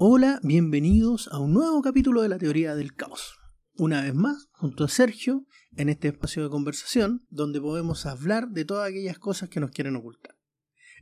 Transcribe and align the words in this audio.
Hola, 0.00 0.38
bienvenidos 0.44 1.26
a 1.32 1.40
un 1.40 1.52
nuevo 1.52 1.82
capítulo 1.82 2.22
de 2.22 2.28
la 2.28 2.38
teoría 2.38 2.76
del 2.76 2.94
caos. 2.94 3.36
Una 3.74 4.02
vez 4.02 4.14
más, 4.14 4.46
junto 4.52 4.84
a 4.84 4.88
Sergio, 4.88 5.44
en 5.76 5.88
este 5.88 6.06
espacio 6.06 6.44
de 6.44 6.50
conversación, 6.50 7.26
donde 7.30 7.60
podemos 7.60 8.06
hablar 8.06 8.50
de 8.50 8.64
todas 8.64 8.88
aquellas 8.88 9.18
cosas 9.18 9.48
que 9.48 9.58
nos 9.58 9.72
quieren 9.72 9.96
ocultar. 9.96 10.36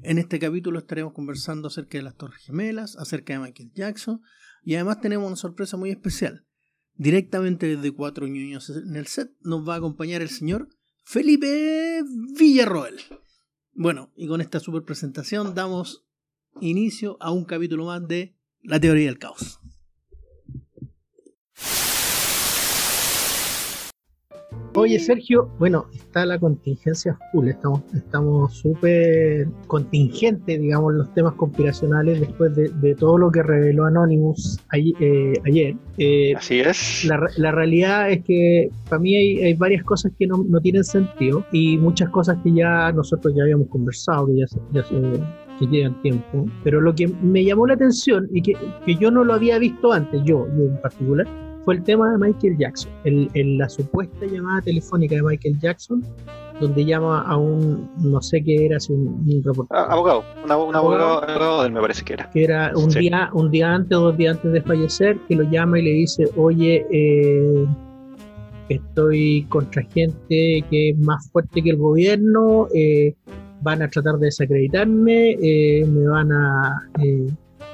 En 0.03 0.17
este 0.17 0.39
capítulo 0.39 0.79
estaremos 0.79 1.13
conversando 1.13 1.69
acerca 1.69 1.99
de 1.99 2.05
las 2.05 2.17
Torres 2.17 2.41
Gemelas, 2.47 2.97
acerca 2.97 3.35
de 3.35 3.41
Michael 3.41 3.71
Jackson, 3.75 4.23
y 4.63 4.77
además 4.77 5.03
tenemos 5.03 5.27
una 5.27 5.37
sorpresa 5.37 5.77
muy 5.77 5.91
especial. 5.91 6.47
Directamente 6.95 7.77
desde 7.77 7.93
Cuatro 7.93 8.27
Ñuños 8.27 8.71
en 8.71 8.97
el 8.97 9.09
set 9.09 9.31
nos 9.43 9.69
va 9.69 9.75
a 9.75 9.77
acompañar 9.77 10.23
el 10.23 10.31
señor 10.31 10.71
Felipe 11.05 12.03
Villarroel. 12.39 12.97
Bueno, 13.75 14.11
y 14.17 14.27
con 14.27 14.41
esta 14.41 14.59
super 14.59 14.85
presentación 14.85 15.55
damos 15.55 16.07
inicio 16.63 17.19
a 17.21 17.31
un 17.31 17.45
capítulo 17.45 17.85
más 17.85 18.09
de 18.09 18.36
La 18.67 18.81
teoría 18.81 19.07
del 19.07 19.19
caos. 19.19 19.61
Oye 24.75 24.99
Sergio, 24.99 25.49
bueno, 25.59 25.87
está 25.95 26.27
la 26.27 26.39
contingencia 26.39 27.17
full, 27.33 27.49
estamos 27.49 27.83
estamos 27.95 28.55
súper 28.59 29.49
contingentes, 29.69 30.61
digamos, 30.61 30.93
los 30.93 31.15
temas 31.15 31.33
conspiracionales 31.35 32.21
después 32.21 32.55
de, 32.55 32.95
todo 32.95 33.17
lo 33.17 33.31
que 33.31 33.43
reveló 33.43 33.87
Anonymous 33.87 34.59
eh, 34.75 35.33
ayer. 35.47 35.77
Eh, 35.97 36.35
Así 36.37 36.61
es. 36.61 37.07
La, 37.07 37.53
realidad 37.53 38.11
es 38.11 38.23
que 38.25 38.69
para 38.91 39.01
mí 39.01 39.17
hay, 39.17 39.55
varias 39.55 39.83
cosas 39.83 40.13
que 40.19 40.27
no, 40.27 40.45
tienen 40.61 40.85
sentido 40.85 41.47
y 41.53 41.79
muchas 41.79 42.11
cosas 42.11 42.37
que 42.43 42.53
ya 42.53 42.93
nosotros 42.93 43.33
ya 43.35 43.45
habíamos 43.45 43.69
conversado, 43.69 44.27
que 44.27 44.41
ya 44.41 44.47
ya 44.73 44.85
se 44.85 44.95
que 45.59 45.67
llevan 45.67 46.01
tiempo, 46.03 46.47
pero 46.65 46.81
lo 46.81 46.95
que 46.95 47.09
me 47.09 47.45
llamó 47.45 47.67
la 47.67 47.75
atención 47.75 48.29
y 48.33 48.43
que, 48.43 48.57
que 48.85 48.95
yo 48.97 49.11
no 49.11 49.25
lo 49.25 49.35
había 49.35 49.59
visto 49.59 49.93
antes, 49.93 50.23
yo, 50.25 50.47
yo 50.57 50.65
en 50.65 50.81
particular, 50.81 51.27
fue 51.67 51.75
el 51.75 51.83
tema 51.83 52.13
de 52.13 52.19
Michael 52.19 52.57
Jackson, 52.59 52.93
el, 53.03 53.59
la 53.59 53.69
supuesta 53.69 54.25
llamada 54.25 54.63
telefónica 54.63 55.17
de 55.17 55.23
Michael 55.23 55.59
Jackson, 55.59 56.01
donde 56.61 56.85
llama 56.85 57.23
a 57.23 57.37
un, 57.37 57.91
no 57.99 58.23
sé 58.23 58.41
qué 58.45 58.67
era, 58.67 58.79
un, 58.89 59.25
un 59.29 59.43
reportero. 59.45 59.81
Ah, 59.81 59.89
abogado, 59.91 60.25
un, 60.45 60.53
abogado, 60.53 61.29
abogado, 61.29 61.69
me 61.69 61.81
parece 61.81 62.05
que 62.05 62.13
era. 62.13 62.31
Que 62.31 62.45
era 62.45 62.71
un, 62.77 62.89
día, 62.89 63.31
un 63.33 63.51
día 63.51 63.75
antes 63.75 63.99
o 63.99 64.01
dos 64.03 64.17
días 64.17 64.37
antes 64.37 64.53
de 64.53 64.63
fallecer, 64.63 65.19
que 65.29 65.35
lo 65.35 65.43
llama 65.51 65.81
y 65.81 65.83
le 65.83 65.91
dice, 65.91 66.31
oye, 66.37 66.87
eh, 66.93 67.67
estoy 68.69 69.45
contra 69.49 69.83
gente 69.83 70.65
que 70.71 70.91
es 70.91 70.99
más 70.99 71.29
fuerte 71.33 71.63
que 71.63 71.71
el 71.71 71.79
gobierno, 71.79 72.69
eh, 72.75 73.17
van 73.63 73.83
a 73.83 73.89
tratar 73.89 74.19
de 74.19 74.27
desacreditarme, 74.27 75.37
eh, 75.41 75.85
me 75.87 76.07
van 76.09 76.33
a, 76.33 76.89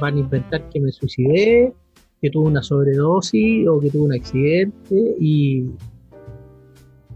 van 0.01 0.17
a 0.17 0.19
inventar 0.19 0.69
que 0.71 0.81
me 0.81 0.93
suicidé, 0.93 1.73
que 2.21 2.31
tuvo 2.31 2.47
una 2.47 2.63
sobredosis 2.63 3.67
o 3.69 3.81
que 3.81 3.91
tuvo 3.91 4.05
un 4.05 4.15
accidente 4.15 5.17
y, 5.19 5.67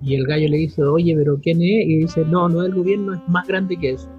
y 0.03 0.15
el 0.15 0.27
gallo 0.27 0.49
le 0.49 0.57
dice, 0.59 0.83
oye, 0.83 1.15
pero 1.17 1.39
¿quién 1.41 1.59
es? 1.59 1.87
Y 1.87 1.99
dice, 1.99 2.25
no, 2.25 2.49
no 2.49 2.63
es 2.63 2.69
el 2.69 2.75
gobierno, 2.75 3.15
es 3.15 3.21
más 3.29 3.47
grande 3.47 3.77
que 3.77 3.91
eso. 3.91 4.11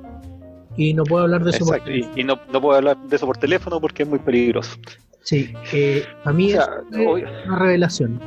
Y 0.77 0.93
no 0.93 1.03
puedo 1.03 1.23
hablar 1.23 1.43
de 1.43 1.49
eso 1.49 1.65
por 1.65 1.79
teléfono. 1.83 2.13
Y, 2.15 2.23
no, 2.23 2.39
no, 2.53 2.61
puedo 2.61 2.77
hablar 2.77 2.97
de 2.97 3.15
eso 3.15 3.25
por 3.25 3.37
teléfono 3.37 3.81
porque 3.81 4.03
es 4.03 4.09
muy 4.09 4.19
peligroso. 4.19 4.77
Sí, 5.23 5.53
eh, 5.73 6.05
a 6.23 6.31
mí 6.31 6.51
es 6.51 6.59
una 6.91 7.59
revelación. 7.59 8.21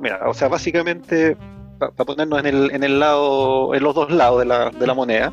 Mira, 0.00 0.20
o 0.28 0.34
sea, 0.34 0.48
básicamente, 0.48 1.36
para 1.80 2.04
ponernos 2.04 2.38
en 2.40 2.46
el, 2.46 2.70
en 2.70 2.84
el 2.84 3.00
lado, 3.00 3.74
en 3.74 3.82
los 3.82 3.94
dos 3.94 4.10
lados 4.10 4.40
de 4.40 4.44
la, 4.46 4.70
de 4.70 4.86
la 4.86 4.94
moneda, 4.94 5.32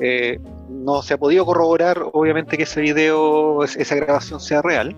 eh, 0.00 0.38
no 0.68 1.00
se 1.02 1.14
ha 1.14 1.18
podido 1.18 1.46
corroborar, 1.46 2.02
obviamente, 2.12 2.56
que 2.56 2.64
ese 2.64 2.80
video, 2.80 3.64
esa 3.64 3.94
grabación 3.94 4.40
sea 4.40 4.60
real 4.60 4.94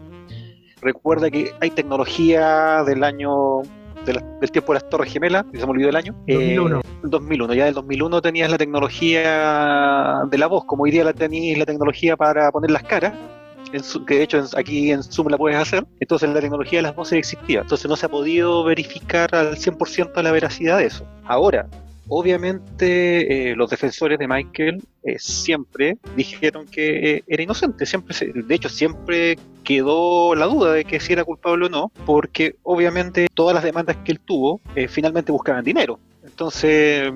recuerda 0.80 1.30
que 1.30 1.50
hay 1.60 1.70
tecnología 1.70 2.84
del 2.84 3.02
año 3.02 3.62
del 4.04 4.50
tiempo 4.52 4.72
de 4.72 4.80
las 4.80 4.88
Torres 4.88 5.12
Gemelas, 5.12 5.44
que 5.50 5.58
se 5.58 5.66
me 5.66 5.72
olvidó 5.72 5.88
el 5.88 5.96
año. 5.96 6.14
2001. 6.28 6.78
Eh, 6.78 6.82
2001, 7.02 7.54
ya 7.54 7.64
del 7.64 7.74
2001 7.74 8.22
tenías 8.22 8.48
la 8.48 8.56
tecnología 8.56 10.20
de 10.30 10.38
la 10.38 10.46
voz, 10.46 10.64
como 10.64 10.84
hoy 10.84 10.92
día 10.92 11.02
la 11.02 11.12
tenías 11.12 11.58
la 11.58 11.66
tecnología 11.66 12.16
para 12.16 12.52
poner 12.52 12.70
las 12.70 12.84
caras, 12.84 13.14
que 13.70 14.14
de 14.16 14.22
hecho 14.22 14.44
aquí 14.56 14.90
en 14.90 15.02
Zoom 15.02 15.28
la 15.28 15.38
puedes 15.38 15.58
hacer, 15.58 15.84
entonces 16.00 16.28
la 16.30 16.40
tecnología 16.40 16.78
de 16.78 16.84
las 16.84 16.96
voces 16.96 17.18
existía, 17.18 17.60
entonces 17.60 17.88
no 17.88 17.96
se 17.96 18.06
ha 18.06 18.08
podido 18.08 18.64
verificar 18.64 19.34
al 19.34 19.56
100% 19.56 20.22
la 20.22 20.32
veracidad 20.32 20.78
de 20.78 20.86
eso. 20.86 21.04
Ahora, 21.24 21.68
Obviamente 22.08 23.50
eh, 23.50 23.56
los 23.56 23.68
defensores 23.68 24.18
de 24.18 24.28
Michael 24.28 24.80
eh, 25.02 25.16
siempre 25.18 25.98
dijeron 26.14 26.66
que 26.66 27.16
eh, 27.16 27.24
era 27.26 27.42
inocente, 27.42 27.84
siempre 27.84 28.14
de 28.32 28.54
hecho 28.54 28.68
siempre 28.68 29.36
quedó 29.64 30.36
la 30.36 30.46
duda 30.46 30.72
de 30.72 30.84
que 30.84 31.00
si 31.00 31.14
era 31.14 31.24
culpable 31.24 31.66
o 31.66 31.68
no, 31.68 31.90
porque 32.04 32.54
obviamente 32.62 33.26
todas 33.34 33.54
las 33.54 33.64
demandas 33.64 33.96
que 34.04 34.12
él 34.12 34.20
tuvo 34.20 34.60
finalmente 34.88 35.32
buscaban 35.32 35.64
dinero. 35.64 35.98
Entonces, 36.24 37.12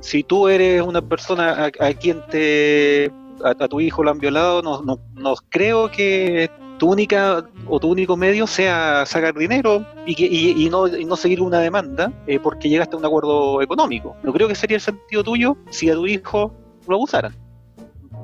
si 0.00 0.22
tú 0.22 0.48
eres 0.48 0.82
una 0.82 1.00
persona 1.00 1.70
a, 1.80 1.94
quien 1.94 2.20
te 2.30 3.10
a, 3.44 3.68
tu 3.68 3.80
hijo 3.80 4.02
lo 4.02 4.10
han 4.10 4.18
violado, 4.18 4.62
no, 4.62 4.82
no, 4.82 4.98
no 5.14 5.34
creo 5.50 5.90
que 5.90 6.50
tu 6.78 6.90
única 6.90 7.48
o 7.66 7.80
tu 7.80 7.90
único 7.90 8.16
medio 8.16 8.46
sea 8.46 9.04
sacar 9.06 9.34
dinero 9.34 9.84
y, 10.06 10.14
que, 10.14 10.26
y, 10.26 10.68
no, 10.68 10.86
no, 10.86 11.16
seguir 11.16 11.40
una 11.40 11.60
demanda 11.60 12.12
eh, 12.26 12.38
porque 12.38 12.68
llegaste 12.68 12.96
a 12.96 12.98
un 12.98 13.04
acuerdo 13.04 13.62
económico. 13.62 14.16
No 14.22 14.32
creo 14.32 14.48
que 14.48 14.54
sería 14.54 14.76
el 14.76 14.80
sentido 14.80 15.24
tuyo 15.24 15.56
si 15.70 15.90
a 15.90 15.94
tu 15.94 16.06
hijo 16.06 16.54
lo 16.86 16.96
abusaran. 16.96 17.34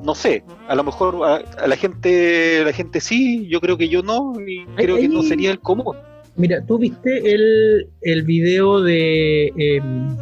No 0.04 0.14
sé, 0.14 0.44
a 0.68 0.74
lo 0.74 0.82
mejor 0.82 1.20
a, 1.24 1.66
la 1.66 1.76
gente 1.76 2.64
la 2.64 2.72
gente 2.72 3.00
sí, 3.00 3.46
yo 3.48 3.60
creo 3.60 3.76
que 3.76 3.88
yo 3.88 4.02
no, 4.02 4.34
y 4.40 4.64
creo 4.76 4.96
que 4.96 5.08
no 5.08 5.22
sería 5.22 5.50
el 5.50 5.60
común. 5.60 5.96
Mira, 6.34 6.64
tú 6.64 6.78
viste 6.78 7.34
el, 7.34 7.90
el 8.00 8.22
video 8.22 8.80
de... 8.80 9.52
Em, 9.56 10.16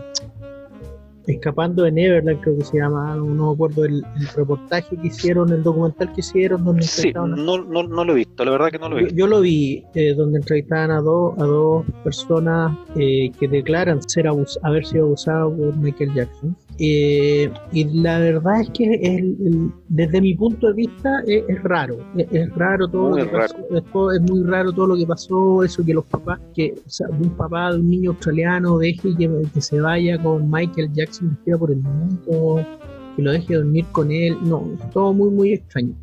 Escapando 1.30 1.84
de 1.84 1.92
Neverland, 1.92 2.40
creo 2.40 2.58
que 2.58 2.64
se 2.64 2.78
llama, 2.78 3.14
no 3.16 3.48
me 3.48 3.52
acuerdo 3.52 3.84
el, 3.84 4.04
reportaje 4.34 4.96
que 4.96 5.06
hicieron, 5.06 5.52
el 5.52 5.62
documental 5.62 6.12
que 6.12 6.20
hicieron. 6.20 6.64
Donde 6.64 6.82
sí, 6.82 7.12
no, 7.12 7.26
no, 7.26 7.58
no, 7.58 8.04
lo 8.04 8.12
he 8.12 8.16
visto, 8.16 8.44
la 8.44 8.50
verdad 8.50 8.70
que 8.70 8.78
no 8.78 8.88
lo 8.88 8.98
he 8.98 9.04
visto. 9.04 9.16
Yo, 9.16 9.26
lo 9.26 9.40
vi, 9.40 9.84
eh, 9.94 10.14
donde 10.14 10.38
entrevistaban 10.38 10.90
a, 10.90 11.00
dos 11.00 11.34
a 11.38 11.44
dos 11.44 11.84
personas 12.04 12.76
eh, 12.96 13.30
que 13.38 13.48
declaran 13.48 14.02
ser 14.08 14.26
haber 14.28 14.86
sido 14.86 15.06
abusados 15.06 15.54
por 15.56 15.76
Michael 15.76 16.14
Jackson. 16.14 16.56
Eh, 16.82 17.52
y 17.72 17.84
la 18.00 18.18
verdad 18.20 18.62
es 18.62 18.70
que 18.70 19.78
desde 19.88 20.20
mi 20.22 20.34
punto 20.34 20.68
de 20.68 20.72
vista 20.72 21.22
es, 21.26 21.62
raro, 21.62 21.98
es, 22.16 22.50
raro 22.54 22.88
todo 22.88 23.10
lo 23.10 23.16
que 23.16 23.26
pasó, 23.26 24.12
es, 24.12 24.20
muy 24.22 24.42
raro 24.44 24.72
todo 24.72 24.86
lo 24.86 24.96
que 24.96 25.06
pasó, 25.06 25.62
eso 25.62 25.84
que 25.84 25.92
los 25.92 26.06
papás, 26.06 26.40
que 26.54 26.74
un 27.20 27.36
papá 27.36 27.72
de 27.72 27.80
un 27.80 27.90
niño 27.90 28.10
australiano 28.12 28.78
deje 28.78 29.14
que, 29.14 29.30
que 29.52 29.60
se 29.60 29.78
vaya 29.78 30.16
con 30.22 30.50
Michael 30.50 30.90
Jackson 30.94 31.28
vestido 31.30 31.58
por 31.58 31.70
el 31.70 31.82
mundo, 31.82 32.66
que 33.14 33.22
lo 33.22 33.32
deje 33.32 33.56
dormir 33.56 33.84
con 33.92 34.10
él, 34.10 34.38
no, 34.42 34.66
es 34.72 34.90
todo 34.90 35.12
muy 35.12 35.28
muy 35.28 35.52
extraño 35.52 35.94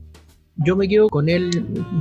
yo 0.65 0.75
me 0.75 0.87
quedo 0.87 1.07
con 1.09 1.29
él, 1.29 1.49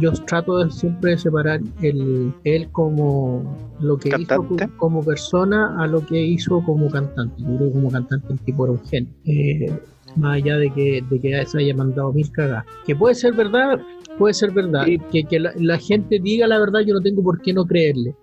yo 0.00 0.12
trato 0.12 0.58
de 0.58 0.70
siempre 0.70 1.18
separar 1.18 1.60
el, 1.82 2.32
él 2.44 2.68
como 2.72 3.56
lo 3.80 3.98
que 3.98 4.10
hizo 4.18 4.46
como 4.78 5.02
persona 5.02 5.76
a 5.78 5.86
lo 5.86 6.04
que 6.04 6.18
hizo 6.18 6.62
como 6.64 6.88
cantante. 6.90 7.42
Yo 7.42 7.56
creo 7.56 7.68
que 7.68 7.72
como 7.72 7.90
cantante 7.90 8.32
el 8.32 8.40
tipo 8.40 8.64
era 8.64 8.72
un 8.72 8.84
genio. 8.86 9.12
Eh, 9.24 9.72
más 10.16 10.36
allá 10.36 10.56
de 10.56 10.70
que, 10.70 11.04
de 11.10 11.20
que 11.20 11.46
se 11.46 11.58
haya 11.58 11.74
mandado 11.74 12.12
mil 12.12 12.30
cagadas. 12.32 12.64
Que 12.86 12.96
puede 12.96 13.14
ser 13.14 13.34
verdad, 13.34 13.78
puede 14.18 14.32
ser 14.32 14.52
verdad. 14.52 14.86
Que, 15.10 15.24
que 15.24 15.38
la, 15.38 15.78
gente 15.78 16.18
diga 16.18 16.46
la 16.46 16.58
verdad, 16.58 16.80
yo 16.80 16.94
no 16.94 17.02
tengo 17.02 17.22
por 17.22 17.42
qué 17.42 17.52
no 17.52 17.66
creerle. 17.66 18.14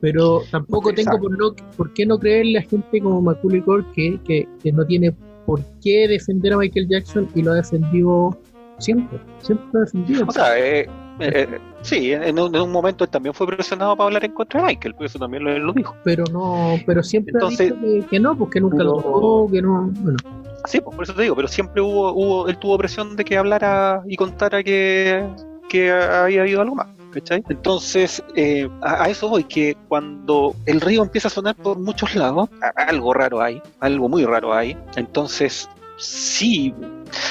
Pero 0.00 0.42
tampoco 0.50 0.92
tengo 0.92 1.18
por, 1.18 1.36
no, 1.36 1.54
por 1.76 1.92
qué 1.94 2.06
no 2.06 2.18
creerle 2.18 2.58
a 2.58 2.62
gente 2.62 3.00
como 3.00 3.20
Macaulay 3.20 3.62
Culkin 3.62 4.18
que, 4.18 4.46
que 4.62 4.70
no 4.70 4.84
tiene 4.84 5.12
por 5.44 5.60
qué 5.82 6.06
defender 6.06 6.52
a 6.52 6.58
Michael 6.58 6.88
Jackson 6.88 7.26
y 7.34 7.42
lo 7.42 7.52
ha 7.52 7.54
defendido 7.56 8.38
siempre, 8.78 9.18
siempre 9.40 9.80
defendido. 9.80 10.24
O 10.26 10.32
sea, 10.32 10.58
eh, 10.58 10.88
eh, 11.20 11.58
sí, 11.82 12.12
en 12.12 12.38
un, 12.38 12.72
momento 12.72 13.04
él 13.04 13.10
también 13.10 13.34
fue 13.34 13.46
presionado 13.46 13.96
para 13.96 14.06
hablar 14.06 14.24
en 14.24 14.32
contra 14.32 14.60
de 14.60 14.66
Michael, 14.68 14.94
por 14.94 15.06
eso 15.06 15.18
también 15.18 15.44
lo, 15.44 15.72
dijo. 15.72 15.94
Pero 16.04 16.24
no, 16.32 16.76
pero 16.86 17.02
siempre 17.02 17.32
Entonces, 17.34 17.72
ha 17.72 17.74
dicho 17.74 18.08
que, 18.08 18.20
no, 18.20 18.36
porque 18.36 18.60
nunca 18.60 18.82
lo 18.82 18.94
tocó, 18.94 19.50
que 19.50 19.62
no, 19.62 19.90
bueno. 20.00 20.18
Sí, 20.64 20.80
pues 20.80 20.94
por 20.94 21.04
eso 21.04 21.14
te 21.14 21.22
digo, 21.22 21.36
pero 21.36 21.48
siempre 21.48 21.80
hubo, 21.80 22.12
hubo, 22.12 22.48
él 22.48 22.58
tuvo 22.58 22.76
presión 22.78 23.16
de 23.16 23.24
que 23.24 23.36
hablara 23.36 24.02
y 24.06 24.16
contara 24.16 24.62
que, 24.62 25.24
que 25.68 25.92
había 25.92 26.42
habido 26.42 26.60
algo 26.60 26.74
más. 26.74 26.88
¿cachai? 27.10 27.42
Entonces, 27.48 28.22
eh, 28.34 28.68
a, 28.82 29.08
eso 29.08 29.28
voy, 29.28 29.44
que 29.44 29.76
cuando 29.88 30.54
el 30.66 30.80
río 30.80 31.02
empieza 31.02 31.28
a 31.28 31.30
sonar 31.30 31.56
por 31.56 31.78
muchos 31.78 32.14
lados, 32.14 32.48
algo 32.76 33.14
raro 33.14 33.40
hay, 33.40 33.62
algo 33.80 34.08
muy 34.08 34.24
raro 34.24 34.52
hay. 34.52 34.76
Entonces, 34.96 35.68
sí, 35.98 36.74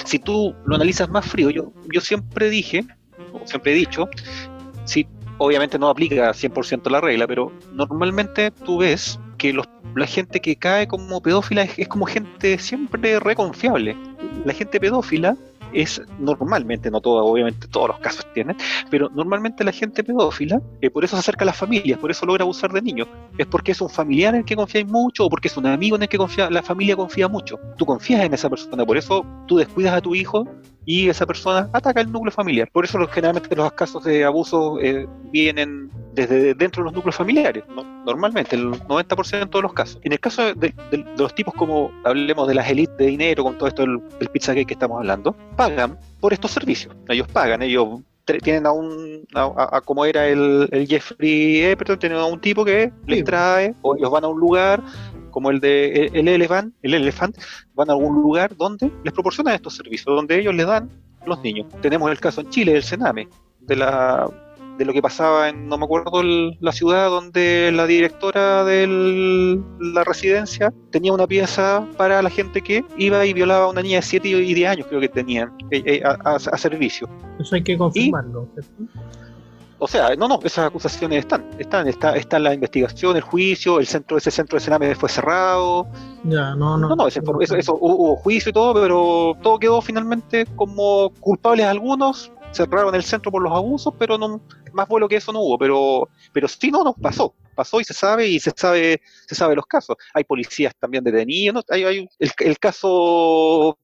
si 0.06 0.19
tú 0.19 0.56
lo 0.66 0.75
analizas 0.75 1.10
más 1.10 1.25
frío, 1.25 1.50
yo, 1.50 1.72
yo 1.94 2.02
siempre 2.02 2.50
dije, 2.50 2.86
o 3.34 3.46
siempre 3.46 3.72
he 3.72 3.75
dicho, 3.75 4.08
si 4.86 5.08
obviamente 5.38 5.80
no 5.80 5.90
aplica 5.90 6.31
100% 6.31 6.90
la 6.90 7.02
regla, 7.02 7.28
pero 7.28 7.52
normalmente 7.74 8.52
tú 8.52 8.80
ves 8.80 9.19
que 9.38 9.54
los, 9.54 9.68
la 9.96 10.08
gente 10.08 10.40
que 10.40 10.56
cae 10.56 10.88
como 10.88 11.22
pedófila 11.22 11.64
es, 11.64 11.88
como 11.88 12.06
gente 12.06 12.58
siempre 12.58 13.19
reconfiable. 13.19 13.96
La 14.46 14.54
gente 14.54 14.80
pedófila 14.80 15.38
es 15.74 16.02
normalmente, 16.19 16.90
no 16.92 17.02
todo, 17.02 17.25
obviamente 17.25 17.68
todos 17.68 17.90
los 17.90 18.00
casos 18.00 18.25
tienen, 18.34 18.56
pero 18.90 19.10
normalmente 19.10 19.64
la 19.64 19.72
gente 19.72 20.04
pedófila, 20.04 20.62
eh, 20.81 20.90
por 20.90 21.04
eso 21.04 21.16
se 21.16 21.19
acerca 21.19 21.44
a 21.44 21.48
las 21.48 21.58
familias, 21.58 22.00
por 22.00 22.12
eso 22.12 22.25
logra 22.25 22.44
abusar 22.44 22.72
de 22.72 22.81
niños. 22.81 23.08
Es 23.38 23.46
porque 23.48 23.72
es 23.72 23.81
un 23.81 23.90
familiar 23.90 24.34
en 24.34 24.42
el 24.42 24.46
que 24.46 24.56
confías 24.56 24.88
mucho 24.88 25.25
o 25.25 25.30
porque 25.30 25.48
es 25.48 25.58
un 25.58 25.66
amigo 25.66 25.96
en 25.96 26.04
el 26.04 26.10
que 26.10 26.18
confía, 26.18 26.50
la 26.50 26.64
familia 26.64 26.96
confía 26.96 27.28
mucho. 27.28 27.60
Tú 27.78 27.86
confías 27.86 28.22
en 28.22 28.34
esa 28.34 28.50
persona, 28.50 28.86
por 28.86 28.98
eso 28.98 29.25
tú 29.48 29.58
descuidas 29.58 29.94
a 29.94 30.02
tu 30.02 30.16
hijo 30.16 30.48
y 30.88 31.10
esa 31.10 31.25
persona 31.25 31.69
ataca 31.74 32.00
el 32.00 32.10
núcleo 32.10 32.31
familiar. 32.31 32.69
Por 32.72 32.86
eso 32.86 32.98
generalmente 33.07 33.54
los 33.56 33.74
casos 33.74 34.06
de 34.06 34.24
abuso 34.24 34.80
eh, 34.81 35.06
vienen 35.31 35.92
desde 36.13 36.54
dentro 36.54 36.81
de 36.81 36.86
los 36.86 36.94
núcleos 36.94 37.16
familiares, 37.16 37.63
normalmente, 38.06 38.56
el 38.56 38.72
90% 38.72 39.50
de 39.50 39.62
los 39.62 39.74
casos. 39.74 40.00
En 40.04 40.13
el 40.13 40.19
caso 40.22 40.56
de, 40.56 40.74
los 41.18 41.36
tipos 41.36 41.54
como 41.56 41.92
hablemos 42.06 42.48
de 42.48 42.56
las 42.56 42.69
élites 42.69 42.98
de 42.98 43.07
dinero, 43.07 43.44
con 43.44 43.57
todo 43.57 43.68
esto 43.68 43.81
del, 43.81 44.00
pizza 44.31 44.56
que 44.56 44.66
estamos 44.68 44.98
hablando, 45.00 45.36
pagan 45.57 46.00
por 46.22 46.31
estos 46.31 46.51
servicios. 46.51 46.95
Ellos 47.10 47.28
pagan, 47.28 47.62
ellos 47.62 48.00
tienen 48.42 48.66
a 48.66 48.72
un, 48.72 49.28
a, 49.36 49.81
como 49.81 50.06
era 50.06 50.25
el, 50.28 50.69
el 50.72 50.88
Jeffrey 50.88 51.63
Epperton, 51.63 52.00
tienen 52.00 52.18
a 52.18 52.25
un 52.25 52.40
tipo 52.40 52.63
que 52.63 52.94
les 53.06 53.25
trae, 53.25 53.75
o 53.81 53.95
ellos 53.98 54.10
van 54.10 54.24
a 54.24 54.28
un 54.30 54.40
lugar, 54.40 54.81
como 55.38 55.51
el 55.51 55.60
de 55.60 56.10
el, 56.16 56.28
Elephant, 56.28 56.74
el 56.81 56.95
Elephant, 56.95 57.38
van 57.75 57.92
a 57.92 57.94
algún 57.94 58.16
lugar 58.24 58.57
donde 58.57 58.92
les 59.04 59.13
proporcionan 59.13 59.54
estos 59.54 59.75
servicios, 59.75 60.07
donde 60.07 60.39
ellos 60.39 60.56
les 60.56 60.66
dan 60.66 60.89
los 61.28 61.39
niños. 61.44 61.68
Tenemos 61.80 62.10
el 62.10 62.19
caso 62.19 62.42
en 62.42 62.50
Chile 62.50 62.74
del 62.74 62.81
Sename, 62.81 63.30
de 63.60 63.75
la 63.75 64.28
de 64.80 64.86
lo 64.86 64.94
que 64.94 65.01
pasaba 65.04 65.50
en, 65.50 65.69
no 65.69 65.78
me 65.78 65.86
acuerdo, 65.86 66.24
la 66.24 66.72
ciudad 66.72 67.12
donde 67.12 67.72
la 67.72 67.86
directora 67.86 68.63
de 68.63 69.60
la 69.80 70.04
residencia 70.04 70.74
tenía 70.89 71.13
una 71.13 71.28
pieza 71.28 71.86
para 71.98 72.24
la 72.24 72.31
gente 72.31 72.63
que 72.63 72.83
iba 72.98 73.24
y 73.24 73.33
violaba 73.33 73.66
a 73.66 73.69
una 73.69 73.83
niña 73.83 73.98
de 73.98 74.01
7 74.01 74.28
y 74.28 74.54
10 74.56 74.69
años, 74.72 74.88
creo 74.88 75.01
que 75.01 75.10
tenían, 75.10 75.54
eh, 75.69 75.83
eh, 75.86 76.04
a, 76.04 76.40
servicio. 76.40 77.07
Eso 77.40 77.54
hay 77.54 77.63
que 77.63 77.78
confirmarlo. 77.78 78.50
O 79.79 79.88
sea, 79.88 80.15
no, 80.15 80.27
no, 80.27 80.39
esas 80.44 80.68
acusaciones 80.68 81.19
están, 81.19 81.45
están, 81.59 81.88
está, 81.88 82.15
está 82.15 82.39
la 82.39 82.53
investigación, 82.53 83.15
el 83.15 83.21
juicio, 83.21 83.79
el 83.79 83.85
centro, 83.85 84.18
ese 84.18 84.31
centro 84.31 84.57
de 84.57 84.65
Sename 84.65 84.95
fue 84.95 85.09
cerrado. 85.09 85.88
Ya, 86.24 86.56
no, 86.56 86.77
no. 86.77 86.89
No, 86.89 86.95
no, 86.95 87.07
eso, 87.07 87.21
hubo, 87.79 88.15
juicio 88.15 88.50
y 88.50 88.53
todo, 88.53 88.74
pero 88.81 89.38
todo 89.41 89.59
quedó 89.59 89.81
finalmente 89.81 90.45
como 90.56 91.12
culpables 91.19 91.65
algunos, 91.65 92.31
cerraron 92.51 92.95
el 92.95 93.03
centro 93.03 93.31
por 93.31 93.41
los 93.41 93.53
abusos, 93.53 93.94
pero 94.00 94.18
no, 94.18 94.41
más 94.74 94.88
vuelo 94.88 95.07
que 95.07 95.18
eso 95.18 95.31
no 95.31 95.41
hubo, 95.41 95.57
pero, 95.57 96.09
pero 96.33 96.47
sí 96.47 96.71
no, 96.71 96.83
nos 96.83 96.95
pasó, 96.95 97.35
pasó 97.56 97.80
y 97.80 97.83
se 97.83 97.94
sabe 97.94 98.27
y 98.27 98.39
se 98.39 98.51
sabe, 98.56 99.01
se 99.27 99.35
sabe 99.35 99.56
los 99.56 99.65
casos. 99.65 99.95
Hay 100.13 100.23
policías 100.23 100.73
también 100.80 101.03
detenidos, 101.03 101.56
¿no? 101.56 101.75
hay, 101.75 101.83
hay 101.83 102.09
el, 102.19 102.57
caso, 102.59 103.77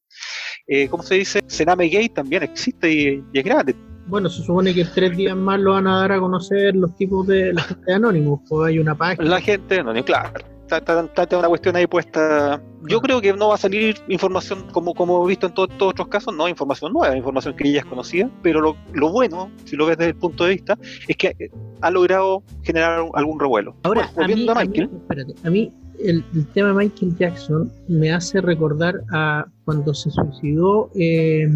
eh, 0.67 0.87
¿cómo 0.89 1.03
se 1.03 1.15
dice? 1.15 1.41
Sename 1.47 1.87
Gay 1.87 2.09
también 2.09 2.43
existe 2.43 2.91
y, 2.91 3.23
es 3.33 3.43
grande. 3.43 3.75
Bueno, 4.07 4.29
se 4.29 4.43
supone 4.43 4.73
que 4.73 4.85
tres 4.85 5.15
días 5.15 5.35
más 5.35 5.59
lo 5.59 5.73
van 5.73 5.87
a 5.87 5.99
dar 5.99 6.11
a 6.13 6.19
conocer 6.19 6.75
los 6.75 6.95
tipos 6.95 7.25
de 7.27 7.53
la 7.53 7.61
gente 7.61 7.93
anónimos, 7.93 8.41
pues 8.47 8.67
hay 8.67 8.79
una 8.79 8.95
página. 8.95 9.29
La 9.29 9.41
gente 9.41 9.79
anónima, 9.79 10.05
claro 10.05 10.53
está, 10.77 11.37
una 11.37 11.47
cuestión 11.47 11.75
ahí 11.75 11.87
puesta. 11.87 12.61
Yo 12.87 12.99
creo 13.01 13.21
que 13.21 13.33
no 13.33 13.49
va 13.49 13.55
a 13.55 13.57
salir 13.57 13.97
información 14.07 14.67
como, 14.71 14.93
como 14.93 15.23
he 15.25 15.29
visto 15.29 15.47
en 15.47 15.53
todos 15.53 15.69
otros 15.79 16.07
casos, 16.07 16.35
no 16.35 16.47
información 16.47 16.93
nueva, 16.93 17.15
información 17.15 17.55
que 17.55 17.67
ella 17.67 17.79
es 17.79 17.85
conocida, 17.85 18.29
pero 18.41 18.61
lo, 18.61 18.75
lo, 18.93 19.11
bueno, 19.11 19.51
si 19.65 19.75
lo 19.75 19.85
ves 19.85 19.97
desde 19.97 20.11
el 20.11 20.17
punto 20.17 20.45
de 20.45 20.51
vista, 20.51 20.77
es 21.07 21.15
que 21.15 21.33
ha 21.81 21.91
logrado 21.91 22.43
generar 22.63 23.05
algún 23.13 23.39
revuelo. 23.39 23.75
Ahora, 23.83 24.09
a 24.17 24.27
mí, 24.27 24.45
espérate, 24.45 25.33
a 25.43 25.49
mí 25.49 25.73
el, 25.99 26.23
tema 26.53 26.69
de 26.69 26.73
Michael 26.73 27.15
Jackson 27.17 27.71
me 27.87 28.11
hace 28.11 28.41
recordar 28.41 29.01
a 29.11 29.45
cuando 29.65 29.93
se 29.93 30.11
suicidó 30.11 30.89
eh, 30.95 31.47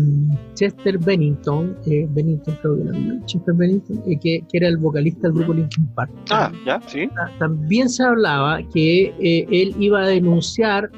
Chester 0.54 0.98
Bennington, 0.98 1.76
eh, 1.86 2.08
Bennington 2.10 2.58
creo 2.62 2.78
que 2.78 3.26
Chester 3.26 3.54
Bennington, 3.54 4.02
eh, 4.08 4.18
que, 4.22 4.44
era 4.54 4.70
el 4.70 4.78
vocalista 4.78 5.28
del 5.28 5.34
grupo 5.34 5.54
Linkin 5.54 5.86
Park. 5.94 6.12
Ah, 6.32 6.52
ya, 6.66 6.82
sí. 6.88 7.10
También 7.38 7.90
se 7.90 8.04
hablaba 8.04 8.60
que 8.74 9.14
él 9.20 9.76
iba 9.80 10.02
a 10.02 10.08
denunciar 10.08 10.90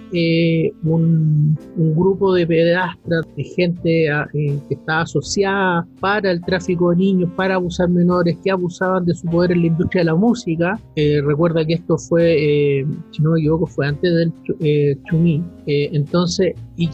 un, 0.84 1.58
un, 1.76 1.96
grupo 1.96 2.34
de 2.34 2.48
pedastras, 2.48 3.26
de 3.36 3.44
gente 3.44 4.08
que 4.34 4.74
estaba 4.74 5.02
asociada 5.02 5.86
para 6.00 6.32
el 6.32 6.42
tráfico 6.42 6.92
de 6.92 6.98
niños, 6.98 7.30
para 7.36 7.56
abusar 7.56 7.90
menores, 7.90 8.38
que 8.44 8.52
abusaban 8.52 9.06
de 9.06 9.14
su 9.14 9.28
poder 9.28 9.52
en 9.52 9.62
la 9.62 9.68
industria 9.68 10.02
de 10.02 10.06
la 10.06 10.16
música. 10.16 10.80
recuerda 10.96 11.66
que 11.66 11.74
esto 11.74 11.98
fue, 11.98 12.86
si 13.12 13.22
no 13.22 13.29
me 13.32 13.40
equivoco, 13.40 13.66
fue 13.66 13.88
antes 13.88 14.14
del 14.14 14.34
eh, 14.60 14.96
Chumí. 15.10 15.44
entonces, 15.66 16.54
y 16.76 16.90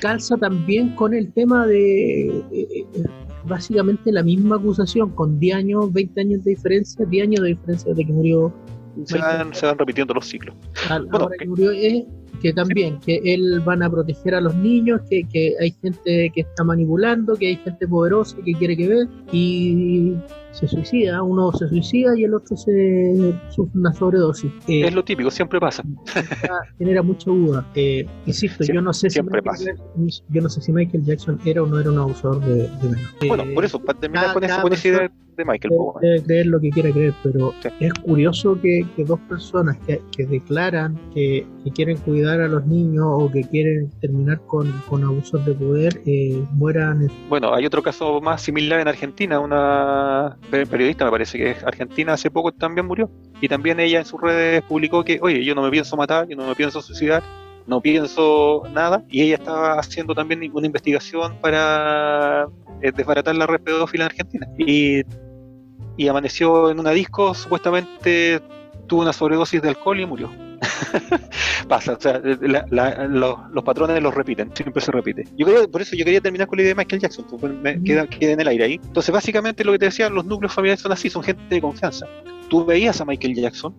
calza 0.00 0.36
también 0.36 0.94
con 0.96 1.14
el 1.14 1.32
tema 1.32 1.66
de 1.66 2.28
eh, 2.28 2.42
eh, 2.52 2.86
básicamente 3.44 4.10
la 4.10 4.22
misma 4.22 4.56
acusación, 4.56 5.10
con 5.10 5.38
10 5.38 5.56
años, 5.56 5.92
20 5.92 6.20
años 6.20 6.44
de 6.44 6.50
diferencia, 6.50 7.04
10 7.04 7.22
años 7.24 7.42
de 7.42 7.48
diferencia 7.48 7.94
de 7.94 8.04
que 8.04 8.12
murió. 8.12 8.52
Se 9.04 9.18
van, 9.18 9.54
se 9.54 9.66
van 9.66 9.78
repitiendo 9.78 10.14
los 10.14 10.26
ciclos. 10.26 10.54
bueno, 11.10 11.28
que, 11.38 11.46
murió 11.46 11.70
es 11.70 12.04
que 12.40 12.52
también, 12.52 12.98
que 13.00 13.20
él 13.24 13.60
van 13.64 13.82
a 13.82 13.90
proteger 13.90 14.34
a 14.34 14.40
los 14.40 14.54
niños, 14.54 15.00
que, 15.08 15.24
que 15.24 15.54
hay 15.60 15.74
gente 15.82 16.30
que 16.34 16.40
está 16.40 16.64
manipulando, 16.64 17.36
que 17.36 17.48
hay 17.48 17.56
gente 17.56 17.86
poderosa 17.86 18.36
que 18.44 18.52
quiere 18.54 18.76
que 18.76 18.88
ver, 18.88 19.08
y 19.32 20.14
se 20.52 20.66
suicida, 20.66 21.22
uno 21.22 21.52
se 21.52 21.68
suicida 21.68 22.18
y 22.18 22.24
el 22.24 22.34
otro 22.34 22.56
se 22.56 23.34
sufre 23.50 23.78
una 23.78 23.92
sobredosis. 23.92 24.50
Eh, 24.66 24.82
es 24.86 24.94
lo 24.94 25.04
típico, 25.04 25.30
siempre 25.30 25.60
pasa. 25.60 25.82
Genera 26.78 27.02
mucha 27.02 27.30
duda. 27.30 27.66
Eh, 27.74 28.06
insisto, 28.26 28.64
yo 28.64 28.80
no 28.80 28.92
sé 28.92 29.10
si 29.10 29.22
Michael, 29.22 29.76
yo 30.28 30.42
no 30.42 30.48
sé 30.48 30.60
si 30.60 30.72
Michael 30.72 31.04
Jackson 31.04 31.38
era 31.44 31.62
o 31.62 31.66
no 31.66 31.78
era 31.78 31.90
un 31.90 31.98
abusador 31.98 32.44
de, 32.44 32.62
de 32.62 33.28
Bueno, 33.28 33.44
por 33.54 33.64
eso, 33.64 33.78
para 33.78 33.98
terminar 33.98 34.32
con 34.32 34.44
esa 34.44 34.62
buena 34.62 34.76
idea 34.76 35.10
de 35.36 35.44
Michael. 35.44 35.74
Puede, 35.92 36.22
creer 36.22 36.46
lo 36.46 36.60
que 36.60 36.70
quiera 36.70 36.90
creer, 36.90 37.14
pero 37.22 37.54
es 37.80 37.92
curioso 37.94 38.60
que, 38.60 38.86
que, 38.96 39.04
dos 39.04 39.20
personas 39.20 39.76
que, 39.86 40.00
que 40.16 40.26
declaran 40.26 40.98
que, 41.14 41.46
quieren 41.74 41.96
cuidar 41.98 42.29
a 42.38 42.48
los 42.48 42.66
niños 42.66 43.06
o 43.08 43.30
que 43.32 43.42
quieren 43.42 43.90
terminar 44.00 44.40
con, 44.46 44.70
con 44.88 45.02
abusos 45.02 45.44
de 45.46 45.54
poder 45.54 46.00
eh, 46.06 46.44
mueran. 46.52 47.08
Bueno, 47.28 47.54
hay 47.54 47.64
otro 47.64 47.82
caso 47.82 48.20
más 48.20 48.42
similar 48.42 48.80
en 48.80 48.88
Argentina, 48.88 49.40
una 49.40 50.36
periodista, 50.50 51.06
me 51.06 51.10
parece 51.10 51.38
que 51.38 51.50
es 51.52 51.64
argentina, 51.64 52.12
hace 52.12 52.30
poco 52.30 52.52
también 52.52 52.86
murió. 52.86 53.10
Y 53.40 53.48
también 53.48 53.80
ella 53.80 53.98
en 53.98 54.04
sus 54.04 54.20
redes 54.20 54.62
publicó 54.62 55.02
que, 55.02 55.18
oye, 55.22 55.42
yo 55.44 55.54
no 55.54 55.62
me 55.62 55.70
pienso 55.70 55.96
matar, 55.96 56.28
yo 56.28 56.36
no 56.36 56.46
me 56.46 56.54
pienso 56.54 56.82
suicidar, 56.82 57.22
no 57.66 57.80
pienso 57.80 58.62
nada. 58.72 59.02
Y 59.08 59.22
ella 59.22 59.36
estaba 59.36 59.78
haciendo 59.78 60.14
también 60.14 60.50
una 60.52 60.66
investigación 60.66 61.36
para 61.40 62.46
eh, 62.82 62.92
desbaratar 62.94 63.34
la 63.34 63.46
red 63.46 63.60
pedófila 63.60 64.04
en 64.04 64.10
Argentina. 64.10 64.46
Y, 64.58 65.02
y 65.96 66.08
amaneció 66.08 66.70
en 66.70 66.78
una 66.78 66.90
disco, 66.90 67.32
supuestamente 67.34 68.40
tuvo 68.86 69.02
una 69.02 69.12
sobredosis 69.12 69.62
de 69.62 69.68
alcohol 69.68 70.00
y 70.00 70.06
murió. 70.06 70.49
Pasa, 71.68 71.94
o 71.94 72.00
sea, 72.00 72.18
los, 72.18 73.64
patrones 73.64 74.02
los 74.02 74.14
repiten, 74.14 74.50
siempre 74.54 74.82
se 74.82 74.92
repite. 74.92 75.24
Yo 75.36 75.46
por 75.70 75.82
eso 75.82 75.96
yo 75.96 76.04
quería 76.04 76.20
terminar 76.20 76.48
con 76.48 76.56
la 76.56 76.62
idea 76.62 76.74
de 76.74 76.76
Michael 76.76 77.02
Jackson, 77.02 77.26
pues, 77.28 77.52
me 77.52 77.82
queda, 77.82 78.06
en 78.20 78.40
el 78.40 78.48
aire 78.48 78.64
ahí. 78.64 78.80
Entonces, 78.82 79.12
básicamente 79.12 79.64
lo 79.64 79.72
que 79.72 79.78
te 79.78 79.84
decía, 79.86 80.08
los 80.10 80.24
núcleos 80.24 80.52
familiares 80.52 80.80
son 80.80 80.92
así, 80.92 81.08
son 81.08 81.22
gente 81.22 81.42
de 81.48 81.60
confianza. 81.60 82.06
Tú 82.48 82.64
veías 82.64 83.00
a 83.00 83.04
Michael 83.04 83.34
Jackson 83.34 83.74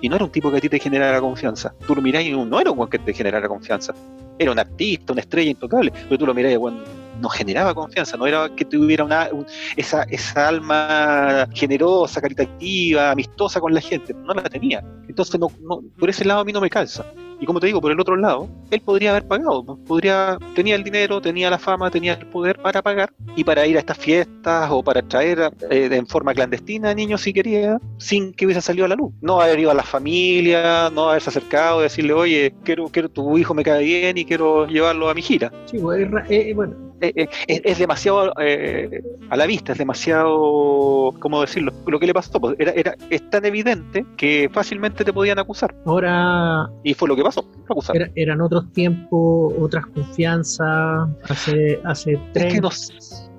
y 0.00 0.08
no 0.08 0.16
era 0.16 0.24
un 0.24 0.32
tipo 0.32 0.50
que 0.50 0.58
a 0.58 0.60
ti 0.60 0.68
te 0.68 0.78
generara 0.78 1.20
confianza. 1.20 1.74
Tú 1.86 1.94
lo 1.94 2.02
mirás 2.02 2.24
y 2.24 2.32
no 2.32 2.60
era 2.60 2.70
un 2.70 2.88
que 2.88 2.98
te 2.98 3.12
generara 3.12 3.48
confianza. 3.48 3.94
Era 4.38 4.52
un 4.52 4.58
artista, 4.58 5.12
una 5.12 5.20
estrella 5.20 5.50
intocable, 5.50 5.92
pero 6.08 6.18
tú 6.18 6.26
lo 6.26 6.34
mirás 6.34 6.52
y 6.52 6.56
bueno, 6.56 6.78
no 7.22 7.28
generaba 7.28 7.74
confianza, 7.74 8.16
no 8.16 8.26
era 8.26 8.54
que 8.54 8.64
tuviera 8.64 9.04
una, 9.04 9.30
esa, 9.76 10.02
esa 10.04 10.48
alma 10.48 11.48
generosa, 11.54 12.20
caritativa, 12.20 13.12
amistosa 13.12 13.60
con 13.60 13.72
la 13.72 13.80
gente, 13.80 14.12
no 14.12 14.34
la 14.34 14.42
tenía. 14.42 14.84
Entonces, 15.08 15.40
no, 15.40 15.48
por 15.98 16.10
ese 16.10 16.24
lado 16.24 16.40
a 16.40 16.44
mí 16.44 16.52
no 16.52 16.60
me 16.60 16.68
calza. 16.68 17.06
Y 17.42 17.44
como 17.44 17.58
te 17.58 17.66
digo, 17.66 17.80
por 17.80 17.90
el 17.90 17.98
otro 17.98 18.14
lado, 18.14 18.48
él 18.70 18.80
podría 18.82 19.10
haber 19.10 19.26
pagado, 19.26 19.76
podría, 19.84 20.38
tenía 20.54 20.76
el 20.76 20.84
dinero, 20.84 21.20
tenía 21.20 21.50
la 21.50 21.58
fama, 21.58 21.90
tenía 21.90 22.12
el 22.12 22.24
poder 22.28 22.56
para 22.56 22.82
pagar 22.82 23.12
y 23.34 23.42
para 23.42 23.66
ir 23.66 23.76
a 23.76 23.80
estas 23.80 23.98
fiestas 23.98 24.68
o 24.70 24.80
para 24.80 25.02
traer 25.02 25.52
eh, 25.68 25.88
en 25.90 26.06
forma 26.06 26.34
clandestina 26.34 26.90
a 26.90 26.94
niños 26.94 27.22
si 27.22 27.32
quería, 27.32 27.80
sin 27.98 28.32
que 28.32 28.46
hubiese 28.46 28.60
salido 28.60 28.84
a 28.84 28.88
la 28.90 28.94
luz. 28.94 29.12
No 29.20 29.40
haber 29.40 29.58
ido 29.58 29.72
a 29.72 29.74
la 29.74 29.82
familia, 29.82 30.88
no 30.90 31.10
haberse 31.10 31.30
acercado, 31.30 31.80
decirle, 31.80 32.12
oye, 32.12 32.54
quiero, 32.62 32.86
quiero 32.86 33.08
tu 33.08 33.36
hijo 33.36 33.54
me 33.54 33.64
cae 33.64 33.82
bien 33.82 34.18
y 34.18 34.24
quiero 34.24 34.68
llevarlo 34.68 35.10
a 35.10 35.14
mi 35.14 35.22
gira. 35.22 35.50
Sí, 35.66 35.80
pues, 35.80 36.08
eh, 36.28 36.52
bueno, 36.54 36.76
eh, 37.02 37.28
eh, 37.48 37.62
es, 37.64 37.78
demasiado 37.78 38.32
eh, 38.40 39.02
a 39.28 39.36
la 39.36 39.46
vista, 39.46 39.72
es 39.72 39.78
demasiado, 39.78 41.12
¿cómo 41.18 41.40
decirlo? 41.40 41.72
Lo 41.86 41.98
que 41.98 42.06
le 42.06 42.14
pasó, 42.14 42.40
pues, 42.40 42.54
era, 42.60 42.70
era, 42.70 42.94
es 43.10 43.28
tan 43.28 43.44
evidente 43.44 44.06
que 44.16 44.48
fácilmente 44.52 45.04
te 45.04 45.12
podían 45.12 45.40
acusar. 45.40 45.74
Ahora. 45.84 46.70
Y 46.84 46.94
fue 46.94 47.08
lo 47.08 47.16
que 47.16 47.24
pasó, 47.24 47.31
eran 48.14 48.40
otros 48.40 48.72
tiempos, 48.72 49.54
otras 49.58 49.86
confianzas, 49.86 51.08
hace, 51.28 51.80
hace 51.84 52.18
30, 52.32 52.68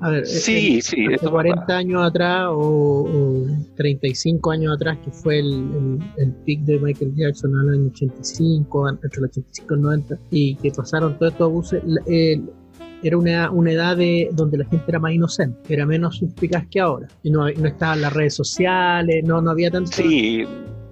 a 0.02 0.10
ver, 0.10 0.26
sí, 0.26 0.82
sí, 0.82 1.06
hace 1.14 1.30
40 1.30 1.76
años 1.76 2.04
atrás 2.04 2.48
o, 2.52 3.46
35 3.76 4.52
años 4.52 4.76
atrás, 4.76 4.98
que 5.04 5.12
fue 5.12 5.40
el, 5.40 6.00
el, 6.18 6.32
pick 6.46 6.62
de 6.62 6.80
Michael 6.80 7.14
Jackson 7.16 7.52
en 7.52 7.68
el 7.68 7.74
año 7.74 7.92
85, 7.94 8.90
entre 8.90 9.10
el 9.20 9.24
85 9.26 9.74
y 9.74 9.78
el 9.78 9.82
90, 9.82 10.20
y 10.32 10.56
que 10.56 10.72
pasaron 10.72 11.18
todos 11.18 11.32
estos 11.32 11.46
abusos. 11.46 11.80
El, 12.08 12.50
era 13.04 13.18
una, 13.18 13.52
una 13.52 13.72
edad 13.72 13.98
de, 13.98 14.30
donde 14.32 14.58
la 14.58 14.66
gente 14.66 14.86
era 14.88 15.00
más 15.00 15.12
inocente, 15.12 15.74
era 15.74 15.86
menos 15.86 16.18
suspicaz 16.18 16.66
que 16.70 16.80
ahora. 16.80 17.08
Y 17.22 17.32
no, 17.32 17.50
no 17.50 17.68
estaban 17.68 18.02
las 18.02 18.14
redes 18.14 18.34
sociales, 18.34 19.24
no, 19.26 19.42
no 19.42 19.52
había 19.52 19.70
tanto. 19.70 19.92
Sí. 19.92 20.46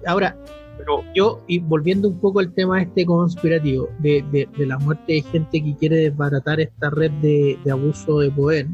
Ahora, 0.06 0.36
pero 0.84 1.04
yo, 1.14 1.40
y 1.46 1.58
volviendo 1.60 2.08
un 2.08 2.18
poco 2.18 2.40
al 2.40 2.52
tema 2.54 2.82
este 2.82 3.06
conspirativo, 3.06 3.88
de, 4.00 4.24
de, 4.32 4.66
la 4.66 4.78
muerte 4.78 5.14
de 5.14 5.22
gente 5.22 5.62
que 5.62 5.76
quiere 5.76 5.96
desbaratar 5.96 6.60
esta 6.60 6.90
red 6.90 7.10
de, 7.22 7.58
abuso 7.70 8.20
de 8.20 8.30
poder, 8.30 8.66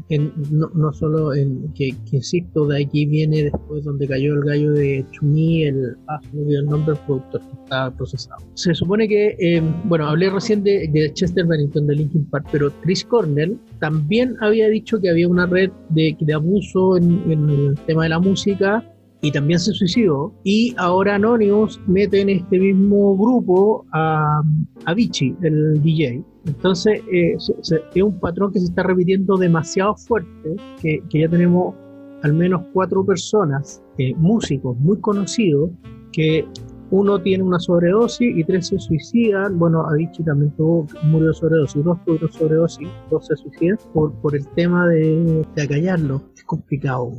no, 0.51 0.69
no, 0.73 0.91
solo 0.93 1.33
en 1.33 1.71
que, 1.73 1.93
insisto, 2.11 2.67
de 2.67 2.83
aquí 2.83 3.05
viene 3.05 3.43
después 3.43 3.83
donde 3.83 4.07
cayó 4.07 4.33
el 4.33 4.41
gallo 4.41 4.71
de 4.71 5.05
Chumí, 5.11 5.63
el, 5.63 5.95
ah, 6.07 6.19
el 6.33 6.65
nombre 6.65 6.93
del 6.93 7.03
productor 7.05 7.41
que 7.41 7.63
está 7.63 7.95
procesado. 7.95 8.43
Se 8.55 8.73
supone 8.73 9.07
que, 9.07 9.35
eh, 9.39 9.61
bueno, 9.85 10.07
hablé 10.07 10.29
recién 10.29 10.63
de, 10.63 10.89
Chester 11.13 11.45
Bennington 11.45 11.87
de 11.87 11.95
Linkin 11.95 12.25
Park, 12.25 12.47
pero 12.51 12.71
Chris 12.81 13.03
Cornell 13.05 13.57
también 13.79 14.35
había 14.41 14.67
dicho 14.67 14.99
que 14.99 15.09
había 15.09 15.27
una 15.27 15.45
red 15.45 15.71
de, 15.89 16.15
de 16.19 16.33
abuso 16.33 16.97
en, 16.97 17.31
en 17.31 17.49
el 17.49 17.75
tema 17.85 18.03
de 18.03 18.09
la 18.09 18.19
música 18.19 18.83
y 19.21 19.31
también 19.31 19.59
se 19.59 19.73
suicidó. 19.73 20.33
Y 20.43 20.73
ahora 20.77 21.15
Anonymous 21.15 21.79
mete 21.87 22.21
en 22.21 22.29
este 22.29 22.59
mismo 22.59 23.17
grupo 23.17 23.85
a, 23.93 24.41
a 24.85 24.93
Vichy, 24.93 25.35
el 25.41 25.81
DJ. 25.81 26.23
Entonces 26.45 27.01
eh, 27.11 27.35
es 27.35 28.03
un 28.03 28.19
patrón 28.19 28.51
que 28.51 28.59
se 28.59 28.65
está 28.65 28.83
repitiendo 28.83 29.37
demasiado 29.37 29.95
fuerte, 29.95 30.55
que, 30.81 31.03
que 31.09 31.19
ya 31.21 31.29
tenemos 31.29 31.75
al 32.23 32.33
menos 32.33 32.61
cuatro 32.73 33.05
personas, 33.05 33.81
eh, 33.97 34.13
músicos 34.15 34.77
muy 34.77 34.99
conocidos, 34.99 35.71
que 36.11 36.45
uno 36.91 37.21
tiene 37.21 37.43
una 37.43 37.59
sobredosis 37.59 38.35
y 38.35 38.43
tres 38.43 38.67
se 38.67 38.79
suicidan. 38.79 39.57
Bueno, 39.59 39.85
Avicii 39.87 40.25
también 40.25 40.51
tuvo, 40.55 40.87
murió 41.03 41.29
de 41.29 41.33
sobredosis, 41.33 41.83
dos 41.83 42.03
tuvieron 42.05 42.31
sobredosis, 42.31 42.89
dos 43.09 43.27
se 43.27 43.35
suicidan 43.35 43.77
por, 43.93 44.13
por 44.21 44.35
el 44.35 44.47
tema 44.49 44.87
de, 44.87 45.45
de 45.55 45.61
acallarlo. 45.61 46.21
Es 46.35 46.43
complicado, 46.43 47.11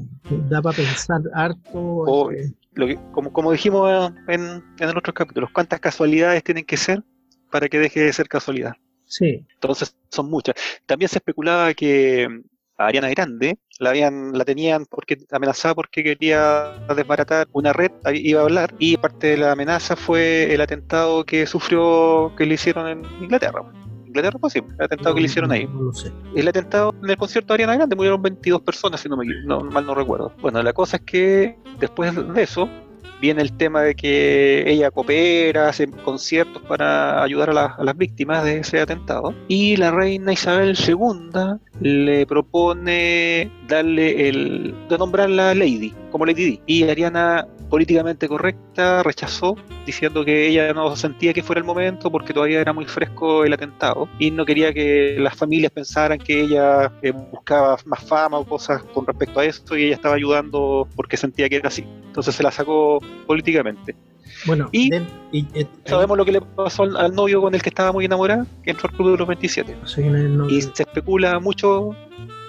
da 0.48 0.60
para 0.62 0.76
pensar 0.76 1.22
harto. 1.34 2.30
Eh. 2.32 2.52
lo 2.74 2.86
que, 2.86 2.98
como, 3.12 3.32
como 3.32 3.52
dijimos 3.52 4.12
en, 4.28 4.62
en 4.78 4.88
otros 4.88 5.14
capítulos, 5.14 5.50
¿cuántas 5.52 5.80
casualidades 5.80 6.42
tienen 6.42 6.64
que 6.64 6.76
ser 6.76 7.02
para 7.50 7.68
que 7.68 7.78
deje 7.78 8.00
de 8.00 8.12
ser 8.12 8.28
casualidad? 8.28 8.74
Sí. 9.04 9.44
Entonces 9.54 9.96
son 10.08 10.30
muchas. 10.30 10.54
También 10.86 11.08
se 11.08 11.18
especulaba 11.18 11.74
que 11.74 12.28
a 12.80 12.86
Ariana 12.86 13.10
Grande 13.10 13.58
la 13.78 13.90
habían 13.90 14.32
la 14.32 14.44
tenían 14.44 14.86
porque 14.86 15.18
amenazada 15.30 15.74
porque 15.74 16.02
quería 16.02 16.72
desbaratar 16.94 17.46
una 17.52 17.72
red 17.72 17.90
iba 18.12 18.40
a 18.40 18.44
hablar 18.44 18.74
y 18.78 18.96
parte 18.96 19.28
de 19.28 19.36
la 19.36 19.52
amenaza 19.52 19.96
fue 19.96 20.52
el 20.52 20.60
atentado 20.60 21.24
que 21.24 21.46
sufrió 21.46 22.32
que 22.36 22.46
le 22.46 22.54
hicieron 22.54 22.88
en 22.88 23.02
Inglaterra. 23.22 23.62
Inglaterra 24.06 24.38
fue 24.40 24.50
sí, 24.50 24.60
el 24.78 24.84
atentado 24.84 25.14
que 25.14 25.20
le 25.20 25.26
hicieron 25.26 25.52
ahí. 25.52 25.66
No 25.66 25.82
lo 25.82 25.92
sé. 25.92 26.10
el 26.34 26.48
atentado 26.48 26.92
en 27.02 27.10
el 27.10 27.16
concierto 27.16 27.52
de 27.52 27.54
Ariana 27.54 27.76
Grande 27.76 27.94
murieron 27.94 28.20
22 28.20 28.62
personas 28.62 29.00
si 29.00 29.08
no, 29.08 29.16
me, 29.16 29.26
no 29.44 29.60
mal 29.60 29.86
no 29.86 29.94
recuerdo. 29.94 30.32
Bueno 30.40 30.62
la 30.62 30.72
cosa 30.72 30.96
es 30.96 31.02
que 31.02 31.58
después 31.78 32.14
de 32.14 32.42
eso 32.42 32.68
viene 33.20 33.42
el 33.42 33.52
tema 33.52 33.82
de 33.82 33.94
que 33.94 34.64
ella 34.66 34.90
coopera, 34.90 35.68
hace 35.68 35.88
conciertos 35.90 36.62
para 36.62 37.22
ayudar 37.22 37.50
a, 37.50 37.76
las 37.82 37.96
víctimas 37.96 38.44
de 38.44 38.58
ese 38.58 38.80
atentado. 38.80 39.34
Y 39.48 39.76
la 39.76 39.90
reina 39.90 40.32
Isabel 40.32 40.76
II 40.76 41.58
le 41.80 42.26
propone 42.26 43.50
darle 43.68 44.28
el. 44.28 44.74
de 44.88 44.98
nombrarla 44.98 45.54
Lady, 45.54 45.94
como 46.10 46.26
Lady 46.26 46.44
Di. 46.44 46.60
Y 46.66 46.84
Ariana 46.84 47.46
políticamente 47.70 48.28
correcta, 48.28 49.02
rechazó, 49.04 49.56
diciendo 49.86 50.24
que 50.24 50.48
ella 50.48 50.74
no 50.74 50.94
sentía 50.96 51.32
que 51.32 51.42
fuera 51.42 51.60
el 51.60 51.64
momento 51.64 52.10
porque 52.10 52.34
todavía 52.34 52.60
era 52.60 52.72
muy 52.72 52.84
fresco 52.84 53.44
el 53.44 53.52
atentado 53.52 54.08
y 54.18 54.32
no 54.32 54.44
quería 54.44 54.74
que 54.74 55.16
las 55.18 55.36
familias 55.36 55.70
pensaran 55.70 56.18
que 56.18 56.42
ella 56.42 56.92
eh, 57.00 57.12
buscaba 57.12 57.78
más 57.86 58.02
fama 58.02 58.38
o 58.38 58.44
cosas 58.44 58.82
con 58.92 59.06
respecto 59.06 59.38
a 59.38 59.44
esto 59.44 59.76
y 59.78 59.84
ella 59.84 59.94
estaba 59.94 60.16
ayudando 60.16 60.88
porque 60.96 61.16
sentía 61.16 61.48
que 61.48 61.56
era 61.56 61.68
así. 61.68 61.84
Entonces 62.06 62.34
se 62.34 62.42
la 62.42 62.50
sacó 62.50 62.98
políticamente. 63.26 63.94
Bueno, 64.46 64.68
y, 64.72 64.92
eh, 64.92 65.66
sabemos 65.84 66.16
lo 66.16 66.24
que 66.24 66.32
le 66.32 66.40
pasó 66.40 66.82
al, 66.82 67.14
novio 67.14 67.40
con 67.40 67.54
el 67.54 67.62
que 67.62 67.68
estaba 67.68 67.92
muy 67.92 68.04
enamorada, 68.04 68.46
que 68.64 68.70
entró 68.70 68.88
al 68.88 68.96
club 68.96 69.12
de 69.12 69.18
los 69.18 69.28
27. 69.28 69.76
y 70.48 70.62
se 70.62 70.82
especula 70.82 71.38
mucho 71.38 71.94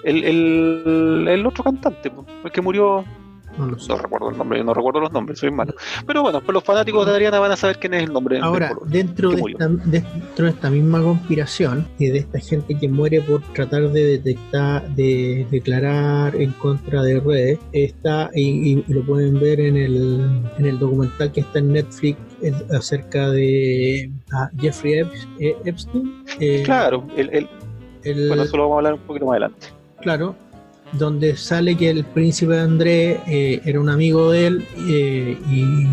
el, 0.04 0.24
el, 0.24 1.28
el 1.28 1.46
otro 1.46 1.62
cantante, 1.64 2.10
el 2.44 2.50
que 2.50 2.60
murió 2.60 3.04
no, 3.58 3.96
recuerdo 3.96 4.30
el 4.30 4.38
nombre, 4.38 4.64
no 4.64 4.74
recuerdo 4.74 5.00
los 5.00 5.12
nombres, 5.12 5.38
soy 5.38 5.50
malo. 5.50 5.74
Pero 6.06 6.22
bueno, 6.22 6.40
pues 6.40 6.54
los 6.54 6.64
fanáticos 6.64 7.06
de 7.06 7.12
Adriana 7.12 7.38
van 7.38 7.52
a 7.52 7.56
saber 7.56 7.78
quién 7.78 7.94
es 7.94 8.04
el 8.04 8.12
nombre. 8.12 8.38
Ahora, 8.40 8.74
dentro, 8.86 9.30
de 9.30 9.42
esta, 9.52 9.68
dentro 9.68 10.44
de 10.46 10.50
esta 10.50 10.70
misma 10.70 11.02
conspiración 11.02 11.86
y 11.98 12.06
de 12.08 12.18
esta 12.18 12.38
gente 12.40 12.76
que 12.78 12.88
muere 12.88 13.20
por 13.20 13.42
tratar 13.52 13.90
de 13.90 14.18
detectar, 14.18 14.88
de 14.94 15.46
declarar 15.50 16.34
en 16.36 16.52
contra 16.52 17.02
de 17.02 17.20
redes, 17.20 17.58
está, 17.72 18.30
y, 18.34 18.82
lo 18.92 19.04
pueden 19.04 19.38
ver 19.38 19.60
en 19.60 19.76
el, 19.76 20.42
en 20.58 20.66
el 20.66 20.78
documental 20.78 21.30
que 21.32 21.40
está 21.40 21.58
en 21.58 21.72
Netflix 21.72 22.18
acerca 22.74 23.30
de 23.30 24.10
ah, 24.32 24.50
Jeffrey 24.58 25.04
eh, 25.38 25.56
Epstein. 25.64 26.24
Eh, 26.40 26.62
claro, 26.64 27.06
el, 27.16 27.48
el, 28.02 28.28
bueno, 28.28 28.42
eso 28.42 28.56
lo 28.56 28.64
vamos 28.64 28.76
a 28.76 28.78
hablar 28.78 28.94
un 28.94 29.00
poquito 29.00 29.26
más 29.26 29.32
adelante. 29.34 29.68
Claro, 30.00 30.34
donde 30.92 31.36
sale 31.36 31.76
que 31.76 31.90
el 31.90 32.04
príncipe 32.04 32.58
André 32.58 33.20
eh, 33.26 33.60
era 33.64 33.80
un 33.80 33.88
amigo 33.88 34.30
de 34.30 34.46
él 34.46 34.64
eh, 34.88 35.38
y 35.50 35.86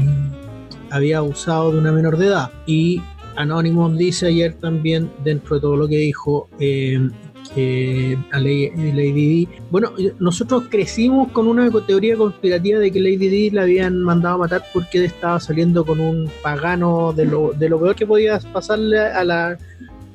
había 0.92 1.20
abusado 1.20 1.72
de 1.72 1.80
una 1.80 1.92
menor 1.92 2.18
de 2.18 2.28
edad. 2.28 2.52
Y 2.66 3.02
Anonymous 3.36 3.98
dice 3.98 4.28
ayer 4.28 4.54
también, 4.54 5.10
dentro 5.24 5.56
de 5.56 5.62
todo 5.62 5.78
lo 5.78 5.88
que 5.88 5.98
dijo, 5.98 6.50
eh, 6.60 7.10
que 7.54 8.18
a 8.32 8.40
Lady, 8.40 9.12
Di. 9.12 9.48
Bueno, 9.72 9.92
nosotros 10.20 10.66
crecimos 10.70 11.32
con 11.32 11.48
una 11.48 11.70
teoría 11.88 12.16
conspirativa 12.16 12.80
de 12.80 12.92
que 12.92 13.00
Lady 13.00 13.30
Di 13.30 13.50
la 13.50 13.64
habían 13.64 14.02
mandado 14.02 14.36
a 14.36 14.40
matar 14.40 14.64
porque 14.74 15.04
estaba 15.06 15.40
saliendo 15.40 15.86
con 15.86 16.00
un 16.00 16.30
pagano 16.44 17.14
de 17.14 17.26
lo, 17.26 17.54
de 17.54 17.70
lo 17.70 17.80
peor 17.80 17.96
que 17.96 18.06
podía 18.06 18.40
pasarle 18.54 19.00
a 19.00 19.24
la 19.24 19.58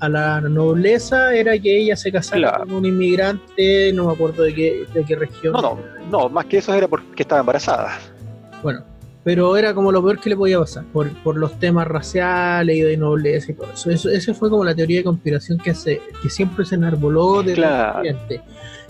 a 0.04 0.08
la 0.08 0.40
nobleza 0.40 1.34
era 1.34 1.58
que 1.58 1.82
ella 1.82 1.96
se 1.96 2.12
casara 2.12 2.58
con 2.58 2.72
un 2.72 2.86
inmigrante, 2.86 3.92
no 3.92 4.06
me 4.06 4.12
acuerdo 4.12 4.42
de 4.44 4.54
qué, 4.54 4.86
de 4.92 5.04
qué 5.04 5.16
región. 5.16 5.52
No, 5.52 5.62
no, 5.62 5.78
no, 6.10 6.28
más 6.28 6.46
que 6.46 6.58
eso 6.58 6.74
era 6.74 6.88
porque 6.88 7.22
estaba 7.22 7.40
embarazada. 7.40 7.98
Bueno, 8.62 8.84
pero 9.24 9.56
era 9.56 9.74
como 9.74 9.90
lo 9.90 10.02
peor 10.02 10.20
que 10.20 10.30
le 10.30 10.36
podía 10.36 10.58
pasar, 10.58 10.84
por, 10.92 11.10
por 11.22 11.36
los 11.36 11.58
temas 11.58 11.88
raciales 11.88 12.76
y 12.76 12.80
de 12.82 12.96
nobleza 12.96 13.52
y 13.52 13.54
todo 13.54 13.72
eso. 13.72 13.90
eso. 13.90 14.10
Esa 14.10 14.34
fue 14.34 14.50
como 14.50 14.64
la 14.64 14.74
teoría 14.74 14.98
de 14.98 15.04
conspiración 15.04 15.58
que, 15.58 15.74
se, 15.74 16.00
que 16.22 16.28
siempre 16.28 16.64
se 16.64 16.74
enarboló 16.74 17.42
desde 17.42 17.54
claro. 17.54 18.02
el 18.02 18.16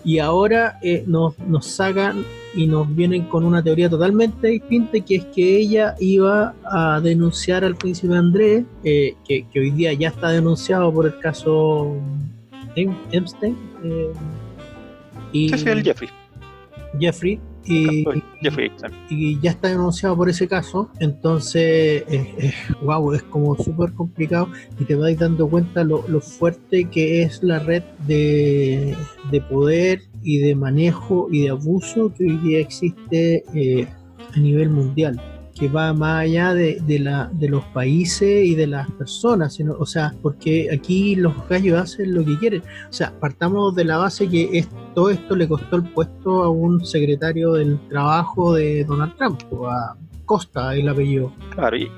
y 0.04 0.18
ahora 0.18 0.78
eh, 0.82 1.02
nos, 1.06 1.38
nos 1.38 1.66
sacan 1.66 2.24
y 2.56 2.66
nos 2.66 2.94
vienen 2.94 3.24
con 3.24 3.44
una 3.44 3.62
teoría 3.62 3.88
totalmente 3.88 4.48
distinta, 4.48 5.00
que 5.00 5.16
es 5.16 5.24
que 5.26 5.58
ella 5.58 5.94
iba 5.98 6.54
a 6.64 7.00
denunciar 7.00 7.64
al 7.64 7.74
príncipe 7.76 8.16
Andrés, 8.16 8.64
eh, 8.84 9.14
que, 9.26 9.46
hoy 9.56 9.70
día 9.70 9.92
ya 9.92 10.08
está 10.08 10.30
denunciado 10.30 10.92
por 10.92 11.06
el 11.06 11.18
caso 11.18 11.96
Epstein. 13.12 13.56
Eh, 13.84 14.12
y, 15.32 15.48
sí, 15.50 15.68
el 15.68 15.82
Jeffrey. 15.82 16.08
Jeffrey, 16.98 17.40
y, 17.66 18.04
y, 19.08 19.40
ya 19.40 19.50
está 19.50 19.68
denunciado 19.68 20.16
por 20.16 20.28
ese 20.28 20.46
caso, 20.46 20.90
entonces, 21.00 22.04
wow, 22.82 23.12
es 23.12 23.22
como 23.24 23.56
súper 23.56 23.92
complicado 23.92 24.48
y 24.78 24.84
te 24.84 24.94
vas 24.94 25.18
dando 25.18 25.48
cuenta 25.48 25.84
lo, 25.84 26.02
fuerte 26.20 26.84
que 26.90 27.22
es 27.22 27.42
la 27.42 27.58
red 27.58 27.82
de, 28.06 28.96
poder 29.48 30.02
y 30.22 30.38
de 30.38 30.54
manejo 30.54 31.28
y 31.30 31.42
de 31.42 31.50
abuso 31.50 32.12
que 32.14 32.24
hoy 32.24 32.38
día 32.38 32.60
existe 32.60 33.44
eh, 33.54 33.86
a 34.34 34.38
nivel 34.38 34.70
mundial 34.70 35.20
que 35.54 35.68
va 35.68 35.92
más 35.92 36.22
allá 36.22 36.52
de, 36.52 36.78
de, 36.86 36.98
la, 36.98 37.30
de 37.32 37.48
los 37.48 37.64
países 37.66 38.44
y 38.44 38.54
de 38.54 38.66
las 38.66 38.90
personas, 38.92 39.54
sino, 39.54 39.74
o 39.78 39.86
sea, 39.86 40.12
porque 40.20 40.68
aquí 40.72 41.14
los 41.14 41.32
gallos 41.48 41.80
hacen 41.80 42.14
lo 42.14 42.24
que 42.24 42.36
quieren. 42.38 42.62
O 42.88 42.92
sea, 42.92 43.12
partamos 43.20 43.74
de 43.74 43.84
la 43.84 43.98
base 43.98 44.28
que 44.28 44.58
es, 44.58 44.68
todo 44.94 45.10
esto 45.10 45.36
le 45.36 45.46
costó 45.48 45.76
el 45.76 45.84
puesto 45.84 46.42
a 46.42 46.50
un 46.50 46.84
secretario 46.84 47.52
del 47.52 47.78
trabajo 47.88 48.54
de 48.54 48.84
Donald 48.84 49.16
Trump, 49.16 49.40
o 49.50 49.68
a 49.68 49.96
Costa, 50.24 50.74
el 50.74 50.88
apellido. 50.88 51.32
Claro, 51.54 51.76
y, 51.76 51.90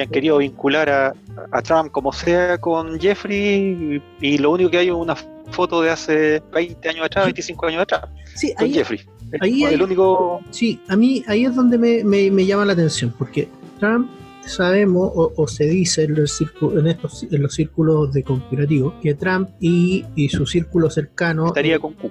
han 0.00 0.08
querido 0.08 0.38
vincular 0.38 0.90
a, 0.90 1.14
a, 1.52 1.62
Trump 1.62 1.92
como 1.92 2.12
sea 2.12 2.58
con 2.58 3.00
Jeffrey, 3.00 4.02
y, 4.20 4.38
lo 4.38 4.52
único 4.52 4.70
que 4.70 4.78
hay 4.78 4.88
es 4.88 4.94
una 4.94 5.16
foto 5.50 5.82
de 5.82 5.90
hace 5.90 6.42
20 6.52 6.88
años 6.88 7.06
atrás, 7.06 7.26
25 7.26 7.66
años 7.66 7.82
atrás, 7.82 8.08
sí, 8.34 8.54
con 8.54 8.72
Jeffrey. 8.72 9.00
Ahí 9.40 9.64
el 9.64 9.82
único... 9.82 10.40
Sí, 10.50 10.80
a 10.88 10.96
mí 10.96 11.22
ahí 11.26 11.44
es 11.44 11.54
donde 11.54 11.78
me, 11.78 12.04
me, 12.04 12.46
llama 12.46 12.64
la 12.64 12.72
atención, 12.72 13.12
porque 13.18 13.48
Trump 13.80 14.08
sabemos 14.46 15.10
o, 15.14 15.48
se 15.48 15.64
dice 15.64 16.04
en 16.04 16.14
los, 16.16 16.40
en, 16.40 16.86
estos, 16.86 17.26
en 17.30 17.42
los 17.42 17.54
círculos 17.54 18.12
de 18.12 18.22
conspirativos 18.22 18.94
que 19.02 19.14
Trump 19.14 19.48
y, 19.60 20.04
y, 20.14 20.28
su 20.28 20.46
círculo 20.46 20.90
cercano 20.90 21.46
estaría 21.46 21.78
con 21.78 21.94
Q. 21.94 22.10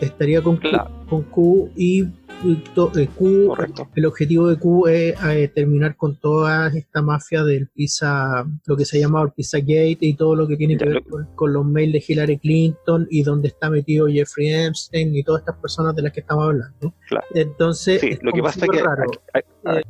estaría 0.00 0.42
con, 0.42 0.56
Q, 0.58 0.68
con 1.08 1.22
Q 1.22 1.70
y 1.76 2.04
Q, 2.42 3.54
el 3.94 4.06
objetivo 4.06 4.48
de 4.48 4.58
Q 4.58 4.88
es 4.88 5.14
eh, 5.24 5.48
terminar 5.54 5.96
con 5.96 6.16
toda 6.16 6.68
esta 6.68 7.00
mafia 7.00 7.44
del 7.44 7.68
Pizza, 7.68 8.44
lo 8.66 8.76
que 8.76 8.84
se 8.84 8.98
llama 8.98 9.22
el 9.22 9.30
Pizza 9.30 9.58
Gate 9.58 9.98
y 10.00 10.14
todo 10.14 10.34
lo 10.34 10.48
que 10.48 10.56
tiene 10.56 10.76
que 10.76 10.86
ver 10.86 11.02
con, 11.36 11.52
los 11.52 11.64
mails 11.64 11.92
de 11.92 12.04
Hillary 12.06 12.38
Clinton 12.38 13.06
y 13.10 13.22
donde 13.22 13.48
está 13.48 13.70
metido 13.70 14.06
Jeffrey 14.08 14.52
Epstein 14.52 15.14
y 15.14 15.22
todas 15.22 15.42
estas 15.42 15.56
personas 15.56 15.94
de 15.94 16.02
las 16.02 16.12
que 16.12 16.20
estamos 16.20 16.44
hablando. 16.44 16.94
Entonces, 17.34 18.18
lo 18.22 18.32
que 18.32 18.42
pasa 18.42 18.64
es 18.64 18.70
que 18.70 18.82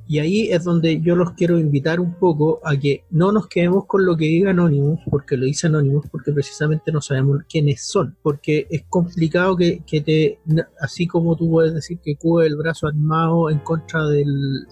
y 0.07 0.19
ahí 0.19 0.50
es 0.50 0.64
donde 0.64 1.00
yo 1.00 1.17
los 1.17 1.33
quiero 1.33 1.59
invitar 1.59 2.00
un 2.00 2.14
poco 2.14 2.61
a 2.64 2.76
que 2.76 3.05
no 3.11 3.33
nos 3.33 3.47
quedemos 3.49 3.87
con 3.87 4.05
lo 4.05 4.17
que 4.17 4.26
diga 4.26 4.50
Anonymous, 4.50 5.00
porque 5.11 5.37
lo 5.37 5.47
dice 5.47 5.69
Anonymous, 5.69 6.07
porque 6.11 6.33
precisamente 6.33 6.93
no 6.93 7.00
sabemos 7.00 7.41
quiénes 7.49 7.83
son, 7.87 8.17
porque 8.23 8.67
es 8.71 8.85
complicado 8.88 9.57
que, 9.57 9.83
que 9.87 10.00
te, 10.00 10.38
así 10.81 11.07
como 11.07 11.37
tú 11.37 11.50
puedes 11.50 11.75
decir 11.75 11.99
que 12.02 12.17
Cuba 12.17 12.45
el 12.45 12.57
brazo 12.57 12.87
armado 12.87 13.50
en 13.50 13.61
contra 13.61 14.07
de 14.07 14.25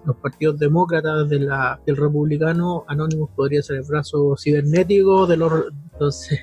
los 0.05 0.17
partidos 0.17 0.59
demócratas, 0.59 1.29
de 1.29 1.41
la, 1.41 1.81
del 1.87 1.97
republicano, 1.97 2.85
Anonymous 2.87 3.31
podría 3.35 3.63
ser 3.63 3.77
el 3.77 3.85
brazo 3.85 4.37
cibernético 4.39 5.27
de 5.27 5.37
los... 5.37 5.53
Entonces, 5.93 6.41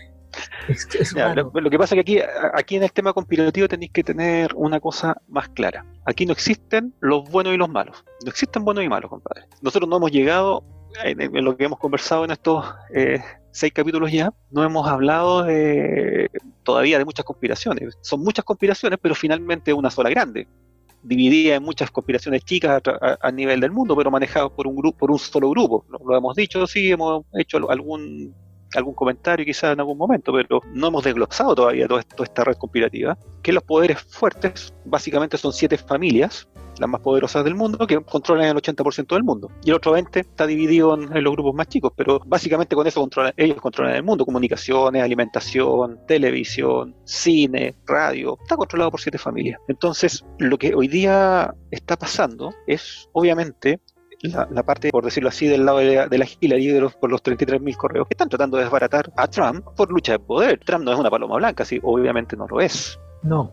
lo, 1.36 1.70
que 1.70 1.78
pasa 1.78 1.96
es 1.96 2.04
que 2.04 2.20
aquí, 2.20 2.30
aquí 2.54 2.76
en 2.76 2.84
el 2.84 2.92
tema 2.92 3.14
conspirativo 3.14 3.68
tenéis 3.68 3.92
que 3.92 4.04
tener 4.04 4.54
una 4.56 4.80
cosa 4.80 5.16
más 5.28 5.50
clara. 5.50 5.86
Aquí 6.06 6.26
no 6.26 6.34
existen 6.34 6.94
los 7.00 7.30
buenos 7.30 7.54
y 7.54 7.58
los 7.58 7.70
malos. 7.70 8.04
No 8.24 8.30
existen 8.30 8.64
buenos 8.64 8.84
y 8.84 8.90
malos, 8.90 9.10
compadre. 9.10 9.46
Nosotros 9.62 9.90
no 9.90 9.98
hemos 9.98 10.12
llegado, 10.12 10.64
en, 11.04 11.44
lo 11.44 11.56
que 11.56 11.66
hemos 11.66 11.80
conversado 11.80 12.26
en 12.26 12.32
estos 12.32 12.66
eh, 12.94 13.22
seis 13.52 13.74
capítulos 13.74 14.12
ya, 14.12 14.32
no 14.52 14.64
hemos 14.64 14.88
hablado 14.88 15.44
de, 15.44 16.30
todavía 16.64 16.98
de 16.98 17.06
muchas 17.06 17.26
conspiraciones. 17.26 17.98
Son 18.02 18.22
muchas 18.22 18.46
conspiraciones, 18.46 19.00
pero 19.02 19.16
finalmente 19.16 19.74
una 19.74 19.90
sola 19.90 20.10
grande 20.10 20.48
dividida 21.04 21.56
en 21.56 21.64
muchas 21.64 21.90
conspiraciones 21.90 22.44
chicas 22.44 22.82
a, 23.22 23.32
nivel 23.32 23.60
del 23.62 23.72
mundo, 23.72 23.96
pero 23.96 24.12
manejadas 24.12 24.52
por 24.52 24.68
un 24.68 24.76
grupo, 24.76 24.98
por 24.98 25.12
un 25.12 25.20
solo 25.20 25.50
grupo. 25.50 25.86
lo, 25.90 26.18
hemos 26.18 26.36
dicho, 26.36 26.66
sí, 26.68 26.92
hemos 26.92 27.24
hecho 27.34 27.70
algún 27.70 28.34
algún 28.78 28.94
comentario 28.94 29.46
quizás 29.46 29.74
en 29.74 29.80
algún 29.80 29.98
momento, 29.98 30.32
pero 30.32 30.62
no 30.74 30.88
hemos 30.88 31.04
desglosado 31.04 31.56
todavía 31.56 31.88
toda, 31.88 32.02
esta 32.02 32.44
red 32.44 32.56
conspirativa, 32.56 33.18
que 33.42 33.52
los 33.52 33.64
poderes 33.64 34.00
fuertes 34.02 34.74
básicamente 34.86 35.38
son 35.38 35.52
siete 35.52 35.78
familias, 35.78 36.48
las 36.80 36.90
más 36.90 37.02
poderosas 37.02 37.44
del 37.44 37.56
mundo, 37.56 37.88
que 37.88 38.00
controlan 38.02 38.48
el 38.50 38.56
80% 38.56 39.08
del 39.16 39.24
mundo. 39.24 39.50
Y 39.64 39.70
el 39.70 39.76
otro 39.76 39.98
20% 39.98 40.16
está 40.18 40.46
dividido 40.46 40.94
en, 40.94 41.24
los 41.24 41.34
grupos 41.34 41.56
más 41.56 41.68
chicos, 41.68 41.92
pero 41.96 42.22
básicamente 42.26 42.76
con 42.76 42.86
eso 42.86 43.02
controlan, 43.02 43.34
ellos 43.36 43.60
controlan 43.60 43.96
el 43.96 44.04
mundo, 44.04 44.26
comunicaciones, 44.26 45.02
alimentación, 45.02 46.00
televisión, 46.08 46.96
cine, 47.04 47.76
radio, 47.88 48.38
está 48.44 48.56
controlado 48.56 48.92
por 48.92 49.02
siete 49.02 49.18
familias. 49.18 49.60
Entonces, 49.68 50.24
lo 50.38 50.58
que 50.58 50.76
hoy 50.76 50.88
día 50.88 51.52
está 51.72 51.98
pasando 51.98 52.54
es, 52.68 53.10
obviamente, 53.14 53.80
la, 54.22 54.64
parte, 54.64 54.90
por 54.90 55.04
decirlo 55.04 55.30
así, 55.30 55.48
del 55.48 55.66
lado 55.66 55.80
de 55.80 55.96
la, 55.96 56.08
de 56.08 56.18
la 56.18 56.26
Hillary 56.40 56.90
por 57.00 57.10
los 57.12 57.24
33.000 57.24 57.76
correos 57.76 58.08
que 58.08 58.14
están 58.14 58.30
tratando 58.30 58.58
de 58.58 58.64
desbaratar 58.64 59.12
a 59.16 59.28
Trump 59.28 59.66
por 59.76 59.92
lucha 59.92 60.14
de 60.14 60.20
poder. 60.20 60.60
Trump 60.66 60.84
no 60.84 60.94
es 60.94 61.00
una 61.00 61.10
paloma 61.10 61.36
blanca, 61.36 61.66
sí, 61.66 61.80
obviamente 61.84 62.36
no 62.36 62.48
lo 62.48 62.60
es. 62.62 63.00
No. 63.24 63.52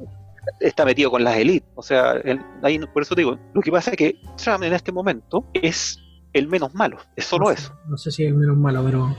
Está 0.61 0.85
metido 0.85 1.11
con 1.11 1.25
las 1.25 1.37
élites. 1.37 1.69
O 1.75 1.83
sea, 1.83 2.15
ahí, 2.63 2.79
por 2.93 3.03
eso 3.03 3.15
digo, 3.15 3.39
lo 3.53 3.61
que 3.61 3.71
pasa 3.71 3.91
es 3.91 3.97
que 3.97 4.21
Trump 4.37 4.63
en 4.65 4.73
este 4.73 4.93
momento 4.93 5.47
es 5.53 5.99
el 6.33 6.49
menos 6.49 6.75
malo, 6.75 6.99
es 7.17 7.25
solo 7.25 7.51
eso. 7.51 7.73
No 7.89 7.97
sé 7.97 8.11
si 8.11 8.25
es 8.25 8.29
el 8.29 8.35
menos 8.35 8.57
malo, 8.57 8.83
pero 8.85 9.15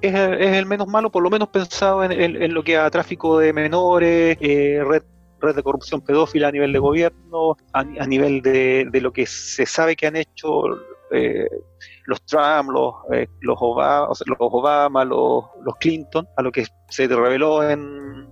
es, 0.00 0.14
el 0.14 0.66
menos 0.66 0.88
malo, 0.88 1.10
por 1.10 1.22
lo 1.22 1.30
menos 1.30 1.48
pensado 1.48 2.04
en, 2.04 2.54
lo 2.54 2.64
que 2.64 2.76
a 2.76 2.90
tráfico 2.90 3.38
de 3.38 3.52
menores, 3.52 4.38
eh, 4.40 4.82
red 4.84 5.02
red 5.40 5.54
de 5.54 5.62
corrupción 5.62 6.00
pedófila 6.00 6.48
a 6.48 6.52
nivel 6.52 6.72
de 6.72 6.78
gobierno, 6.78 7.56
a, 7.72 7.84
nivel 8.06 8.42
de, 8.42 8.88
lo 9.00 9.12
que 9.12 9.26
se 9.26 9.66
sabe 9.66 9.96
que 9.96 10.06
han 10.06 10.16
hecho 10.16 10.64
eh, 11.10 11.48
los 12.06 12.24
Trump, 12.24 12.70
los, 12.70 12.94
eh, 13.12 13.26
los, 13.40 13.56
Obama, 13.60 15.04
los, 15.04 15.44
los, 15.64 15.76
Clinton, 15.78 16.26
a 16.36 16.42
lo 16.42 16.52
que 16.52 16.66
se 16.88 17.06
reveló 17.08 17.68
en, 17.68 18.28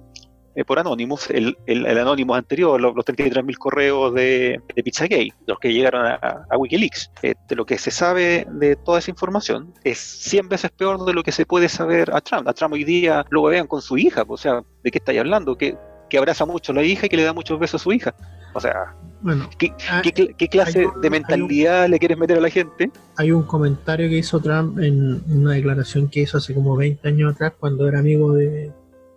eh, 0.55 0.65
por 0.65 0.79
Anonymous, 0.79 1.31
el, 1.31 1.57
el, 1.67 1.87
Anonymous 1.87 2.38
anterior, 2.38 2.81
los, 2.81 2.95
33.000 2.95 3.57
correos 3.59 4.15
de, 4.15 4.61
de 4.75 4.83
Pizzagate, 4.83 5.33
los 5.47 5.59
que 5.59 5.73
llegaron 5.73 6.07
a, 6.07 6.47
Wikileaks. 6.57 7.11
de 7.23 7.57
lo 7.57 7.65
que 7.65 7.79
se 7.79 7.91
sabe 7.91 8.47
de 8.50 8.77
toda 8.77 8.99
esa 8.99 9.11
información 9.11 9.73
es 9.85 9.99
100 9.99 10.49
veces 10.49 10.71
peor 10.71 11.05
de 11.05 11.14
lo 11.14 11.23
que 11.23 11.33
se 11.33 11.47
puede 11.47 11.68
saber 11.68 12.11
a 12.12 12.21
Trump. 12.21 12.49
A 12.49 12.53
Trump 12.53 12.75
hoy 12.75 12.85
día 12.85 13.25
lo 13.31 13.42
vean 13.42 13.66
con 13.66 13.83
su 13.83 13.99
hija, 13.99 14.25
o 14.27 14.37
sea, 14.37 14.62
¿de 14.83 14.90
qué 14.90 14.99
estáis 14.99 15.21
hablando? 15.21 15.57
¿Qué, 15.57 15.77
que 16.09 16.18
abraza 16.18 16.47
mucho 16.47 16.73
a 16.73 16.75
la 16.75 16.83
hija 16.83 17.07
y 17.07 17.09
que 17.09 17.16
le 17.16 17.25
da 17.25 17.33
muchos 17.33 17.59
besos 17.59 17.81
a 17.81 17.85
su 17.85 17.92
hija. 17.92 18.14
O 18.55 18.61
sea, 18.61 18.94
bueno, 19.21 19.49
¿qué, 19.59 19.73
ah, 19.90 20.03
clase 20.51 20.87
de 21.01 21.11
mentalidad 21.11 21.88
le 21.88 21.99
quieres 21.99 22.18
meter 22.18 22.38
a 22.38 22.40
la 22.40 22.51
gente? 22.51 22.90
Hay 23.16 23.33
un 23.33 23.42
comentario 23.42 24.09
que 24.09 24.18
hizo 24.18 24.40
Trump 24.40 24.79
en 24.79 25.23
una 25.29 25.53
declaración 25.53 26.09
que 26.09 26.21
hizo 26.21 26.38
hace 26.38 26.55
como 26.55 26.77
20 26.77 27.07
años 27.09 27.35
atrás, 27.35 27.53
cuando 27.59 27.88
era 27.88 27.99
amigo 27.99 28.33
de, 28.33 28.73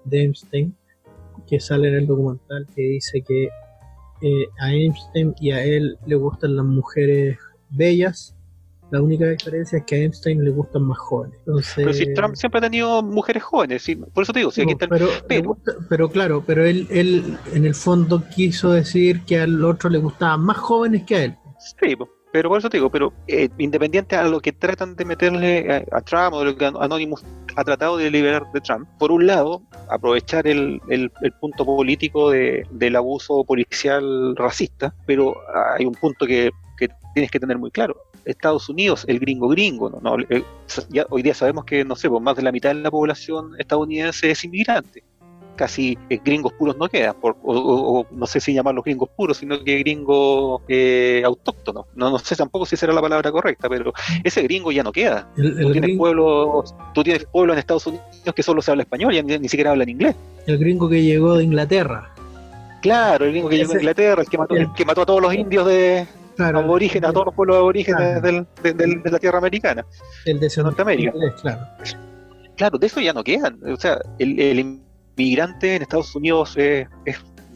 de 0.05 0.21
Einstein, 0.21 0.75
que 1.47 1.59
sale 1.59 1.89
en 1.89 1.95
el 1.95 2.07
documental, 2.07 2.67
que 2.75 2.81
dice 2.81 3.21
que 3.21 3.49
eh, 4.21 4.47
a 4.59 4.71
Einstein 4.71 5.33
y 5.39 5.51
a 5.51 5.63
él 5.63 5.97
le 6.05 6.15
gustan 6.15 6.55
las 6.55 6.65
mujeres 6.65 7.37
bellas 7.69 8.35
la 8.91 9.01
única 9.01 9.25
diferencia 9.29 9.79
es 9.79 9.85
que 9.85 9.95
a 9.95 9.97
Einstein 9.99 10.43
le 10.43 10.51
gustan 10.51 10.83
más 10.83 10.97
jóvenes. 10.99 11.39
pero 11.75 11.93
si 11.93 12.13
Trump 12.13 12.35
siempre 12.35 12.59
ha 12.59 12.61
tenido 12.61 13.01
mujeres 13.01 13.43
jóvenes, 13.43 13.89
por 14.13 14.23
eso 14.23 14.33
te 14.33 14.39
digo, 14.39 14.51
si 14.51 14.61
aquí 14.61 14.73
está 14.73 14.87
pero, 14.87 15.57
pero, 15.89 16.09
claro, 16.09 16.43
pero 16.45 16.65
él, 16.65 16.87
él 16.91 17.37
en 17.53 17.65
el 17.65 17.73
fondo 17.73 18.23
quiso 18.35 18.71
decir 18.71 19.21
que 19.21 19.39
al 19.39 19.63
otro 19.63 19.89
le 19.89 19.99
gustaban 19.99 20.41
más 20.41 20.57
jóvenes 20.57 21.03
que 21.03 21.15
a 21.15 21.23
él. 21.23 21.37
Sí, 21.79 21.95
pero 22.31 22.49
por 22.49 22.59
eso 22.59 22.69
te 22.69 22.77
digo, 22.77 22.89
pero 22.89 23.13
eh, 23.27 23.49
independiente 23.57 24.15
a 24.15 24.23
lo 24.23 24.39
que 24.39 24.53
tratan 24.53 24.95
de 24.95 25.05
meterle 25.05 25.85
a, 25.91 26.01
Trump 26.01 26.33
o 26.33 26.45
lo 26.45 26.55
que 26.55 26.65
Anonymous 26.65 27.23
ha 27.55 27.63
tratado 27.63 27.97
de 27.97 28.09
liberar 28.09 28.49
de 28.53 28.61
Trump, 28.61 28.87
por 28.97 29.11
un 29.11 29.27
lado, 29.27 29.61
aprovechar 29.89 30.47
el, 30.47 30.81
el, 30.89 31.11
punto 31.39 31.65
político 31.65 32.29
de, 32.29 32.65
del 32.71 32.95
abuso 32.95 33.43
policial 33.43 34.35
racista, 34.37 34.95
pero 35.05 35.35
hay 35.75 35.85
un 35.85 35.93
punto 35.93 36.25
que, 36.25 36.51
que 36.87 36.95
tienes 37.13 37.31
que 37.31 37.39
tener 37.39 37.57
muy 37.57 37.71
claro 37.71 37.95
Estados 38.25 38.69
Unidos, 38.69 39.05
el 39.07 39.19
gringo 39.19 39.47
gringo, 39.49 39.89
¿no? 40.01 40.17
Eh, 40.29 40.43
ya 40.89 41.05
hoy 41.09 41.21
día 41.21 41.33
sabemos 41.33 41.65
que, 41.65 41.83
no 41.83 41.95
sé, 41.95 42.09
pues 42.09 42.21
más 42.21 42.35
de 42.35 42.43
la 42.43 42.51
mitad 42.51 42.69
de 42.69 42.75
la 42.75 42.91
población 42.91 43.51
estadounidense 43.57 44.31
es 44.31 44.43
inmigrante. 44.43 45.03
Casi 45.55 45.97
eh, 46.09 46.19
gringos 46.23 46.53
puros 46.53 46.77
no 46.77 46.87
quedan, 46.87 47.15
o, 47.21 48.05
no 48.09 48.25
sé 48.25 48.39
si 48.39 48.53
llamarlos 48.53 48.83
gringos 48.83 49.09
puros, 49.09 49.37
sino 49.37 49.63
que 49.63 49.79
gringos 49.79 50.61
eh, 50.67 51.21
autóctonos. 51.25 51.85
No, 51.95 52.09
no 52.09 52.19
sé 52.19 52.35
tampoco 52.35 52.65
si 52.65 52.77
será 52.77 52.93
la 52.93 53.01
palabra 53.01 53.31
correcta, 53.31 53.69
pero 53.69 53.93
ese 54.23 54.41
gringo 54.43 54.71
ya 54.71 54.83
no 54.83 54.91
queda. 54.91 55.27
tú, 55.35 55.71
tienes 55.71 55.97
pueblos, 55.97 56.73
tú 56.93 57.03
tienes 57.03 57.25
pueblos 57.25 57.55
en 57.55 57.59
Estados 57.59 57.87
Unidos 57.87 58.05
que 58.35 58.43
solo 58.43 58.61
se 58.61 58.71
habla 58.71 58.83
español, 58.83 59.13
y 59.13 59.21
ni, 59.21 59.49
siquiera 59.49 59.71
hablan 59.71 59.89
inglés. 59.89 60.15
El 60.47 60.57
gringo 60.57 60.89
que 60.89 61.03
llegó 61.03 61.37
de 61.37 61.43
Inglaterra. 61.43 62.13
Claro, 62.81 63.25
el 63.25 63.31
gringo 63.31 63.49
que 63.49 63.57
llegó 63.57 63.73
de 63.73 63.79
Inglaterra, 63.79 64.21
el 64.21 64.29
que 64.29 64.37
mató, 64.37 64.55
el 64.55 64.73
que 64.73 64.85
mató 64.85 65.01
a 65.01 65.05
todos 65.05 65.21
los 65.21 65.33
indios 65.33 65.67
de, 65.67 66.07
claro, 66.35 66.59
aborígenes, 66.59 67.09
a 67.09 67.13
todos 67.13 67.27
los 67.27 67.35
pueblos 67.35 67.57
aborígenes 67.57 68.21
de, 68.21 69.01
la 69.05 69.19
tierra 69.19 69.37
americana, 69.37 69.85
el 70.25 70.39
de 70.39 70.49
Norteamérica. 70.57 71.13
claro. 71.41 71.67
claro, 72.55 72.77
de 72.77 72.87
eso 72.87 72.99
ya 72.99 73.13
no 73.13 73.23
quedan. 73.23 73.59
O 73.63 73.75
sea, 73.77 73.99
el, 74.19 74.81
inmigrante 75.17 75.75
en 75.75 75.81
Estados 75.81 76.15
Unidos 76.15 76.55
es, 76.57 76.87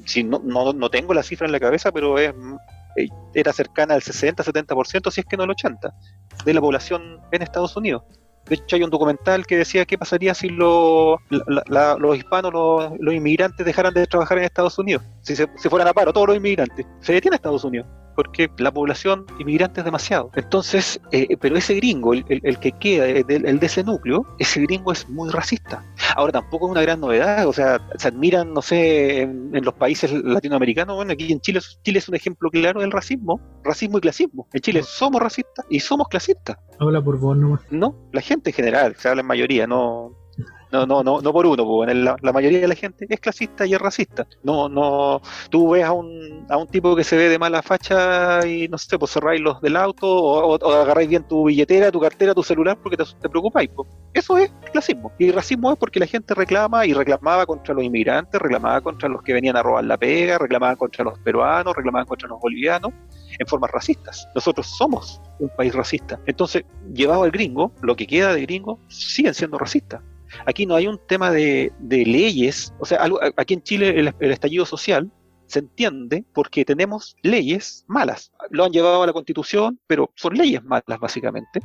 si 0.05 0.23
no, 0.23 0.41
no, 0.43 0.89
tengo 0.89 1.13
la 1.13 1.23
cifra 1.23 1.45
en 1.45 1.51
la 1.51 1.59
cabeza, 1.59 1.91
pero 1.91 2.17
es 2.19 2.33
eh, 2.95 3.09
era 3.33 3.51
cercana 3.51 3.93
al 3.93 4.01
60-70%, 4.01 5.11
si 5.11 5.21
es 5.21 5.25
que 5.25 5.37
no 5.37 5.43
el 5.43 5.49
80%, 5.49 5.93
de 6.45 6.53
la 6.53 6.61
población 6.61 7.19
en 7.31 7.41
Estados 7.41 7.75
Unidos. 7.75 8.03
De 8.45 8.55
hecho, 8.55 8.75
hay 8.75 8.83
un 8.83 8.91
documental 8.91 9.45
que 9.47 9.57
decía 9.57 9.85
qué 9.85 9.97
pasaría 9.97 10.35
si 10.35 10.49
los 10.49 11.19
hispanos, 12.15 12.53
los, 12.99 13.13
inmigrantes 13.13 13.65
dejaran 13.65 13.93
de 13.93 14.05
trabajar 14.05 14.37
en 14.37 14.43
Estados 14.43 14.77
Unidos. 14.77 15.03
Si 15.21 15.35
se 15.35 15.47
si 15.57 15.67
fueran 15.67 15.87
a 15.87 15.93
paro, 15.93 16.13
todos 16.13 16.27
los 16.27 16.37
inmigrantes. 16.37 16.85
Se 17.01 17.13
detiene 17.13 17.35
Estados 17.35 17.63
Unidos 17.63 17.87
porque 18.15 18.49
la 18.57 18.71
población 18.71 19.25
inmigrante 19.39 19.81
es 19.81 19.85
demasiado. 19.85 20.31
Entonces, 20.35 20.99
eh, 21.11 21.37
pero 21.39 21.57
ese 21.57 21.75
gringo, 21.75 22.13
el, 22.13 22.59
que 22.59 22.71
queda, 22.73 23.07
el, 23.07 23.25
de 23.25 23.65
ese 23.65 23.83
núcleo, 23.83 24.25
ese 24.39 24.61
gringo 24.61 24.91
es 24.91 25.07
muy 25.09 25.29
racista. 25.29 25.83
Ahora 26.15 26.33
tampoco 26.33 26.67
es 26.67 26.71
una 26.71 26.81
gran 26.81 26.99
novedad, 26.99 27.47
o 27.47 27.53
sea, 27.53 27.79
se 27.97 28.07
admiran, 28.07 28.53
no 28.53 28.61
sé, 28.61 29.21
en, 29.21 29.51
los 29.63 29.73
países 29.73 30.11
latinoamericanos, 30.11 30.95
bueno, 30.95 31.13
aquí 31.13 31.31
en 31.31 31.41
Chile, 31.41 31.59
Chile 31.83 31.99
es 31.99 32.09
un 32.09 32.15
ejemplo 32.15 32.49
claro 32.49 32.81
del 32.81 32.91
racismo, 32.91 33.41
racismo 33.63 33.97
y 33.97 34.01
clasismo. 34.01 34.47
En 34.53 34.61
Chile 34.61 34.83
somos 34.83 35.21
racistas 35.21 35.65
y 35.69 35.79
somos 35.79 36.07
clasistas. 36.07 36.57
Habla 36.79 37.01
por 37.01 37.19
vos 37.19 37.37
nomás. 37.37 37.61
No, 37.71 37.95
la 38.11 38.21
gente 38.21 38.51
en 38.51 38.55
general, 38.55 38.95
se 38.97 39.09
habla 39.09 39.21
en 39.21 39.27
mayoría, 39.27 39.67
no 39.67 40.24
No, 40.71 40.85
no, 40.85 41.03
no, 41.03 41.21
no 41.21 41.31
por 41.31 41.45
uno, 41.45 41.65
pues, 41.65 41.95
la, 41.95 42.33
mayoría 42.33 42.59
de 42.59 42.67
la 42.67 42.75
gente 42.75 43.05
es 43.07 43.19
clasista 43.19 43.65
y 43.65 43.73
es 43.73 43.79
racista. 43.79 44.27
No, 44.43 44.67
no, 44.67 45.21
tú 45.49 45.69
ves 45.69 45.85
a 45.85 45.93
un, 45.93 46.45
a 46.49 46.57
un 46.57 46.67
tipo 46.67 46.95
que 46.95 47.03
se 47.03 47.15
ve 47.15 47.29
de 47.29 47.39
mala 47.39 47.61
facha 47.61 48.45
y 48.45 48.67
no 48.67 48.77
sé, 48.77 48.99
pues 48.99 49.11
cerráis 49.11 49.39
los 49.39 49.61
del 49.61 49.77
auto 49.77 50.07
o, 50.07 50.73
agarráis 50.73 51.07
bien 51.07 51.23
tu 51.23 51.45
billetera, 51.45 51.91
tu 51.91 52.01
cartera, 52.01 52.33
tu 52.33 52.43
celular 52.43 52.77
porque 52.81 52.97
te, 52.97 53.29
preocupáis. 53.29 53.69
Eso 54.13 54.37
es 54.37 54.51
clasismo. 54.71 55.11
Y 55.17 55.31
racismo 55.31 55.71
es 55.71 55.77
porque 55.77 55.99
la 55.99 56.07
gente 56.07 56.33
reclama 56.33 56.85
y 56.85 56.93
reclamaba 56.93 57.45
contra 57.45 57.73
los 57.73 57.83
inmigrantes, 57.83 58.41
reclamaba 58.41 58.81
contra 58.81 59.07
los 59.07 59.21
que 59.21 59.33
venían 59.33 59.55
a 59.55 59.63
robar 59.63 59.85
la 59.85 59.97
pega, 59.97 60.37
reclamaba 60.37 60.75
contra 60.75 61.05
los 61.05 61.17
peruanos, 61.19 61.75
reclamaba 61.75 62.05
contra 62.05 62.27
los 62.27 62.39
bolivianos 62.39 62.91
en 63.39 63.47
formas 63.47 63.71
racistas. 63.71 64.27
Nosotros 64.35 64.67
somos 64.67 65.21
un 65.39 65.49
país 65.55 65.73
racista. 65.73 66.19
Entonces, 66.25 66.65
llevado 66.93 67.23
al 67.23 67.31
gringo, 67.31 67.71
lo 67.81 67.95
que 67.95 68.07
queda 68.07 68.33
de 68.33 68.41
gringo 68.41 68.79
siguen 68.87 69.33
siendo 69.33 69.57
racistas. 69.57 70.01
Aquí 70.45 70.65
no 70.65 70.75
hay 70.75 70.87
un 70.87 70.99
tema 71.07 71.31
de, 71.31 71.71
leyes, 71.89 72.73
o 72.79 72.85
sea, 72.85 73.07
aquí 73.37 73.53
en 73.55 73.63
Chile 73.63 74.13
el, 74.19 74.31
estallido 74.31 74.65
social 74.65 75.11
se 75.47 75.59
entiende 75.59 76.25
porque 76.33 76.65
tenemos 76.65 77.15
leyes 77.21 77.85
malas. 77.87 78.31
Lo 78.49 78.65
han 78.65 78.71
llevado 78.71 79.03
a 79.03 79.07
la 79.07 79.13
constitución, 79.13 79.79
pero 79.87 80.11
son 80.15 80.33
leyes 80.33 80.63
malas 80.63 80.99
básicamente, 80.99 81.59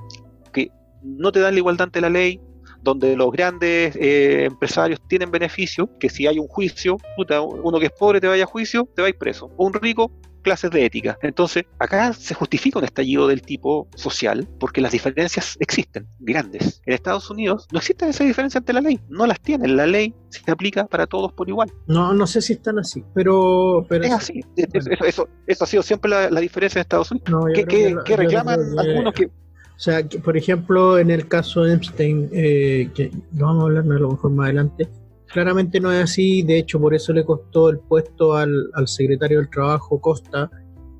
que 0.52 0.70
no 1.02 1.32
te 1.32 1.40
dan 1.40 1.54
la 1.54 1.60
igualdad 1.60 1.84
ante 1.84 2.00
la 2.00 2.10
ley, 2.10 2.40
donde 2.82 3.16
los 3.16 3.30
grandes 3.30 3.96
eh, 3.96 4.44
empresarios 4.44 5.00
tienen 5.08 5.30
beneficios, 5.30 5.88
que 5.98 6.08
si 6.08 6.26
hay 6.26 6.38
un 6.38 6.48
juicio, 6.48 6.96
puta, 7.16 7.40
uno 7.40 7.78
que 7.78 7.86
es 7.86 7.92
pobre 7.92 8.20
te 8.20 8.26
vaya 8.26 8.44
a 8.44 8.46
juicio, 8.46 8.88
te 8.94 9.02
va 9.02 9.06
a 9.06 9.10
ir 9.10 9.18
preso. 9.18 9.50
Un 9.56 9.72
rico 9.74 10.10
clases 10.42 10.70
de 10.70 10.84
ética. 10.84 11.18
Entonces, 11.22 11.64
acá 11.78 12.12
se 12.12 12.34
justifica 12.34 12.78
un 12.78 12.84
estallido 12.84 13.26
del 13.28 13.42
tipo 13.42 13.88
social 13.94 14.48
porque 14.58 14.80
las 14.80 14.92
diferencias 14.92 15.56
existen, 15.60 16.06
grandes. 16.18 16.82
En 16.86 16.94
Estados 16.94 17.30
Unidos 17.30 17.66
no 17.72 17.78
existe 17.78 18.08
esa 18.08 18.24
diferencia 18.24 18.58
ante 18.58 18.72
la 18.72 18.80
ley, 18.80 19.00
no 19.08 19.26
las 19.26 19.40
tienen. 19.40 19.76
La 19.76 19.86
ley 19.86 20.14
se 20.28 20.50
aplica 20.50 20.86
para 20.86 21.06
todos 21.06 21.32
por 21.32 21.48
igual. 21.48 21.72
No, 21.86 22.12
no 22.12 22.26
sé 22.26 22.40
si 22.40 22.54
están 22.54 22.78
así, 22.78 23.04
pero... 23.14 23.86
pero 23.88 24.04
es 24.04 24.12
así. 24.12 24.44
Eso, 24.56 25.04
eso, 25.04 25.28
eso, 25.46 25.64
ha 25.64 25.66
sido 25.66 25.82
siempre 25.82 26.10
la, 26.10 26.30
la 26.30 26.40
diferencia 26.40 26.78
en 26.78 26.82
Estados 26.82 27.10
Unidos. 27.10 27.30
No, 27.30 27.44
¿Qué, 27.52 27.64
que, 27.64 27.96
que, 28.04 28.16
reclaman 28.16 28.60
que, 28.74 28.80
algunos 28.80 29.14
que... 29.14 29.26
O 29.26 29.82
sea, 29.82 30.06
que, 30.06 30.18
por 30.18 30.36
ejemplo, 30.36 30.98
en 30.98 31.10
el 31.10 31.26
caso 31.26 31.62
de 31.62 31.74
Epstein, 31.74 32.28
eh, 32.32 32.90
que 32.94 33.10
no 33.32 33.46
vamos 33.46 33.62
a 33.62 33.66
hablar 33.66 33.84
a 33.84 33.98
lo 33.98 34.10
mejor 34.10 34.30
más 34.32 34.44
adelante, 34.44 34.88
claramente 35.32 35.80
no 35.80 35.92
es 35.92 36.04
así, 36.04 36.42
de 36.42 36.58
hecho 36.58 36.80
por 36.80 36.94
eso 36.94 37.12
le 37.12 37.24
costó 37.24 37.70
el 37.70 37.78
puesto 37.78 38.34
al, 38.34 38.70
al, 38.74 38.88
secretario 38.88 39.38
del 39.38 39.50
Trabajo 39.50 40.00
Costa, 40.00 40.50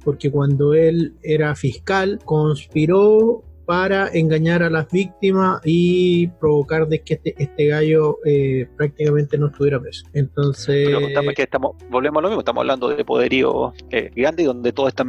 porque 0.04 0.30
cuando 0.30 0.72
él 0.74 1.14
era 1.22 1.54
fiscal 1.54 2.18
conspiró 2.24 3.44
para 3.70 4.09
engañar 4.09 4.64
a 4.64 4.68
las 4.68 4.90
víctimas 4.90 5.61
y 5.64 6.26
provocar 6.40 6.88
de 6.88 7.02
que 7.02 7.14
este, 7.14 7.37
este 7.38 7.68
gallo 7.68 8.18
eh, 8.24 8.66
prácticamente 8.76 9.38
no 9.38 9.46
estuviera 9.46 9.78
preso. 9.78 10.06
Entonces... 10.12 10.88
Estamos, 11.37 11.76
volvemos 11.88 12.18
a 12.18 12.22
lo 12.22 12.28
mismo, 12.30 12.40
estamos 12.40 12.62
hablando 12.62 12.88
de 12.88 13.04
poderío 13.04 13.72
eh, 13.90 14.11
grande 14.16 14.42
donde 14.42 14.72
todo 14.72 14.88
esta, 14.88 15.04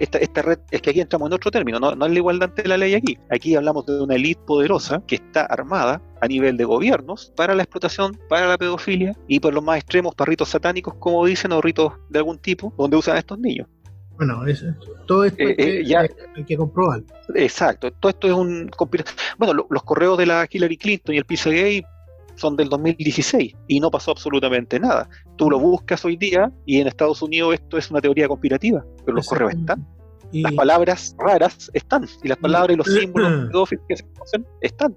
esta, 0.00 0.16
esta, 0.16 0.40
red, 0.40 0.58
es 0.70 0.80
que 0.80 0.90
aquí 0.90 1.00
entramos 1.02 1.28
en 1.28 1.34
otro 1.34 1.50
término, 1.50 1.78
no, 1.78 1.94
no 1.94 2.06
es 2.06 2.12
la 2.12 2.16
igualdad 2.16 2.48
ante 2.48 2.66
la 2.66 2.78
ley 2.78 2.94
aquí. 2.94 3.18
Aquí 3.30 3.54
hablamos 3.54 3.84
de 3.84 4.00
una 4.00 4.14
élite 4.14 4.40
poderosa 4.46 5.02
que 5.06 5.16
está 5.16 5.42
armada 5.42 6.00
a 6.22 6.26
nivel 6.26 6.56
de 6.56 6.64
gobiernos 6.64 7.34
para 7.36 7.54
la 7.54 7.64
explotación, 7.64 8.18
para 8.30 8.48
la 8.48 8.56
pedofilia 8.56 9.14
y 9.28 9.40
por 9.40 9.52
los 9.52 9.62
más 9.62 9.76
extremos 9.76 10.14
para 10.14 10.30
ritos 10.30 10.48
satánicos, 10.48 10.94
como 10.94 11.26
dicen, 11.26 11.52
o 11.52 11.60
ritos 11.60 11.92
de 12.08 12.20
algún 12.20 12.38
tipo, 12.38 12.72
donde 12.78 12.96
usan 12.96 13.16
a 13.16 13.18
estos 13.18 13.38
niños. 13.38 13.68
Bueno, 14.16 14.46
es, 14.46 14.64
todo 15.06 15.24
esto 15.24 15.42
eh, 15.42 15.54
eh, 15.58 15.84
ya, 15.84 16.00
hay, 16.00 16.08
hay, 16.36 16.44
que 16.44 16.56
comprobar. 16.56 17.02
Exacto, 17.34 17.90
todo 17.92 18.10
esto 18.10 18.26
es 18.28 18.32
un... 18.32 18.70
Bueno, 19.38 19.54
lo, 19.54 19.66
los 19.68 19.82
correos 19.82 20.16
de 20.16 20.26
la 20.26 20.46
Hillary 20.50 20.76
Clinton 20.76 21.14
y 21.14 21.18
el 21.18 21.24
Pizzagate 21.24 21.84
son 22.36 22.56
del 22.56 22.68
2016 22.68 23.54
y 23.66 23.80
no 23.80 23.90
pasó 23.90 24.12
absolutamente 24.12 24.78
nada. 24.78 25.08
Tú 25.36 25.50
lo 25.50 25.58
buscas 25.58 26.04
hoy 26.04 26.16
día 26.16 26.52
y 26.64 26.80
en 26.80 26.86
Estados 26.86 27.20
Unidos 27.22 27.54
esto 27.54 27.76
es 27.76 27.90
una 27.90 28.00
teoría 28.00 28.28
conspirativa, 28.28 28.84
pero 29.04 29.16
los 29.16 29.26
correos 29.26 29.54
están. 29.54 29.86
Y... 30.32 30.42
Las 30.42 30.54
palabras 30.54 31.16
raras 31.18 31.70
están 31.72 32.06
y 32.22 32.28
las 32.28 32.38
palabras 32.38 32.74
y 32.74 32.76
los 32.76 32.86
símbolos 33.00 33.70
que 33.88 33.96
se 33.96 34.04
conocen 34.12 34.46
están. 34.60 34.96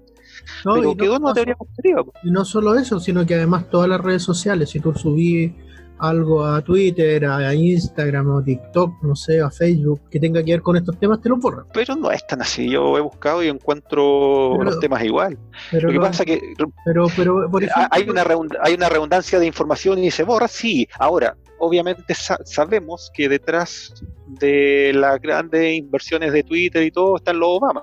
No, 0.64 0.74
pero 0.74 0.96
quedó 0.96 1.16
una 1.16 1.34
teoría 1.34 1.54
conspirativa. 1.54 2.04
Y 2.22 2.30
no 2.30 2.44
solo 2.44 2.76
eso, 2.78 3.00
sino 3.00 3.26
que 3.26 3.34
además 3.34 3.68
todas 3.70 3.88
las 3.88 4.00
redes 4.00 4.22
sociales, 4.22 4.70
si 4.70 4.80
tú 4.80 4.94
subís 4.94 5.52
algo 6.00 6.44
a 6.44 6.62
Twitter, 6.62 7.24
a 7.26 7.54
Instagram, 7.54 8.30
o 8.30 8.42
TikTok, 8.42 9.02
no 9.02 9.14
sé, 9.14 9.40
a 9.40 9.50
Facebook, 9.50 10.00
que 10.10 10.18
tenga 10.18 10.42
que 10.42 10.52
ver 10.52 10.62
con 10.62 10.76
estos 10.76 10.98
temas, 10.98 11.20
te 11.20 11.28
lo 11.28 11.36
borran. 11.36 11.66
Pero 11.72 11.94
no 11.96 12.10
es 12.10 12.26
tan 12.26 12.42
así. 12.42 12.70
Yo 12.70 12.96
he 12.96 13.00
buscado 13.00 13.42
y 13.42 13.48
encuentro 13.48 14.54
pero, 14.58 14.64
los 14.64 14.80
temas 14.80 15.04
igual. 15.04 15.38
Pero 15.70 15.88
lo 15.88 15.92
que 15.92 15.98
no, 15.98 16.04
pasa 16.04 16.24
que 16.24 16.40
pero, 16.84 17.06
pero, 17.16 17.50
por 17.50 17.62
ejemplo, 17.62 17.88
hay, 17.90 18.08
una 18.08 18.24
hay 18.62 18.74
una 18.74 18.88
redundancia 18.88 19.38
de 19.38 19.46
información 19.46 19.98
y 19.98 20.10
se 20.10 20.24
borra, 20.24 20.48
sí. 20.48 20.88
Ahora, 20.98 21.36
obviamente 21.58 22.14
sa 22.14 22.38
sabemos 22.44 23.10
que 23.14 23.28
detrás 23.28 23.94
de 24.26 24.92
las 24.94 25.20
grandes 25.20 25.74
inversiones 25.74 26.32
de 26.32 26.42
Twitter 26.42 26.82
y 26.82 26.90
todo 26.90 27.16
están 27.16 27.38
los 27.38 27.58
Obama. 27.58 27.82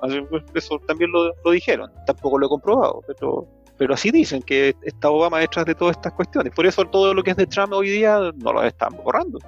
Eso 0.54 0.80
también 0.86 1.10
lo, 1.12 1.32
lo 1.44 1.50
dijeron. 1.50 1.90
Tampoco 2.06 2.38
lo 2.38 2.46
he 2.46 2.48
comprobado, 2.48 3.02
pero 3.06 3.46
pero 3.78 3.94
así 3.94 4.10
dicen 4.10 4.42
que 4.42 4.74
está 4.82 5.08
Obama 5.08 5.38
detrás 5.38 5.64
de 5.64 5.74
todas 5.74 5.96
estas 5.96 6.12
cuestiones. 6.12 6.52
Por 6.52 6.66
eso 6.66 6.84
todo 6.84 7.14
lo 7.14 7.22
que 7.22 7.30
es 7.30 7.36
de 7.36 7.46
Trump 7.46 7.72
hoy 7.72 7.88
día 7.88 8.18
no 8.36 8.52
lo 8.52 8.62
están 8.64 8.94
borrando. 9.04 9.38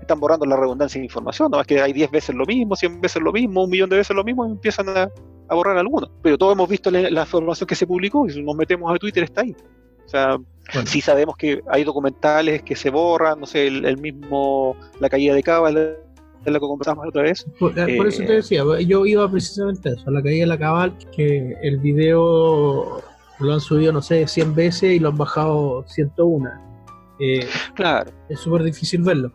Están 0.00 0.20
borrando 0.20 0.46
la 0.46 0.56
redundancia 0.56 1.00
de 1.00 1.04
información, 1.04 1.50
no 1.50 1.60
es 1.60 1.66
que 1.66 1.80
hay 1.80 1.92
10 1.92 2.10
veces 2.10 2.34
lo 2.34 2.46
mismo, 2.46 2.76
100 2.76 3.00
veces 3.00 3.22
lo 3.22 3.32
mismo, 3.32 3.64
un 3.64 3.70
millón 3.70 3.90
de 3.90 3.96
veces 3.96 4.14
lo 4.14 4.24
mismo 4.24 4.46
y 4.46 4.52
empiezan 4.52 4.88
a, 4.88 5.08
a 5.48 5.54
borrar 5.54 5.76
algunos. 5.76 6.10
Pero 6.22 6.38
todos 6.38 6.54
hemos 6.54 6.68
visto 6.68 6.90
la, 6.90 7.10
la, 7.10 7.22
información 7.22 7.66
que 7.66 7.74
se 7.74 7.86
publicó 7.86 8.26
y 8.26 8.30
si 8.30 8.42
nos 8.42 8.54
metemos 8.54 8.92
a 8.94 8.98
Twitter 8.98 9.24
está 9.24 9.42
ahí. 9.42 9.54
O 10.04 10.08
sea, 10.08 10.36
bueno. 10.36 10.86
sí 10.86 11.00
sabemos 11.00 11.36
que 11.36 11.60
hay 11.68 11.84
documentales 11.84 12.62
que 12.62 12.76
se 12.76 12.90
borran, 12.90 13.40
no 13.40 13.46
sé, 13.46 13.66
el, 13.66 13.84
el 13.84 13.98
mismo 13.98 14.76
La 15.00 15.08
caída 15.08 15.34
de 15.34 15.42
Cabal 15.42 15.74
de 15.74 16.50
la 16.50 16.58
que 16.58 16.66
conversamos 16.66 17.06
otra 17.06 17.22
vez. 17.22 17.46
Por, 17.58 17.78
eh, 17.78 17.96
por, 17.96 18.08
eso 18.08 18.24
te 18.24 18.34
decía, 18.34 18.64
yo 18.80 19.06
iba 19.06 19.30
precisamente 19.30 19.90
a 19.90 19.92
eso, 19.92 20.04
a 20.08 20.10
la 20.12 20.22
caída 20.22 20.40
de 20.40 20.46
la 20.46 20.58
cabal, 20.58 20.96
que 21.14 21.56
el 21.62 21.78
video 21.78 23.02
lo 23.38 23.52
han 23.52 23.60
subido, 23.60 23.92
no 23.92 24.02
sé, 24.02 24.26
100 24.26 24.54
veces 24.54 24.92
y 24.92 24.98
lo 24.98 25.08
han 25.08 25.16
bajado 25.16 25.84
101. 25.86 26.50
Eh, 27.20 27.46
claro. 27.74 28.10
Es 28.28 28.40
súper 28.40 28.62
difícil 28.62 29.02
verlo. 29.02 29.32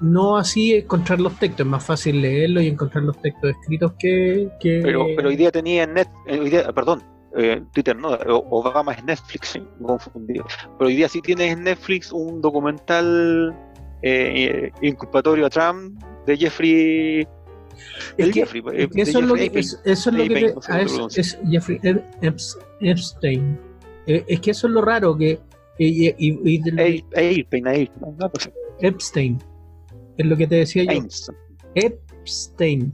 No 0.00 0.38
así 0.38 0.74
encontrar 0.74 1.20
los 1.20 1.34
textos, 1.38 1.66
es 1.66 1.70
más 1.70 1.84
fácil 1.84 2.22
leerlo 2.22 2.60
y 2.60 2.68
encontrar 2.68 3.04
los 3.04 3.20
textos 3.20 3.50
escritos 3.50 3.92
que... 3.98 4.48
que... 4.58 4.80
Pero, 4.82 5.06
pero 5.14 5.28
hoy 5.28 5.36
día 5.36 5.50
tenía 5.50 5.82
en 5.82 5.94
net, 5.94 6.08
hoy 6.26 6.48
día, 6.48 6.72
perdón, 6.72 7.02
eh, 7.36 7.62
Twitter 7.72 7.94
no, 7.94 8.08
Obama 8.50 8.92
es 8.92 9.04
Netflix, 9.04 9.58
confundido. 9.82 10.46
Pero 10.78 10.88
hoy 10.88 10.96
día 10.96 11.08
sí 11.08 11.20
tienes 11.20 11.52
en 11.52 11.64
Netflix 11.64 12.12
un 12.12 12.40
documental 12.40 13.54
eh, 14.02 14.70
inculpatorio 14.80 15.46
a 15.46 15.50
Trump 15.50 16.02
de 16.26 16.36
Jeffrey 16.36 17.28
que, 18.16 18.32
Jeffrey, 18.32 18.62
que 18.62 19.02
eso, 19.02 19.20
es 19.20 19.24
lo 19.24 19.34
que, 19.34 19.50
es, 19.54 19.80
eso 19.84 20.10
es 20.10 20.16
lo 20.16 20.22
que 20.24 20.28
te, 20.28 20.72
a 20.72 20.80
eso, 20.80 21.08
es 21.14 21.38
Jeffrey 21.48 21.80
Epstein. 22.20 22.69
Es 24.06 24.40
que 24.40 24.50
eso 24.50 24.66
es 24.66 24.72
lo 24.72 24.82
raro 24.82 25.16
que 25.16 25.38
y, 25.78 26.08
y, 26.08 26.38
y 26.44 26.58
de, 26.58 27.04
Epstein, 27.14 27.66
Epstein 28.80 29.38
es 30.18 30.26
lo 30.26 30.36
que 30.36 30.46
te 30.46 30.56
decía 30.56 30.84
yo. 30.84 31.00
Epstein. 31.74 32.92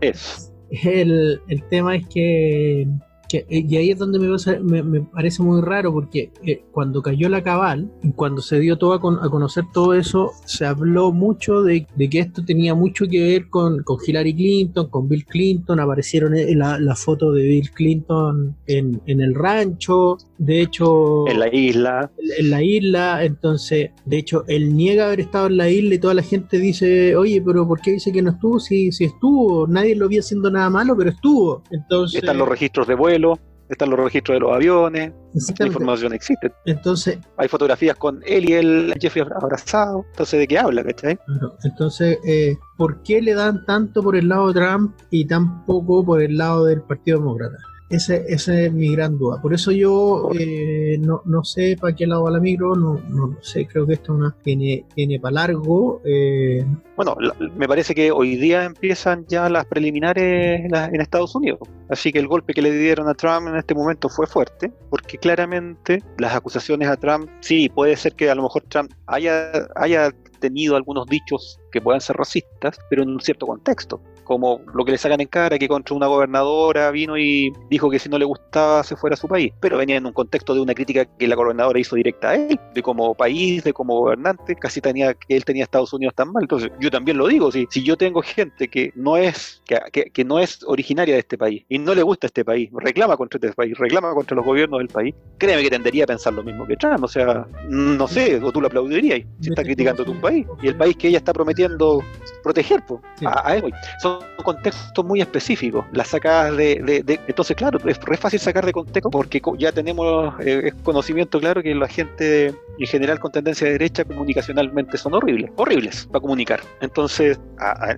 Es. 0.00 0.52
El, 0.70 1.40
el 1.48 1.62
tema 1.64 1.96
es 1.96 2.06
que 2.06 2.86
que, 3.28 3.46
eh, 3.48 3.64
y 3.68 3.76
ahí 3.76 3.90
es 3.90 3.98
donde 3.98 4.18
me, 4.18 5.00
parece 5.02 5.42
muy 5.42 5.60
raro 5.60 5.92
porque 5.92 6.32
eh, 6.42 6.62
cuando 6.72 7.02
cayó 7.02 7.28
la 7.28 7.42
cabal, 7.42 7.90
cuando 8.16 8.40
se 8.40 8.58
dio 8.58 8.78
todo 8.78 8.94
a, 8.94 9.00
con, 9.00 9.22
a 9.22 9.28
conocer 9.28 9.64
todo 9.72 9.94
eso, 9.94 10.32
se 10.46 10.64
habló 10.64 11.12
mucho 11.12 11.62
de, 11.62 11.86
que 12.10 12.18
esto 12.18 12.44
tenía 12.44 12.74
mucho 12.74 13.06
que 13.06 13.22
ver 13.22 13.48
con, 13.48 13.84
Hillary 14.06 14.34
Clinton, 14.34 14.88
con 14.88 15.08
Bill 15.08 15.26
Clinton, 15.26 15.80
aparecieron 15.80 16.34
eh, 16.34 16.54
la, 16.54 16.78
la 16.78 16.94
foto 16.94 17.32
de 17.32 17.42
Bill 17.42 17.70
Clinton 17.70 18.56
en, 18.66 19.00
el 19.06 19.34
rancho, 19.34 20.16
de 20.38 20.62
hecho... 20.62 21.28
En 21.28 21.40
la 21.40 21.54
isla. 21.54 22.10
En 22.38 22.50
la 22.50 22.62
isla, 22.62 23.24
entonces, 23.24 23.90
de 24.04 24.18
hecho, 24.18 24.44
él 24.46 24.74
niega 24.74 25.06
haber 25.06 25.20
estado 25.20 25.48
en 25.48 25.56
la 25.56 25.68
isla 25.68 25.94
y 25.94 25.98
toda 25.98 26.14
la 26.14 26.22
gente 26.22 26.58
dice, 26.58 27.16
oye, 27.16 27.42
pero 27.44 27.66
¿por 27.66 27.80
qué 27.80 27.92
dice 27.92 28.12
que 28.12 28.22
no 28.22 28.30
estuvo? 28.30 28.58
Si, 28.60 28.92
si 28.92 29.04
estuvo, 29.04 29.66
nadie 29.66 29.94
lo 29.96 30.08
vio 30.08 30.20
haciendo 30.20 30.50
nada 30.50 30.70
malo, 30.70 30.96
pero 30.96 31.10
estuvo. 31.10 31.62
Entonces... 31.70 32.22
Están 32.22 32.38
los 32.38 32.48
registros 32.48 32.86
de 32.86 32.94
vuelo 32.94 33.38
están 33.68 33.90
los 33.90 34.00
registros 34.00 34.36
de 34.36 34.40
los 34.40 34.52
aviones, 34.52 35.12
la 35.58 35.66
información 35.66 36.12
existe. 36.14 36.52
Entonces, 36.64 37.18
hay 37.36 37.48
fotografías 37.48 37.96
con 37.96 38.22
él 38.26 38.48
y 38.48 38.54
el 38.54 38.94
Jeffrey 38.98 39.24
abrazado. 39.30 40.06
Entonces, 40.10 40.40
¿de 40.40 40.48
qué 40.48 40.58
habla, 40.58 40.82
cachai? 40.84 41.18
Entonces, 41.64 42.18
eh, 42.24 42.56
¿por 42.76 43.02
qué 43.02 43.20
le 43.20 43.34
dan 43.34 43.64
tanto 43.66 44.02
por 44.02 44.16
el 44.16 44.28
lado 44.28 44.52
de 44.52 44.60
Trump 44.60 44.96
y 45.10 45.26
tan 45.26 45.66
poco 45.66 46.04
por 46.04 46.22
el 46.22 46.38
lado 46.38 46.64
del 46.64 46.80
Partido 46.82 47.18
Demócrata? 47.18 47.58
Ese, 47.90 48.22
esa 48.28 48.60
es 48.60 48.72
mi 48.72 48.92
gran 48.92 49.16
duda. 49.16 49.40
Por 49.40 49.54
eso 49.54 49.72
yo 49.72 50.30
eh, 50.38 50.98
no, 51.00 51.22
no, 51.24 51.42
sé 51.42 51.76
para 51.80 51.96
qué 51.96 52.06
lado 52.06 52.24
va 52.24 52.30
la 52.30 52.38
micro, 52.38 52.74
no, 52.74 53.00
no 53.08 53.38
sé, 53.40 53.66
creo 53.66 53.86
que 53.86 53.94
esto 53.94 54.12
una, 54.12 54.36
tiene, 54.42 54.84
tiene 54.94 55.18
para 55.18 55.32
largo. 55.36 56.02
Eh. 56.04 56.66
Bueno, 56.96 57.16
me 57.56 57.66
parece 57.66 57.94
que 57.94 58.12
hoy 58.12 58.36
día 58.36 58.64
empiezan 58.64 59.24
ya 59.26 59.48
las 59.48 59.64
preliminares 59.64 60.66
en 60.66 61.00
Estados 61.00 61.34
Unidos. 61.34 61.60
Así 61.88 62.12
que 62.12 62.18
el 62.18 62.28
golpe 62.28 62.52
que 62.52 62.60
le 62.60 62.72
dieron 62.72 63.08
a 63.08 63.14
Trump 63.14 63.48
en 63.48 63.56
este 63.56 63.74
momento 63.74 64.10
fue 64.10 64.26
fuerte, 64.26 64.70
porque 64.90 65.16
claramente 65.16 66.02
las 66.18 66.34
acusaciones 66.34 66.88
a 66.88 66.96
Trump, 66.96 67.30
sí, 67.40 67.70
puede 67.70 67.96
ser 67.96 68.14
que 68.14 68.28
a 68.28 68.34
lo 68.34 68.42
mejor 68.42 68.64
Trump 68.68 68.92
haya, 69.06 69.50
haya 69.76 70.10
tenido 70.40 70.76
algunos 70.76 71.06
dichos 71.06 71.58
que 71.72 71.80
puedan 71.80 72.02
ser 72.02 72.16
racistas, 72.16 72.78
pero 72.90 73.02
en 73.02 73.08
un 73.08 73.20
cierto 73.20 73.46
contexto 73.46 74.02
como 74.28 74.60
lo 74.74 74.84
que 74.84 74.92
le 74.92 74.98
sacan 74.98 75.20
en 75.22 75.26
cara, 75.26 75.58
que 75.58 75.66
contra 75.66 75.96
una 75.96 76.06
gobernadora 76.06 76.90
vino 76.90 77.16
y 77.16 77.50
dijo 77.70 77.88
que 77.90 77.98
si 77.98 78.10
no 78.10 78.18
le 78.18 78.26
gustaba 78.26 78.84
se 78.84 78.94
fuera 78.94 79.14
a 79.14 79.16
su 79.16 79.26
país, 79.26 79.52
pero 79.58 79.78
venía 79.78 79.96
en 79.96 80.04
un 80.04 80.12
contexto 80.12 80.54
de 80.54 80.60
una 80.60 80.74
crítica 80.74 81.06
que 81.06 81.26
la 81.26 81.34
gobernadora 81.34 81.80
hizo 81.80 81.96
directa 81.96 82.30
a 82.30 82.34
él, 82.34 82.60
de 82.74 82.82
como 82.82 83.14
país, 83.14 83.64
de 83.64 83.72
como 83.72 83.98
gobernante, 83.98 84.54
casi 84.54 84.82
tenía 84.82 85.14
que 85.14 85.34
él 85.34 85.44
tenía 85.44 85.64
Estados 85.64 85.92
Unidos 85.94 86.14
tan 86.14 86.30
mal. 86.30 86.42
Entonces, 86.42 86.70
yo 86.78 86.90
también 86.90 87.16
lo 87.16 87.26
digo, 87.26 87.50
si, 87.50 87.66
si 87.70 87.82
yo 87.82 87.96
tengo 87.96 88.20
gente 88.20 88.68
que 88.68 88.92
no 88.94 89.16
es 89.16 89.62
que, 89.66 90.10
que, 90.12 90.24
no 90.24 90.38
es 90.38 90.62
originaria 90.66 91.14
de 91.14 91.20
este 91.20 91.38
país 91.38 91.64
y 91.70 91.78
no 91.78 91.94
le 91.94 92.02
gusta 92.02 92.26
este 92.26 92.44
país, 92.44 92.68
reclama 92.72 93.16
contra 93.16 93.38
este 93.38 93.52
país, 93.54 93.78
reclama 93.78 94.12
contra 94.12 94.36
los 94.36 94.44
gobiernos 94.44 94.78
del 94.78 94.88
país, 94.88 95.14
créeme 95.38 95.62
que 95.62 95.70
tendería 95.70 96.04
a 96.04 96.06
pensar 96.06 96.34
lo 96.34 96.42
mismo 96.42 96.66
que 96.66 96.76
Trump, 96.76 97.02
o 97.02 97.08
sea, 97.08 97.46
no 97.68 98.06
sé, 98.06 98.36
o 98.42 98.52
tú 98.52 98.60
lo 98.60 98.66
aplaudirías 98.66 99.22
si 99.40 99.48
está 99.48 99.62
criticando 99.62 100.04
tu 100.04 100.14
país 100.20 100.46
y 100.62 100.68
el 100.68 100.76
país 100.76 100.96
que 100.96 101.08
ella 101.08 101.18
está 101.18 101.32
prometiendo 101.32 102.02
proteger, 102.42 102.84
pues, 102.86 103.00
a, 103.24 103.52
a 103.52 103.60
Son 104.02 104.17
contexto 104.42 105.04
muy 105.04 105.20
específico 105.20 105.86
Las 105.92 106.08
sacadas 106.08 106.56
de, 106.56 107.04
Entonces, 107.26 107.56
claro, 107.56 107.78
es, 107.86 107.98
fácil 108.18 108.40
sacar 108.40 108.64
de 108.64 108.72
contexto 108.72 109.10
porque 109.10 109.42
ya 109.58 109.72
tenemos 109.72 110.34
eh, 110.40 110.72
conocimiento 110.82 111.38
claro 111.40 111.62
que 111.62 111.74
la 111.74 111.88
gente 111.88 112.54
en 112.78 112.86
general 112.86 113.20
con 113.20 113.32
tendencia 113.32 113.66
de 113.66 113.74
derecha 113.74 114.04
comunicacionalmente 114.04 114.96
son 114.96 115.14
horribles, 115.14 115.50
horribles 115.56 116.06
para 116.06 116.20
comunicar. 116.20 116.60
Entonces, 116.80 117.38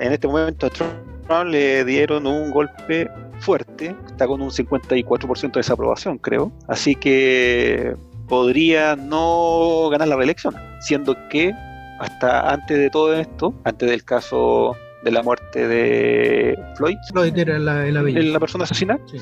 en 0.00 0.12
este 0.12 0.26
momento 0.26 0.66
a 0.66 0.70
Trump 0.70 1.46
le 1.46 1.84
dieron 1.84 2.26
un 2.26 2.50
golpe 2.50 3.08
fuerte, 3.38 3.94
está 4.06 4.26
con 4.26 4.42
un 4.42 4.50
54% 4.50 5.40
de 5.40 5.60
desaprobación, 5.60 6.18
creo. 6.18 6.52
Así 6.68 6.94
que 6.94 7.96
podría 8.28 8.96
no 8.96 9.88
ganar 9.90 10.08
la 10.08 10.16
reelección, 10.16 10.54
siendo 10.80 11.16
que 11.28 11.52
hasta 11.98 12.50
antes 12.50 12.78
de 12.78 12.90
todo 12.90 13.14
esto, 13.14 13.54
antes 13.64 13.88
del 13.90 14.04
caso 14.04 14.76
de 15.02 15.10
la 15.10 15.22
muerte 15.22 15.66
de 15.66 16.58
Floyd. 16.76 16.96
Floyd 17.12 17.36
era 17.36 17.58
la, 17.58 17.84
la 17.84 18.40
persona 18.40 18.64
asesinada. 18.64 19.00
Sí. 19.06 19.18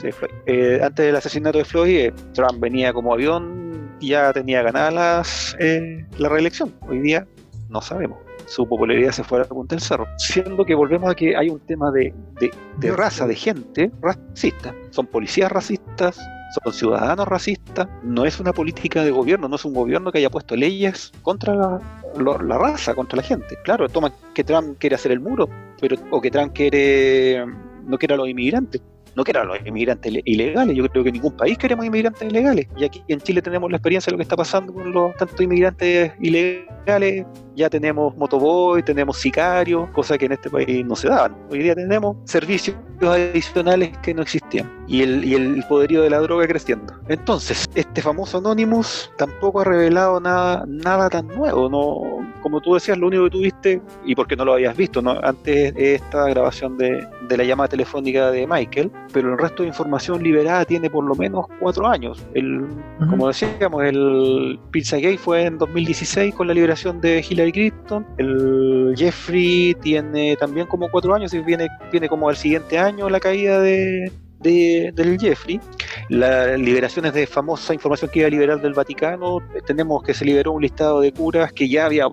Eh, 0.46 0.80
antes 0.82 1.06
del 1.06 1.16
asesinato 1.16 1.58
de 1.58 1.64
Floyd, 1.64 1.96
eh, 1.96 2.12
Trump 2.34 2.58
venía 2.60 2.92
como 2.92 3.12
avión 3.12 3.96
y 4.00 4.08
ya 4.08 4.32
tenía 4.32 4.62
ganadas 4.62 5.56
eh, 5.58 6.04
la 6.18 6.28
reelección. 6.28 6.74
Hoy 6.88 7.00
día 7.00 7.26
no 7.68 7.80
sabemos. 7.80 8.18
Su 8.46 8.66
popularidad 8.66 9.12
se 9.12 9.24
fue 9.24 9.38
a 9.38 9.42
la 9.42 9.48
punta 9.48 9.74
del 9.74 9.82
cerro. 9.82 10.06
Siendo 10.16 10.64
que 10.64 10.74
volvemos 10.74 11.10
a 11.10 11.14
que 11.14 11.36
hay 11.36 11.50
un 11.50 11.60
tema 11.60 11.90
de, 11.92 12.14
de, 12.40 12.50
de 12.78 12.96
raza, 12.96 13.26
de 13.26 13.34
gente 13.34 13.90
racista. 14.00 14.74
Son 14.90 15.06
policías 15.06 15.52
racistas, 15.52 16.18
son 16.50 16.72
ciudadanos 16.72 17.28
racistas, 17.28 17.88
no 18.02 18.24
es 18.24 18.40
una 18.40 18.52
política 18.52 19.02
de 19.04 19.10
gobierno, 19.10 19.48
no 19.48 19.56
es 19.56 19.64
un 19.64 19.74
gobierno 19.74 20.10
que 20.10 20.18
haya 20.18 20.30
puesto 20.30 20.56
leyes 20.56 21.12
contra 21.22 21.54
la, 21.54 22.58
raza, 22.58 22.94
contra 22.94 23.16
la 23.16 23.22
gente. 23.22 23.56
Claro, 23.64 23.88
toma 23.88 24.12
que 24.34 24.44
Trump 24.44 24.78
quiere 24.78 24.96
hacer 24.96 25.12
el 25.12 25.20
muro, 25.20 25.48
pero 25.80 25.96
o 26.10 26.20
que 26.20 26.30
Trump 26.30 26.52
quiere 26.54 27.44
no 27.84 27.98
quiere 27.98 28.14
a 28.14 28.16
los 28.18 28.28
inmigrantes, 28.28 28.82
no 29.18 29.24
quiere 29.24 29.40
a 29.40 29.44
los 29.44 29.58
inmigrantes 29.66 30.22
ilegales. 30.24 30.76
Yo 30.76 30.88
creo 30.88 31.02
que 31.02 31.10
ningún 31.10 31.36
país 31.36 31.58
queremos 31.58 31.84
inmigrantes 31.84 32.22
ilegales. 32.22 32.68
Y 32.76 32.84
aquí 32.84 33.02
en 33.08 33.20
Chile 33.20 33.42
tenemos 33.42 33.68
la 33.68 33.76
experiencia 33.76 34.10
de 34.10 34.12
lo 34.12 34.18
que 34.18 34.22
está 34.22 34.36
pasando 34.36 34.72
con 34.72 34.92
los 34.92 35.14
tantos 35.16 35.40
inmigrantes 35.40 36.12
ilegales 36.20 37.26
ya 37.58 37.68
tenemos 37.68 38.16
motoboy, 38.16 38.82
tenemos 38.82 39.18
sicarios, 39.18 39.90
cosas 39.90 40.16
que 40.16 40.26
en 40.26 40.32
este 40.32 40.48
país 40.48 40.86
no 40.86 40.94
se 40.94 41.08
daban. 41.08 41.36
Hoy 41.50 41.58
día 41.58 41.74
tenemos 41.74 42.16
servicios 42.24 42.76
adicionales 43.02 43.90
que 43.98 44.14
no 44.14 44.22
existían 44.22 44.70
y 44.86 45.02
el, 45.02 45.24
y 45.24 45.34
el 45.34 45.62
poderío 45.68 46.02
de 46.02 46.10
la 46.10 46.20
droga 46.20 46.46
creciendo. 46.46 46.94
Entonces, 47.08 47.66
este 47.74 48.00
famoso 48.00 48.38
Anonymous 48.38 49.10
tampoco 49.18 49.60
ha 49.60 49.64
revelado 49.64 50.20
nada, 50.20 50.64
nada 50.68 51.10
tan 51.10 51.26
nuevo. 51.26 51.68
No, 51.68 52.32
como 52.42 52.60
tú 52.60 52.74
decías, 52.74 52.96
lo 52.96 53.08
único 53.08 53.24
que 53.24 53.30
tuviste, 53.30 53.82
y 54.04 54.14
porque 54.14 54.36
no 54.36 54.44
lo 54.44 54.52
habías 54.52 54.76
visto, 54.76 55.02
¿no? 55.02 55.18
antes 55.22 55.74
esta 55.76 56.26
grabación 56.28 56.78
de 56.78 57.36
la 57.36 57.42
llamada 57.42 57.68
telefónica 57.68 58.30
de 58.30 58.46
Michael, 58.46 58.90
pero 59.12 59.32
el 59.32 59.38
resto 59.38 59.62
de 59.62 59.68
información 59.68 60.22
liberada 60.22 60.64
tiene 60.64 60.90
por 60.90 61.04
lo 61.04 61.14
menos 61.14 61.46
cuatro 61.60 61.86
años. 61.86 62.24
El, 62.34 62.66
Como 63.10 63.28
decíamos, 63.28 63.84
el 63.84 64.58
Pizzagate 64.70 65.18
fue 65.18 65.44
en 65.44 65.58
2016 65.58 66.34
con 66.34 66.48
la 66.48 66.54
liberación 66.54 67.00
de 67.00 67.24
Hillary 67.28 67.72
el 68.18 68.94
Jeffrey 68.96 69.74
tiene 69.80 70.36
también 70.36 70.66
como 70.66 70.88
cuatro 70.90 71.14
años 71.14 71.32
y 71.34 71.40
viene, 71.40 71.68
viene 71.90 72.08
como 72.08 72.28
al 72.28 72.36
siguiente 72.36 72.78
año 72.78 73.08
la 73.08 73.20
caída 73.20 73.60
de, 73.60 74.12
del 74.40 75.18
Jeffrey. 75.18 75.60
Las 76.08 76.58
liberaciones 76.58 77.12
de 77.14 77.26
famosa 77.26 77.74
información 77.74 78.10
que 78.10 78.20
iba 78.20 78.28
a 78.28 78.30
liberar 78.30 78.60
del 78.60 78.74
Vaticano, 78.74 79.38
tenemos 79.66 80.02
que 80.02 80.14
se 80.14 80.24
liberó 80.24 80.52
un 80.52 80.62
listado 80.62 81.00
de 81.00 81.12
curas 81.12 81.52
que 81.52 81.68
ya 81.68 81.86
había, 81.86 82.06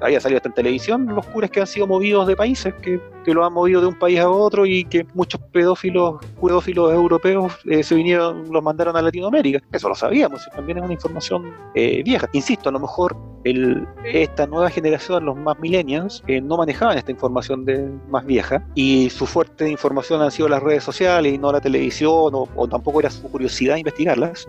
había 0.00 0.20
salido 0.20 0.38
hasta 0.38 0.48
en 0.48 0.54
televisión, 0.54 1.06
los 1.06 1.26
curas 1.26 1.50
que 1.50 1.60
han 1.60 1.66
sido 1.66 1.86
movidos 1.86 2.26
de 2.26 2.36
países, 2.36 2.74
que 2.74 3.00
que 3.24 3.34
lo 3.34 3.44
han 3.44 3.52
movido 3.52 3.80
de 3.80 3.86
un 3.86 3.98
país 3.98 4.18
a 4.20 4.28
otro 4.28 4.66
y 4.66 4.84
que 4.84 5.06
muchos 5.14 5.40
pedófilos, 5.52 6.20
pedófilos 6.40 6.92
europeos 6.92 7.52
eh, 7.66 7.82
se 7.82 7.94
vinieron, 7.94 8.50
los 8.50 8.62
mandaron 8.62 8.96
a 8.96 9.02
Latinoamérica. 9.02 9.60
Eso 9.72 9.88
lo 9.88 9.94
sabíamos, 9.94 10.48
también 10.54 10.78
es 10.78 10.84
una 10.84 10.92
información 10.92 11.54
eh, 11.74 12.02
vieja. 12.02 12.28
Insisto, 12.32 12.68
a 12.68 12.72
lo 12.72 12.80
mejor 12.80 13.16
el, 13.44 13.86
esta 14.04 14.46
nueva 14.46 14.70
generación, 14.70 15.24
los 15.24 15.36
más 15.36 15.58
millennials, 15.58 16.22
eh, 16.26 16.40
no 16.40 16.56
manejaban 16.56 16.98
esta 16.98 17.10
información 17.10 17.64
de, 17.64 17.90
más 18.08 18.24
vieja 18.24 18.64
y 18.74 19.10
su 19.10 19.26
fuerte 19.26 19.68
información 19.68 20.22
han 20.22 20.30
sido 20.30 20.48
las 20.48 20.62
redes 20.62 20.84
sociales 20.84 21.34
y 21.34 21.38
no 21.38 21.52
la 21.52 21.60
televisión 21.60 22.34
o, 22.34 22.48
o 22.54 22.68
tampoco 22.68 23.00
era 23.00 23.10
su 23.10 23.22
curiosidad 23.30 23.76
investigarlas. 23.76 24.48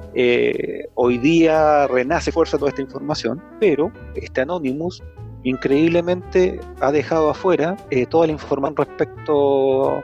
hoy 0.96 1.18
día 1.18 1.88
renace 1.88 2.32
fuerza 2.32 2.58
toda 2.58 2.70
esta 2.70 2.82
información, 2.82 3.42
pero 3.60 3.92
este 4.16 4.42
Anonymous 4.42 5.02
increíblemente 5.44 6.60
ha 6.80 6.92
dejado 6.92 7.30
afuera 7.30 7.78
eh, 7.90 8.06
toda 8.06 8.28
la 8.28 8.34
información 8.34 8.76
respecto 8.76 10.04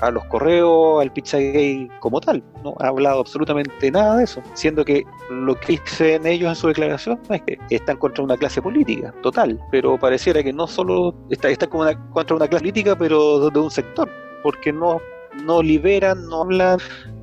a 0.00 0.10
los 0.10 0.24
correos, 0.26 1.00
al 1.00 1.12
Pizzagate 1.12 1.88
como 2.00 2.20
tal. 2.20 2.42
No 2.62 2.74
ha 2.80 2.88
hablado 2.88 3.20
absolutamente 3.20 3.90
nada 3.90 4.16
de 4.16 4.24
eso, 4.24 4.42
siendo 4.54 4.84
que 4.84 5.04
lo 5.30 5.54
que 5.60 5.78
dicen 5.84 6.26
ellos 6.26 6.48
en 6.48 6.56
su 6.56 6.68
declaración 6.68 7.18
es 7.30 7.42
que 7.42 7.58
están 7.70 7.96
contra 7.96 8.22
una 8.22 8.36
clase 8.36 8.60
política, 8.60 9.14
total, 9.22 9.60
pero 9.70 9.98
pareciera 9.98 10.42
que 10.42 10.52
no 10.52 10.66
solo 10.66 11.14
está, 11.30 11.48
contra 12.12 12.36
una 12.36 12.48
clase 12.48 12.62
política, 12.64 12.96
pero 12.96 13.50
de 13.50 13.58
un 13.58 13.70
sector, 13.70 14.10
porque 14.42 14.72
no, 14.72 15.00
no 15.44 15.62
liberan, 15.62 16.26
no 16.28 16.42
hablan, 16.42 16.78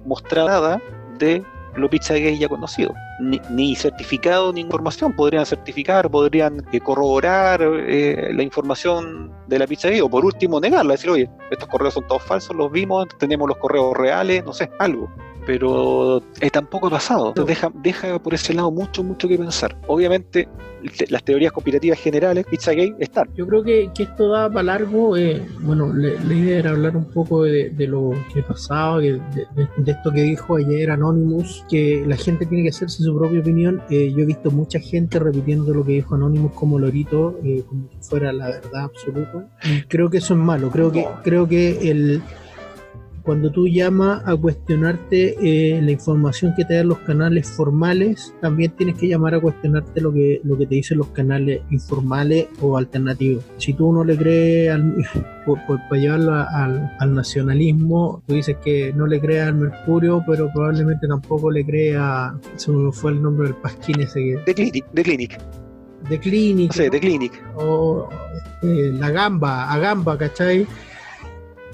mostrar 0.05 0.47
nada 0.47 0.81
de 1.19 1.43
lo 1.75 1.89
Pizzagate 1.89 2.37
ya 2.37 2.47
conocido 2.47 2.93
ni, 3.21 3.75
certificado 3.75 4.51
ni 4.51 4.61
información. 4.61 5.13
Podrían 5.13 5.45
certificar, 5.45 6.09
podrían 6.09 6.65
eh, 6.71 6.79
corroborar 6.79 7.61
eh, 7.61 8.31
la 8.33 8.43
información 8.43 9.31
de 9.47 9.59
la 9.59 9.67
pizza 9.67 9.89
o 10.03 10.09
por 10.09 10.25
último 10.25 10.59
negarla, 10.59 10.93
decir, 10.93 11.09
oye, 11.09 11.29
estos 11.49 11.67
correos 11.67 11.93
son 11.93 12.07
todos 12.07 12.23
falsos, 12.23 12.55
los 12.55 12.71
vimos, 12.71 13.07
tenemos 13.17 13.47
los 13.47 13.57
correos 13.57 13.95
reales, 13.95 14.43
no 14.45 14.53
sé, 14.53 14.71
algo 14.79 15.09
pero 15.51 16.23
eh, 16.39 16.49
tampoco 16.49 16.87
ha 16.87 16.91
pasado. 16.91 17.33
Deja, 17.45 17.69
deja 17.83 18.17
por 18.19 18.33
ese 18.33 18.53
lado 18.53 18.71
mucho, 18.71 19.03
mucho 19.03 19.27
que 19.27 19.37
pensar. 19.37 19.75
Obviamente, 19.87 20.47
las 21.09 21.21
teorías 21.25 21.51
conspirativas 21.51 21.99
generales, 21.99 22.45
Pizzagate, 22.49 22.95
están. 22.99 23.27
Yo 23.35 23.45
creo 23.45 23.61
que, 23.61 23.91
que 23.93 24.03
esto 24.03 24.29
da 24.29 24.49
para 24.49 24.63
largo. 24.63 25.17
Eh, 25.17 25.45
bueno, 25.59 25.91
la 25.91 26.33
idea 26.33 26.59
era 26.59 26.69
hablar 26.69 26.95
un 26.95 27.03
poco 27.03 27.43
de, 27.43 27.73
lo 27.79 28.11
que 28.33 28.39
ha 28.39 28.47
pasado, 28.47 28.99
de, 28.99 29.19
esto 29.85 30.11
que 30.13 30.21
dijo 30.21 30.55
ayer 30.55 30.89
Anonymous, 30.89 31.65
que 31.69 32.05
la 32.07 32.15
gente 32.15 32.45
tiene 32.45 32.63
que 32.63 32.69
hacerse 32.69 33.03
su 33.03 33.13
propia 33.13 33.41
opinión. 33.41 33.81
Eh, 33.89 34.13
yo 34.15 34.19
he 34.19 34.25
visto 34.25 34.51
mucha 34.51 34.79
gente 34.79 35.19
repitiendo 35.19 35.73
lo 35.73 35.83
que 35.83 35.91
dijo 35.91 36.15
Anonymous 36.15 36.53
como 36.53 36.79
lorito, 36.79 37.37
eh, 37.43 37.61
como 37.67 37.89
si 37.89 38.09
fuera 38.09 38.31
la 38.31 38.47
verdad 38.47 38.85
absoluta. 38.85 39.49
Y 39.65 39.81
creo 39.81 40.09
que 40.09 40.19
eso 40.19 40.33
es 40.33 40.39
malo. 40.39 40.69
Creo 40.69 40.93
que, 40.93 41.05
creo 41.23 41.45
que 41.45 41.91
el 41.91 42.21
cuando 43.23 43.51
tú 43.51 43.67
llamas 43.67 44.23
a 44.25 44.35
cuestionarte 44.35 45.35
eh, 45.41 45.81
la 45.81 45.91
información 45.91 46.53
que 46.55 46.65
te 46.65 46.75
dan 46.75 46.89
los 46.89 46.99
canales 46.99 47.49
formales, 47.49 48.33
también 48.41 48.71
tienes 48.71 48.95
que 48.95 49.07
llamar 49.07 49.35
a 49.35 49.39
cuestionarte 49.39 50.01
lo 50.01 50.11
que, 50.11 50.41
lo 50.43 50.57
que 50.57 50.65
te 50.65 50.75
dicen 50.75 50.97
los 50.97 51.07
canales 51.07 51.61
informales 51.69 52.47
o 52.61 52.77
alternativos. 52.77 53.43
Si 53.57 53.73
tú 53.73 53.93
no 53.93 54.03
le 54.03 54.17
crees, 54.17 54.71
al, 54.71 54.95
para 55.89 56.01
llevarlo 56.01 56.33
al, 56.33 57.13
nacionalismo, 57.13 58.23
tú 58.27 58.35
dices 58.35 58.57
que 58.63 58.93
no 58.93 59.07
le 59.07 59.19
crees 59.19 59.47
al 59.47 59.55
Mercurio, 59.55 60.23
pero 60.25 60.49
probablemente 60.53 61.07
tampoco 61.07 61.51
le 61.51 61.65
crees 61.65 61.97
a... 61.99 62.37
Se 62.55 62.71
me 62.71 62.91
fue 62.91 63.11
el 63.11 63.21
nombre 63.21 63.49
del 63.49 63.57
pasquín 63.57 64.01
ese 64.01 64.19
que... 64.19 64.39
De 64.45 64.53
Clinic. 64.53 65.39
De 66.09 66.19
Clinic. 66.19 66.71
Sí, 66.73 66.89
de 66.89 66.99
Clinic. 66.99 67.33
O 67.55 68.09
eh, 68.63 68.91
la 68.93 69.09
Gamba, 69.11 69.71
a 69.71 69.77
Gamba, 69.77 70.17
¿cachai? 70.17 70.67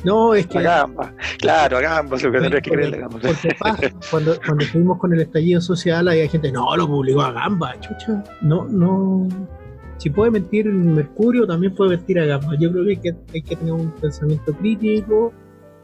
No, 0.03 0.33
es 0.33 0.47
que. 0.47 0.60
A 0.60 0.62
gamba. 0.62 1.13
Claro, 1.39 1.77
a 1.77 1.81
gamba, 1.81 2.17
lo 2.17 2.31
que 2.31 2.39
tendrías 2.39 2.63
que 2.63 2.71
creerle 2.71 2.97
a 2.97 2.99
gamba. 3.01 3.19
Porque 3.19 3.55
pasa, 3.60 3.89
cuando, 4.12 4.38
cuando 4.45 4.63
estuvimos 4.63 4.97
con 4.99 5.13
el 5.13 5.21
estallido 5.21 5.62
social, 5.62 6.07
había 6.07 6.27
gente, 6.27 6.51
no, 6.51 6.75
lo 6.75 6.88
publicó 6.88 7.21
a 7.21 7.31
gamba, 7.31 7.79
chucha. 7.79 8.23
No, 8.41 8.65
no. 8.65 9.27
Si 9.97 10.10
puede 10.10 10.31
mentir 10.31 10.71
Mercurio, 10.71 11.47
también 11.47 11.73
puede 11.73 11.91
mentir 11.91 12.19
a 12.19 12.25
gamba. 12.25 12.55
Yo 12.60 12.71
creo 12.71 12.83
que 12.86 12.91
hay 12.91 12.97
que, 12.97 13.15
hay 13.33 13.41
que 13.41 13.55
tener 13.55 13.73
un 13.73 13.91
pensamiento 13.91 14.53
crítico, 14.53 15.33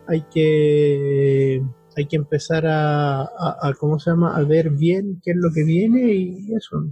hay 0.07 0.21
que 0.31 1.63
hay 1.95 2.05
que 2.05 2.15
empezar 2.15 2.65
a, 2.65 3.21
a, 3.21 3.57
a, 3.61 3.73
¿cómo 3.79 3.99
se 3.99 4.09
llama? 4.09 4.35
A 4.35 4.43
ver 4.43 4.69
bien 4.71 5.21
qué 5.23 5.31
es 5.31 5.37
lo 5.37 5.51
que 5.53 5.63
viene 5.63 6.13
y 6.13 6.53
eso. 6.55 6.83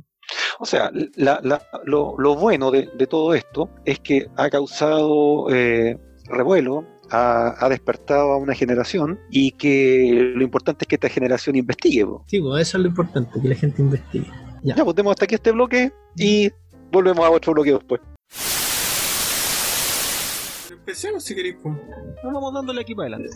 O 0.60 0.66
sea, 0.66 0.92
la, 1.16 1.40
la, 1.44 1.62
lo, 1.86 2.16
lo, 2.18 2.36
bueno 2.36 2.72
de, 2.72 2.90
de, 2.96 3.08
todo 3.08 3.34
esto 3.34 3.70
es 3.84 4.00
que 4.00 4.28
ha 4.38 4.50
causado 4.50 5.50
eh, 5.50 5.98
revuelo, 6.30 6.86
ha, 7.12 7.54
ha, 7.60 7.70
despertado 7.70 8.32
a 8.32 8.38
una 8.38 8.56
generación 8.56 9.20
y 9.30 9.52
que 9.52 10.32
lo 10.36 10.44
importante 10.44 10.86
es 10.86 10.88
que 10.88 10.96
esta 10.96 11.10
generación 11.10 11.56
investigue. 11.56 12.06
Po. 12.06 12.24
Sí, 12.28 12.40
pues 12.40 12.68
eso 12.68 12.78
es 12.78 12.84
lo 12.84 12.90
importante, 12.90 13.40
que 13.42 13.48
la 13.48 13.56
gente 13.56 13.82
investigue. 13.82 14.28
Ya, 14.64 14.76
ya 14.76 14.84
pues 14.84 14.96
tenemos 14.96 15.12
hasta 15.12 15.26
aquí 15.26 15.36
este 15.36 15.52
bloque 15.52 15.92
y 16.18 16.50
volvemos 16.92 17.26
a 17.26 17.30
otro 17.30 17.54
bloque 17.54 17.74
después. 17.74 18.02
Empecemos 20.72 21.24
si 21.24 21.36
queréis. 21.36 21.56
Pues. 21.62 21.76
No 22.24 22.34
vamos 22.34 22.54
dándole 22.54 22.82
aquí 22.82 22.96
para 22.96 23.16
adelante. 23.16 23.36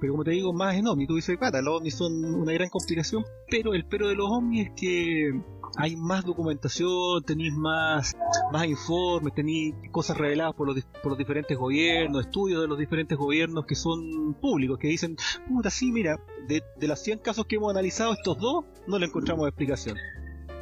Pero 0.00 0.12
como 0.12 0.24
te 0.24 0.32
digo, 0.32 0.52
más 0.52 0.74
en 0.74 0.86
ovni, 0.86 1.06
tú 1.06 1.14
dices, 1.16 1.38
pata, 1.38 1.62
los 1.62 1.78
ovnis 1.78 1.94
son 1.94 2.24
una 2.24 2.52
gran 2.52 2.68
complicación, 2.68 3.24
pero 3.48 3.72
el 3.72 3.86
pero 3.86 4.08
de 4.08 4.14
los 4.14 4.28
ovnis 4.28 4.66
es 4.66 4.72
que 4.76 5.40
hay 5.76 5.96
más 5.96 6.24
documentación, 6.24 7.22
tenéis 7.24 7.52
más, 7.54 8.16
más 8.52 8.66
informes, 8.66 9.34
tenéis 9.34 9.74
cosas 9.92 10.16
reveladas 10.16 10.54
por 10.54 10.66
los, 10.66 10.84
por 11.02 11.12
los 11.12 11.18
diferentes 11.18 11.56
gobiernos, 11.56 12.26
estudios 12.26 12.62
de 12.62 12.68
los 12.68 12.78
diferentes 12.78 13.16
gobiernos 13.16 13.66
que 13.66 13.74
son 13.74 14.34
públicos, 14.40 14.78
que 14.78 14.88
dicen, 14.88 15.16
puta, 15.48 15.70
sí, 15.70 15.92
mira, 15.92 16.18
de, 16.48 16.62
de 16.76 16.88
los 16.88 16.98
100 17.00 17.18
casos 17.20 17.46
que 17.46 17.56
hemos 17.56 17.70
analizado, 17.70 18.12
estos 18.12 18.38
dos 18.38 18.64
no 18.86 18.98
le 18.98 19.06
encontramos 19.06 19.46
explicación. 19.48 19.96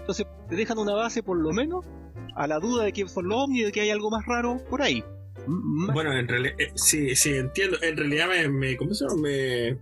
Entonces, 0.01 0.27
te 0.49 0.57
dejan 0.57 0.79
una 0.79 0.95
base, 0.95 1.23
por 1.23 1.39
lo 1.39 1.53
menos, 1.53 1.87
a 2.35 2.47
la 2.47 2.59
duda 2.59 2.85
de 2.85 2.93
que 2.93 3.09
son 3.09 3.29
los 3.29 3.39
ovnis 3.39 3.67
de 3.67 3.73
que 3.73 3.81
hay 3.81 3.91
algo 3.91 4.11
más 4.11 4.27
raro 4.27 4.59
por 4.69 4.83
ahí. 4.83 5.03
Bueno, 5.47 6.13
en 6.13 6.27
realidad, 6.27 6.55
eh, 6.59 6.73
sí, 6.75 7.15
sí, 7.17 7.35
entiendo. 7.35 7.77
En 7.83 7.97
realidad 7.97 8.29
me, 8.29 8.49
me 8.49 8.77
¿cómo 8.77 8.95
se 8.95 9.07
llama? 9.07 9.23
Me, 9.23 9.79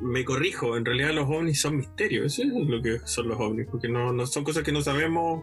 me 0.00 0.24
corrijo, 0.24 0.76
en 0.76 0.84
realidad 0.84 1.12
los 1.12 1.28
ovnis 1.28 1.60
son 1.60 1.76
misterios, 1.76 2.26
eso 2.26 2.42
es 2.42 2.68
lo 2.68 2.80
que 2.82 2.98
son 3.04 3.28
los 3.28 3.38
ovnis, 3.38 3.66
porque 3.70 3.88
no, 3.88 4.12
no 4.12 4.26
son 4.26 4.44
cosas 4.44 4.62
que 4.62 4.72
no 4.72 4.80
sabemos 4.80 5.42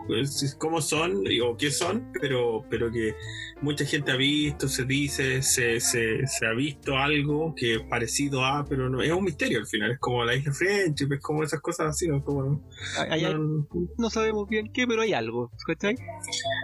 cómo 0.57 0.81
son 0.81 1.23
o 1.43 1.57
qué 1.57 1.71
son, 1.71 2.11
pero, 2.19 2.65
pero 2.69 2.91
que 2.91 3.15
mucha 3.61 3.85
gente 3.85 4.11
ha 4.11 4.15
visto, 4.15 4.67
se 4.67 4.85
dice, 4.85 5.41
se, 5.41 5.79
se, 5.79 6.25
se 6.25 6.45
ha 6.45 6.53
visto 6.53 6.97
algo 6.97 7.53
que 7.55 7.75
es 7.75 7.81
parecido 7.81 8.43
a, 8.43 8.65
pero 8.65 8.89
no 8.89 9.01
es 9.01 9.11
un 9.11 9.23
misterio 9.23 9.59
al 9.59 9.67
final, 9.67 9.91
es 9.91 9.99
como 9.99 10.23
la 10.23 10.35
isla 10.35 10.51
Friendship, 10.51 11.13
es 11.13 11.21
como 11.21 11.43
esas 11.43 11.61
cosas 11.61 11.87
así, 11.87 12.07
¿no? 12.07 12.23
Como, 12.23 12.67
hay, 13.09 13.23
no, 13.23 13.67
no, 13.97 14.09
sabemos 14.09 14.47
bien 14.49 14.71
qué, 14.73 14.87
pero 14.87 15.01
hay 15.01 15.13
algo, 15.13 15.51
¿cachai? 15.65 15.95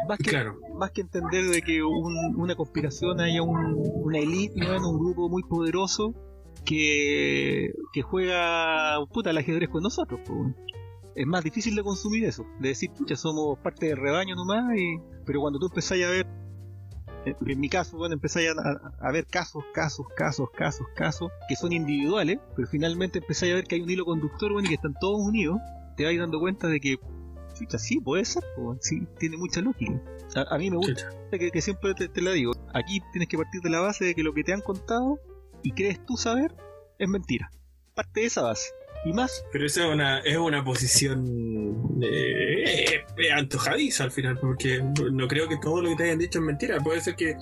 Más 0.07 0.17
que, 0.17 0.29
claro. 0.29 0.59
más 0.79 0.91
que 0.91 1.01
entender 1.01 1.45
de 1.45 1.61
que 1.61 1.83
un, 1.83 2.35
una 2.35 2.55
conspiración 2.55 3.19
haya 3.19 3.41
un, 3.41 3.75
una 4.03 4.17
elite, 4.17 4.59
¿no? 4.59 4.89
un 4.89 4.99
grupo 4.99 5.29
muy 5.29 5.43
poderoso 5.43 6.13
que, 6.65 7.73
que 7.91 8.01
juega 8.01 8.97
puta 9.11 9.29
el 9.29 9.37
ajedrez 9.37 9.69
con 9.69 9.83
nosotros. 9.83 10.19
Pues. 10.25 10.55
Es 11.15 11.27
más 11.27 11.43
difícil 11.43 11.75
de 11.75 11.83
consumir 11.83 12.25
eso, 12.25 12.45
de 12.59 12.69
decir, 12.69 12.91
pucha, 12.91 13.15
somos 13.15 13.59
parte 13.59 13.87
del 13.87 13.97
rebaño 13.97 14.35
nomás, 14.35 14.75
y... 14.75 14.97
pero 15.25 15.41
cuando 15.41 15.59
tú 15.59 15.67
empezáis 15.67 16.05
a 16.05 16.09
ver, 16.09 16.27
en 17.25 17.59
mi 17.59 17.69
caso, 17.69 17.97
bueno, 17.97 18.15
empezáis 18.15 18.49
a, 18.49 18.91
a, 18.99 19.11
ver 19.11 19.27
casos, 19.27 19.63
casos, 19.73 20.07
casos, 20.15 20.49
casos, 20.55 20.87
casos, 20.95 21.31
que 21.47 21.55
son 21.55 21.71
individuales, 21.71 22.39
pero 22.55 22.67
finalmente 22.67 23.19
empezáis 23.19 23.53
a 23.53 23.55
ver 23.55 23.65
que 23.65 23.75
hay 23.75 23.81
un 23.81 23.89
hilo 23.89 24.05
conductor, 24.05 24.51
bueno, 24.51 24.65
y 24.65 24.69
que 24.69 24.75
están 24.75 24.95
todos 24.99 25.19
unidos, 25.19 25.59
te 25.95 26.03
vais 26.03 26.19
dando 26.19 26.39
cuenta 26.39 26.67
de 26.67 26.79
que, 26.79 26.97
pucha, 27.59 27.77
sí, 27.77 27.99
puede 27.99 28.25
ser, 28.25 28.43
pues, 28.55 28.79
sí, 28.81 29.07
tiene 29.19 29.37
mucha 29.37 29.61
lógica. 29.61 30.01
A, 30.35 30.55
a 30.55 30.57
mí 30.57 30.71
me 30.71 30.77
gusta 30.77 31.11
que, 31.29 31.51
que 31.51 31.61
siempre 31.61 31.93
te, 31.93 32.07
te 32.07 32.21
la 32.23 32.31
digo, 32.31 32.53
aquí 32.73 33.01
tienes 33.11 33.29
que 33.29 33.37
partir 33.37 33.61
de 33.61 33.69
la 33.69 33.81
base 33.81 34.03
de 34.05 34.15
que 34.15 34.23
lo 34.23 34.33
que 34.33 34.43
te 34.43 34.51
han 34.51 34.61
contado 34.61 35.19
y 35.63 35.71
crees 35.71 36.05
tú 36.05 36.17
saber 36.17 36.53
es 36.99 37.07
mentira. 37.07 37.51
Parte 37.95 38.21
de 38.21 38.25
esa 38.27 38.43
base. 38.43 38.69
Y 39.05 39.11
más. 39.11 39.43
Pero 39.51 39.65
esa 39.65 39.85
es 39.85 39.93
una, 39.93 40.19
es 40.19 40.37
una 40.37 40.63
posición 40.63 41.99
eh, 42.01 43.03
antojadiza 43.35 44.05
al 44.05 44.11
final, 44.11 44.37
porque 44.39 44.81
no 45.11 45.27
creo 45.27 45.49
que 45.49 45.57
todo 45.57 45.81
lo 45.81 45.89
que 45.89 45.95
te 45.97 46.03
hayan 46.03 46.19
dicho 46.19 46.39
es 46.39 46.45
mentira. 46.45 46.79
Puede 46.79 47.01
ser 47.01 47.15
que, 47.15 47.35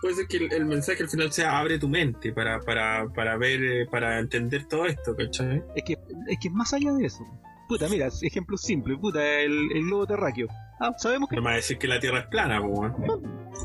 puede 0.00 0.14
ser 0.14 0.28
que 0.28 0.36
el, 0.36 0.52
el 0.52 0.64
mensaje 0.64 1.02
al 1.02 1.08
final 1.08 1.32
sea 1.32 1.58
abre 1.58 1.78
tu 1.78 1.88
mente 1.88 2.32
para, 2.32 2.60
para, 2.60 3.08
para 3.12 3.36
ver, 3.36 3.62
eh, 3.64 3.86
para 3.90 4.18
entender 4.20 4.66
todo 4.68 4.86
esto, 4.86 5.16
¿cachai? 5.16 5.62
Es 5.74 5.82
que, 5.84 5.98
es 6.28 6.38
que 6.40 6.50
más 6.50 6.72
allá 6.72 6.92
de 6.92 7.06
eso. 7.06 7.24
Puta, 7.68 7.88
mira, 7.88 8.08
ejemplo 8.22 8.56
simple, 8.56 8.96
puta, 8.96 9.40
el, 9.40 9.72
el 9.72 9.82
globo 9.84 10.06
terráqueo. 10.06 10.46
Ah, 10.80 10.92
sabemos 10.96 11.28
que. 11.28 11.36
No 11.36 11.42
me 11.42 11.48
va 11.48 11.52
a 11.54 11.56
decir 11.56 11.78
que 11.78 11.88
la 11.88 11.98
Tierra 11.98 12.20
es 12.20 12.26
plana, 12.28 12.62
pues. 12.62 12.92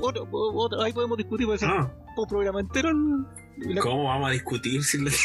Otro, 0.01 0.27
otro, 0.31 0.81
ahí 0.81 0.91
podemos 0.91 1.17
discutir, 1.17 1.45
puede 1.45 1.59
ser 1.59 1.69
ah. 1.69 1.93
un 2.17 2.27
programa 2.27 2.59
entero. 2.59 2.89
¿Cómo 3.81 4.05
vamos 4.05 4.29
a 4.29 4.31
discutir 4.31 4.83
si 4.83 4.99
la... 4.99 5.11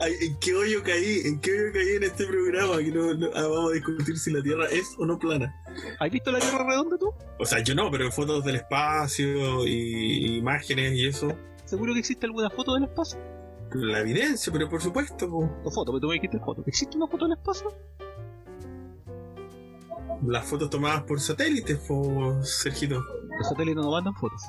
Ay, 0.00 0.12
¿En 0.22 0.38
qué 0.38 0.54
hoyo 0.54 0.82
caí? 0.82 1.22
¿En 1.24 1.40
qué 1.40 1.50
hoyo 1.52 1.72
caí 1.72 1.96
en 1.96 2.04
este 2.04 2.26
programa? 2.26 2.78
Que 2.78 2.90
no, 2.90 3.14
no 3.14 3.28
ah, 3.34 3.42
vamos 3.42 3.70
a 3.70 3.74
discutir 3.74 4.18
si 4.18 4.30
la 4.32 4.42
Tierra 4.42 4.66
es 4.66 4.94
o 4.98 5.06
no 5.06 5.18
plana. 5.18 5.54
¿Has 5.98 6.10
visto 6.10 6.30
la 6.30 6.38
Tierra 6.38 6.64
redonda 6.64 6.98
tú? 6.98 7.12
O 7.38 7.46
sea, 7.46 7.62
yo 7.62 7.74
no, 7.74 7.90
pero 7.90 8.10
fotos 8.10 8.44
del 8.44 8.56
espacio 8.56 9.66
y 9.66 10.36
imágenes 10.38 10.94
y 10.94 11.06
eso. 11.06 11.32
¿Seguro 11.64 11.92
que 11.94 12.00
existe 12.00 12.26
alguna 12.26 12.50
foto 12.50 12.74
del 12.74 12.84
espacio? 12.84 13.18
La 13.74 14.00
evidencia, 14.00 14.52
pero 14.52 14.68
por 14.68 14.80
supuesto. 14.80 15.28
Po. 15.28 15.50
No 15.64 15.70
foto, 15.70 15.92
pero 15.92 16.00
tú 16.00 16.08
me 16.08 16.14
dijiste 16.14 16.38
foto. 16.38 16.62
¿Existe 16.66 16.96
una 16.96 17.06
foto 17.06 17.26
del 17.26 17.36
espacio? 17.36 17.76
Las 20.26 20.46
fotos 20.46 20.70
tomadas 20.70 21.02
por 21.02 21.20
satélites, 21.20 21.78
por 21.78 22.44
Sergito. 22.44 23.02
Los 23.38 23.48
satélites 23.48 23.84
no 23.84 23.90
mandan 23.90 24.14
fotos. 24.14 24.42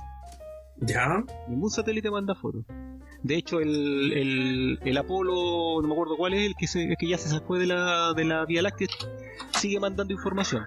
¿Ya? 0.81 1.23
Ningún 1.47 1.69
satélite 1.69 2.09
manda 2.09 2.35
fotos. 2.35 2.65
De 3.21 3.35
hecho, 3.35 3.59
el, 3.59 4.13
el, 4.13 4.79
el, 4.81 4.97
Apolo, 4.97 5.81
no 5.81 5.87
me 5.87 5.93
acuerdo 5.93 6.15
cuál 6.15 6.33
es, 6.33 6.47
el 6.47 6.55
que, 6.55 6.67
se, 6.67 6.83
el 6.83 6.95
que 6.97 7.07
ya 7.07 7.17
se 7.17 7.37
fue 7.41 7.59
de 7.59 7.67
la, 7.67 8.13
de 8.13 8.23
la 8.23 8.45
Vía 8.45 8.61
Láctea, 8.61 8.87
sigue 9.57 9.79
mandando 9.79 10.13
información. 10.13 10.65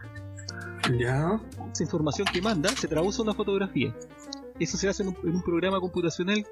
Ya. 0.98 1.40
Esa 1.72 1.84
información 1.84 2.26
que 2.30 2.42
manda 2.42 2.68
se 2.70 2.88
traduce 2.88 3.22
a 3.22 3.24
una 3.24 3.34
fotografía. 3.34 3.96
Eso 4.60 4.76
se 4.76 4.88
hace 4.88 5.02
en 5.02 5.10
un, 5.10 5.16
en 5.24 5.36
un 5.36 5.42
programa 5.42 5.80
computacional 5.80 6.44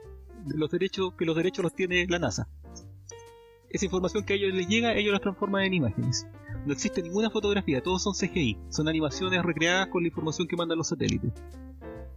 de 0.47 0.59
los 0.59 0.71
derechos 0.71 1.13
que 1.19 1.27
los 1.27 1.37
derechos 1.37 1.63
los 1.63 1.75
tiene 1.75 2.07
la 2.09 2.19
NASA. 2.19 2.49
Esa 3.69 3.85
información 3.85 4.25
que 4.25 4.33
a 4.33 4.37
ellos 4.37 4.55
les 4.55 4.69
llega, 4.69 4.95
ellos 4.95 5.13
las 5.13 5.21
transforman 5.21 5.65
en 5.65 5.75
imágenes. 5.75 6.27
No 6.65 6.73
existe 6.73 7.03
ninguna 7.03 7.31
fotografía, 7.31 7.83
todos 7.83 8.03
son 8.03 8.15
CGI, 8.15 8.59
son 8.69 8.89
animaciones 8.89 9.43
recreadas 9.43 9.89
con 9.89 10.03
la 10.03 10.09
información 10.09 10.49
que 10.49 10.57
mandan 10.57 10.79
los 10.79 10.89
satélites. 10.89 11.33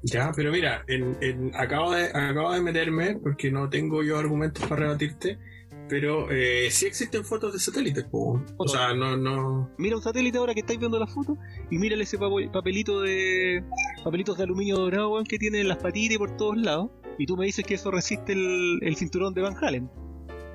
Ya, 0.03 0.31
pero 0.35 0.51
mira, 0.51 0.83
en, 0.87 1.17
en, 1.21 1.51
acabo, 1.55 1.93
de, 1.93 2.07
acabo 2.07 2.51
de 2.51 2.61
meterme, 2.61 3.15
porque 3.15 3.51
no 3.51 3.69
tengo 3.69 4.03
yo 4.03 4.17
argumentos 4.17 4.65
para 4.67 4.83
rebatirte, 4.83 5.39
pero 5.87 6.29
eh, 6.29 6.69
sí 6.71 6.85
existen 6.85 7.23
fotos 7.23 7.53
de 7.53 7.59
satélites, 7.59 8.03
po. 8.05 8.43
o 8.57 8.67
sea, 8.67 8.93
no, 8.93 9.15
no... 9.15 9.71
Mira 9.77 9.95
un 9.95 10.01
satélite 10.01 10.37
ahora 10.37 10.53
que 10.53 10.61
estáis 10.61 10.79
viendo 10.79 10.99
la 10.99 11.07
foto 11.07 11.37
y 11.69 11.77
mira 11.77 11.95
ese 12.01 12.17
papelito 12.17 13.01
de 13.01 13.63
papelitos 14.03 14.37
de 14.37 14.43
aluminio 14.43 14.77
dorado 14.77 15.23
que 15.23 15.37
tiene 15.37 15.61
en 15.61 15.67
las 15.67 15.77
patitas 15.77 16.15
y 16.15 16.17
por 16.17 16.35
todos 16.35 16.57
lados 16.57 16.89
y 17.17 17.25
tú 17.25 17.37
me 17.37 17.45
dices 17.45 17.65
que 17.65 17.75
eso 17.75 17.91
resiste 17.91 18.33
el, 18.33 18.79
el 18.81 18.95
cinturón 18.95 19.33
de 19.33 19.41
Van 19.41 19.55
Halen, 19.61 19.89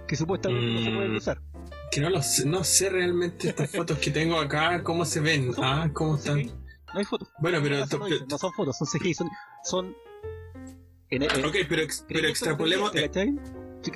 que 0.06 0.16
supuestamente 0.16 0.66
mm, 0.66 0.74
no 0.74 0.80
se 0.80 0.90
puede 0.90 1.16
usar. 1.16 1.40
Que 1.90 2.00
no 2.00 2.10
lo 2.10 2.22
sé, 2.22 2.46
no 2.46 2.64
sé 2.64 2.90
realmente 2.90 3.48
estas 3.48 3.70
fotos 3.70 3.98
que 3.98 4.10
tengo 4.10 4.38
acá, 4.38 4.82
cómo 4.82 5.04
se 5.04 5.20
ven, 5.20 5.52
ah, 5.58 5.88
cómo 5.92 6.16
están. 6.16 6.50
No 6.92 6.98
hay 6.98 7.04
fotos. 7.04 7.28
Bueno, 7.38 7.58
pero. 7.62 7.78
No, 7.78 8.38
son 8.38 8.52
fotos, 8.52 8.78
son 8.78 8.88
CGI, 8.88 9.14
son. 9.14 9.30
son 9.64 9.96
en, 11.10 11.22
en, 11.22 11.44
ok, 11.44 11.56
pero, 11.68 11.82
ex, 11.82 12.04
pero 12.06 12.28
extrapolemos. 12.28 12.94
Eh, 12.94 13.10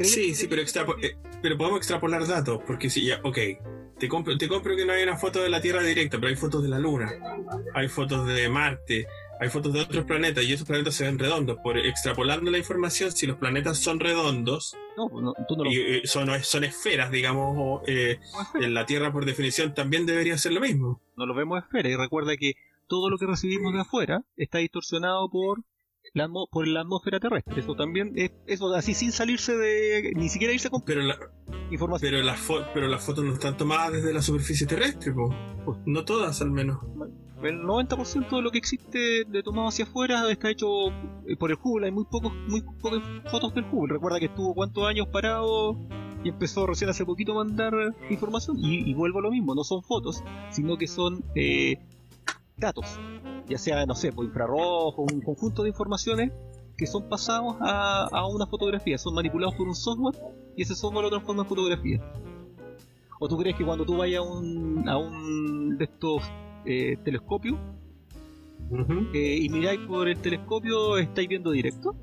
sí, 0.05 0.35
sí, 0.35 0.47
pero, 0.49 0.63
extrapo, 0.63 0.97
eh, 1.03 1.17
pero 1.43 1.59
podemos 1.59 1.79
extrapolar 1.79 2.27
datos, 2.27 2.61
porque 2.67 2.89
si 2.91 3.07
ya, 3.07 3.21
ok. 3.23 3.39
Te 3.99 4.09
compro, 4.09 4.37
te 4.37 4.49
compro 4.49 4.75
que 4.75 4.85
no 4.85 4.93
hay 4.95 5.05
una 5.05 5.17
foto 5.17 5.41
de 5.41 5.49
la 5.49 5.61
Tierra 5.61 5.81
directa, 5.81 6.19
pero 6.19 6.29
hay 6.29 6.35
fotos 6.35 6.61
de 6.65 6.69
la 6.69 6.81
Luna, 6.81 7.13
hay 7.73 7.87
fotos 7.87 8.27
de 8.27 8.49
Marte, 8.49 9.07
hay 9.39 9.49
fotos 9.49 9.73
de 9.73 9.81
otros 9.81 10.05
planetas 10.07 10.43
y 10.43 10.53
esos 10.53 10.67
planetas 10.67 10.95
se 10.95 11.05
ven 11.05 11.21
redondos. 11.21 11.59
Por 11.63 11.79
extrapolando 11.79 12.51
la 12.51 12.59
información, 12.59 13.13
si 13.13 13.29
los 13.29 13.37
planetas 13.37 13.79
son 13.79 14.01
redondos, 14.01 14.77
no, 14.97 15.09
no, 15.21 15.35
tú 15.47 15.57
no 15.57 15.65
lo... 15.65 15.71
y, 15.71 15.77
eh, 15.77 16.03
son, 16.05 16.29
son 16.43 16.65
esferas, 16.65 17.13
digamos, 17.13 17.55
o, 17.57 17.83
eh, 17.87 18.19
en 18.55 18.75
la 18.75 18.87
Tierra 18.87 19.13
por 19.13 19.25
definición 19.25 19.73
también 19.73 20.05
debería 20.05 20.37
ser 20.37 20.53
lo 20.53 20.61
mismo. 20.61 21.01
No 21.17 21.27
lo 21.27 21.35
vemos 21.35 21.63
esferas 21.63 21.93
y 21.93 21.97
recuerda 21.97 22.37
que 22.37 22.55
todo 22.87 23.11
lo 23.11 23.19
que 23.19 23.27
recibimos 23.27 23.73
de 23.73 23.81
afuera 23.81 24.25
está 24.37 24.59
distorsionado 24.59 25.29
por 25.31 25.65
la, 26.15 26.29
por 26.51 26.67
la 26.67 26.81
atmósfera 26.81 27.21
terrestre. 27.21 27.61
Eso 27.61 27.75
también 27.75 28.13
es 28.17 28.33
eso 28.47 28.75
así 28.75 28.95
sin 28.95 29.13
salirse 29.13 29.57
de 29.57 30.13
ni 30.15 30.29
siquiera 30.29 30.53
irse 30.53 30.71
con 30.71 30.83
pero 30.83 31.03
la, 31.03 31.17
información. 31.71 32.11
Pero 32.11 32.23
las 32.23 32.41
pero 32.75 32.89
las 32.89 33.05
fotos 33.05 33.25
no 33.25 33.33
están 33.33 33.57
tomadas 33.57 33.93
desde 33.93 34.13
la 34.13 34.23
superficie 34.23 34.67
terrestre, 34.67 35.13
po. 35.13 35.35
Pues, 35.65 35.79
no 35.87 36.05
todas 36.05 36.41
al 36.43 36.51
menos. 36.51 36.79
El 37.43 37.63
90% 37.63 38.37
de 38.37 38.43
lo 38.43 38.53
que 38.53 38.59
existe 38.59 39.25
de 39.25 39.43
tomado 39.43 39.69
hacia 39.69 39.85
afuera 39.85 40.31
está 40.31 40.49
hecho 40.49 40.91
eh, 41.27 41.37
por 41.37 41.51
el 41.51 41.59
Hubble. 41.61 41.87
Hay 41.87 41.93
muy 41.93 42.05
pocos, 42.05 42.33
muy 42.47 42.63
pocas 42.81 43.03
fotos 43.31 43.53
del 43.55 43.65
Hubble. 43.65 43.95
Recuerda 43.95 44.21
que 44.21 44.27
estuvo 44.27 44.55
cuántos 44.55 44.87
años 44.87 45.09
parado 45.09 45.77
y 46.23 46.29
empezó 46.29 46.69
recién 46.69 46.91
hace 46.91 47.05
poquito 47.05 47.33
a 47.33 47.45
mandar 47.45 47.75
información. 48.11 48.59
Y, 48.61 48.89
y 48.89 48.95
vuelvo 48.95 49.19
a 49.19 49.23
lo 49.23 49.33
mismo, 49.33 49.57
no 49.57 49.65
son 49.65 49.83
fotos, 49.83 50.23
sino 50.51 50.77
que 50.77 50.87
son 50.87 51.25
eh, 51.35 51.79
datos. 52.57 52.87
Ya 53.49 53.59
sea, 53.59 53.85
no 53.87 53.95
sé, 53.95 54.13
por 54.13 54.25
infrarrojo, 54.25 55.03
un 55.03 55.21
conjunto 55.21 55.63
de 55.63 55.71
informaciones 55.71 56.33
que 56.77 56.87
son 56.87 57.09
pasados 57.09 57.57
a, 57.61 58.09
a 58.11 58.27
una 58.27 58.47
fotografía. 58.47 58.99
Son 58.99 59.15
manipulados 59.15 59.55
por 59.55 59.69
un 59.69 59.75
software 59.75 60.15
y 60.57 60.63
ese 60.63 60.75
software 60.75 61.05
lo 61.05 61.11
transforma 61.11 61.43
en 61.43 61.49
fotografía. 61.49 62.01
¿O 63.21 63.29
tú 63.29 63.37
crees 63.39 63.57
que 63.57 63.65
cuando 63.65 63.85
tú 63.85 63.97
vayas 63.97 64.21
a 64.21 64.23
un, 64.23 64.89
a 64.89 64.97
un 64.99 65.79
de 65.79 65.85
estos 65.85 66.23
eh, 66.65 66.97
telescopios 67.05 67.57
eh, 69.15 69.39
y 69.41 69.49
miráis 69.49 69.81
por 69.87 70.09
el 70.09 70.19
telescopio, 70.19 70.99
estáis 70.99 71.29
viendo 71.29 71.53
directo? 71.53 71.95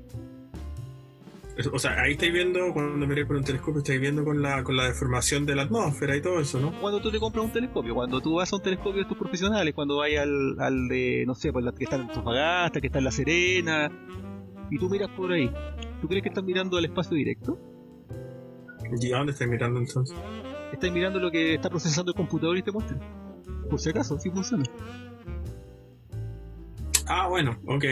O 1.72 1.78
sea, 1.78 2.00
ahí 2.00 2.12
estáis 2.12 2.32
viendo, 2.32 2.72
cuando 2.72 3.06
miráis 3.06 3.26
por 3.26 3.36
un 3.36 3.44
telescopio, 3.44 3.78
estáis 3.78 4.00
viendo 4.00 4.24
con 4.24 4.40
la, 4.42 4.62
con 4.62 4.76
la 4.76 4.84
deformación 4.84 5.46
de 5.46 5.54
la 5.54 5.62
atmósfera 5.62 6.16
y 6.16 6.22
todo 6.22 6.40
eso, 6.40 6.60
¿no? 6.60 6.72
Cuando 6.80 7.00
tú 7.00 7.10
te 7.10 7.18
compras 7.18 7.44
un 7.44 7.52
telescopio, 7.52 7.94
cuando 7.94 8.20
tú 8.20 8.34
vas 8.34 8.52
a 8.52 8.56
un 8.56 8.62
telescopio 8.62 8.94
de 8.94 9.02
estos 9.02 9.18
profesionales, 9.18 9.74
cuando 9.74 9.98
vayas 9.98 10.24
al, 10.24 10.56
al 10.58 10.88
de, 10.88 11.24
no 11.26 11.34
sé, 11.34 11.52
pues 11.52 11.64
la 11.64 11.72
que 11.72 11.84
está 11.84 11.96
en 11.96 12.02
Antofagasta, 12.02 12.80
que 12.80 12.86
está 12.86 12.98
en 12.98 13.04
La 13.04 13.10
Serena, 13.10 13.90
y 14.70 14.78
tú 14.78 14.88
miras 14.88 15.10
por 15.10 15.32
ahí, 15.32 15.50
¿tú 16.00 16.08
crees 16.08 16.22
que 16.22 16.28
estás 16.28 16.44
mirando 16.44 16.76
al 16.76 16.84
espacio 16.84 17.16
directo? 17.16 17.58
¿Y 19.00 19.12
a 19.12 19.18
dónde 19.18 19.32
estáis 19.32 19.50
mirando 19.50 19.80
entonces? 19.80 20.16
Estás 20.72 20.92
mirando 20.92 21.18
lo 21.18 21.30
que 21.30 21.54
está 21.54 21.68
procesando 21.68 22.12
el 22.12 22.16
computador 22.16 22.56
y 22.56 22.62
te 22.62 22.72
muestra. 22.72 22.98
Por 23.68 23.80
si 23.80 23.90
acaso, 23.90 24.18
sí 24.18 24.30
funciona. 24.30 24.64
Ah, 27.12 27.26
bueno, 27.28 27.58
ok. 27.66 27.84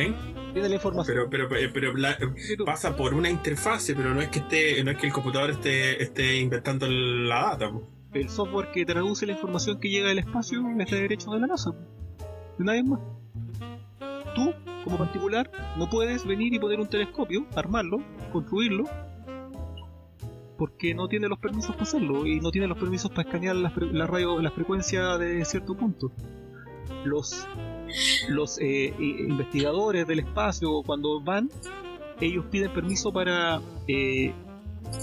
Tiene 0.53 0.69
la 0.69 0.75
información. 0.77 1.27
Pero, 1.31 1.49
pero, 1.49 1.71
pero 1.75 1.95
la- 1.97 2.17
que 2.17 2.57
tú- 2.57 2.65
pasa 2.65 2.97
por 2.97 3.15
una 3.15 3.29
interfase, 3.29 3.95
pero 3.97 4.15
no 4.15 4.21
es 4.21 4.29
que 4.29 4.39
esté, 4.39 4.85
no 4.85 4.93
es 4.93 4.97
que 4.97 5.07
el 5.09 5.13
computador 5.13 5.51
esté, 5.51 6.01
esté 6.03 6.37
inventando 6.41 6.87
la 6.89 7.43
data. 7.51 7.71
po. 7.73 7.83
el 8.15 8.29
software 8.31 8.71
que 8.73 8.87
traduce 8.87 9.27
la 9.27 9.33
información 9.33 9.79
que 9.81 9.91
llega 9.91 10.09
del 10.09 10.19
espacio 10.21 10.63
es 10.79 10.91
de 10.91 11.01
derecho 11.03 11.31
de 11.33 11.41
la 11.41 11.47
NASA. 11.49 11.73
De 12.59 12.65
nadie 12.65 12.83
más. 12.85 13.01
Tú, 14.35 14.55
como 14.85 14.97
particular, 14.97 15.51
no 15.77 15.91
puedes 15.91 16.25
venir 16.25 16.55
y 16.55 16.59
poner 16.59 16.81
un 16.81 16.89
telescopio, 16.89 17.45
armarlo, 17.57 17.99
construirlo, 18.33 18.85
porque 20.57 20.95
no 20.95 21.07
tiene 21.09 21.29
los 21.29 21.39
permisos 21.39 21.73
para 21.73 21.83
hacerlo 21.85 22.25
y 22.27 22.41
no 22.41 22.51
tiene 22.51 22.67
los 22.67 22.79
permisos 22.79 23.11
para 23.11 23.23
escanear 23.23 23.57
las 23.57 23.77
la 23.77 24.07
radio, 24.07 24.41
la 24.41 24.51
frecuencia 24.51 25.19
de 25.19 25.45
cierto 25.45 25.77
punto. 25.77 26.11
Los, 27.05 27.47
los 28.29 28.59
eh, 28.59 28.95
i- 28.99 29.21
investigadores 29.23 30.07
del 30.07 30.21
espacio, 30.21 30.83
cuando 30.85 31.21
van, 31.21 31.51
ellos 32.21 32.45
piden 32.51 32.73
permiso 32.73 33.13
para 33.13 33.61
eh, 33.87 34.33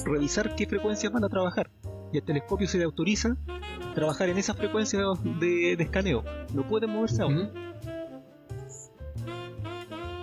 revisar 0.06 0.56
qué 0.56 0.66
frecuencias 0.66 1.12
van 1.14 1.24
a 1.24 1.30
trabajar 1.30 1.70
y 2.12 2.18
el 2.18 2.24
telescopio 2.24 2.68
se 2.68 2.78
le 2.78 2.84
autoriza 2.86 3.36
trabajar 3.94 4.30
en 4.30 4.38
esa 4.38 4.54
frecuencia 4.54 5.00
de, 5.40 5.76
de 5.78 5.84
escaneo. 5.84 6.24
No 6.54 6.68
puede 6.68 6.88
moverse 6.88 7.22
aún. 7.22 7.38
Ujú. 7.38 7.50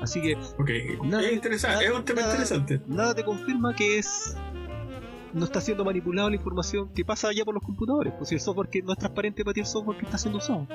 Así 0.01 0.21
que 0.21 0.35
Ok, 0.35 0.71
Nada- 1.05 1.23
es 1.27 1.33
interesante, 1.33 1.85
es 1.87 1.93
un 1.93 2.05
tema 2.05 2.21
nada- 2.23 2.33
interesante. 2.33 2.81
nada 2.89 3.15
te 3.15 3.25
confirma 3.25 3.75
que 3.75 3.99
es 3.99 4.37
no 5.33 5.45
está 5.47 5.61
siendo 5.63 5.85
manipulado 5.85 6.29
la 6.29 6.37
información 6.37 6.91
que 6.93 7.05
pasa 7.05 7.29
allá 7.29 7.45
por 7.45 7.55
los 7.55 7.63
computadores. 7.63 8.13
Pues 8.19 8.29
si 8.29 8.35
el 8.35 8.41
software 8.41 8.69
que 8.69 8.83
no 8.83 8.93
es 8.93 8.99
transparente 8.99 9.45
para 9.45 9.55
ti 9.55 9.61
el 9.61 9.67
software 9.67 9.97
que 9.97 10.05
está 10.05 10.19
siendo 10.19 10.39
usado. 10.39 10.67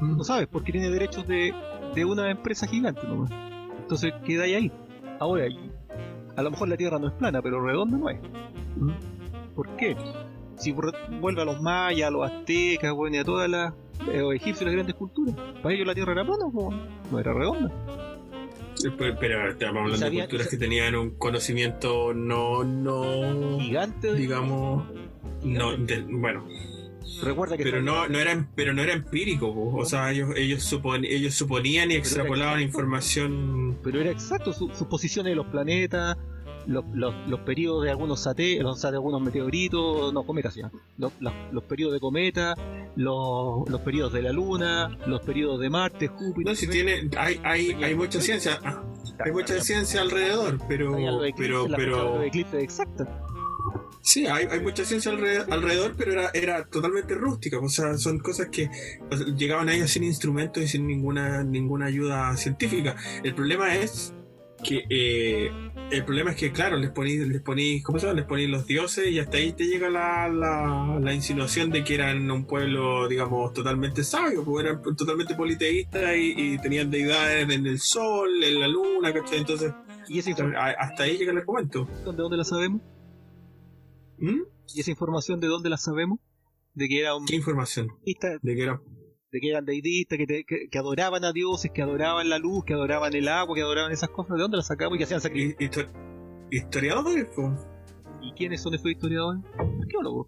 No 0.00 0.24
sabes, 0.24 0.46
porque 0.48 0.72
tiene 0.72 0.90
derechos 0.90 1.26
de, 1.26 1.54
de 1.94 2.04
una 2.04 2.30
empresa 2.30 2.66
gigante 2.66 3.06
nomás. 3.06 3.30
Entonces 3.80 4.12
queda 4.24 4.44
ahí. 4.44 4.54
ahí. 4.54 4.72
Ahora, 5.18 5.44
a 6.36 6.42
lo 6.42 6.50
mejor 6.50 6.68
la 6.68 6.76
Tierra 6.76 6.98
no 6.98 7.08
es 7.08 7.14
plana, 7.14 7.42
pero 7.42 7.60
redonda 7.64 7.98
no 7.98 8.08
es. 8.08 8.18
¿Por 9.54 9.68
qué? 9.76 9.96
Si 10.56 10.72
vuelve 10.72 11.42
a 11.42 11.44
los 11.44 11.60
mayas, 11.60 12.08
a 12.08 12.10
los 12.10 12.30
aztecas, 12.30 12.92
bueno, 12.94 13.16
y 13.16 13.18
a 13.18 13.24
todas 13.24 13.48
las 13.50 13.72
eh, 14.12 14.18
los 14.20 14.34
egipcios, 14.34 14.62
las 14.62 14.72
grandes 14.74 14.94
culturas, 14.94 15.34
para 15.62 15.74
ellos 15.74 15.86
la 15.86 15.94
Tierra 15.94 16.12
era 16.12 16.24
plana, 16.24 16.46
po, 16.52 16.72
no 17.10 17.18
era 17.18 17.32
redonda. 17.34 17.70
Pero, 18.96 19.14
pero 19.20 19.50
estamos 19.50 19.76
hablando 19.82 19.96
Sabía- 19.98 20.22
de 20.22 20.28
culturas 20.28 20.48
que 20.48 20.56
tenían 20.56 20.94
un 20.94 21.10
conocimiento 21.18 22.14
no, 22.14 22.64
no, 22.64 23.58
Gigante, 23.58 24.14
digamos, 24.14 24.84
no, 25.42 25.76
de- 25.76 26.00
bueno, 26.08 26.46
recuerda 27.22 27.56
que 27.56 27.64
pero 27.64 27.82
no, 27.82 28.08
no 28.08 28.18
era, 28.18 28.48
pero 28.54 28.72
no 28.72 28.82
era 28.82 28.92
empírico, 28.92 29.52
po. 29.54 29.76
o 29.76 29.84
sea, 29.84 30.10
ellos, 30.12 30.30
ellos, 30.36 30.72
supon- 30.72 31.06
ellos 31.08 31.34
suponían 31.34 31.90
y 31.90 31.94
extrapolaban 31.94 32.60
exacto. 32.60 32.78
información. 32.78 33.78
pero 33.82 34.00
era 34.00 34.10
exacto 34.10 34.52
su- 34.52 34.68
sus 34.74 34.86
posiciones 34.86 35.30
de 35.32 35.36
los 35.36 35.46
planetas, 35.46 36.16
los, 36.66 36.84
los, 36.92 37.14
los 37.26 37.40
periodos 37.40 37.84
de 37.84 37.90
algunos 37.90 38.20
satélites, 38.20 38.62
los, 38.62 38.80
de 38.80 38.88
algunos 38.88 39.20
meteoritos, 39.22 40.12
no, 40.12 40.22
cometas 40.24 40.54
ya, 40.54 40.70
los, 40.98 41.12
los, 41.20 41.64
periodos 41.64 41.94
de 41.94 42.00
cometa, 42.00 42.54
los, 42.96 43.68
los 43.68 43.80
periodos 43.80 44.12
de 44.12 44.22
la 44.22 44.32
Luna, 44.32 44.96
los 45.06 45.22
periodos 45.22 45.58
de 45.60 45.70
Marte, 45.70 46.08
Júpiter. 46.08 46.52
No, 46.52 46.54
si 46.54 46.68
tiene, 46.68 47.08
hay, 47.16 47.40
hay, 47.44 47.72
hay 47.82 47.94
mucha 47.94 48.20
ciencia, 48.20 48.60
hay 49.24 49.32
mucha 49.32 49.60
ciencia 49.60 50.02
alrededor, 50.02 50.58
pero, 50.68 50.94
Hay 50.96 51.06
algo 51.06 51.22
de 51.22 51.28
eclipse, 51.30 51.52
pero, 51.52 51.76
pero, 51.76 52.22
eclipses 52.22 52.62
exacta. 52.62 53.26
Sí, 54.02 54.26
hay, 54.26 54.46
hay 54.50 54.60
mucha 54.60 54.84
ciencia 54.84 55.12
alre- 55.12 55.44
alrededor, 55.50 55.94
pero 55.96 56.12
era, 56.12 56.30
era 56.32 56.64
totalmente 56.64 57.14
rústica. 57.14 57.58
O 57.58 57.68
sea, 57.68 57.96
son 57.98 58.18
cosas 58.18 58.48
que 58.48 58.68
o 59.10 59.16
sea, 59.16 59.26
llegaban 59.36 59.68
a 59.68 59.74
ellas 59.74 59.90
sin 59.90 60.04
instrumentos 60.04 60.62
y 60.62 60.68
sin 60.68 60.86
ninguna, 60.86 61.44
ninguna 61.44 61.86
ayuda 61.86 62.36
científica. 62.36 62.96
El 63.22 63.34
problema 63.34 63.74
es 63.76 64.14
que 64.62 64.84
eh, 64.90 65.50
el 65.90 66.04
problema 66.04 66.30
es 66.32 66.36
que 66.36 66.52
claro, 66.52 66.76
les 66.76 66.90
ponís, 66.90 67.26
les 67.26 67.40
ponís, 67.40 67.82
¿cómo 67.82 67.98
se 67.98 68.06
llama? 68.06 68.20
Les 68.20 68.26
ponís 68.28 68.48
los 68.48 68.66
dioses 68.66 69.08
y 69.08 69.18
hasta 69.18 69.38
ahí 69.38 69.52
te 69.52 69.64
llega 69.66 69.88
la, 69.88 70.28
la, 70.28 70.98
la 71.00 71.14
insinuación 71.14 71.70
de 71.70 71.82
que 71.82 71.94
eran 71.94 72.30
un 72.30 72.44
pueblo, 72.46 73.08
digamos, 73.08 73.52
totalmente 73.54 74.04
sabio, 74.04 74.44
porque 74.44 74.68
eran 74.68 74.82
totalmente 74.96 75.34
politeístas 75.34 76.14
y, 76.16 76.34
y 76.54 76.58
tenían 76.58 76.90
deidades 76.90 77.48
en 77.48 77.66
el 77.66 77.80
sol, 77.80 78.28
en 78.42 78.60
la 78.60 78.68
luna, 78.68 79.12
¿cachai? 79.12 79.38
Entonces, 79.38 79.72
¿Y 80.08 80.20
hasta 80.20 81.02
ahí 81.04 81.16
llega 81.16 81.32
el 81.32 81.38
argumento. 81.38 81.88
de 82.04 82.12
dónde 82.12 82.36
la 82.36 82.44
sabemos? 82.44 82.82
¿Mm? 84.20 84.42
¿Y 84.74 84.80
esa 84.80 84.90
información 84.90 85.40
de 85.40 85.48
dónde 85.48 85.68
la 85.70 85.76
sabemos? 85.76 86.18
De 86.74 86.88
que 86.88 87.00
era 87.00 87.16
un 87.16 87.26
¿Qué 87.26 87.36
información? 87.36 87.88
De 88.04 88.14
que 88.54 88.62
era 88.62 88.80
de 89.32 89.40
que 89.40 89.48
eran 89.48 89.64
deidistas, 89.64 90.18
que, 90.18 90.26
te- 90.26 90.44
que, 90.44 90.68
que 90.68 90.78
adoraban 90.78 91.24
a 91.24 91.32
dioses, 91.32 91.70
que 91.72 91.82
adoraban 91.82 92.28
la 92.28 92.38
luz, 92.38 92.64
que 92.64 92.74
adoraban 92.74 93.14
el 93.14 93.28
agua, 93.28 93.54
que 93.54 93.62
adoraban 93.62 93.92
esas 93.92 94.10
cosas. 94.10 94.36
¿De 94.36 94.42
dónde 94.42 94.56
las 94.56 94.66
sacamos 94.66 94.96
y 94.96 94.98
que 94.98 95.04
hacían 95.04 95.20
sacrificios? 95.20 95.56
hi- 95.60 95.64
histo- 95.66 96.48
historiadores, 96.50 97.26
po. 97.36 97.54
¿Y 98.22 98.32
quiénes 98.32 98.60
son 98.60 98.74
esos 98.74 98.90
historiadores? 98.90 99.40
Arqueólogos. 99.80 100.26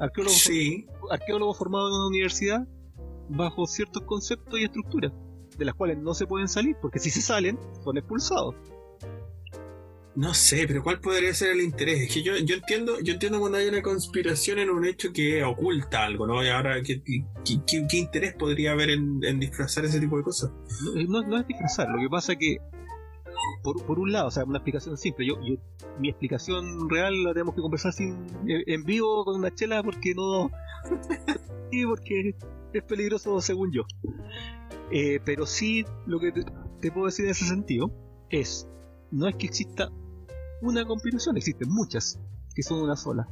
Arqueólogos, 0.00 0.38
Sí, 0.40 0.86
arqueólogos 1.10 1.58
formados 1.58 1.90
en 1.90 1.96
una 1.96 2.06
universidad 2.08 2.66
bajo 3.28 3.66
ciertos 3.66 4.02
conceptos 4.04 4.58
y 4.58 4.64
estructuras, 4.64 5.12
de 5.58 5.64
las 5.66 5.74
cuales 5.74 5.98
no 5.98 6.14
se 6.14 6.26
pueden 6.26 6.48
salir, 6.48 6.76
porque 6.80 6.98
si 6.98 7.10
se 7.10 7.20
salen, 7.20 7.58
son 7.84 7.98
expulsados. 7.98 8.54
No 10.14 10.34
sé, 10.34 10.66
pero 10.66 10.82
¿cuál 10.82 11.00
podría 11.00 11.32
ser 11.32 11.52
el 11.52 11.60
interés? 11.62 12.00
Es 12.02 12.12
que 12.14 12.22
yo, 12.22 12.36
yo 12.36 12.54
entiendo, 12.56 13.00
yo 13.00 13.14
entiendo 13.14 13.40
cuando 13.40 13.56
hay 13.58 13.66
una 13.68 13.80
conspiración 13.80 14.58
en 14.58 14.68
un 14.70 14.84
hecho 14.84 15.12
que 15.12 15.42
oculta 15.42 16.04
algo, 16.04 16.26
¿no? 16.26 16.44
Y 16.44 16.48
ahora, 16.48 16.82
¿qué, 16.82 17.02
qué, 17.02 17.24
qué- 17.66 17.86
qué 17.88 17.96
interés 17.96 18.34
podría 18.34 18.72
haber 18.72 18.90
en, 18.90 19.20
en 19.24 19.40
disfrazar 19.40 19.84
ese 19.86 20.00
tipo 20.00 20.18
de 20.18 20.22
cosas? 20.24 20.50
No, 20.84 21.00
eh, 21.00 21.06
no- 21.26 21.38
es 21.40 21.46
disfrazar, 21.46 21.88
lo 21.88 21.98
que 22.00 22.08
pasa 22.10 22.36
que, 22.36 22.58
por, 23.62 23.82
por 23.86 23.98
un 23.98 24.12
lado, 24.12 24.28
o 24.28 24.30
sea, 24.30 24.44
una 24.44 24.58
explicación 24.58 24.98
simple, 24.98 25.26
yo, 25.26 25.34
yo 25.42 25.54
mi 25.98 26.10
explicación 26.10 26.88
real 26.90 27.22
la 27.24 27.32
tenemos 27.32 27.54
que 27.54 27.62
conversar 27.62 27.92
sin, 27.94 28.26
en, 28.46 28.62
en 28.66 28.84
vivo 28.84 29.24
con 29.24 29.36
una 29.36 29.54
chela 29.54 29.82
porque 29.82 30.14
no... 30.14 30.50
y 31.70 31.86
porque 31.86 32.34
es 32.74 32.82
peligroso 32.82 33.40
según 33.40 33.72
yo. 33.72 33.84
Eh, 34.90 35.20
pero 35.24 35.46
sí, 35.46 35.84
lo 36.06 36.20
que 36.20 36.32
te, 36.32 36.44
te 36.82 36.90
puedo 36.92 37.06
decir 37.06 37.24
en 37.24 37.30
ese 37.30 37.46
sentido 37.46 37.90
es, 38.28 38.68
no 39.10 39.26
es 39.26 39.36
que 39.36 39.46
exista 39.46 39.90
una 40.62 40.84
conspiración, 40.84 41.36
existen 41.36 41.68
muchas, 41.70 42.18
que 42.54 42.62
son 42.62 42.80
una 42.82 42.96
sola. 42.96 43.28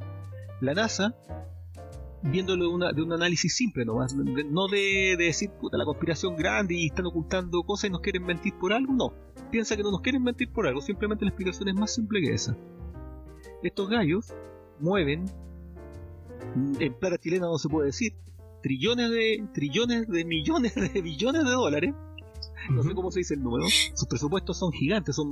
La 0.60 0.74
NASA, 0.74 1.14
viéndolo 2.22 2.64
de, 2.68 2.70
una- 2.74 2.92
de 2.92 3.02
un 3.02 3.12
análisis 3.12 3.54
simple 3.56 3.84
nomás, 3.84 4.16
de- 4.16 4.44
no 4.44 4.68
de, 4.68 5.14
de 5.16 5.24
decir, 5.24 5.50
puta, 5.50 5.78
la 5.78 5.84
conspiración 5.84 6.36
grande 6.36 6.74
y 6.74 6.86
están 6.86 7.06
ocultando 7.06 7.62
cosas 7.62 7.88
y 7.88 7.92
nos 7.92 8.00
quieren 8.02 8.24
mentir 8.24 8.54
por 8.58 8.72
algo, 8.72 8.92
no. 8.92 9.12
Piensa 9.50 9.76
que 9.76 9.82
no 9.82 9.90
nos 9.90 10.00
quieren 10.02 10.22
mentir 10.22 10.52
por 10.52 10.66
algo, 10.66 10.80
simplemente 10.80 11.24
la 11.24 11.30
explicación 11.30 11.68
es 11.68 11.74
más 11.74 11.94
simple 11.94 12.20
que 12.20 12.34
esa. 12.34 12.56
Estos 13.62 13.88
gallos 13.88 14.32
mueven, 14.78 15.24
en 16.78 16.94
plata 16.94 17.18
chilena 17.18 17.46
no 17.46 17.58
se 17.58 17.68
puede 17.68 17.86
decir, 17.86 18.14
trillones 18.62 19.10
de, 19.10 19.46
trillones 19.54 20.06
de 20.08 20.24
millones 20.24 20.74
de 20.74 20.88
billones 21.02 21.44
de 21.44 21.50
dólares 21.50 21.94
no 22.70 22.82
sé 22.82 22.94
cómo 22.94 23.10
se 23.10 23.20
dice 23.20 23.34
el 23.34 23.42
número, 23.42 23.66
sus 23.94 24.06
presupuestos 24.08 24.58
son 24.58 24.72
gigantes, 24.72 25.16
son, 25.16 25.30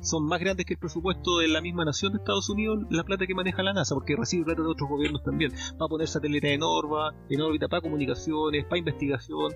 son 0.00 0.24
más 0.26 0.40
grandes 0.40 0.66
que 0.66 0.74
el 0.74 0.78
presupuesto 0.80 1.38
de 1.38 1.48
la 1.48 1.60
misma 1.60 1.84
nación 1.84 2.12
de 2.12 2.18
Estados 2.18 2.48
Unidos, 2.50 2.84
la 2.90 3.04
plata 3.04 3.26
que 3.26 3.34
maneja 3.34 3.62
la 3.62 3.72
NASA, 3.72 3.94
porque 3.94 4.16
recibe 4.16 4.44
plata 4.44 4.62
de 4.62 4.68
otros 4.68 4.88
gobiernos 4.88 5.22
también, 5.22 5.52
va 5.80 5.86
a 5.86 5.88
poner 5.88 6.08
satélites 6.08 6.50
en, 6.52 6.62
orba, 6.62 7.14
en 7.28 7.40
órbita 7.40 7.68
para 7.68 7.82
comunicaciones, 7.82 8.64
para 8.64 8.78
investigación, 8.78 9.52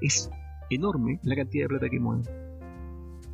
es 0.00 0.30
enorme 0.70 1.20
la 1.22 1.36
cantidad 1.36 1.64
de 1.64 1.68
plata 1.68 1.88
que 1.90 2.00
mueven. 2.00 2.24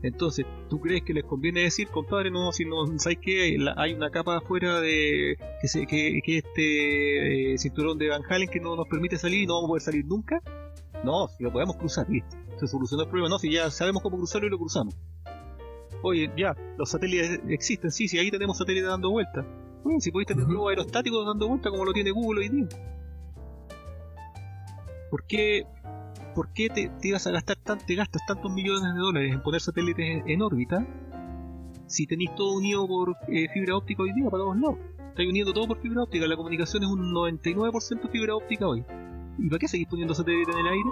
Entonces, 0.01 0.47
¿tú 0.71 0.79
crees 0.81 1.03
que 1.03 1.13
les 1.13 1.25
conviene 1.25 1.63
decir, 1.63 1.89
compadre, 1.89 2.31
no, 2.31 2.53
si 2.53 2.65
no, 2.65 2.87
¿sabes 2.99 3.19
qué? 3.21 3.57
La- 3.59 3.75
hay 3.77 3.95
una 3.95 4.11
capa 4.11 4.37
afuera 4.37 4.81
de 4.81 5.37
que, 5.61 5.67
se, 5.67 5.87
que, 5.89 6.21
que 6.25 6.39
este 6.39 7.55
eh, 7.55 7.59
cinturón 7.59 7.99
de 7.99 8.09
Van 8.09 8.23
Halen 8.29 8.49
que 8.49 8.61
no 8.61 8.77
nos 8.77 8.87
permite 8.87 9.19
salir 9.19 9.43
y 9.43 9.47
no 9.47 9.55
vamos 9.55 9.67
a 9.67 9.71
poder 9.71 9.83
salir 9.83 10.05
nunca? 10.07 10.41
No, 11.05 11.29
si 11.29 11.45
lo 11.45 11.53
podemos 11.53 11.77
cruzar, 11.77 12.09
listo. 12.09 12.37
Se 12.59 12.67
solucionó 12.67 13.05
el 13.05 13.09
problema, 13.09 13.29
no, 13.29 13.39
si 13.39 13.53
ya 13.53 13.71
sabemos 13.71 14.03
cómo 14.03 14.17
cruzarlo 14.17 14.49
y 14.49 14.51
lo 14.51 14.59
cruzamos. 14.59 14.97
Oye, 16.03 16.31
ya, 16.37 16.57
los 16.77 16.91
satélites 16.91 17.41
existen, 17.49 17.91
sí, 17.91 18.09
sí, 18.09 18.19
ahí 18.19 18.31
tenemos 18.31 18.59
satélites 18.59 18.89
dando 18.89 19.11
vueltas. 19.11 19.45
Bueno, 19.83 20.01
si 20.01 20.11
podéis 20.11 20.29
tener 20.29 20.45
Ujú. 20.45 20.53
globos 20.53 20.71
aerostáticos 20.71 21.27
dando 21.27 21.49
vueltas 21.49 21.71
como 21.71 21.85
lo 21.85 21.93
tiene 21.93 22.11
Google 22.11 22.41
hoy 22.41 22.49
día. 22.49 22.69
¿Por 25.11 25.25
qué, 25.25 25.67
por 26.35 26.53
qué 26.53 26.69
te, 26.69 26.89
te 27.01 27.09
ibas 27.09 27.27
a 27.27 27.31
gastar 27.31 27.57
tan, 27.57 27.79
te 27.79 27.95
gastas 27.95 28.23
tantos 28.27 28.53
millones 28.53 28.95
de 28.95 29.01
dólares 29.01 29.33
en 29.33 29.43
poner 29.43 29.61
satélites 29.61 30.05
en, 30.05 30.29
en 30.29 30.43
órbita 30.43 30.87
si 31.87 32.07
tenéis 32.07 32.35
todo 32.35 32.55
unido 32.57 32.87
por 32.87 33.17
eh, 33.29 33.49
fibra 33.53 33.77
óptica 33.77 34.03
hoy 34.03 34.13
día 34.13 34.29
para 34.31 34.43
todos 34.43 34.57
lados? 34.57 34.79
Estáis 35.09 35.31
uniendo 35.31 35.53
todo 35.53 35.67
por 35.69 35.81
fibra 35.81 36.03
óptica, 36.03 36.27
la 36.27 36.37
comunicación 36.37 36.83
es 36.85 36.89
un 36.91 37.13
99% 37.13 38.11
fibra 38.11 38.37
óptica 38.37 38.69
hoy. 38.69 38.85
¿Y 39.39 39.49
para 39.49 39.59
qué 39.59 39.69
seguís 39.69 39.87
poniendo 39.87 40.15
satélites 40.15 40.55
en 40.55 40.61
el 40.61 40.73
aire? 40.73 40.91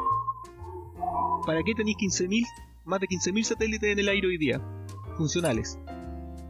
¿Para 1.45 1.63
qué 1.63 1.75
tenéis 1.75 1.97
15.000, 1.97 2.45
más 2.85 3.01
de 3.01 3.07
15.000 3.09 3.43
satélites 3.43 3.93
en 3.93 3.99
el 3.99 4.09
aire 4.09 4.27
hoy 4.27 4.39
día? 4.39 4.61
Funcionales. 5.17 5.79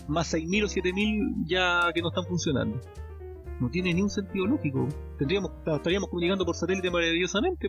Más 0.07 0.33
6.000 0.33 0.65
o 0.65 0.67
7.000 0.67 1.47
ya 1.47 1.93
que 1.95 2.03
no 2.03 2.09
están 2.09 2.25
funcionando. 2.27 2.81
No 3.61 3.71
tiene 3.71 3.95
ni 3.95 4.03
un 4.03 4.11
sentido 4.11 4.47
lógico. 4.47 4.87
Tendríamos, 5.19 5.51
estaríamos 5.67 6.11
comunicando 6.11 6.45
por 6.45 6.55
satélite 6.55 6.91
maravillosamente. 6.91 7.69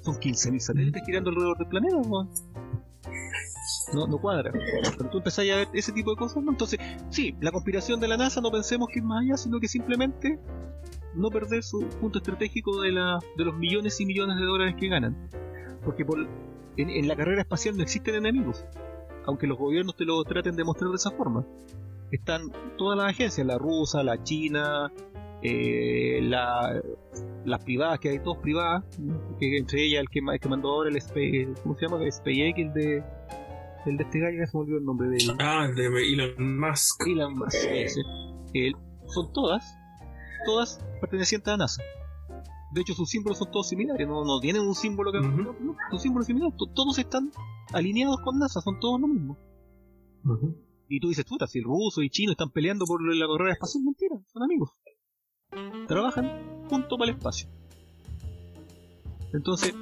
Son 0.00 0.14
15.000 0.14 0.60
satélites 0.60 1.02
girando 1.04 1.30
alrededor 1.30 1.58
del 1.58 1.68
planeta, 1.68 1.96
weón. 1.96 2.28
No, 3.92 4.06
no 4.06 4.18
cuadra. 4.18 4.52
Pero 4.52 5.10
tú 5.10 5.18
empezás 5.18 5.40
a 5.40 5.56
ver 5.56 5.68
ese 5.72 5.92
tipo 5.92 6.12
de 6.12 6.16
cosas, 6.16 6.42
¿no? 6.42 6.52
Entonces, 6.52 6.78
sí, 7.10 7.34
la 7.40 7.50
conspiración 7.50 7.98
de 7.98 8.08
la 8.08 8.16
NASA 8.16 8.40
no 8.40 8.50
pensemos 8.50 8.88
que 8.92 9.00
es 9.00 9.04
más 9.04 9.22
allá, 9.22 9.36
sino 9.36 9.58
que 9.58 9.66
simplemente 9.66 10.38
no 11.18 11.28
perder 11.30 11.62
su 11.62 11.80
punto 12.00 12.18
estratégico 12.18 12.80
de, 12.80 12.92
la, 12.92 13.18
de 13.36 13.44
los 13.44 13.56
millones 13.56 14.00
y 14.00 14.06
millones 14.06 14.36
de 14.38 14.44
dólares 14.44 14.74
que 14.78 14.88
ganan. 14.88 15.28
Porque 15.84 16.04
por, 16.04 16.20
en, 16.76 16.90
en 16.90 17.08
la 17.08 17.16
carrera 17.16 17.42
espacial 17.42 17.76
no 17.76 17.82
existen 17.82 18.14
enemigos, 18.14 18.64
aunque 19.26 19.46
los 19.46 19.58
gobiernos 19.58 19.96
te 19.96 20.04
lo 20.04 20.22
traten 20.24 20.56
de 20.56 20.64
mostrar 20.64 20.90
de 20.90 20.96
esa 20.96 21.10
forma. 21.10 21.44
Están 22.10 22.50
todas 22.78 22.96
las 22.96 23.10
agencias, 23.10 23.46
la 23.46 23.58
rusa, 23.58 24.02
la 24.02 24.22
china, 24.22 24.90
eh, 25.42 26.20
la, 26.22 26.80
las 27.44 27.64
privadas, 27.64 27.98
que 28.00 28.08
hay 28.10 28.18
dos 28.18 28.38
privadas, 28.38 28.84
que 29.38 29.58
entre 29.58 29.84
ellas 29.84 30.00
el 30.00 30.08
que, 30.08 30.20
el 30.20 30.40
que 30.40 30.48
mandó 30.48 30.70
ahora 30.70 30.90
el 30.90 30.96
Space, 30.96 31.48
¿cómo 31.62 31.76
se 31.76 31.86
llama? 31.86 32.02
El 32.02 32.10
SpaceX, 32.12 32.58
el 32.58 32.72
de, 32.72 33.04
el 33.86 33.96
de 33.98 34.04
este 34.04 34.20
gallo, 34.20 34.38
ya 34.38 34.46
se 34.46 34.56
me 34.56 34.62
olvidó 34.62 34.78
el 34.78 34.84
nombre 34.84 35.08
de 35.08 35.16
él. 35.16 35.30
Ah, 35.38 35.68
de 35.74 35.86
Elon 35.86 36.58
Musk. 36.58 37.06
Elon 37.06 37.34
Musk, 37.34 37.56
ese. 37.70 38.00
Él- 38.54 38.74
son 39.06 39.32
todas, 39.32 39.64
todas 40.44 40.80
pertenecientes 41.00 41.52
a 41.52 41.56
NASA. 41.56 41.82
De 42.72 42.82
hecho, 42.82 42.92
sus 42.94 43.08
símbolos 43.08 43.38
son 43.38 43.50
todos 43.50 43.68
similares, 43.68 44.06
no, 44.06 44.24
no 44.24 44.40
tienen 44.40 44.62
un 44.62 44.74
símbolo 44.74 45.10
que... 45.10 45.18
Ujú. 45.18 45.28
no, 45.42 45.52
no, 45.58 45.76
sus 45.90 46.02
símbolos 46.02 46.26
similares, 46.26 46.54
to- 46.56 46.66
todos 46.74 46.98
están 46.98 47.32
alineados 47.72 48.20
con 48.20 48.38
NASA, 48.38 48.60
son 48.60 48.78
todos 48.78 49.00
lo 49.00 49.08
mismo. 49.08 49.36
Y 50.88 51.00
tú 51.00 51.08
dices, 51.08 51.24
puta, 51.24 51.46
si 51.46 51.58
el 51.60 51.64
ruso 51.64 52.02
y 52.02 52.10
chino 52.10 52.32
están 52.32 52.50
peleando 52.50 52.84
por 52.84 53.00
la 53.02 53.26
carrera 53.26 53.52
espacial, 53.54 53.84
mentira, 53.84 54.16
son 54.32 54.42
amigos. 54.42 54.70
Trabajan 55.86 56.66
junto 56.68 56.98
para 56.98 57.10
el 57.10 57.16
espacio. 57.16 57.48
Entonces, 59.32 59.74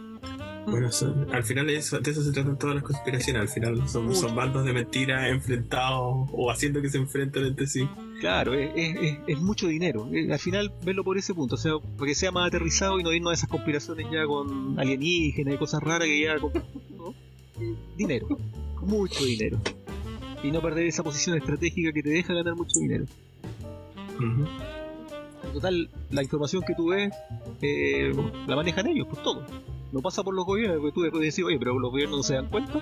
Bueno, 0.67 0.91
son- 0.91 1.33
al 1.33 1.45
final 1.45 1.67
de 1.69 1.77
eso, 1.77 2.01
de 2.01 2.11
eso 2.11 2.23
se 2.23 2.33
tratan 2.33 2.59
todas 2.59 2.75
las 2.75 2.85
conspiraciones. 2.85 3.41
Al 3.43 3.49
final 3.49 3.89
son, 3.89 4.14
son 4.14 4.35
bandos 4.35 4.64
de 4.64 4.73
mentiras 4.73 5.29
enfrentados 5.31 6.29
o 6.33 6.51
haciendo 6.51 6.83
que 6.83 6.89
se 6.89 6.99
enfrenten 6.99 7.45
entre 7.47 7.67
sí. 7.69 7.89
Claro, 8.21 8.53
es, 8.55 8.71
es- 8.75 9.19
es- 9.27 9.39
mucho 9.41 9.69
dinero. 9.69 10.09
Eh, 10.12 10.33
Al 10.33 10.39
final, 10.39 10.73
verlo 10.85 11.05
por 11.05 11.19
ese 11.19 11.35
punto, 11.35 11.55
o 11.55 11.59
sea, 11.59 11.73
para 11.97 12.09
que 12.09 12.14
sea 12.14 12.33
más 12.33 12.49
aterrizado 12.49 12.99
y 12.99 13.03
no 13.05 13.12
irnos 13.12 13.31
a 13.31 13.35
esas 13.35 13.49
conspiraciones 13.49 14.07
ya 14.11 14.25
con 14.27 14.79
alienígenas 14.81 15.55
y 15.55 15.57
cosas 15.59 15.83
raras 15.83 16.09
que 16.09 16.21
ya. 16.21 16.39
Con, 16.39 16.53
¿no? 16.97 17.14
Dinero, 17.97 18.27
mucho 18.83 19.25
dinero. 19.25 19.61
Y 20.43 20.51
no 20.51 20.61
perder 20.61 20.87
esa 20.87 21.03
posición 21.03 21.37
estratégica 21.37 21.93
que 21.93 22.03
te 22.03 22.11
deja 22.11 22.35
ganar 22.35 22.55
mucho 22.57 22.79
dinero. 22.81 23.05
En 24.21 25.53
total, 25.53 25.89
la 26.11 26.23
información 26.23 26.62
que 26.67 26.75
tú 26.75 26.89
ves 26.89 27.12
eh, 27.62 28.12
la 28.47 28.57
manejan 28.57 28.87
ellos, 28.89 29.07
pues 29.09 29.23
todo. 29.23 29.45
No 29.93 30.01
pasa 30.01 30.22
por 30.22 30.34
los 30.34 30.45
gobiernos, 30.45 30.78
porque 30.80 30.93
tú 30.95 31.03
después 31.03 31.22
decir, 31.22 31.45
oye, 31.45 31.59
pero 31.59 31.78
los 31.78 31.91
gobiernos 31.91 32.18
no 32.18 32.22
se 32.22 32.34
dan 32.34 32.47
cuenta. 32.49 32.80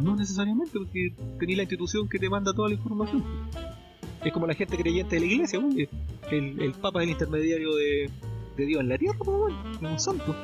No 0.00 0.14
necesariamente, 0.14 0.78
porque 0.78 1.14
tenés 1.38 1.56
la 1.56 1.62
institución 1.62 2.08
que 2.08 2.18
te 2.18 2.28
manda 2.28 2.52
toda 2.52 2.68
la 2.68 2.74
información. 2.74 3.24
Es 4.24 4.32
como 4.32 4.46
la 4.46 4.54
gente 4.54 4.76
creyente 4.76 5.16
de 5.16 5.20
la 5.20 5.26
iglesia, 5.32 5.58
oye, 5.58 5.88
el, 6.30 6.60
el 6.60 6.72
Papa 6.72 7.00
es 7.00 7.04
el 7.04 7.10
intermediario 7.12 7.74
de, 7.76 8.10
de 8.56 8.66
Dios 8.66 8.80
en 8.80 8.88
la 8.88 8.98
tierra, 8.98 9.18
pues 9.18 9.36
bueno, 9.38 9.56
es 9.74 9.80
un 9.90 9.98
santo. 10.00 10.34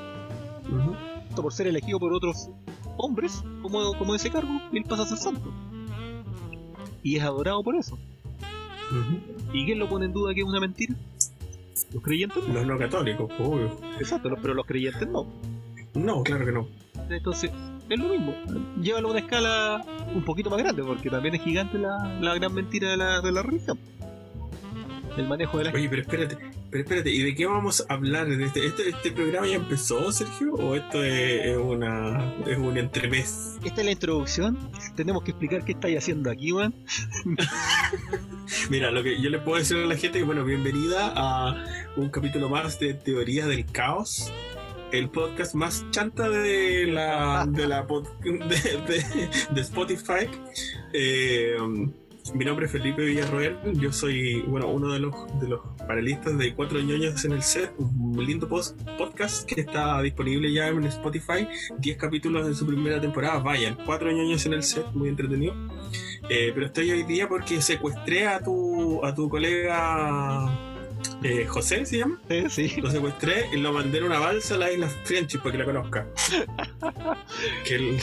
Esto 1.29 1.43
por 1.43 1.53
ser 1.53 1.67
elegido 1.67 1.99
por 1.99 2.13
otros 2.13 2.49
hombres, 2.97 3.43
como, 3.63 3.97
como 3.99 4.15
ese 4.15 4.31
cargo, 4.31 4.51
él 4.73 4.85
pasa 4.85 5.03
a 5.03 5.07
ser 5.07 5.19
santo. 5.19 5.51
Y 7.03 7.17
es 7.17 7.23
adorado 7.23 7.63
por 7.63 7.75
eso. 7.77 7.99
¿Y 9.53 9.65
quién 9.65 9.79
lo 9.79 9.89
pone 9.89 10.07
en 10.07 10.13
duda 10.13 10.35
que 10.35 10.41
es 10.41 10.47
una 10.47 10.61
mentira? 10.61 10.95
Los 11.93 12.03
creyentes 12.03 12.47
no. 12.47 12.55
Los 12.55 12.67
no 12.67 12.79
católicos, 12.79 13.31
pues, 13.37 13.49
obvio. 13.49 13.77
Exacto, 13.99 14.29
los- 14.29 14.39
pero 14.41 14.55
los 14.55 14.67
creyentes 14.67 15.09
no. 15.09 15.27
No, 15.95 16.23
claro 16.23 16.47
que 16.47 16.53
no. 16.53 16.69
Entonces, 17.11 17.51
es 17.89 17.99
lo 17.99 18.09
mismo. 18.09 18.35
Llévalo 18.81 19.09
a 19.09 19.11
una 19.11 19.21
escala 19.21 19.85
un 20.15 20.25
poquito 20.25 20.51
más 20.51 20.59
grande, 20.59 20.83
porque 20.83 21.11
también 21.11 21.35
es 21.35 21.43
gigante 21.43 21.79
la, 21.79 21.99
la 22.21 22.35
gran 22.35 22.55
mentira 22.55 22.91
de 22.91 22.97
la, 22.97 23.21
de 23.21 23.33
la 23.33 23.43
religión. 23.43 23.79
El 25.17 25.29
manejo 25.29 25.59
de 25.59 25.65
la 25.65 25.73
Oye, 25.73 25.89
pero 25.91 26.03
espérate, 26.03 26.39
pero 26.71 26.85
espérate, 26.85 27.11
¿y 27.11 27.23
de 27.23 27.35
qué 27.35 27.45
vamos 27.45 27.85
a 27.87 27.93
hablar? 27.93 28.27
¿De 28.29 28.43
este, 28.43 28.67
este, 28.67 28.89
este 28.89 29.13
programa 29.13 29.47
ya 29.47 29.57
empezó, 29.57 30.11
Sergio? 30.11 30.55
¿O 30.55 30.75
esto 30.75 31.05
es, 31.05 31.45
es 31.45 31.57
una 31.59 32.35
es 32.47 32.57
un 32.57 32.79
entremés? 32.79 33.59
Esta 33.63 33.83
es 33.83 33.85
la 33.85 33.93
introducción. 33.93 34.59
Tenemos 34.97 35.23
que 35.23 35.33
explicar 35.33 35.67
qué 35.67 35.73
estáis 35.73 35.99
haciendo 35.99 36.31
aquí, 36.31 36.51
weón. 36.53 36.75
Mira, 38.71 38.91
lo 38.91 39.03
que 39.03 39.21
yo 39.21 39.29
le 39.29 39.39
puedo 39.39 39.59
decir 39.59 39.77
a 39.77 39.87
la 39.87 39.97
gente 39.97 40.19
que, 40.19 40.25
bueno, 40.25 40.45
bienvenida 40.47 41.13
a 41.15 41.63
un 41.97 42.09
capítulo 42.09 42.49
más 42.49 42.81
de 42.81 42.95
Teoría 42.95 43.47
del 43.47 43.67
Caos, 43.67 44.33
el 44.93 45.09
podcast 45.09 45.55
más 45.55 45.85
chanta 45.91 46.29
de 46.29 46.87
la, 46.87 47.47
de, 47.49 47.67
la 47.67 47.87
pod- 47.87 48.09
de, 49.55 49.61
Spotify. 49.61 50.29
Eh, 50.93 51.57
mi 52.35 52.45
nombre 52.45 52.67
es 52.67 52.73
Felipe 52.73 53.05
Villarroel, 53.05 53.57
yo 53.81 53.93
soy, 53.93 54.43
bueno, 54.43 54.69
uno 54.69 54.93
de 54.93 55.01
los, 55.01 55.13
de 55.41 55.49
los 55.49 55.61
panelistas 55.89 56.39
de 56.39 56.55
Cuatro 56.55 56.79
ñoños 56.81 57.25
en 57.25 57.33
el 57.33 57.43
set, 57.43 57.73
un 57.79 58.25
lindo 58.25 58.49
podcast 58.49 59.45
que 59.45 59.63
está 59.63 60.01
disponible 60.03 60.53
ya 60.53 60.69
en 60.69 60.85
Spotify, 60.85 61.49
10 61.79 61.97
capítulos 61.97 62.47
de 62.47 62.55
su 62.55 62.65
primera 62.65 63.01
temporada, 63.01 63.41
vayan, 63.41 63.77
Cuatro 63.85 64.13
ñoños 64.13 64.47
en 64.47 64.53
el 64.53 64.63
set, 64.63 64.87
muy 64.93 65.09
entretenido. 65.09 65.55
Eh, 66.29 66.53
pero 66.55 66.67
estoy 66.67 66.93
hoy 66.93 67.03
día 67.03 67.29
porque 67.29 67.61
secuestré 67.61 68.29
a 68.29 68.41
tu, 68.41 69.05
a 69.05 69.13
tu 69.13 69.29
colega 69.29 70.72
eh, 71.23 71.47
José, 71.47 71.85
¿se 71.87 71.99
llama? 71.99 72.21
Sí. 72.49 72.75
Lo 72.81 72.91
secuestré 72.91 73.47
y 73.53 73.59
lo 73.59 73.73
mandé 73.73 73.99
en 73.99 74.05
una 74.05 74.19
balsa 74.19 74.55
a 74.55 74.59
la 74.59 74.73
isla 74.73 74.89
Friendship 75.05 75.39
para 75.39 75.53
que 75.53 75.59
la 75.59 75.65
conozca. 75.65 76.07
que 77.67 77.75
el- 77.75 77.99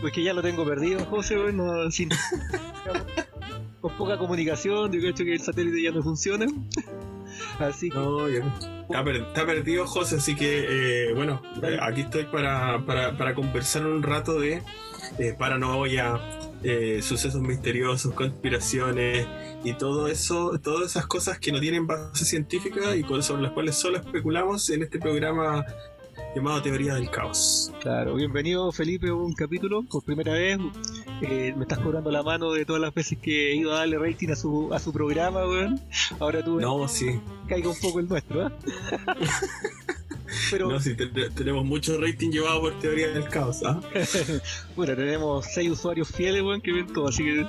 Pues 0.00 0.12
que 0.12 0.22
ya 0.22 0.32
lo 0.34 0.42
tengo 0.42 0.64
perdido, 0.64 1.04
José, 1.06 1.36
weón. 1.38 1.56
no- 1.58 1.90
sin, 1.90 2.08
con 3.80 3.96
poca 3.96 4.16
comunicación, 4.18 4.92
yo 4.92 5.00
creo 5.00 5.14
que 5.14 5.32
el 5.34 5.40
satélite 5.40 5.82
ya 5.82 5.90
no 5.90 6.02
funciona. 6.02 6.46
Así 7.58 7.88
que. 7.90 7.96
no, 7.98 8.28
ya- 8.28 8.44
está, 8.82 9.04
per- 9.04 9.16
está 9.16 9.46
perdido 9.46 9.86
José, 9.86 10.16
así 10.16 10.34
que 10.36 11.08
eh, 11.08 11.14
bueno, 11.14 11.42
eh, 11.62 11.78
aquí 11.80 12.02
estoy 12.02 12.24
para, 12.24 12.84
para, 12.86 13.16
para 13.16 13.34
conversar 13.34 13.86
un 13.86 14.02
rato 14.02 14.38
de 14.38 14.62
eh, 15.18 15.34
paranoia, 15.38 16.20
eh, 16.62 17.00
sucesos 17.02 17.40
misteriosos, 17.40 18.12
conspiraciones 18.14 19.26
y 19.64 19.74
todo 19.74 20.08
eso, 20.08 20.58
todas 20.62 20.90
esas 20.90 21.06
cosas 21.06 21.38
que 21.38 21.52
no 21.52 21.60
tienen 21.60 21.86
base 21.86 22.24
científica 22.24 22.96
y 22.96 23.04
sobre 23.22 23.42
las 23.42 23.52
cuales 23.52 23.76
solo 23.76 23.98
especulamos 23.98 24.68
en 24.70 24.82
este 24.82 24.98
programa 24.98 25.64
llamado 26.34 26.62
Teoría 26.62 26.94
del 26.94 27.10
Caos. 27.10 27.72
Claro, 27.80 28.14
bienvenido 28.14 28.72
Felipe 28.72 29.08
a 29.08 29.14
un 29.14 29.34
capítulo 29.34 29.82
por 29.82 30.02
primera 30.02 30.32
vez. 30.32 30.58
Eh, 31.20 31.54
me 31.56 31.62
estás 31.62 31.78
cobrando 31.78 32.10
la 32.10 32.22
mano 32.22 32.52
de 32.52 32.64
todas 32.64 32.82
las 32.82 32.92
veces 32.94 33.18
que 33.18 33.52
he 33.52 33.56
ido 33.56 33.72
a 33.72 33.78
darle 33.78 33.98
rating 33.98 34.30
a 34.30 34.36
su, 34.36 34.72
a 34.74 34.78
su 34.78 34.92
programa, 34.92 35.46
weón. 35.46 35.80
Ahora 36.18 36.42
tú 36.44 36.58
No, 36.60 36.88
sí. 36.88 37.20
caiga 37.48 37.68
un 37.68 37.78
poco 37.80 38.00
el 38.00 38.08
nuestro, 38.08 38.48
¿eh? 38.48 38.50
Pero 40.50 40.68
No, 40.70 40.80
sí, 40.80 40.94
te- 40.94 41.06
te- 41.06 41.30
tenemos 41.30 41.64
mucho 41.64 42.00
rating 42.00 42.30
llevado 42.30 42.60
por 42.62 42.78
teoría 42.80 43.08
del 43.08 43.28
caos. 43.28 43.60
¿ah? 43.64 43.80
bueno, 44.76 44.94
tenemos 44.96 45.46
seis 45.52 45.70
usuarios 45.70 46.08
fieles, 46.08 46.42
weón, 46.42 46.60
que 46.60 46.72
ven 46.72 46.86
todo, 46.92 47.08
así 47.08 47.22
que 47.24 47.46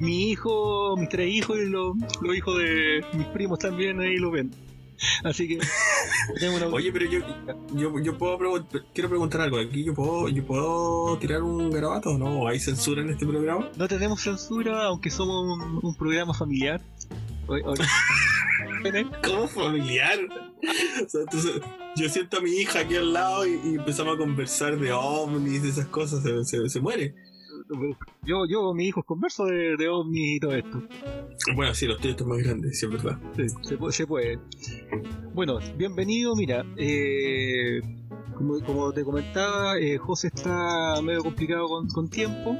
mi 0.00 0.30
hijo, 0.30 0.96
mis 0.96 1.08
tres 1.08 1.32
hijos 1.32 1.58
y 1.58 1.66
los, 1.66 1.96
los 2.20 2.36
hijos 2.36 2.58
de 2.58 3.04
mis 3.14 3.26
primos 3.28 3.58
también 3.58 4.00
ahí 4.00 4.16
lo 4.16 4.30
ven. 4.30 4.50
Así 5.22 5.46
que 5.46 5.58
una 6.56 6.66
Oye, 6.74 6.90
pero 6.90 7.04
yo, 7.08 7.20
yo, 7.72 8.00
yo 8.00 8.18
puedo 8.18 8.36
pregun- 8.36 8.66
quiero 8.92 9.08
preguntar 9.08 9.42
algo. 9.42 9.58
Aquí 9.58 9.84
yo 9.84 9.94
puedo, 9.94 10.28
yo 10.28 10.44
puedo 10.44 11.16
tirar 11.18 11.42
un 11.44 11.70
garabato 11.70 12.10
o 12.10 12.18
no? 12.18 12.48
¿Hay 12.48 12.58
censura 12.58 13.02
en 13.02 13.10
este 13.10 13.24
programa? 13.24 13.68
No 13.76 13.86
tenemos 13.86 14.20
censura, 14.20 14.86
aunque 14.86 15.08
somos 15.10 15.56
un, 15.56 15.78
un 15.82 15.94
programa 15.94 16.34
familiar. 16.34 16.80
¿Cómo 19.24 19.48
familiar? 19.48 20.18
O 21.04 21.08
sea, 21.08 21.20
entonces, 21.22 21.60
yo 21.96 22.08
siento 22.08 22.38
a 22.38 22.40
mi 22.40 22.50
hija 22.50 22.80
aquí 22.80 22.96
al 22.96 23.12
lado 23.12 23.46
y, 23.46 23.60
y 23.64 23.74
empezamos 23.76 24.14
a 24.14 24.18
conversar 24.18 24.78
de 24.78 24.92
ovnis, 24.92 25.62
de 25.62 25.68
esas 25.70 25.86
cosas, 25.86 26.22
se, 26.22 26.44
se, 26.44 26.68
se 26.68 26.80
muere. 26.80 27.14
Yo, 28.22 28.46
yo, 28.48 28.72
mis 28.72 28.88
hijos 28.88 29.04
converso 29.04 29.44
de, 29.44 29.76
de 29.76 29.88
ovnis 29.88 30.36
y 30.36 30.40
todo 30.40 30.54
esto. 30.54 30.82
Bueno, 31.54 31.74
sí, 31.74 31.86
los 31.86 31.98
tuyos 31.98 32.12
están 32.12 32.28
más 32.28 32.38
grandes, 32.38 32.78
sí, 32.78 32.86
es 32.86 32.92
verdad. 32.92 33.18
Sí, 33.36 33.46
se, 33.62 33.76
puede, 33.76 33.92
se 33.92 34.06
puede. 34.06 34.38
Bueno, 35.34 35.58
bienvenido, 35.76 36.34
mira. 36.34 36.64
eh, 36.76 37.80
como, 38.36 38.60
como 38.64 38.92
te 38.92 39.04
comentaba, 39.04 39.78
eh, 39.78 39.98
José 39.98 40.28
está 40.32 41.00
medio 41.02 41.22
complicado 41.22 41.66
con, 41.68 41.88
con 41.88 42.08
tiempo. 42.08 42.56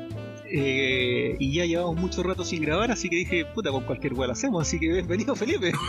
Eh, 0.50 1.36
y 1.38 1.54
ya 1.54 1.64
llevamos 1.66 1.96
mucho 1.96 2.22
rato 2.22 2.44
sin 2.44 2.62
grabar, 2.62 2.90
así 2.90 3.08
que 3.08 3.16
dije, 3.16 3.44
puta, 3.46 3.70
con 3.70 3.84
cualquier 3.84 4.14
weá 4.14 4.26
la 4.26 4.32
hacemos. 4.32 4.66
Así 4.66 4.78
que 4.78 4.88
bienvenido, 4.92 5.34
Felipe. 5.36 5.72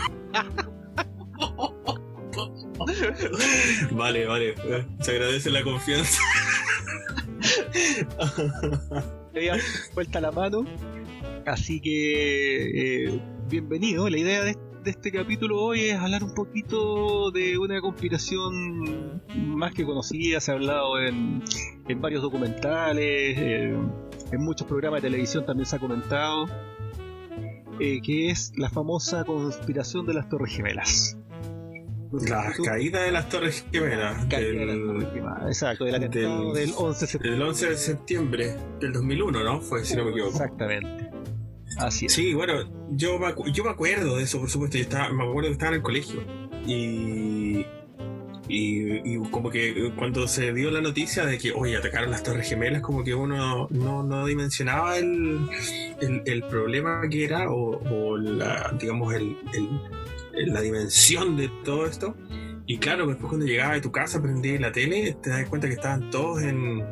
Vale, 3.92 4.26
vale, 4.26 4.54
eh, 4.64 4.86
se 5.00 5.10
agradece 5.10 5.50
la 5.50 5.62
confianza. 5.62 6.18
Te 9.32 9.38
había 9.38 9.56
vuelta 9.94 10.20
la 10.20 10.32
mano. 10.32 10.64
Así 11.46 11.80
que, 11.80 13.06
eh, 13.06 13.20
bienvenido. 13.48 14.08
La 14.08 14.18
idea 14.18 14.44
de, 14.44 14.56
de 14.84 14.90
este 14.90 15.12
capítulo 15.12 15.60
hoy 15.62 15.80
es 15.90 15.98
hablar 15.98 16.24
un 16.24 16.34
poquito 16.34 17.30
de 17.30 17.58
una 17.58 17.80
conspiración 17.80 19.22
más 19.36 19.74
que 19.74 19.84
conocida. 19.84 20.40
Se 20.40 20.50
ha 20.52 20.54
hablado 20.54 20.98
en, 21.00 21.42
en 21.88 22.00
varios 22.00 22.22
documentales, 22.22 23.04
eh, 23.38 23.76
en 24.32 24.40
muchos 24.40 24.66
programas 24.66 25.02
de 25.02 25.08
televisión 25.08 25.44
también 25.44 25.66
se 25.66 25.76
ha 25.76 25.78
comentado. 25.78 26.46
eh, 27.82 28.00
que 28.02 28.28
es 28.30 28.52
la 28.58 28.68
famosa 28.68 29.24
conspiración 29.24 30.04
de 30.06 30.12
las 30.12 30.28
Torres 30.28 30.54
Gemelas. 30.54 31.16
La 32.28 32.52
caída 32.64 33.02
de 33.04 33.10
las 33.12 33.28
Torres 33.30 33.64
Gemelas 33.72 34.28
de 34.28 34.52
las 34.52 34.66
del, 34.68 34.84
Torres 34.86 35.08
Gemelas, 35.14 35.42
Exacto, 35.46 35.84
del 35.86 36.00
del- 36.10 36.10
del 36.52 36.72
11 36.76 37.00
de 37.00 37.06
septiembre. 37.06 37.30
del 37.30 37.42
11 37.42 37.70
de 37.70 37.76
septiembre 37.76 38.56
del 38.80 38.92
2001, 38.92 39.44
¿no? 39.44 39.60
Fue, 39.62 39.82
si 39.84 39.96
no 39.96 40.04
me 40.04 40.10
equivoco. 40.10 40.32
Exactamente. 40.32 41.08
Sí, 42.08 42.34
bueno, 42.34 42.54
yo 42.90 43.18
me, 43.18 43.34
yo 43.52 43.64
me 43.64 43.70
acuerdo 43.70 44.16
de 44.16 44.24
eso, 44.24 44.38
por 44.40 44.50
supuesto. 44.50 44.76
Yo 44.76 44.82
estaba, 44.82 45.10
me 45.12 45.22
acuerdo 45.24 45.48
que 45.48 45.52
estaba 45.52 45.70
en 45.70 45.76
el 45.76 45.82
colegio. 45.82 46.20
Y, 46.66 47.64
y, 48.48 49.18
como 49.30 49.48
que 49.50 49.92
cuando 49.96 50.26
se 50.26 50.52
dio 50.52 50.70
la 50.70 50.80
noticia 50.80 51.24
de 51.24 51.38
que, 51.38 51.52
oye, 51.52 51.76
atacaron 51.76 52.10
las 52.10 52.22
Torres 52.22 52.48
Gemelas, 52.48 52.82
como 52.82 53.04
que 53.04 53.14
uno 53.14 53.68
no, 53.70 54.02
no 54.02 54.26
dimensionaba 54.26 54.98
el, 54.98 55.38
el, 56.26 56.42
problema 56.44 57.02
que 57.08 57.24
era 57.24 57.50
o, 57.50 57.78
o 57.78 58.16
la, 58.18 58.74
digamos, 58.78 59.14
el, 59.14 59.36
el- 59.54 60.52
la 60.52 60.60
dimensión 60.60 61.36
de 61.36 61.50
todo 61.64 61.86
esto. 61.86 62.16
Y 62.66 62.78
claro, 62.78 63.06
después 63.06 63.28
cuando 63.28 63.46
llegaba 63.46 63.74
a 63.74 63.80
tu 63.80 63.90
casa, 63.90 64.22
prendí 64.22 64.56
la 64.58 64.70
tele, 64.72 65.16
te 65.22 65.30
das 65.30 65.48
cuenta 65.48 65.66
que 65.68 65.74
estaban 65.74 66.08
todos 66.10 66.42
en, 66.42 66.84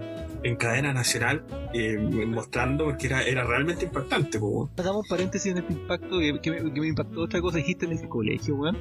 en 0.43 0.57
cadena 0.57 0.93
nacional 0.93 1.45
eh, 1.75 1.99
mostrando, 1.99 2.85
porque 2.85 3.07
era, 3.07 3.23
era 3.23 3.45
realmente 3.45 3.85
impactante. 3.85 4.39
po. 4.39 4.71
Hagamos 4.77 5.07
paréntesis 5.09 5.53
en 5.53 5.59
este 5.59 5.73
impacto 5.73 6.19
que, 6.19 6.41
que 6.41 6.51
me, 6.51 6.73
que 6.73 6.81
me 6.81 6.89
impactó 6.89 7.23
otra 7.23 7.41
cosa 7.41 7.59
dijiste 7.59 7.87
en 7.87 7.93
el 7.93 8.09
colegio, 8.09 8.55
weón. 8.57 8.77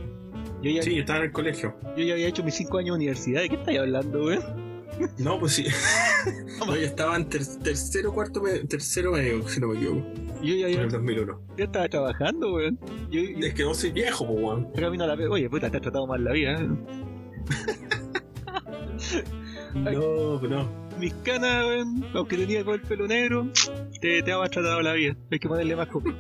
Yo 0.62 0.72
ya, 0.72 0.82
Sí, 0.82 0.94
yo 0.96 1.02
estaba 1.02 1.20
en 1.20 1.26
el 1.26 1.32
colegio. 1.32 1.76
yo 1.96 2.04
ya 2.04 2.14
había 2.14 2.28
hecho 2.28 2.44
mis 2.44 2.56
5 2.56 2.78
años 2.80 2.88
de 2.90 2.96
universidad. 2.96 3.42
¿De 3.42 3.50
qué 3.50 3.56
estáis 3.56 3.80
hablando, 3.80 4.24
weón? 4.26 4.68
No, 5.20 5.40
pues 5.40 5.54
sí. 5.54 5.66
no, 6.60 6.76
yo 6.76 6.82
estaba 6.82 7.16
en 7.18 7.30
ter- 7.30 7.46
tercero, 7.64 8.12
cuarto, 8.14 8.42
tercero 8.68 9.12
medio, 9.12 9.48
si 9.48 9.60
no 9.60 9.68
me 9.68 9.78
equivoco, 9.78 10.02
Yo 10.42 10.56
ya, 10.56 10.68
en 10.68 10.74
había- 10.74 10.82
el 10.82 10.90
2001. 10.92 11.42
ya 11.58 11.64
estaba 11.66 11.88
trabajando, 11.88 12.54
weón. 12.56 12.80
Yo, 13.12 13.22
yo 13.22 13.46
Es 13.48 13.54
que 13.54 13.64
vos 13.64 13.78
soy 13.78 13.92
viejo, 13.92 14.24
weón. 14.26 14.72
camino 14.74 15.04
a 15.04 15.08
la 15.16 15.30
Oye, 15.30 15.50
puta, 15.50 15.70
te 15.70 15.78
has 15.78 15.84
tratado 15.84 16.08
mal 16.08 16.24
la 16.24 16.32
vida, 16.32 16.54
¿eh? 16.60 16.68
No, 19.76 20.38
pues 20.40 20.52
no. 20.52 20.87
Mis 21.00 21.14
canas, 21.24 21.66
weón, 21.66 22.06
aunque 22.14 22.38
tenía 22.38 22.64
todo 22.64 22.76
el 22.76 22.82
pelo 22.82 23.08
negro, 23.08 23.48
te, 24.02 24.24
te 24.24 24.32
ha 24.32 24.50
tratado 24.50 24.82
la 24.82 24.94
vida. 24.94 25.16
Hay 25.32 25.40
que 25.40 25.48
ponerle 25.48 25.76
más 25.76 25.88
coco. 25.88 26.12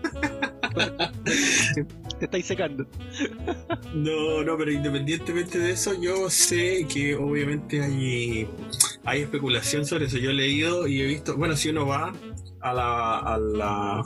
te 2.19 2.25
estáis 2.25 2.45
secando. 2.45 2.86
No, 3.93 4.43
no, 4.43 4.57
pero 4.57 4.71
independientemente 4.71 5.59
de 5.59 5.71
eso, 5.71 5.99
yo 5.99 6.30
sé 6.30 6.88
que 6.91 7.15
obviamente 7.15 7.82
hay, 7.82 8.47
hay 9.05 9.21
especulación 9.21 9.86
sobre 9.86 10.05
eso. 10.05 10.17
Yo 10.17 10.32
he 10.32 10.34
leído 10.34 10.88
y 10.88 11.01
he 11.01 11.05
visto, 11.05 11.38
bueno, 11.38 11.55
si 11.55 11.69
uno 11.69 11.86
va 11.86 12.13
a 12.61 12.73
la, 12.73 13.19
a 13.19 13.38
la 13.38 14.03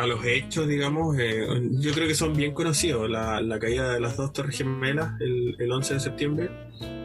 a 0.00 0.06
los 0.06 0.24
hechos, 0.24 0.66
digamos, 0.68 1.16
eh, 1.18 1.46
yo 1.80 1.92
creo 1.92 2.06
que 2.08 2.14
son 2.14 2.34
bien 2.34 2.52
conocidos. 2.52 3.08
La, 3.10 3.40
la 3.40 3.58
caída 3.58 3.92
de 3.92 4.00
las 4.00 4.16
dos 4.16 4.32
torres 4.32 4.56
gemelas 4.56 5.12
el, 5.20 5.56
el 5.58 5.72
11 5.72 5.94
de 5.94 6.00
septiembre, 6.00 6.50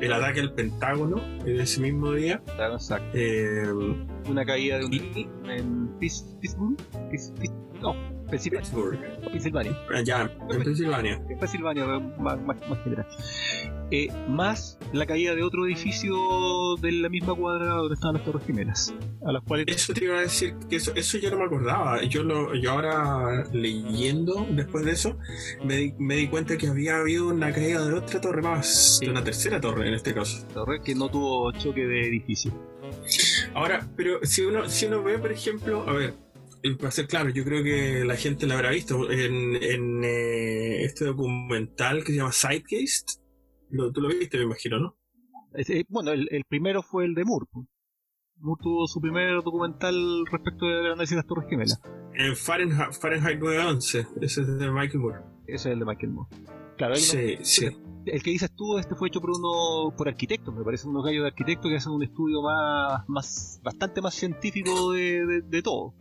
el 0.02 0.14
ataque 0.14 0.40
al 0.42 0.54
Pentágono 0.54 1.22
en 1.46 1.60
ese 1.60 1.82
mismo 1.82 2.12
día. 2.14 2.42
Exacto. 2.72 3.10
eh, 3.14 3.64
Una 4.30 4.46
caída 4.46 4.78
de 4.78 4.86
un. 4.86 4.94
y 4.94 5.28
en 5.50 5.88
Pittsburgh. 6.00 6.78
No. 7.82 8.13
Pittsburgh, 8.38 9.00
Pensilvania. 9.32 9.78
allá 9.94 10.32
en 10.50 10.64
Pensilvania. 10.64 11.22
en 11.30 11.40
Pensilvania, 11.40 11.86
más, 11.86 12.42
más, 12.42 12.58
más 12.70 12.84
general. 12.84 13.08
Eh, 13.92 14.08
más 14.28 14.80
la 14.92 15.06
caída 15.06 15.36
de 15.36 15.44
otro 15.44 15.66
edificio 15.66 16.16
de 16.82 16.92
la 16.94 17.10
misma 17.10 17.36
cuadra 17.36 17.76
donde 17.76 17.94
estaban 17.94 18.16
las 18.16 18.26
Torres 18.26 18.44
Gemelas, 18.46 18.94
a 19.26 19.32
las 19.32 19.44
cuales 19.44 19.66
Eso 19.68 19.94
te 19.94 20.06
iba 20.06 20.18
a 20.18 20.22
decir 20.22 20.56
que 20.70 20.78
eso, 20.78 20.94
eso 20.96 21.18
yo 21.18 21.30
no 21.30 21.38
me 21.38 21.46
acordaba. 21.46 22.04
Yo 22.04 22.24
lo, 22.24 22.56
yo 22.56 22.72
ahora 22.72 23.44
leyendo 23.54 24.48
después 24.52 24.86
de 24.86 24.92
eso 24.92 25.18
me 25.64 25.78
di, 25.78 25.94
me 26.00 26.16
di 26.16 26.28
cuenta 26.28 26.58
que 26.58 26.68
había 26.68 26.98
habido 26.98 27.28
una 27.28 27.54
caída 27.54 27.86
de 27.86 27.94
otra 27.94 28.20
torre 28.20 28.42
más, 28.42 29.00
de 29.00 29.10
una 29.10 29.24
tercera 29.24 29.62
torre 29.62 29.88
en 29.88 29.94
este 29.94 30.14
caso. 30.14 30.46
torre 30.54 30.82
que 30.82 30.96
no 30.96 31.10
tuvo 31.10 31.52
choque 31.52 31.86
de 31.86 32.08
edificio. 32.08 32.52
Ahora, 33.54 33.88
pero 33.96 34.20
si 34.24 34.42
uno, 34.42 34.68
si 34.70 34.86
uno 34.88 35.04
ve, 35.04 35.20
por 35.20 35.32
ejemplo, 35.32 35.88
a 35.88 35.94
ver, 35.94 36.16
eh, 36.64 36.76
para 36.78 36.92
ser 36.92 37.08
claro, 37.08 37.30
yo 37.30 37.44
creo 37.44 37.64
que 37.64 38.04
la 38.06 38.16
gente 38.16 38.48
la 38.48 38.56
habrá 38.56 38.72
visto 38.72 39.10
en, 39.12 39.56
en 39.62 40.04
eh, 40.04 40.84
este 40.84 41.06
documental 41.06 42.04
que 42.04 42.12
se 42.14 42.18
llama 42.18 42.32
Sidegeist. 42.32 43.20
Lo, 43.70 43.92
tú 43.92 44.02
lo 44.02 44.10
viste, 44.10 44.38
me 44.38 44.44
imagino, 44.46 44.80
¿no? 44.80 44.98
Eh, 45.56 45.84
bueno, 45.90 46.12
el, 46.12 46.28
el 46.32 46.44
primero 46.46 46.82
fue 46.82 47.06
el 47.06 47.14
de 47.16 47.26
Moore. 47.26 47.46
Moore 48.38 48.60
tuvo 48.62 48.88
su 48.88 49.00
primer 49.00 49.42
documental 49.44 50.26
respecto 50.32 50.66
de 50.66 50.96
las 50.96 51.28
Torres 51.28 51.48
Gemelas. 51.50 51.80
En 52.16 52.36
Fahrenheit, 52.36 52.92
Fahrenheit 52.94 53.40
911, 53.40 54.08
ese 54.22 54.42
es 54.42 54.48
de 54.60 54.72
Michael 54.72 55.00
Moore. 55.00 55.20
Ese 55.48 55.70
es 55.70 55.74
el 55.74 55.80
de 55.80 55.86
Michael 55.86 56.12
Moore. 56.12 56.30
Claro, 56.78 56.94
hay 56.96 57.02
uno- 57.02 57.12
Sí, 57.12 57.38
sí. 57.42 57.78
El 58.06 58.24
que 58.24 58.32
dices 58.32 58.52
tú, 58.56 58.78
este 58.78 58.96
fue 58.96 59.08
hecho 59.08 59.22
por 59.22 59.32
uno, 59.32 59.94
por 59.96 60.08
arquitectos, 60.08 60.54
me 60.54 60.64
parecen 60.64 60.90
unos 60.92 61.06
gallos 61.06 61.24
de 61.24 61.28
arquitectos 61.28 61.70
que 61.70 61.78
hacen 61.78 61.92
un 61.92 62.04
estudio 62.04 62.42
más, 62.42 63.04
más 63.08 63.60
bastante 63.64 64.02
más 64.02 64.14
científico 64.14 64.92
de, 64.92 65.62
todo. 65.64 65.94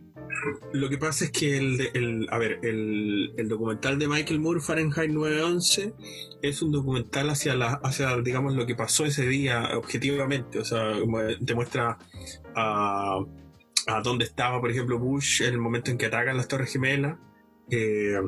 Lo 0.73 0.89
que 0.89 0.97
pasa 0.97 1.25
es 1.25 1.31
que 1.31 1.57
el, 1.57 1.79
el- 1.93 2.27
a 2.29 2.37
ver, 2.37 2.59
el, 2.63 3.47
documental 3.47 3.97
de 3.99 4.07
Michael 4.07 4.39
Moore, 4.39 4.59
Fahrenheit 4.61 5.11
911, 5.11 5.93
es 6.41 6.61
un 6.61 6.71
documental 6.71 7.29
hacia 7.29 7.55
la, 7.55 7.79
hacia, 7.83 8.15
digamos, 8.21 8.55
lo 8.55 8.65
que 8.65 8.75
pasó 8.75 9.05
ese 9.05 9.27
día 9.27 9.77
objetivamente. 9.77 10.59
O 10.59 10.65
sea, 10.65 10.93
te 11.45 11.55
muestra 11.55 11.97
a, 12.55 13.19
a 13.87 14.01
dónde 14.01 14.25
estaba, 14.25 14.59
por 14.59 14.71
ejemplo, 14.71 14.99
Bush 14.99 15.41
en 15.41 15.53
el 15.53 15.59
momento 15.59 15.91
en 15.91 15.97
que 15.97 16.07
atacan 16.07 16.37
las 16.37 16.47
Torres 16.47 16.71
Gemelas, 16.71 17.17
eh, 17.69 18.19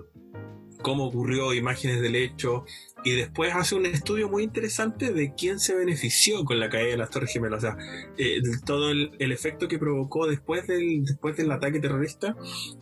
cómo 0.82 1.06
ocurrió, 1.06 1.54
imágenes 1.54 2.02
del 2.02 2.16
hecho, 2.16 2.66
y 3.04 3.12
después 3.12 3.54
hace 3.54 3.76
un 3.76 3.86
estudio 3.86 4.30
muy 4.30 4.44
interesante 4.44 5.14
de 5.14 5.34
quién 5.36 5.60
se 5.60 5.76
benefició 5.76 6.44
con 6.44 6.60
la 6.60 6.70
caída 6.70 6.92
de 6.92 6.98
las 6.98 7.10
Torres 7.12 7.32
Gemelas. 7.32 7.64
O 7.64 7.68
sea, 7.68 7.78
eh, 8.18 8.42
todo 8.66 8.90
el, 8.90 9.12
el 9.20 9.32
efecto 9.32 9.68
que 9.68 9.78
provocó 9.78 10.28
después 10.28 10.66
del, 10.68 11.06
después 11.06 11.38
del 11.38 11.52
ataque 11.52 11.80
terrorista 11.80 12.36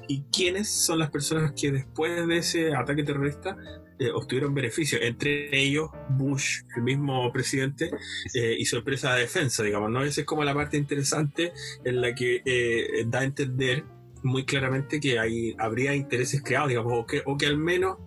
y 0.07 0.23
quiénes 0.31 0.69
son 0.69 0.99
las 0.99 1.11
personas 1.11 1.53
que 1.59 1.71
después 1.71 2.25
de 2.25 2.37
ese 2.37 2.73
ataque 2.73 3.03
terrorista 3.03 3.57
eh, 3.99 4.11
obtuvieron 4.11 4.53
beneficio. 4.53 4.99
Entre 5.01 5.55
ellos, 5.57 5.89
Bush, 6.09 6.61
el 6.75 6.83
mismo 6.83 7.31
presidente, 7.31 7.91
eh, 8.33 8.55
y 8.57 8.65
su 8.65 8.77
empresa 8.77 9.13
de 9.13 9.21
defensa, 9.21 9.63
digamos. 9.63 9.91
¿no? 9.91 10.03
Esa 10.03 10.21
es 10.21 10.27
como 10.27 10.43
la 10.43 10.53
parte 10.53 10.77
interesante 10.77 11.53
en 11.85 12.01
la 12.01 12.13
que 12.15 12.41
eh, 12.45 13.05
da 13.07 13.19
a 13.19 13.23
entender 13.23 13.85
muy 14.23 14.45
claramente 14.45 14.99
que 14.99 15.19
hay, 15.19 15.55
habría 15.57 15.95
intereses 15.95 16.41
creados, 16.41 16.69
digamos, 16.69 16.93
o 16.95 17.05
que, 17.05 17.21
o 17.25 17.37
que 17.37 17.45
al 17.45 17.57
menos, 17.57 17.97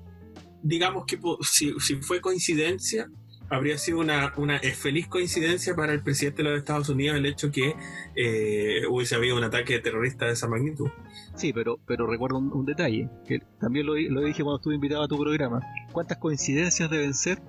digamos 0.62 1.04
que 1.06 1.18
si, 1.42 1.72
fue 2.00 2.20
coincidencia, 2.20 3.08
habría 3.48 3.78
sido 3.78 4.00
una, 4.00 4.32
una 4.36 4.58
feliz 4.58 5.06
coincidencia 5.06 5.76
para 5.76 5.92
el 5.92 6.02
presidente 6.02 6.42
de 6.42 6.50
los 6.50 6.58
Estados 6.58 6.88
Unidos 6.88 7.16
el 7.16 7.26
hecho 7.26 7.52
que 7.52 7.74
eh, 8.16 8.82
hubiese 8.90 9.14
habido 9.14 9.36
un 9.36 9.44
ataque 9.44 9.78
terrorista 9.78 10.26
de 10.26 10.32
esa 10.32 10.48
magnitud. 10.48 10.88
Sí, 11.36 11.52
pero, 11.52 11.78
pero 11.86 12.06
recuerdo 12.06 12.38
un, 12.38 12.66
detalle, 12.66 13.08
que 13.26 13.40
también 13.60 13.86
lo, 13.86 13.94
lo 13.94 14.22
dije 14.22 14.42
cuando 14.42 14.56
estuve 14.56 14.74
invitado 14.74 15.04
a 15.04 15.08
tu 15.08 15.18
programa. 15.18 15.60
¿Cuántas 15.92 16.18
coincidencias 16.18 16.90
deben 16.90 17.14
ser 17.14 17.40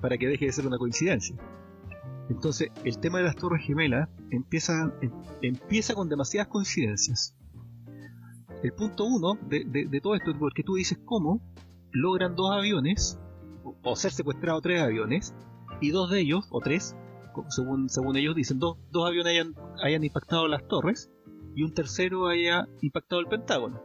para 0.00 0.16
que 0.16 0.28
deje 0.28 0.46
de 0.46 0.52
ser 0.52 0.66
una 0.66 0.78
coincidencia? 0.78 1.34
Entonces, 2.28 2.70
el 2.84 2.98
tema 2.98 3.18
de 3.18 3.24
las 3.24 3.36
Torres 3.36 3.64
Gemelas 3.64 4.08
empieza, 4.30 4.92
em- 5.00 5.12
empieza 5.42 5.94
con 5.94 6.08
demasiadas 6.08 6.48
coincidencias. 6.48 7.35
El 8.62 8.72
punto 8.72 9.04
uno 9.04 9.34
de, 9.48 9.64
de- 9.64 9.86
de 9.86 10.00
todo 10.00 10.14
esto 10.14 10.30
es 10.30 10.36
porque 10.38 10.62
tú 10.62 10.74
dices 10.74 10.98
cómo 11.04 11.40
logran 11.92 12.34
dos 12.34 12.50
aviones, 12.52 13.18
o, 13.64 13.76
o 13.82 13.96
ser 13.96 14.12
secuestrados 14.12 14.62
tres 14.62 14.82
aviones, 14.82 15.34
y 15.80 15.90
dos 15.90 16.10
de 16.10 16.20
ellos, 16.20 16.46
o 16.50 16.60
tres, 16.60 16.96
según, 17.48 17.88
según 17.88 18.16
ellos 18.16 18.34
dicen, 18.34 18.58
dos, 18.58 18.78
dos 18.90 19.06
aviones 19.06 19.32
hayan, 19.32 19.54
hayan 19.82 20.04
impactado 20.04 20.48
las 20.48 20.66
torres, 20.68 21.10
y 21.54 21.62
un 21.62 21.72
tercero 21.74 22.26
haya 22.28 22.66
impactado 22.82 23.20
el 23.20 23.26
Pentágono. 23.28 23.80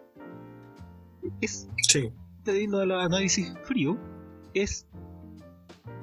Es 1.42 1.70
Sí. 1.88 2.12
antes 2.38 2.54
de 2.54 2.64
irnos 2.64 2.82
al 2.82 2.92
análisis 2.92 3.54
frío, 3.64 3.98
es 4.54 4.88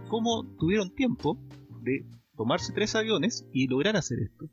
cómo 0.09 0.45
tuvieron 0.59 0.95
tiempo 0.95 1.39
de 1.83 2.07
tomarse 2.37 2.73
tres 2.73 2.95
aviones 2.95 3.47
y 3.53 3.67
lograr 3.69 3.97
hacer 3.97 4.19
esto. 4.21 4.47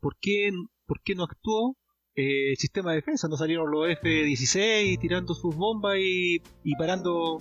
¿Por 0.00 0.16
qué, 0.20 0.50
por 0.86 1.00
qué 1.02 1.14
no 1.14 1.24
actuó 1.24 1.76
eh, 2.16 2.54
sistema 2.56 2.90
de 2.90 2.96
defensa? 2.96 3.28
¿No 3.28 3.36
salieron 3.36 3.70
los 3.70 3.88
F-16 3.88 4.98
tirando 5.00 5.34
sus 5.34 5.54
bombas 5.56 5.96
y, 5.98 6.42
y 6.64 6.74
parando 6.76 7.38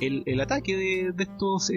el, 0.00 0.22
el 0.26 0.40
ataque 0.40 0.76
de, 0.76 1.22
estos, 1.22 1.70
eh, 1.70 1.74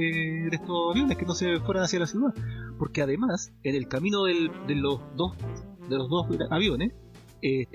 de 0.49 0.55
estos 0.55 0.91
aviones 0.91 1.17
que 1.17 1.25
no 1.25 1.33
se 1.35 1.59
fueran 1.59 1.83
hacia 1.83 1.99
la 1.99 2.07
ciudad? 2.07 2.33
Porque 2.77 3.01
además, 3.01 3.51
en 3.63 3.75
el 3.75 3.87
camino 3.87 4.23
del- 4.25 4.51
de 4.67 4.75
los 4.75 4.99
dos 5.15 5.33
de 5.89 5.97
los 5.97 6.09
dos 6.09 6.27
aviones, 6.51 6.93
eh, 7.41 7.65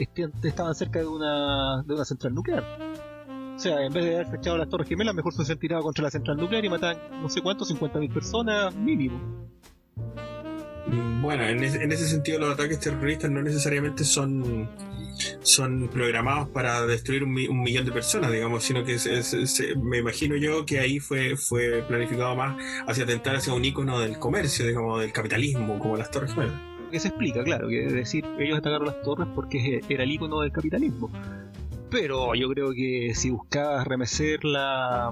estaban 0.43 0.75
cerca 0.75 0.99
de 0.99 1.07
una, 1.07 1.83
de 1.83 1.95
una 1.95 2.05
central 2.05 2.35
nuclear. 2.35 2.63
O 3.57 3.59
sea, 3.59 3.85
en 3.85 3.93
vez 3.93 4.05
de 4.05 4.15
haber 4.17 4.27
fechado 4.27 4.59
las 4.59 4.69
Torres 4.69 4.89
Gemelas, 4.89 5.15
mejor 5.15 5.33
se 5.33 5.39
hubiesen 5.39 5.59
tirado 5.59 5.83
contra 5.83 6.05
la 6.05 6.11
central 6.11 6.37
nuclear 6.37 6.65
y 6.65 6.69
mataban 6.69 6.99
no 7.23 7.29
sé 7.31 7.41
cuántos, 7.41 7.71
50.000 7.71 8.13
personas 8.13 8.75
mínimo. 8.77 9.19
Bueno, 11.21 11.45
en 11.45 11.63
ese, 11.63 11.83
en 11.83 11.91
ese 11.93 12.07
sentido 12.07 12.39
los 12.39 12.53
ataques 12.53 12.79
terroristas 12.81 13.31
no 13.31 13.43
necesariamente 13.43 14.05
son 14.05 14.69
son 15.43 15.89
programados 15.89 16.49
para 16.49 16.85
destruir 16.87 17.23
un, 17.23 17.33
mi- 17.33 17.47
un 17.47 17.63
millón 17.63 17.85
de 17.85 17.93
personas, 17.93 18.33
digamos, 18.33 18.65
sino 18.65 18.83
que 18.85 18.99
se- 18.99 19.23
se- 19.23 19.77
me 19.77 19.99
imagino 19.99 20.37
yo 20.37 20.65
que 20.67 20.81
ahí 20.81 20.99
fue 21.01 21.37
fue 21.37 21.83
planificado 21.87 22.35
más 22.35 22.57
hacia 22.89 23.05
atentar 23.05 23.37
hacia 23.37 23.53
un 23.53 23.65
icono 23.65 24.01
del 24.01 24.19
comercio, 24.19 24.67
digamos, 24.67 25.01
del 25.01 25.13
capitalismo, 25.13 25.79
como 25.79 25.97
las 25.97 26.11
Torres 26.11 26.33
Gemelas. 26.35 26.55
Que 26.91 26.99
se 27.01 27.09
explica, 27.09 27.43
claro, 27.45 27.69
que 27.69 27.87
es 27.87 27.93
decir, 27.93 28.25
ellos 28.39 28.59
atacaron 28.59 28.87
las 28.87 29.01
torres 29.03 29.29
porque 29.35 29.81
era 29.89 30.03
el 30.03 30.11
icono 30.11 30.41
del 30.41 30.53
capitalismo. 30.53 31.11
Pero 31.91 32.35
yo 32.35 32.49
creo 32.51 32.73
que 32.73 33.13
si 33.15 33.31
buscabas 33.31 33.87
remecer 33.87 34.45
la, 34.45 35.11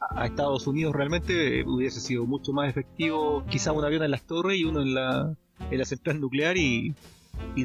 a 0.00 0.26
Estados 0.26 0.66
Unidos 0.66 0.94
realmente 0.94 1.60
eh, 1.60 1.64
hubiese 1.66 2.00
sido 2.00 2.26
mucho 2.26 2.52
más 2.52 2.68
efectivo 2.68 3.44
quizá 3.48 3.72
un 3.72 3.84
avión 3.84 4.02
en 4.02 4.10
las 4.10 4.22
torres 4.22 4.58
y 4.58 4.64
uno 4.64 4.80
en 4.80 4.94
la, 4.94 5.36
en 5.70 5.78
la 5.78 5.84
central 5.84 6.20
nuclear 6.20 6.56
y, 6.56 6.94
y 7.54 7.62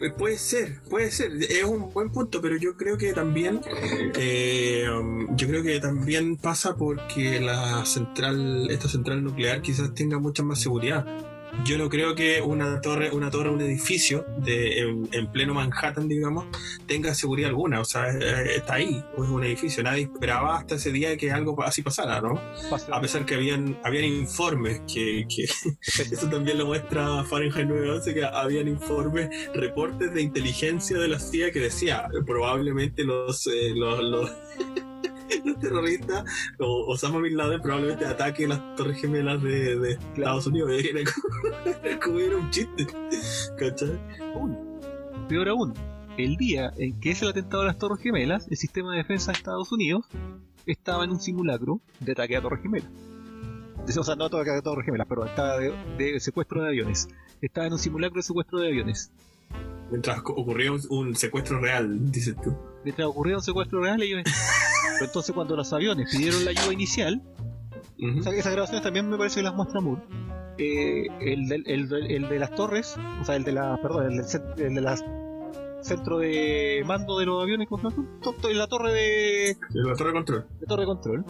eh, 0.00 0.10
puede 0.10 0.38
ser, 0.38 0.82
puede 0.90 1.10
ser, 1.10 1.32
es 1.34 1.62
un 1.64 1.92
buen 1.92 2.10
punto, 2.10 2.40
pero 2.42 2.56
yo 2.56 2.76
creo 2.76 2.98
que 2.98 3.12
también, 3.12 3.60
eh, 4.16 4.86
um, 4.90 5.36
yo 5.36 5.46
creo 5.46 5.62
que 5.62 5.78
también 5.78 6.36
pasa 6.36 6.76
porque 6.76 7.40
la 7.40 7.86
central, 7.86 8.68
esta 8.70 8.88
central 8.88 9.22
nuclear 9.22 9.62
quizás 9.62 9.94
tenga 9.94 10.18
mucha 10.18 10.42
más 10.42 10.60
seguridad. 10.60 11.06
Yo 11.64 11.78
no 11.78 11.88
creo 11.88 12.14
que 12.14 12.42
una 12.42 12.80
torre, 12.80 13.10
una 13.10 13.30
torre, 13.30 13.50
un 13.50 13.60
edificio 13.60 14.26
de, 14.38 14.80
en, 14.80 15.08
en 15.12 15.32
pleno 15.32 15.54
Manhattan, 15.54 16.08
digamos, 16.08 16.46
tenga 16.86 17.14
seguridad 17.14 17.50
alguna. 17.50 17.80
O 17.80 17.84
sea, 17.84 18.08
eh, 18.10 18.56
está 18.56 18.74
ahí, 18.74 19.02
es 19.12 19.28
un 19.28 19.44
edificio. 19.44 19.82
Nadie 19.82 20.02
esperaba 20.02 20.58
hasta 20.58 20.74
ese 20.74 20.92
día 20.92 21.16
que 21.16 21.32
algo 21.32 21.62
así 21.62 21.82
pasara, 21.82 22.20
¿no? 22.20 22.40
A 22.90 23.00
pesar 23.00 23.24
que 23.24 23.34
habían, 23.34 23.78
habían 23.84 24.04
informes 24.04 24.82
que, 24.92 25.26
que 25.28 25.44
eso 26.14 26.28
también 26.28 26.58
lo 26.58 26.66
muestra 26.66 27.24
Fahrenheit 27.24 27.68
911, 27.68 28.14
que 28.14 28.24
habían 28.24 28.68
informes, 28.68 29.30
reportes 29.54 30.12
de 30.12 30.22
inteligencia 30.22 30.98
de 30.98 31.08
la 31.08 31.18
CIA 31.18 31.50
que 31.52 31.60
decía 31.60 32.08
probablemente 32.26 33.04
los, 33.04 33.46
eh, 33.46 33.72
los, 33.74 34.02
los, 34.02 34.30
los 35.44 35.58
terroristas 35.58 36.24
o 36.58 36.86
Osama 36.86 37.20
Bin 37.20 37.36
Laden 37.36 37.60
probablemente 37.60 38.06
ataquen 38.06 38.50
las 38.50 38.76
torres 38.76 39.00
gemelas 39.00 39.42
de, 39.42 39.78
de 39.78 39.92
Estados 39.92 40.46
Unidos. 40.46 40.70
Era 40.72 41.98
como, 42.04 42.18
era 42.18 42.36
un 42.36 42.50
chiste. 42.50 42.86
¿Cachai? 43.58 43.98
Aún, 44.34 44.58
peor 45.28 45.48
aún, 45.48 45.74
el 46.16 46.36
día 46.36 46.72
en 46.76 46.98
que 47.00 47.10
es 47.10 47.22
el 47.22 47.28
atentado 47.28 47.62
a 47.62 47.66
las 47.66 47.78
Torres 47.78 48.00
Gemelas, 48.00 48.46
el 48.50 48.56
sistema 48.56 48.92
de 48.92 48.98
defensa 48.98 49.32
de 49.32 49.38
Estados 49.38 49.72
Unidos 49.72 50.06
estaba 50.66 51.04
en 51.04 51.10
un 51.10 51.20
simulacro 51.20 51.80
de 52.00 52.12
ataque 52.12 52.36
a 52.36 52.42
Torres 52.42 52.62
Gemelas. 52.62 52.90
O 53.96 54.04
sea, 54.04 54.16
no 54.16 54.24
ataque 54.24 54.50
a 54.50 54.62
Torres 54.62 54.86
Gemelas, 54.86 55.06
perdón, 55.06 55.28
estaba 55.28 55.58
de, 55.58 55.72
de 55.98 56.20
secuestro 56.20 56.62
de 56.62 56.68
aviones. 56.68 57.08
Estaba 57.42 57.66
en 57.66 57.74
un 57.74 57.78
simulacro 57.78 58.16
de 58.16 58.22
secuestro 58.22 58.58
de 58.60 58.68
aviones. 58.68 59.10
Mientras 59.90 60.22
un, 60.24 60.86
un 60.90 61.14
secuestro 61.14 61.60
real, 61.60 62.10
dices 62.10 62.34
tú. 62.42 62.56
Mientras 62.84 63.06
ocurrió 63.06 63.36
un 63.36 63.42
secuestro 63.42 63.80
real, 63.82 64.02
ellos... 64.02 64.22
Pero 64.98 65.04
entonces 65.06 65.34
cuando 65.34 65.56
los 65.56 65.72
aviones 65.72 66.10
pidieron 66.10 66.44
la 66.44 66.50
ayuda 66.52 66.72
inicial, 66.72 67.22
esas 67.98 68.52
grabaciones 68.52 68.82
también 68.82 69.08
me 69.08 69.16
parece 69.16 69.36
que 69.40 69.42
las 69.44 69.54
muestra 69.54 69.80
Moore. 69.80 70.02
eh, 70.58 71.06
el, 71.20 71.48
del- 71.48 71.64
el, 71.66 71.92
el 72.10 72.28
de 72.28 72.38
las 72.38 72.54
torres, 72.54 72.96
o 73.20 73.24
sea, 73.24 73.36
el 73.36 73.44
de 73.44 73.52
la, 73.52 73.80
perdón, 73.82 74.12
el 74.12 74.20
el 74.64 74.74
de 74.74 74.80
las 74.80 75.04
centro 75.82 76.18
de 76.18 76.82
mando 76.86 77.18
de 77.18 77.26
los 77.26 77.42
aviones, 77.42 77.68
to- 77.68 78.48
la 78.54 78.66
torre 78.68 78.92
de, 78.92 79.56
La 79.70 79.94
torre 79.94 80.08
de 80.08 80.14
control. 80.14 80.46
de 80.60 80.66
torre 80.66 80.80
de 80.80 80.86
control, 80.86 81.24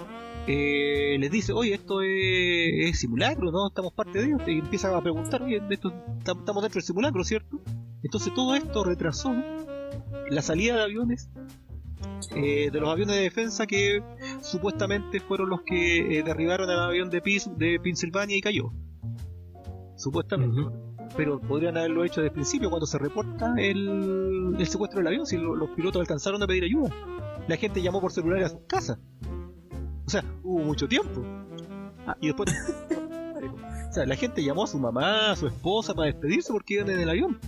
eh, 0.46 1.16
les 1.18 1.30
dice, 1.30 1.52
oye, 1.52 1.74
esto 1.74 2.02
es, 2.02 2.10
es 2.92 3.00
simulacro, 3.00 3.50
¿no? 3.50 3.66
Estamos 3.68 3.92
parte 3.94 4.18
de 4.20 4.26
ello, 4.26 4.36
y 4.46 4.58
empiezan 4.60 4.94
a 4.94 5.00
preguntar, 5.00 5.42
oye, 5.42 5.60
esto, 5.70 5.90
tam- 6.24 6.38
estamos 6.38 6.62
dentro 6.62 6.78
del 6.78 6.82
simulacro, 6.84 7.24
¿cierto? 7.24 7.60
Entonces 8.04 8.32
todo 8.32 8.54
esto 8.54 8.84
retrasó 8.84 9.34
la 10.30 10.40
salida 10.42 10.76
de 10.76 10.82
aviones, 10.82 11.30
eh, 12.34 12.70
de 12.70 12.80
los 12.80 12.88
aviones 12.90 13.16
de 13.16 13.22
defensa 13.22 13.66
que 13.66 14.02
supuestamente 14.42 15.20
fueron 15.20 15.50
los 15.50 15.62
que 15.62 16.18
eh, 16.18 16.22
derribaron 16.22 16.68
al 16.70 16.80
avión 16.80 17.10
de, 17.10 17.20
Pis- 17.22 17.50
de 17.56 17.78
Pensilvania 17.80 18.36
y 18.36 18.40
cayó. 18.40 18.72
Supuestamente. 19.96 20.62
Pero 21.16 21.40
podrían 21.40 21.76
haberlo 21.76 22.04
hecho 22.04 22.20
desde 22.20 22.28
el 22.28 22.32
principio 22.34 22.70
cuando 22.70 22.86
se 22.86 22.98
reporta 22.98 23.54
el, 23.58 24.56
el 24.58 24.66
secuestro 24.66 24.98
del 24.98 25.06
avión, 25.08 25.26
si 25.26 25.36
lo- 25.36 25.54
los 25.54 25.70
pilotos 25.70 26.00
alcanzaron 26.00 26.42
a 26.42 26.46
pedir 26.46 26.64
ayuda. 26.64 26.90
La 27.46 27.56
gente 27.56 27.80
llamó 27.82 28.00
por 28.00 28.10
celular 28.10 28.42
a 28.42 28.48
su 28.48 28.64
casa. 28.66 28.98
O 30.06 30.10
sea, 30.10 30.24
hubo 30.42 30.60
mucho 30.64 30.88
tiempo. 30.88 31.22
Ah, 32.06 32.16
y 32.20 32.26
después... 32.28 32.50
o 33.90 33.92
sea, 33.92 34.06
la 34.06 34.16
gente 34.16 34.42
llamó 34.42 34.64
a 34.64 34.66
su 34.66 34.78
mamá, 34.78 35.30
a 35.30 35.36
su 35.36 35.46
esposa 35.46 35.94
para 35.94 36.06
despedirse 36.06 36.52
porque 36.52 36.74
iban 36.74 36.90
en 36.90 36.98
el 37.00 37.08
avión. 37.10 37.38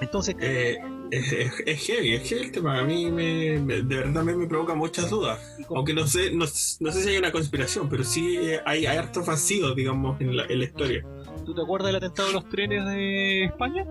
Entonces, 0.00 0.36
Eh, 0.40 0.78
es, 1.10 1.32
es- 1.32 1.62
es 1.66 1.80
heavy, 1.86 2.14
es 2.14 2.28
heavy 2.28 2.42
el 2.44 2.52
tema. 2.52 2.78
A 2.80 2.84
mí 2.84 3.10
me, 3.10 3.58
me- 3.60 3.82
de 3.82 3.96
verdad 3.96 4.22
me, 4.24 4.34
me 4.36 4.46
provoca 4.46 4.74
muchas 4.74 5.08
dudas. 5.10 5.38
Aunque 5.68 5.94
no 5.94 6.06
sé, 6.06 6.30
no, 6.32 6.44
no 6.44 6.92
sé 6.92 7.02
si 7.02 7.08
hay 7.10 7.18
una 7.18 7.32
conspiración, 7.32 7.88
pero 7.88 8.04
sí 8.04 8.36
hay, 8.64 8.86
hay 8.86 8.96
hartos 8.96 9.26
vacíos, 9.26 9.74
digamos, 9.76 10.20
en 10.20 10.36
la, 10.36 10.44
en 10.44 10.58
la 10.58 10.64
historia. 10.64 11.04
¿tú 11.44 11.54
te 11.54 11.62
acuerdas 11.62 11.88
del 11.88 11.96
atentado 11.96 12.28
de 12.28 12.34
los 12.34 12.48
trenes 12.48 12.84
de 12.86 13.44
España? 13.44 13.84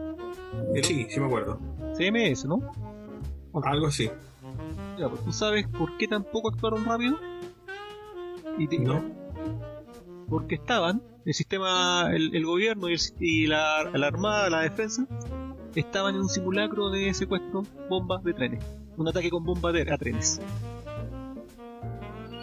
Eh, 0.75 0.83
Sí, 0.83 1.07
sí 1.09 1.19
me 1.19 1.25
acuerdo. 1.27 1.59
CMS, 1.97 2.45
¿no? 2.45 2.59
Algo 3.63 3.87
así. 3.87 4.09
Ya, 4.99 5.07
pues, 5.09 5.23
¿Tú 5.23 5.31
sabes 5.31 5.65
por 5.67 5.95
qué 5.97 6.07
tampoco 6.07 6.49
actuaron 6.49 6.83
rápido? 6.85 7.17
Y 8.57 8.67
te- 8.67 8.79
¿No? 8.79 9.03
porque 10.29 10.55
estaban, 10.55 11.01
el 11.25 11.33
sistema, 11.33 12.09
el, 12.13 12.35
el 12.35 12.45
gobierno 12.45 12.89
y, 12.89 12.93
el- 12.93 12.99
y 13.19 13.47
la, 13.47 13.83
la 13.93 14.07
armada, 14.07 14.49
la 14.49 14.61
defensa, 14.61 15.05
estaban 15.81 16.15
en 16.15 16.21
un 16.21 16.29
simulacro 16.29 16.89
de 16.89 17.13
secuestro, 17.13 17.63
bombas 17.89 18.23
de 18.23 18.33
trenes. 18.33 18.63
Un 18.97 19.07
ataque 19.07 19.29
con 19.29 19.43
bombas 19.43 19.73
de, 19.73 19.91
a 19.91 19.97
trenes. 19.97 20.41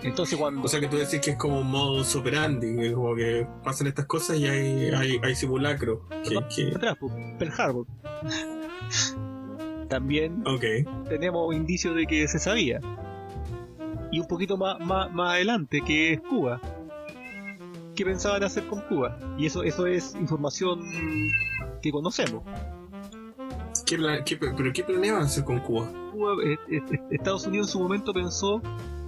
Entonces 0.03 0.37
cuando... 0.37 0.63
O 0.63 0.69
sea 0.69 0.81
que 0.81 0.89
tú 0.89 0.97
decís 0.97 1.21
que 1.21 1.31
es 1.31 1.37
como 1.37 1.61
un 1.61 1.71
modus 1.71 2.17
operandi, 2.17 2.77
que 2.77 2.93
como 2.93 3.15
que 3.15 3.47
pasan 3.63 3.87
estas 3.87 4.07
cosas 4.07 4.37
y 4.39 4.47
hay, 4.47 4.91
hay, 4.91 5.21
hay 5.23 5.35
simulacro. 5.35 6.07
Que, 6.25 6.39
que- 6.55 6.75
atrás, 6.75 6.97
pues, 6.99 7.13
Pearl 7.39 7.53
Harbor. 7.57 7.87
También 9.89 10.43
tenemos 11.09 11.55
indicios 11.55 11.95
de 11.95 12.07
que 12.07 12.27
se 12.27 12.39
sabía. 12.39 12.81
Y 14.11 14.21
un 14.21 14.27
poquito 14.27 14.57
más, 14.57 14.81
más, 14.81 15.13
más 15.13 15.35
adelante, 15.35 15.81
que 15.87 16.15
es 16.15 16.21
Cuba. 16.21 16.61
¿Qué 17.95 18.05
pensaban 18.05 18.43
hacer 18.43 18.67
con 18.67 18.81
Cuba? 18.83 19.19
Y 19.39 19.47
eso, 19.47 19.63
eso 19.63 19.87
es 19.87 20.15
información 20.17 20.81
que 21.83 21.93
conocemos. 21.93 22.43
¿Qué 23.87 23.97
pla- 23.97 24.25
qué- 24.25 24.37
¿Pero 24.37 24.73
qué 24.73 24.85
planeaban 24.85 25.23
hacer 25.23 25.45
con 25.45 25.61
Cuba? 25.61 25.89
Cuba, 26.13 26.33
eh, 26.45 26.57
eh, 26.71 26.81
eh, 26.93 26.99
Estados 27.11 27.47
Unidos 27.47 27.69
en 27.69 27.73
su 27.73 27.81
momento 27.81 28.13
pensó 28.13 28.61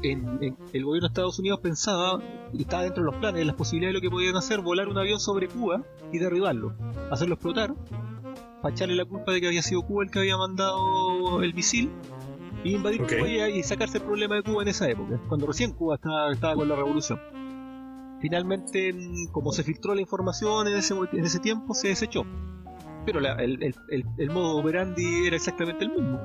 en- 0.02 0.38
en- 0.42 0.56
el 0.72 0.84
gobierno 0.84 1.08
de 1.08 1.12
Estados 1.12 1.38
Unidos 1.38 1.60
pensaba, 1.60 2.20
y 2.52 2.62
estaba 2.62 2.82
dentro 2.82 3.02
de 3.04 3.10
los 3.10 3.20
planes, 3.20 3.38
de 3.40 3.44
las 3.46 3.54
posibilidades 3.56 3.94
de 3.94 3.98
lo 3.98 4.02
que 4.02 4.10
podían 4.10 4.36
hacer, 4.36 4.60
volar 4.60 4.88
un 4.88 4.98
avión 4.98 5.20
sobre 5.20 5.48
Cuba 5.48 5.82
y 6.12 6.18
derribarlo, 6.18 6.74
hacerlo 7.10 7.34
explotar, 7.34 7.74
para 8.62 8.74
echarle 8.74 8.94
la 8.96 9.04
culpa 9.04 9.32
de 9.32 9.40
que 9.40 9.46
había 9.46 9.62
sido 9.62 9.82
Cuba 9.82 10.04
el 10.04 10.10
que 10.10 10.18
había 10.18 10.36
mandado 10.36 11.42
el 11.42 11.54
misil, 11.54 11.90
y 12.64 12.74
invadir. 12.76 13.02
Cuba 13.02 13.28
y, 13.28 13.58
y 13.58 13.62
sacarse 13.62 13.98
el 13.98 14.04
problema 14.04 14.36
de 14.36 14.42
Cuba 14.42 14.62
en 14.62 14.68
esa 14.68 14.88
época, 14.88 15.20
cuando 15.28 15.46
recién 15.46 15.72
Cuba 15.72 15.94
estaba, 15.96 16.32
estaba 16.32 16.54
con 16.54 16.68
la 16.68 16.76
revolución. 16.76 17.18
Finalmente, 18.20 18.88
en- 18.88 19.26
como 19.32 19.52
se 19.52 19.62
filtró 19.62 19.94
la 19.94 20.00
información 20.00 20.66
en 20.68 20.76
ese, 20.76 20.94
en 21.12 21.24
ese 21.24 21.38
tiempo, 21.40 21.74
se 21.74 21.88
desechó. 21.88 22.24
Pero 23.04 23.20
la- 23.20 23.34
el, 23.34 23.62
el, 23.62 23.74
el, 23.90 24.04
el 24.18 24.30
modo 24.30 24.56
operandi 24.58 25.26
era 25.26 25.36
exactamente 25.36 25.84
el 25.84 25.90
mismo. 25.90 26.20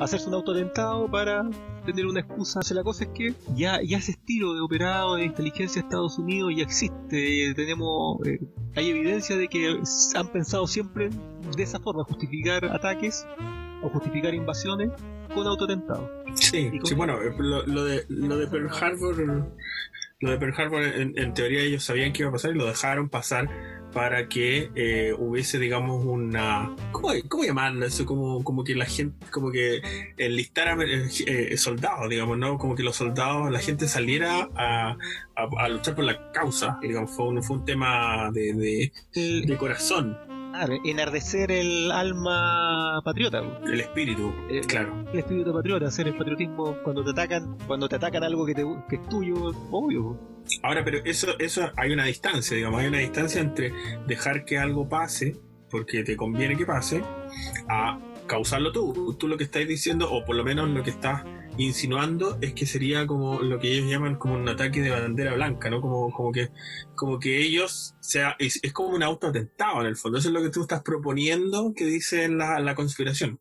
Hacerse 0.00 0.28
un 0.28 0.34
autoatentado 0.34 1.08
para 1.10 1.48
tener 1.86 2.06
una 2.06 2.20
excusa. 2.20 2.60
Sea, 2.62 2.76
la 2.76 2.82
cosa 2.82 3.04
es 3.04 3.10
que 3.10 3.32
ya, 3.54 3.80
ya 3.82 3.98
ese 3.98 4.10
estilo 4.12 4.52
de 4.54 4.60
operado 4.60 5.14
de 5.16 5.24
inteligencia 5.24 5.80
de 5.82 5.86
Estados 5.86 6.18
Unidos 6.18 6.52
ya 6.56 6.64
existe. 6.64 7.52
Tenemos, 7.54 8.18
eh, 8.26 8.40
hay 8.74 8.90
evidencia 8.90 9.36
de 9.36 9.46
que 9.48 9.78
han 10.16 10.28
pensado 10.32 10.66
siempre 10.66 11.10
de 11.56 11.62
esa 11.62 11.78
forma, 11.78 12.02
justificar 12.04 12.64
ataques 12.64 13.24
o 13.82 13.88
justificar 13.88 14.34
invasiones 14.34 14.90
con 15.32 15.46
autoatentados. 15.46 16.10
Sí, 16.34 16.72
sí, 16.82 16.94
bueno, 16.96 17.20
eh, 17.22 17.32
lo, 17.38 17.64
lo 17.64 17.84
de, 17.84 18.04
lo 18.08 18.36
de 18.36 18.46
Pearl 18.48 18.68
Harbor, 18.68 19.16
lo 20.20 20.30
de 20.30 20.38
Pearl 20.38 20.54
Harbor, 20.56 20.82
en, 20.82 21.16
en 21.16 21.34
teoría 21.34 21.60
ellos 21.60 21.84
sabían 21.84 22.12
que 22.12 22.22
iba 22.22 22.30
a 22.30 22.32
pasar 22.32 22.50
y 22.50 22.58
lo 22.58 22.66
dejaron 22.66 23.08
pasar 23.08 23.48
para 23.94 24.28
que 24.28 24.70
eh, 24.74 25.14
hubiese, 25.16 25.58
digamos, 25.58 26.04
una... 26.04 26.74
¿Cómo, 26.92 27.08
cómo 27.28 27.44
llamarlo 27.44 27.86
eso? 27.86 28.04
Como, 28.04 28.42
como 28.42 28.64
que 28.64 28.74
la 28.74 28.84
gente, 28.86 29.14
como 29.30 29.50
que 29.52 29.80
enlistaran 30.18 30.80
eh, 30.82 31.56
soldados, 31.56 32.10
digamos, 32.10 32.36
¿no? 32.36 32.58
Como 32.58 32.74
que 32.74 32.82
los 32.82 32.96
soldados, 32.96 33.50
la 33.50 33.60
gente 33.60 33.86
saliera 33.88 34.48
a, 34.56 34.96
a- 35.36 35.68
luchar 35.68 35.94
por 35.94 36.04
la 36.04 36.32
causa, 36.32 36.78
digamos, 36.82 37.12
fue 37.12 37.26
un, 37.28 37.42
fue 37.42 37.56
un 37.58 37.64
tema 37.64 38.30
de, 38.32 38.90
de 39.14 39.56
corazón, 39.56 40.18
claro, 40.54 40.74
enardecer 40.84 41.50
el 41.50 41.90
alma 41.90 43.00
patriota. 43.04 43.42
el 43.66 43.80
espíritu, 43.80 44.32
Eh, 44.48 44.60
claro. 44.66 45.04
el 45.12 45.18
espíritu 45.18 45.52
patriota, 45.52 45.86
hacer 45.86 46.06
el 46.08 46.16
patriotismo 46.16 46.76
cuando 46.82 47.04
te 47.04 47.10
atacan, 47.10 47.58
cuando 47.66 47.88
te 47.88 47.96
atacan 47.96 48.22
algo 48.24 48.46
que, 48.46 48.54
te, 48.54 48.64
que 48.88 48.96
es 48.96 49.08
tuyo, 49.08 49.34
obvio. 49.70 50.18
Ahora, 50.62 50.84
pero 50.84 50.98
eso, 51.04 51.38
eso 51.38 51.70
hay 51.76 51.92
una 51.92 52.04
distancia, 52.04 52.56
digamos, 52.56 52.80
hay 52.80 52.86
una 52.88 52.98
distancia 52.98 53.40
entre 53.40 53.72
dejar 54.06 54.44
que 54.44 54.58
algo 54.58 54.88
pase, 54.88 55.36
porque 55.70 56.04
te 56.04 56.16
conviene 56.16 56.56
que 56.56 56.66
pase, 56.66 57.02
a 57.68 57.98
causarlo 58.26 58.70
tú. 58.72 59.16
Tú 59.18 59.26
lo 59.26 59.36
que 59.36 59.44
estás 59.44 59.66
diciendo, 59.66 60.10
o 60.10 60.24
por 60.24 60.36
lo 60.36 60.44
menos 60.44 60.68
lo 60.68 60.82
que 60.82 60.90
estás 60.90 61.24
insinuando, 61.56 62.38
es 62.40 62.54
que 62.54 62.66
sería 62.66 63.06
como 63.06 63.40
lo 63.40 63.58
que 63.58 63.72
ellos 63.72 63.88
llaman 63.88 64.16
como 64.16 64.34
un 64.34 64.48
ataque 64.48 64.80
de 64.80 64.90
bandera 64.90 65.34
blanca, 65.34 65.70
¿no? 65.70 65.80
Como, 65.80 66.12
como 66.12 66.32
que, 66.32 66.50
como 66.94 67.18
que 67.18 67.44
ellos, 67.44 67.94
sea, 68.00 68.36
es, 68.38 68.60
como 68.72 68.90
un 68.90 69.02
autoatentado 69.02 69.80
en 69.80 69.86
el 69.86 69.96
fondo. 69.96 70.18
Eso 70.18 70.28
es 70.28 70.34
lo 70.34 70.42
que 70.42 70.50
tú 70.50 70.62
estás 70.62 70.82
proponiendo 70.82 71.72
que 71.74 71.86
dice 71.86 72.28
la, 72.28 72.60
la 72.60 72.74
conspiración. 72.74 73.40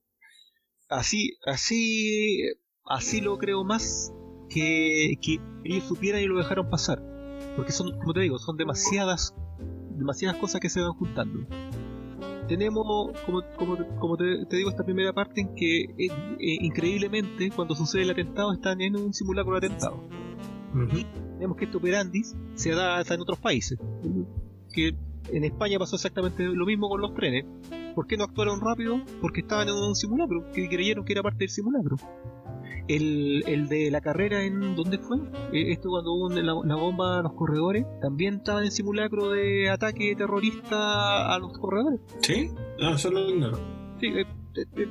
Así, 0.90 1.38
así, 1.46 2.42
así 2.86 3.22
lo 3.22 3.38
creo 3.38 3.64
más 3.64 4.14
que, 4.50 5.18
que 5.22 5.40
ellos 5.64 5.86
supieran 5.86 6.22
y 6.22 6.28
lo 6.28 6.38
dejaron 6.38 6.70
pasar. 6.70 7.02
Porque 7.56 7.72
son, 7.72 7.98
como 8.00 8.14
te 8.14 8.22
digo, 8.22 8.38
son 8.40 8.58
demasiadas, 8.58 9.36
demasiadas 9.98 10.38
cosas 10.38 10.62
que 10.62 10.70
se 10.70 10.82
van 10.82 10.94
juntando. 10.94 11.48
Tenemos, 12.48 13.12
como, 13.26 13.42
como, 13.56 13.78
como 14.00 14.18
te, 14.18 14.46
te 14.46 14.58
digo, 14.58 14.70
esta 14.70 14.84
primera 14.84 15.14
parte 15.14 15.42
en 15.42 15.56
que 15.56 15.82
eh, 15.84 15.96
eh, 15.98 16.58
increíblemente 16.62 17.50
cuando 17.52 17.76
sucede 17.76 18.04
el 18.04 18.12
atentado 18.12 18.54
están 18.54 18.82
en 18.82 18.96
un 18.96 19.14
simulacro 19.14 19.60
de 19.60 19.68
atentado. 19.68 20.04
Tenemos 21.36 21.58
que 21.58 21.66
este 21.66 21.78
operandis 21.78 22.36
se 22.56 22.72
da 22.72 22.98
hasta 22.98 23.14
en 23.14 23.22
otros 23.22 23.40
países. 23.40 23.78
Que 24.74 24.96
en 25.32 25.44
España 25.44 25.80
pasó 25.80 25.96
exactamente 25.96 26.44
lo 26.44 26.66
mismo 26.66 26.90
con 26.90 27.02
los 27.02 27.14
trenes. 27.14 27.46
¿Por 27.96 28.08
qué 28.08 28.18
no 28.18 28.24
actuaron 28.24 28.60
rápido? 28.60 29.02
Porque 29.22 29.42
estaban 29.42 29.70
en 29.70 29.76
un 29.76 29.96
simulacro, 29.96 30.52
que 30.52 30.68
creyeron 30.68 31.06
que 31.06 31.14
era 31.14 31.22
parte 31.22 31.40
del 31.40 31.50
simulacro. 31.50 31.98
El, 32.88 33.44
el 33.48 33.70
de 33.70 33.90
la 33.92 34.02
carrera 34.02 34.44
en 34.44 34.76
¿dónde 34.76 34.98
fue? 34.98 35.18
Eh, 35.54 35.72
Esto 35.72 35.90
cuando 35.90 36.14
hubo 36.14 36.30
la, 36.30 36.54
la 36.66 36.76
bomba 36.76 37.20
a 37.20 37.22
los 37.22 37.34
corredores, 37.34 37.86
también 38.02 38.36
estaban 38.36 38.66
en 38.66 38.72
simulacro 38.72 39.30
de 39.30 39.70
ataque 39.70 40.16
terrorista 40.16 41.34
a 41.34 41.40
los 41.40 41.58
corredores. 41.58 42.02
¿Sí? 42.22 42.50
No, 42.80 42.96
eso 42.96 43.10
lo 43.12 43.30
ignoro. 43.30 43.58
Sí, 44.00 44.08
eh, 44.08 44.26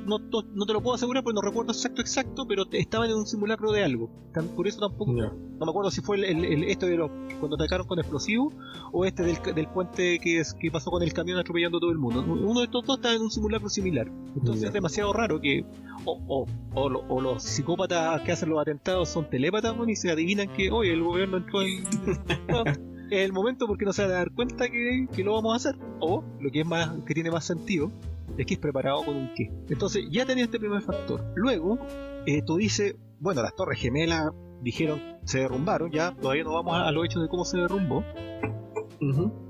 no, 0.05 0.19
no- 0.19 0.41
no 0.53 0.65
te 0.65 0.73
lo 0.73 0.81
puedo 0.81 0.95
asegurar 0.95 1.23
porque 1.23 1.35
no 1.35 1.41
recuerdo 1.41 1.71
exacto 1.71 2.01
exacto, 2.01 2.45
pero 2.47 2.65
estaban 2.71 3.09
en 3.09 3.15
un 3.17 3.25
simulacro 3.25 3.71
de 3.71 3.83
algo. 3.83 4.09
Por 4.55 4.67
eso 4.67 4.79
tampoco 4.79 5.11
no 5.59 5.65
me 5.65 5.69
acuerdo 5.69 5.91
si 5.91 6.01
fue 6.01 6.17
el, 6.17 6.23
el- 6.25 6.45
el- 6.45 6.63
esto 6.65 6.85
de 6.85 6.97
los 6.97 7.09
cuando 7.39 7.55
atacaron 7.55 7.87
con 7.87 7.99
explosivos 7.99 8.53
o 8.91 9.05
este 9.05 9.23
del, 9.23 9.37
del 9.55 9.67
puente 9.67 10.19
que, 10.19 10.39
es, 10.39 10.53
que 10.53 10.69
pasó 10.71 10.91
con 10.91 11.01
el 11.03 11.13
camión 11.13 11.37
atropellando 11.39 11.77
a 11.77 11.81
todo 11.81 11.91
el 11.91 11.97
mundo. 11.97 12.21
Uno 12.27 12.59
de 12.59 12.65
estos 12.65 12.85
dos 12.85 12.97
estaba 12.97 13.15
en 13.15 13.21
un 13.21 13.31
simulacro 13.31 13.69
similar. 13.69 14.07
Entonces 14.35 14.63
es 14.65 14.73
demasiado 14.73 15.13
raro 15.13 15.39
que 15.39 15.65
o, 16.05 16.19
o, 16.27 16.45
o, 16.73 16.89
lo- 16.89 17.05
o 17.07 17.21
los 17.21 17.43
psicópatas 17.43 18.21
que 18.21 18.31
hacen 18.33 18.49
los 18.49 18.59
atentados 18.59 19.07
son 19.09 19.29
telépatas 19.29 19.75
bueno, 19.77 19.91
y 19.91 19.95
se 19.95 20.11
adivinan 20.11 20.47
que 20.49 20.69
hoy 20.71 20.89
el 20.89 21.01
gobierno 21.03 21.37
entró 21.37 21.61
en... 21.61 21.83
No, 22.49 22.63
es 23.11 23.19
el 23.19 23.31
momento 23.31 23.67
porque 23.67 23.85
no 23.85 23.93
se 23.93 24.01
van 24.01 24.11
a 24.11 24.15
dar 24.15 24.31
cuenta 24.31 24.67
que, 24.69 25.07
que 25.15 25.23
lo 25.23 25.33
vamos 25.33 25.53
a 25.53 25.55
hacer. 25.55 25.79
O 25.99 26.23
lo 26.39 26.51
que 26.51 26.61
es 26.61 26.65
más 26.65 26.89
que 27.05 27.13
tiene 27.13 27.31
más 27.31 27.45
sentido 27.45 27.91
es 28.37 28.45
que 28.45 28.55
es 28.55 28.59
preparado 28.59 29.03
con 29.03 29.15
un 29.15 29.31
qué. 29.35 29.51
Entonces 29.69 30.05
ya 30.09 30.25
tenía 30.25 30.45
este 30.45 30.59
primer 30.59 30.81
factor. 30.81 31.23
Luego 31.35 31.77
eh, 32.25 32.41
tú 32.45 32.57
dices, 32.57 32.95
bueno, 33.19 33.41
las 33.41 33.55
torres 33.55 33.79
gemelas 33.79 34.31
dijeron 34.61 34.99
se 35.25 35.39
derrumbaron, 35.39 35.91
ya 35.91 36.15
todavía 36.15 36.43
no 36.43 36.53
vamos 36.53 36.75
a, 36.75 36.87
a 36.87 36.91
los 36.91 37.05
hechos 37.05 37.21
de 37.21 37.29
cómo 37.29 37.45
se 37.45 37.57
derrumbó. 37.57 38.03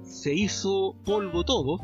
Se 0.04 0.34
hizo 0.34 0.96
polvo 1.06 1.44
todo, 1.44 1.78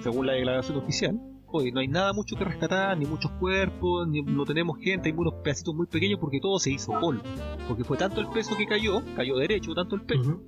según 0.00 0.26
la 0.26 0.32
declaración 0.32 0.78
oficial. 0.78 1.20
Hoy 1.46 1.70
no 1.70 1.78
hay 1.78 1.86
nada 1.86 2.12
mucho 2.12 2.34
que 2.34 2.44
rescatar, 2.44 2.98
ni 2.98 3.06
muchos 3.06 3.30
cuerpos, 3.32 4.08
ni 4.08 4.22
no 4.22 4.44
tenemos 4.44 4.78
gente, 4.78 5.10
hay 5.10 5.14
unos 5.16 5.34
pedacitos 5.34 5.72
muy 5.74 5.86
pequeños 5.86 6.18
porque 6.18 6.40
todo 6.40 6.58
se 6.58 6.72
hizo 6.72 6.90
polvo. 6.98 7.22
Porque 7.68 7.84
fue 7.84 7.96
tanto 7.96 8.20
el 8.20 8.26
peso 8.28 8.56
que 8.56 8.66
cayó, 8.66 9.02
cayó 9.14 9.36
derecho, 9.36 9.72
tanto 9.74 9.94
el 9.94 10.02
peso, 10.02 10.32
Ujú. 10.32 10.42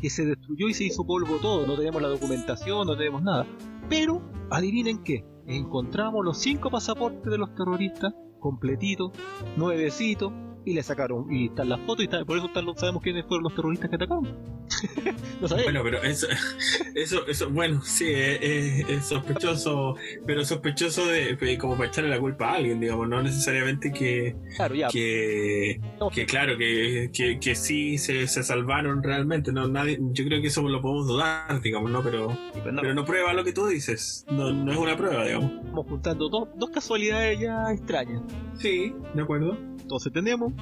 Que 0.00 0.10
se 0.10 0.24
destruyó 0.24 0.68
y 0.68 0.74
se 0.74 0.84
hizo 0.84 1.06
polvo 1.06 1.36
todo. 1.36 1.66
No 1.66 1.76
tenemos 1.76 2.02
la 2.02 2.08
documentación, 2.08 2.86
no 2.86 2.96
tenemos 2.96 3.22
nada. 3.22 3.46
Pero, 3.88 4.22
adivinen 4.50 5.02
qué, 5.02 5.24
encontramos 5.46 6.24
los 6.24 6.38
cinco 6.38 6.70
pasaportes 6.70 7.30
de 7.30 7.38
los 7.38 7.54
terroristas, 7.54 8.14
completitos, 8.38 9.12
nuevecitos, 9.56 10.32
y 10.66 10.74
le 10.74 10.82
sacaron, 10.82 11.32
y 11.32 11.46
están 11.46 11.68
las 11.70 11.80
fotos, 11.80 12.00
y 12.00 12.04
está- 12.04 12.24
por 12.24 12.36
eso 12.36 12.46
están 12.48 12.66
sabemos 12.76 13.02
quiénes 13.02 13.24
fueron 13.26 13.44
los 13.44 13.54
terroristas 13.54 13.88
que 13.88 13.96
atacaron. 13.96 14.24
no 15.40 15.46
sabemos. 15.48 15.72
Bueno, 15.72 15.80
pero 15.84 16.02
eso, 16.02 16.26
eso, 16.94 17.26
eso 17.28 17.48
bueno, 17.50 17.80
sí, 17.82 18.06
es, 18.12 18.38
es- 18.42 18.88
es 18.90 19.04
sospechoso, 19.06 19.94
pero 20.26 20.44
sospechoso 20.44 21.06
de, 21.06 21.36
de 21.36 21.56
como 21.56 21.76
para 21.76 21.88
echarle 21.88 22.10
la 22.10 22.18
culpa 22.20 22.50
a 22.50 22.54
alguien, 22.56 22.80
digamos, 22.80 23.08
no 23.08 23.22
necesariamente 23.22 23.92
que, 23.92 24.34
claro, 24.56 24.74
ya. 24.74 24.88
que, 24.88 25.80
claro, 26.26 26.58
que, 26.58 27.10
que, 27.12 27.38
que 27.38 27.54
sí 27.54 27.96
se, 27.98 28.26
se 28.26 28.42
salvaron 28.42 29.02
realmente, 29.02 29.52
no, 29.52 29.68
nadie, 29.68 29.98
yo 30.00 30.24
creo 30.24 30.40
que 30.42 30.48
eso 30.48 30.62
lo 30.68 30.82
podemos 30.82 31.06
dudar, 31.06 31.60
digamos, 31.62 31.90
¿no? 31.92 32.02
Pero, 32.02 32.36
pero 32.54 32.72
no, 32.72 32.82
pero 32.82 32.94
no 32.94 33.04
prueba 33.04 33.32
lo 33.32 33.44
que 33.44 33.52
tú 33.52 33.66
dices, 33.68 34.24
no, 34.28 34.52
no 34.52 34.72
es 34.72 34.78
una 34.78 34.96
prueba, 34.96 35.24
digamos. 35.24 35.52
estamos 35.52 35.86
juntando 35.86 36.28
dos, 36.28 36.48
dos 36.56 36.70
casualidades 36.70 37.38
ya 37.38 37.70
extrañas. 37.72 38.20
Sí, 38.58 38.92
de 39.14 39.22
acuerdo. 39.22 39.56
Entonces 39.86 40.12
tenemos 40.12 40.52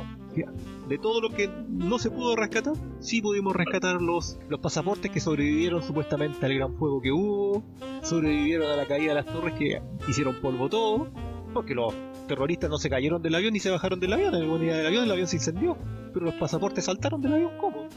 de 0.86 0.98
todo 0.98 1.22
lo 1.22 1.30
que 1.30 1.48
no 1.66 1.98
se 1.98 2.10
pudo 2.10 2.36
rescatar, 2.36 2.74
sí 3.00 3.22
pudimos 3.22 3.56
rescatar 3.56 4.02
los, 4.02 4.38
los 4.50 4.60
pasaportes 4.60 5.10
que 5.10 5.18
sobrevivieron 5.18 5.82
supuestamente 5.82 6.44
al 6.44 6.54
gran 6.54 6.76
fuego 6.76 7.00
que 7.00 7.10
hubo, 7.10 7.64
sobrevivieron 8.02 8.70
a 8.70 8.76
la 8.76 8.84
caída 8.84 9.14
de 9.14 9.22
las 9.22 9.24
torres 9.24 9.54
que 9.54 9.80
hicieron 10.06 10.42
polvo 10.42 10.68
todo, 10.68 11.08
porque 11.54 11.74
los 11.74 11.94
terroristas 12.28 12.68
no 12.68 12.76
se 12.76 12.90
cayeron 12.90 13.22
del 13.22 13.34
avión 13.34 13.54
ni 13.54 13.60
se 13.60 13.70
bajaron 13.70 13.98
del 13.98 14.12
avión, 14.12 14.34
en 14.34 14.46
la 14.46 14.54
unidad 14.54 14.76
del 14.76 14.88
avión 14.88 15.04
el 15.04 15.12
avión 15.12 15.26
se 15.26 15.36
incendió, 15.36 15.78
pero 16.12 16.26
los 16.26 16.34
pasaportes 16.34 16.84
saltaron 16.84 17.22
del 17.22 17.32
avión, 17.32 17.52
¿cómo? 17.58 17.88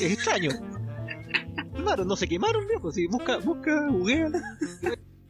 Es 0.00 0.10
extraño. 0.10 0.52
Claro, 1.74 2.06
no 2.06 2.16
se 2.16 2.26
quemaron, 2.26 2.66
viejo. 2.66 2.90
Si 2.92 3.06
busca, 3.08 3.36
busca, 3.38 3.88
googlea. 3.88 4.30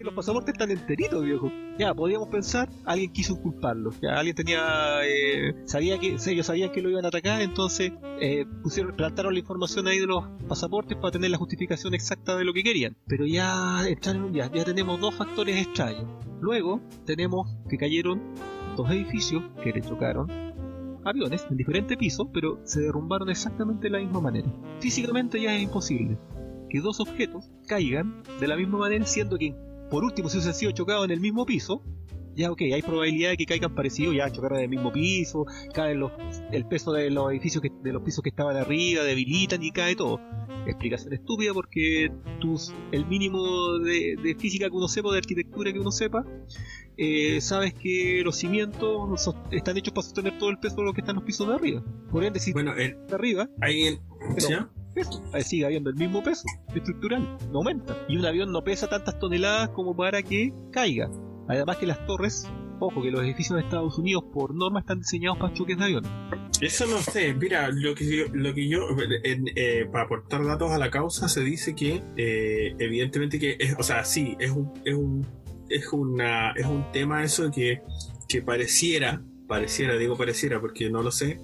Los 0.01 0.15
pasaportes 0.15 0.55
están 0.55 0.71
enteritos, 0.71 1.23
viejo. 1.23 1.53
Ya, 1.79 1.93
podríamos 1.93 2.29
pensar, 2.29 2.71
alguien 2.87 3.13
quiso 3.13 3.39
culparlo. 3.41 3.91
Ya, 4.01 4.15
alguien 4.15 4.35
tenía. 4.35 5.05
eh, 5.05 5.55
sabía 5.67 5.99
que. 5.99 6.17
Ellos 6.27 6.47
sabían 6.47 6.73
que 6.73 6.81
lo 6.81 6.89
iban 6.89 7.05
a 7.05 7.09
atacar, 7.09 7.43
entonces 7.43 7.93
eh, 8.19 8.47
pusieron, 8.63 8.97
plantaron 8.97 9.35
la 9.35 9.41
información 9.41 9.87
ahí 9.87 9.99
de 9.99 10.07
los 10.07 10.25
pasaportes 10.49 10.97
para 10.97 11.11
tener 11.11 11.31
la 11.31 11.37
justificación 11.37 11.93
exacta 11.93 12.37
de 12.37 12.45
lo 12.45 12.55
que 12.55 12.63
querían. 12.63 12.97
Pero 13.07 13.27
ya 13.27 13.85
ya, 14.33 14.51
ya 14.51 14.65
tenemos 14.65 14.99
dos 15.01 15.15
factores 15.15 15.61
extraños. 15.61 16.07
Luego, 16.41 16.81
tenemos 17.05 17.55
que 17.69 17.77
cayeron 17.77 18.23
dos 18.77 18.91
edificios 18.91 19.43
que 19.63 19.71
le 19.71 19.83
chocaron 19.83 20.31
aviones 21.05 21.47
en 21.51 21.59
diferentes 21.59 21.99
pisos, 21.99 22.27
pero 22.33 22.61
se 22.65 22.81
derrumbaron 22.81 23.29
exactamente 23.29 23.89
de 23.89 23.91
la 23.91 23.99
misma 23.99 24.23
manera. 24.23 24.49
Físicamente 24.81 25.41
ya 25.41 25.55
es 25.55 25.63
imposible 25.63 26.17
que 26.71 26.81
dos 26.81 27.01
objetos 27.01 27.51
caigan 27.67 28.23
de 28.39 28.49
la 28.49 28.57
misma 28.57 28.79
manera, 28.79 29.05
siendo 29.05 29.37
que 29.37 29.55
por 29.91 30.05
último 30.05 30.29
si 30.29 30.37
hubiesen 30.39 30.55
sido 30.55 30.73
chocados 30.73 31.05
en 31.05 31.11
el 31.11 31.21
mismo 31.21 31.45
piso, 31.45 31.83
ya 32.35 32.51
ok, 32.51 32.63
hay 32.73 32.83
probabilidad 32.83 33.31
de 33.31 33.37
que 33.37 33.47
caigan 33.47 33.75
parecidos, 33.75 34.15
ya 34.15 34.31
chocaron 34.31 34.59
en 34.59 34.65
el 34.65 34.71
mismo 34.71 34.93
piso, 34.93 35.47
caen 35.75 36.01
los, 36.01 36.13
el 36.53 36.67
peso 36.67 36.93
de 36.93 37.11
los 37.11 37.31
edificios 37.31 37.63
que, 37.63 37.71
de 37.83 37.93
los 37.93 38.03
pisos 38.03 38.23
que 38.23 38.31
estaban 38.31 38.57
arriba, 38.57 39.03
debilitan 39.03 39.63
y 39.63 39.71
cae 39.71 39.97
todo. 39.97 40.21
Explicación 40.67 41.13
estúpida 41.13 41.53
porque 41.55 42.13
tus, 42.41 42.73
el 42.93 43.07
mínimo 43.07 43.79
de, 43.79 44.17
de 44.23 44.35
física 44.37 44.69
que 44.69 44.77
uno 44.77 44.89
sepa, 44.89 45.11
de 45.11 45.19
arquitectura 45.19 45.73
que 45.73 45.81
uno 45.81 45.91
sepa, 45.91 46.25
eh, 46.97 47.41
sabes 47.41 47.73
que 47.75 48.21
los 48.23 48.37
cimientos 48.37 49.35
están 49.51 49.77
hechos 49.79 49.95
para 49.95 50.03
sostener 50.03 50.39
todo 50.39 50.51
el 50.51 50.59
peso 50.59 50.77
de 50.77 50.83
lo 50.85 50.93
que 50.93 51.01
están 51.01 51.17
los 51.17 51.25
pisos 51.25 51.49
de 51.49 51.55
arriba. 51.55 51.83
Por 52.11 52.25
ende, 52.25 52.39
si 52.41 52.53
Bueno, 52.53 52.75
el, 52.75 52.97
de 53.07 53.15
arriba, 53.15 53.49
ahí 53.61 53.85
¿sí? 53.85 53.99
peso, 54.35 54.69
ahí 55.33 55.43
sigue 55.43 55.65
habiendo 55.67 55.91
el 55.91 55.97
mismo 55.97 56.23
peso 56.23 56.45
estructural, 56.75 57.37
no 57.53 57.59
aumenta. 57.59 57.97
Y 58.09 58.17
un 58.17 58.25
avión 58.27 58.53
no 58.53 58.63
pesa 58.65 58.89
tantas 58.89 59.19
toneladas 59.19 59.71
como 59.71 59.97
para 59.97 60.23
que 60.23 60.53
caiga. 60.73 61.11
Además 61.49 61.79
que 61.79 61.87
las 61.87 62.05
torres, 62.07 62.47
ojo, 62.79 63.03
que 63.03 63.11
los 63.11 63.23
edificios 63.23 63.57
de 63.57 63.63
Estados 63.65 63.99
Unidos 63.99 64.25
por 64.33 64.55
norma 64.55 64.81
están 64.81 64.99
diseñados 65.01 65.39
para 65.39 65.53
choques 65.53 65.77
de 65.79 65.85
avión. 65.85 66.05
Eso 66.61 66.87
no 66.87 66.99
sé, 66.99 67.33
mira, 67.35 67.69
lo 67.73 67.95
que 67.95 68.05
yo, 68.17 68.25
lo 68.33 68.55
que 68.55 68.69
yo 68.69 68.81
en- 69.25 69.47
eh, 69.57 69.87
para 69.91 70.05
aportar 70.05 70.45
datos 70.45 70.71
a 70.71 70.79
la 70.79 70.91
causa 70.91 71.29
se 71.29 71.41
dice 71.43 71.75
que 71.75 72.03
eh, 72.17 72.75
evidentemente 72.79 73.39
que 73.39 73.57
es, 73.59 73.75
o 73.79 73.83
sea, 73.83 74.05
sí, 74.05 74.37
es 74.39 74.51
un, 74.51 74.71
es 74.85 74.95
un, 74.95 75.27
es 75.71 75.93
una, 75.93 76.53
es 76.53 76.67
un 76.67 76.85
tema 76.93 77.25
eso 77.25 77.51
que, 77.51 77.81
que 78.29 78.43
pareciera, 78.43 79.23
pareciera, 79.49 79.97
digo 79.97 80.17
pareciera 80.17 80.61
porque 80.61 80.91
no 80.91 81.03
lo 81.03 81.11
sé, 81.11 81.41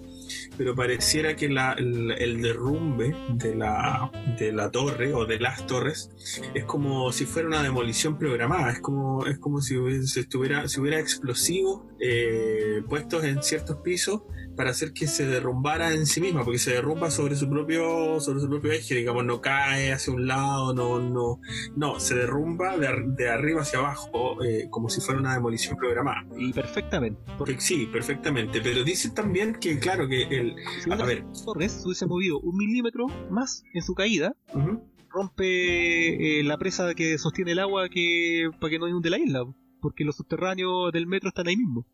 pero 0.57 0.75
pareciera 0.75 1.37
que 1.37 1.49
la, 1.49 1.73
el, 1.73 2.13
el 2.13 2.43
derrumbe 2.43 3.15
de 3.35 3.55
la, 3.55 4.11
de 4.39 4.53
la 4.53 4.71
torre 4.71 5.15
o 5.15 5.27
de 5.27 5.39
las 5.39 5.67
torres 5.67 6.11
es 6.55 6.65
como 6.65 7.13
si 7.13 7.25
fuera 7.25 7.49
una 7.49 7.63
demolición 7.63 8.19
programada, 8.19 8.73
es 8.73 8.81
como, 8.81 9.27
es 9.27 9.39
como 9.39 9.61
si 9.61 9.77
hubiese, 9.77 10.21
estuviera, 10.21 10.69
si 10.69 10.81
hubiera 10.81 10.99
explosivos 10.99 11.83
eh, 12.01 12.83
puestos 12.89 13.25
en 13.25 13.43
ciertos 13.43 13.79
pisos 13.79 14.23
para 14.57 14.71
hacer 14.71 14.93
que 14.93 15.07
se 15.07 15.27
derrumbara 15.27 15.93
en 15.95 16.07
sí 16.07 16.21
misma, 16.21 16.45
porque 16.45 16.59
se 16.59 16.73
derrumba 16.73 17.11
sobre 17.11 17.37
su 17.37 17.49
propio, 17.49 18.19
sobre 18.21 18.41
su 18.41 18.49
propio 18.49 18.73
eje, 18.73 18.95
digamos, 18.95 19.25
no 19.25 19.41
cae 19.41 19.93
hacia 19.93 20.13
un 20.13 20.27
lado, 20.27 20.73
no, 20.75 20.99
no, 20.99 21.41
no, 21.77 22.01
se 22.01 22.15
derrumba 22.15 22.77
de, 22.79 22.87
ar- 22.89 23.05
de 23.07 23.29
arriba 23.29 23.61
hacia 23.63 23.79
abajo, 23.79 24.43
eh, 24.45 24.69
como 24.71 24.89
si 24.89 25.01
fuera 25.01 25.21
una 25.21 25.35
demolición 25.35 25.77
programada. 25.77 26.27
Y 26.37 26.53
perfectamente. 26.53 27.21
Porque 27.39 27.61
sí, 27.61 27.87
perfectamente, 27.93 28.61
pero 28.63 28.83
dicen 28.83 29.15
también 29.15 29.55
que, 29.61 29.79
claro, 29.79 30.09
que 30.09 30.23
el, 30.23 30.55
si 30.83 30.91
a 30.91 30.97
ver. 30.97 31.25
torres 31.45 31.73
se 31.73 31.87
hubiese 31.87 32.07
movido 32.07 32.41
un 32.41 32.57
milímetro 32.57 33.07
más 33.31 33.63
en 33.75 33.83
su 33.83 33.95
caída, 33.95 34.35
rompe 35.11 36.41
eh, 36.41 36.43
la 36.45 36.59
presa 36.59 36.95
que 36.95 37.19
sostiene 37.19 37.53
el 37.53 37.59
agua 37.59 37.89
que 37.89 38.51
para 38.61 38.71
que 38.71 38.79
no 38.79 38.89
inunde 38.89 39.11
la 39.11 39.19
isla, 39.19 39.45
porque 39.81 40.05
los 40.05 40.17
subterráneos 40.17 40.93
del 40.93 41.07
metro 41.07 41.29
están 41.29 41.47
ahí 41.49 41.57
mismo. 41.57 41.87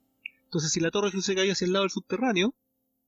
Entonces, 0.52 0.70
si 0.70 0.80
la 0.80 0.90
torre 0.90 1.10
se 1.10 1.34
caído 1.34 1.52
hacia 1.54 1.64
el 1.64 1.72
lado 1.72 1.84
del 1.84 1.90
subterráneo, 1.90 2.54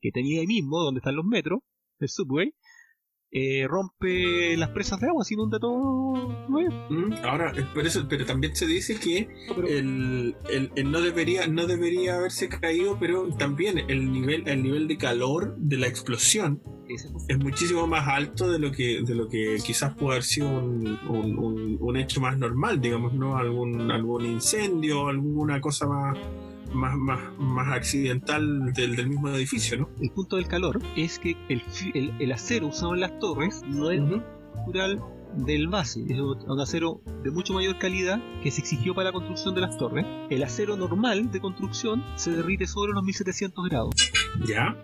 que 0.00 0.10
tenía 0.12 0.40
ahí 0.40 0.46
mismo, 0.46 0.80
donde 0.80 1.00
están 1.00 1.14
los 1.14 1.26
metros, 1.26 1.60
el 2.00 2.08
subway, 2.08 2.54
eh, 3.30 3.66
rompe 3.68 4.56
las 4.56 4.70
presas 4.70 4.98
de 5.00 5.08
agua, 5.08 5.24
se 5.24 5.34
inunda 5.34 5.58
todo. 5.58 5.78
ujú. 6.48 7.14
Ahora, 7.22 7.52
por 7.74 7.86
eso, 7.86 8.06
pero 8.08 8.24
también 8.24 8.56
se 8.56 8.66
dice 8.66 8.98
que 8.98 9.28
Pero- 9.54 9.68
el, 9.68 10.34
el- 10.50 10.70
el 10.74 10.90
no 10.90 11.02
debería 11.02 11.46
no 11.46 11.66
debería 11.66 12.16
haberse 12.16 12.48
caído 12.48 12.96
pero 12.98 13.28
también 13.36 13.78
el 13.90 14.10
nivel 14.10 14.48
el 14.48 14.62
nivel 14.62 14.88
de 14.88 14.96
calor 14.96 15.54
de 15.58 15.76
la 15.78 15.86
explosión 15.88 16.62
es 17.28 17.38
muchísimo 17.38 17.86
más 17.86 18.06
alto 18.08 18.50
de 18.50 18.58
lo 18.58 18.70
que 18.72 19.02
de 19.02 19.14
lo 19.14 19.28
que 19.28 19.56
quizás 19.66 19.94
puede 19.96 20.12
haber 20.12 20.22
sido 20.22 20.48
un, 20.48 20.86
un- 21.08 21.38
un- 21.38 21.76
un 21.80 21.96
hecho 21.96 22.20
más 22.20 22.38
normal 22.38 22.80
digamos 22.80 23.12
no 23.14 23.36
algún 23.36 23.90
algún 23.90 24.24
incendio 24.26 25.08
alguna 25.08 25.60
cosa 25.60 25.86
más 25.88 26.16
más, 26.74 26.96
más, 26.96 27.20
más 27.38 27.72
accidental 27.72 28.72
del, 28.72 28.96
del 28.96 29.08
mismo 29.08 29.28
edificio 29.30 29.78
no 29.78 29.88
el 30.00 30.10
punto 30.10 30.36
del 30.36 30.46
calor 30.48 30.80
es 30.96 31.18
que 31.18 31.36
el, 31.48 31.62
el, 31.94 32.12
el 32.20 32.32
acero 32.32 32.68
usado 32.68 32.94
en 32.94 33.00
las 33.00 33.18
torres 33.18 33.62
no 33.66 33.90
es 33.90 34.00
natural 34.00 35.00
del 35.36 35.68
base, 35.68 36.04
es 36.08 36.18
un 36.18 36.60
acero 36.60 37.00
de 37.22 37.30
mucho 37.30 37.54
mayor 37.54 37.78
calidad 37.78 38.20
que 38.42 38.50
se 38.50 38.60
exigió 38.60 38.94
para 38.94 39.10
la 39.10 39.12
construcción 39.12 39.54
de 39.54 39.60
las 39.62 39.76
torres. 39.76 40.06
El 40.30 40.42
acero 40.42 40.76
normal 40.76 41.30
de 41.30 41.40
construcción 41.40 42.04
se 42.16 42.30
derrite 42.30 42.66
sobre 42.66 42.92
los 42.92 43.02
1700 43.02 43.68
grados. 43.68 43.94
ya 44.46 44.76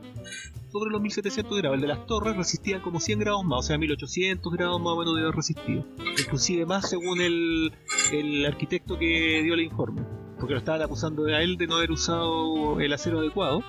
Sobre 0.70 0.90
los 0.90 1.00
1700 1.00 1.58
grados. 1.58 1.76
El 1.76 1.82
de 1.82 1.88
las 1.88 2.06
torres 2.06 2.36
resistían 2.36 2.80
como 2.82 3.00
100 3.00 3.20
grados 3.20 3.44
más, 3.44 3.60
o 3.60 3.62
sea, 3.62 3.78
1800 3.78 4.52
grados 4.52 4.80
más 4.80 4.92
o 4.92 4.98
menos 4.98 5.14
de 5.14 5.22
haber 5.22 5.34
resistido. 5.34 5.86
Inclusive 6.18 6.66
más 6.66 6.88
según 6.88 7.20
el, 7.20 7.72
el 8.12 8.46
arquitecto 8.46 8.98
que 8.98 9.42
dio 9.42 9.54
el 9.54 9.60
informe. 9.60 10.02
Porque 10.40 10.54
lo 10.54 10.58
estaban 10.58 10.82
acusando 10.82 11.26
a 11.26 11.42
él 11.42 11.56
de 11.58 11.66
no 11.66 11.76
haber 11.76 11.90
usado 11.92 12.80
el 12.80 12.92
acero 12.92 13.20
adecuado. 13.20 13.62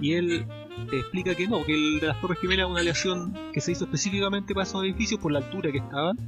Y 0.00 0.14
él 0.14 0.44
explica 0.92 1.34
que 1.36 1.46
no, 1.46 1.64
que 1.64 1.72
el 1.74 2.00
de 2.00 2.08
las 2.08 2.20
Torres 2.20 2.38
Gemelas 2.40 2.66
es 2.66 2.70
una 2.72 2.80
aleación 2.80 3.34
que 3.52 3.60
se 3.60 3.72
hizo 3.72 3.84
específicamente 3.84 4.52
para 4.52 4.64
esos 4.64 4.82
edificios 4.82 5.20
por 5.20 5.30
la 5.32 5.38
altura 5.38 5.70
que 5.70 5.78
estaban. 5.78 6.18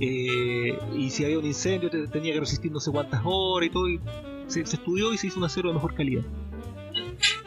Eh, 0.00 0.78
y 0.96 1.10
si 1.10 1.24
había 1.24 1.38
un 1.38 1.44
incendio 1.46 1.90
te- 1.90 2.06
tenía 2.08 2.32
que 2.32 2.40
resistir 2.40 2.70
no 2.70 2.80
sé 2.80 2.90
cuántas 2.90 3.20
horas 3.24 3.68
y 3.68 3.70
todo. 3.72 3.88
y 3.88 4.00
se, 4.48 4.64
se 4.66 4.76
estudió 4.76 5.12
y 5.12 5.18
se 5.18 5.26
hizo 5.28 5.38
un 5.38 5.44
acero 5.44 5.68
de 5.68 5.74
mejor 5.74 5.94
calidad. 5.94 6.22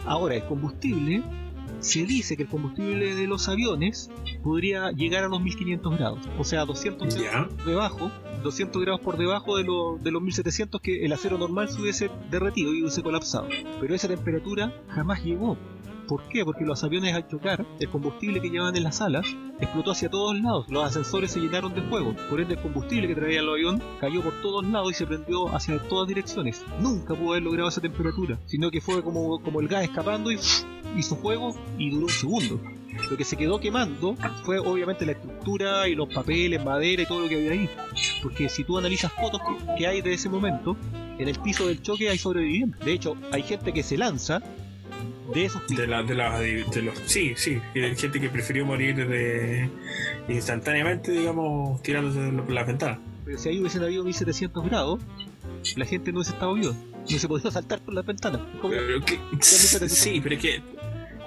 Ahora, 0.06 0.36
el 0.36 0.44
combustible, 0.46 1.24
se 1.80 2.06
dice 2.06 2.36
que 2.38 2.44
el 2.44 2.50
combustible 2.50 3.16
de 3.16 3.28
los 3.28 3.48
aviones 3.50 4.12
podría 4.44 4.92
llegar 4.92 5.24
a 5.24 5.28
los 5.28 5.42
1500 5.42 5.98
grados. 5.98 6.20
O 6.38 6.44
sea, 6.44 6.66
200 6.66 7.16
grados 7.16 7.66
debajo, 7.66 8.12
200 8.44 8.82
grados 8.82 9.02
por 9.02 9.18
debajo 9.18 9.58
de, 9.58 9.64
lo- 9.64 9.98
de 10.02 10.12
los 10.12 10.22
1700 10.22 10.82
que 10.82 11.06
el 11.06 11.14
acero 11.14 11.38
normal 11.38 11.70
se 11.70 11.82
hubiese 11.82 12.10
derretido 12.30 12.74
y 12.74 12.82
hubiese 12.82 13.04
colapsado. 13.04 13.48
Pero 13.80 13.96
esa 13.96 14.08
temperatura 14.08 14.74
jamás 14.90 15.24
llegó. 15.24 15.58
¿Por 16.08 16.28
qué? 16.28 16.44
Porque 16.44 16.66
los 16.66 16.84
aviones 16.84 17.16
al 17.16 17.28
chocar, 17.30 17.66
el 17.80 17.90
combustible 17.90 18.42
que 18.42 18.50
llevaban 18.50 18.76
en 18.76 18.84
las 18.84 19.00
alas 19.00 19.26
explotó 19.62 19.92
hacia 19.92 20.10
todos 20.10 20.38
lados. 20.42 20.66
Los 20.70 20.84
ascensores 20.84 21.32
se 21.32 21.40
llenaron 21.40 21.74
de 21.74 21.82
fuego. 21.84 22.14
Por 22.30 22.42
ende, 22.42 22.56
el 22.56 22.60
combustible 22.62 23.08
que 23.08 23.16
traía 23.16 23.40
el 23.40 23.48
avión 23.50 23.82
cayó 24.02 24.22
por 24.22 24.34
todos 24.42 24.66
lados 24.66 24.92
y 24.92 24.94
se 24.96 25.08
prendió 25.08 25.48
hacia 25.56 25.80
todas 25.88 26.10
direcciones. 26.10 26.66
Nunca 26.82 27.16
pudo 27.16 27.32
haber 27.32 27.44
logrado 27.44 27.70
esa 27.70 27.80
temperatura, 27.80 28.38
sino 28.46 28.70
que 28.72 28.82
fue 28.82 29.02
como, 29.04 29.42
como 29.42 29.62
el 29.62 29.70
gas 29.70 29.84
escapando 29.84 30.32
y 30.34 30.40
hizo 30.98 31.16
fuego 31.16 31.56
y 31.78 31.92
duró 31.92 32.04
un 32.08 32.10
segundo. 32.12 32.60
Lo 33.10 33.18
que 33.18 33.24
se 33.24 33.36
quedó 33.38 33.60
quemando 33.60 34.16
fue 34.44 34.60
obviamente 34.60 35.06
la 35.06 35.14
estructura 35.14 35.88
y 35.88 35.96
los 35.96 36.14
papeles, 36.14 36.64
madera 36.64 37.02
y 37.04 37.06
todo 37.06 37.22
lo 37.22 37.30
que 37.30 37.36
había 37.36 37.52
ahí. 37.52 37.70
Porque 38.24 38.50
si 38.50 38.64
tú 38.64 38.78
analizas 38.78 39.12
fotos 39.14 39.42
que, 39.78 39.88
hay 39.88 40.02
de 40.02 40.14
ese 40.14 40.30
momento, 40.30 40.78
en 41.18 41.28
el 41.28 41.40
piso 41.40 41.68
del 41.68 41.82
choque 41.82 42.10
hay 42.10 42.18
sobrevivientes. 42.18 42.80
De 42.86 42.94
hecho, 42.94 43.16
hay 43.32 43.44
gente 43.44 43.74
que 43.74 43.84
se 43.84 43.98
lanza 43.98 44.42
de 45.34 45.46
esos 45.46 45.62
pisos. 45.62 45.78
de 45.78 45.88
la 45.88 46.04
de 46.04 46.14
la 46.16 46.40
de 46.40 46.82
los 46.82 46.98
sí 47.06 47.34
sí 47.38 47.58
hay 47.74 47.96
gente 47.96 48.20
que 48.20 48.28
prefirió 48.28 48.66
morir 48.66 48.96
de 49.08 49.70
instantáneamente 50.28 51.12
digamos 51.14 51.82
tirándose 51.82 52.20
por 52.42 52.52
la 52.52 52.64
ventana 52.66 53.00
Pero 53.24 53.38
si 53.38 53.48
ahí 53.50 53.60
hubiesen 53.60 53.84
habido 53.84 54.04
1700 54.04 54.66
grados, 54.66 55.00
la 55.78 55.86
gente 55.86 56.12
no 56.12 56.20
hubiese 56.20 56.34
estado 56.34 56.54
viva. 56.56 56.74
No 57.10 57.18
se 57.18 57.28
podía 57.28 57.50
saltar 57.52 57.80
por 57.80 57.94
las 57.94 58.06
ventanas. 58.06 58.42
Como- 58.62 58.74
Pero 58.74 59.06
que- 59.06 59.20
sí, 59.42 60.20
pero 60.22 60.36
es 60.36 60.42
que 60.42 60.62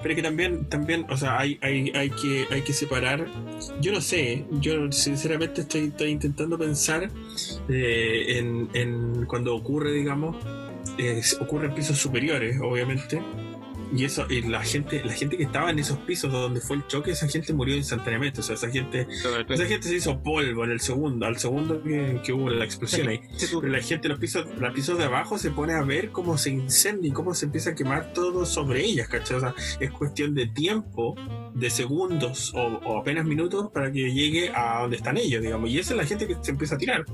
pero 0.05 0.17
que 0.17 0.21
también 0.21 0.65
también, 0.69 1.07
o 1.09 1.17
sea, 1.17 1.39
hay, 1.39 1.57
hay, 1.63 1.91
hay 1.95 2.11
que 2.11 2.45
hay 2.51 2.61
que 2.61 2.73
separar. 2.73 3.25
Yo 3.81 3.91
no 3.91 4.01
sé, 4.01 4.45
yo 4.51 4.91
sinceramente 4.91 5.61
estoy, 5.61 5.85
estoy 5.85 6.11
intentando 6.11 6.59
pensar 6.59 7.09
eh, 7.67 8.37
en, 8.37 8.69
en 8.75 9.25
cuando 9.25 9.55
ocurre, 9.55 9.91
digamos, 9.93 10.35
eh, 10.99 11.23
ocurre 11.41 11.69
en 11.69 11.73
pisos 11.73 11.97
superiores, 11.97 12.59
obviamente. 12.61 13.19
Y 13.93 14.05
eso, 14.05 14.25
y 14.29 14.41
la 14.41 14.63
gente, 14.63 15.03
la 15.03 15.13
gente 15.13 15.37
que 15.37 15.43
estaba 15.43 15.69
en 15.69 15.79
esos 15.79 15.97
pisos 15.99 16.31
donde 16.31 16.59
fue 16.59 16.77
el 16.77 16.87
choque, 16.87 17.11
esa 17.11 17.27
gente 17.27 17.53
murió 17.53 17.75
instantáneamente. 17.75 18.41
O 18.41 18.43
sea, 18.43 18.55
esa 18.55 18.69
gente, 18.69 19.07
esa 19.49 19.65
gente 19.65 19.87
se 19.87 19.95
hizo 19.95 20.21
polvo 20.21 20.63
en 20.63 20.71
el 20.71 20.79
segundo, 20.79 21.25
al 21.25 21.37
segundo 21.37 21.81
que, 21.81 22.21
que 22.23 22.33
hubo 22.33 22.49
la 22.49 22.65
explosión 22.65 23.07
ahí. 23.07 23.21
Pero 23.39 23.67
la 23.67 23.81
gente, 23.81 24.09
los 24.09 24.19
pisos, 24.19 24.45
los 24.57 24.73
pisos 24.73 24.97
de 24.97 25.05
abajo 25.05 25.37
se 25.37 25.51
pone 25.51 25.73
a 25.73 25.81
ver 25.83 26.11
cómo 26.11 26.37
se 26.37 26.49
incendia 26.49 27.09
y 27.09 27.13
cómo 27.13 27.33
se 27.33 27.45
empieza 27.45 27.71
a 27.71 27.75
quemar 27.75 28.13
todo 28.13 28.45
sobre 28.45 28.83
ellas, 28.83 29.07
¿cachai? 29.07 29.37
O 29.37 29.39
sea, 29.39 29.55
es 29.79 29.91
cuestión 29.91 30.33
de 30.33 30.47
tiempo, 30.47 31.15
de 31.53 31.69
segundos 31.69 32.53
o, 32.55 32.61
o 32.85 32.99
apenas 32.99 33.25
minutos 33.25 33.69
para 33.71 33.91
que 33.91 34.13
llegue 34.13 34.51
a 34.53 34.81
donde 34.81 34.97
están 34.97 35.17
ellos, 35.17 35.41
digamos. 35.41 35.69
Y 35.69 35.79
esa 35.79 35.93
es 35.93 35.97
la 35.97 36.05
gente 36.05 36.27
que 36.27 36.35
se 36.41 36.51
empieza 36.51 36.75
a 36.75 36.77
tirar. 36.77 37.05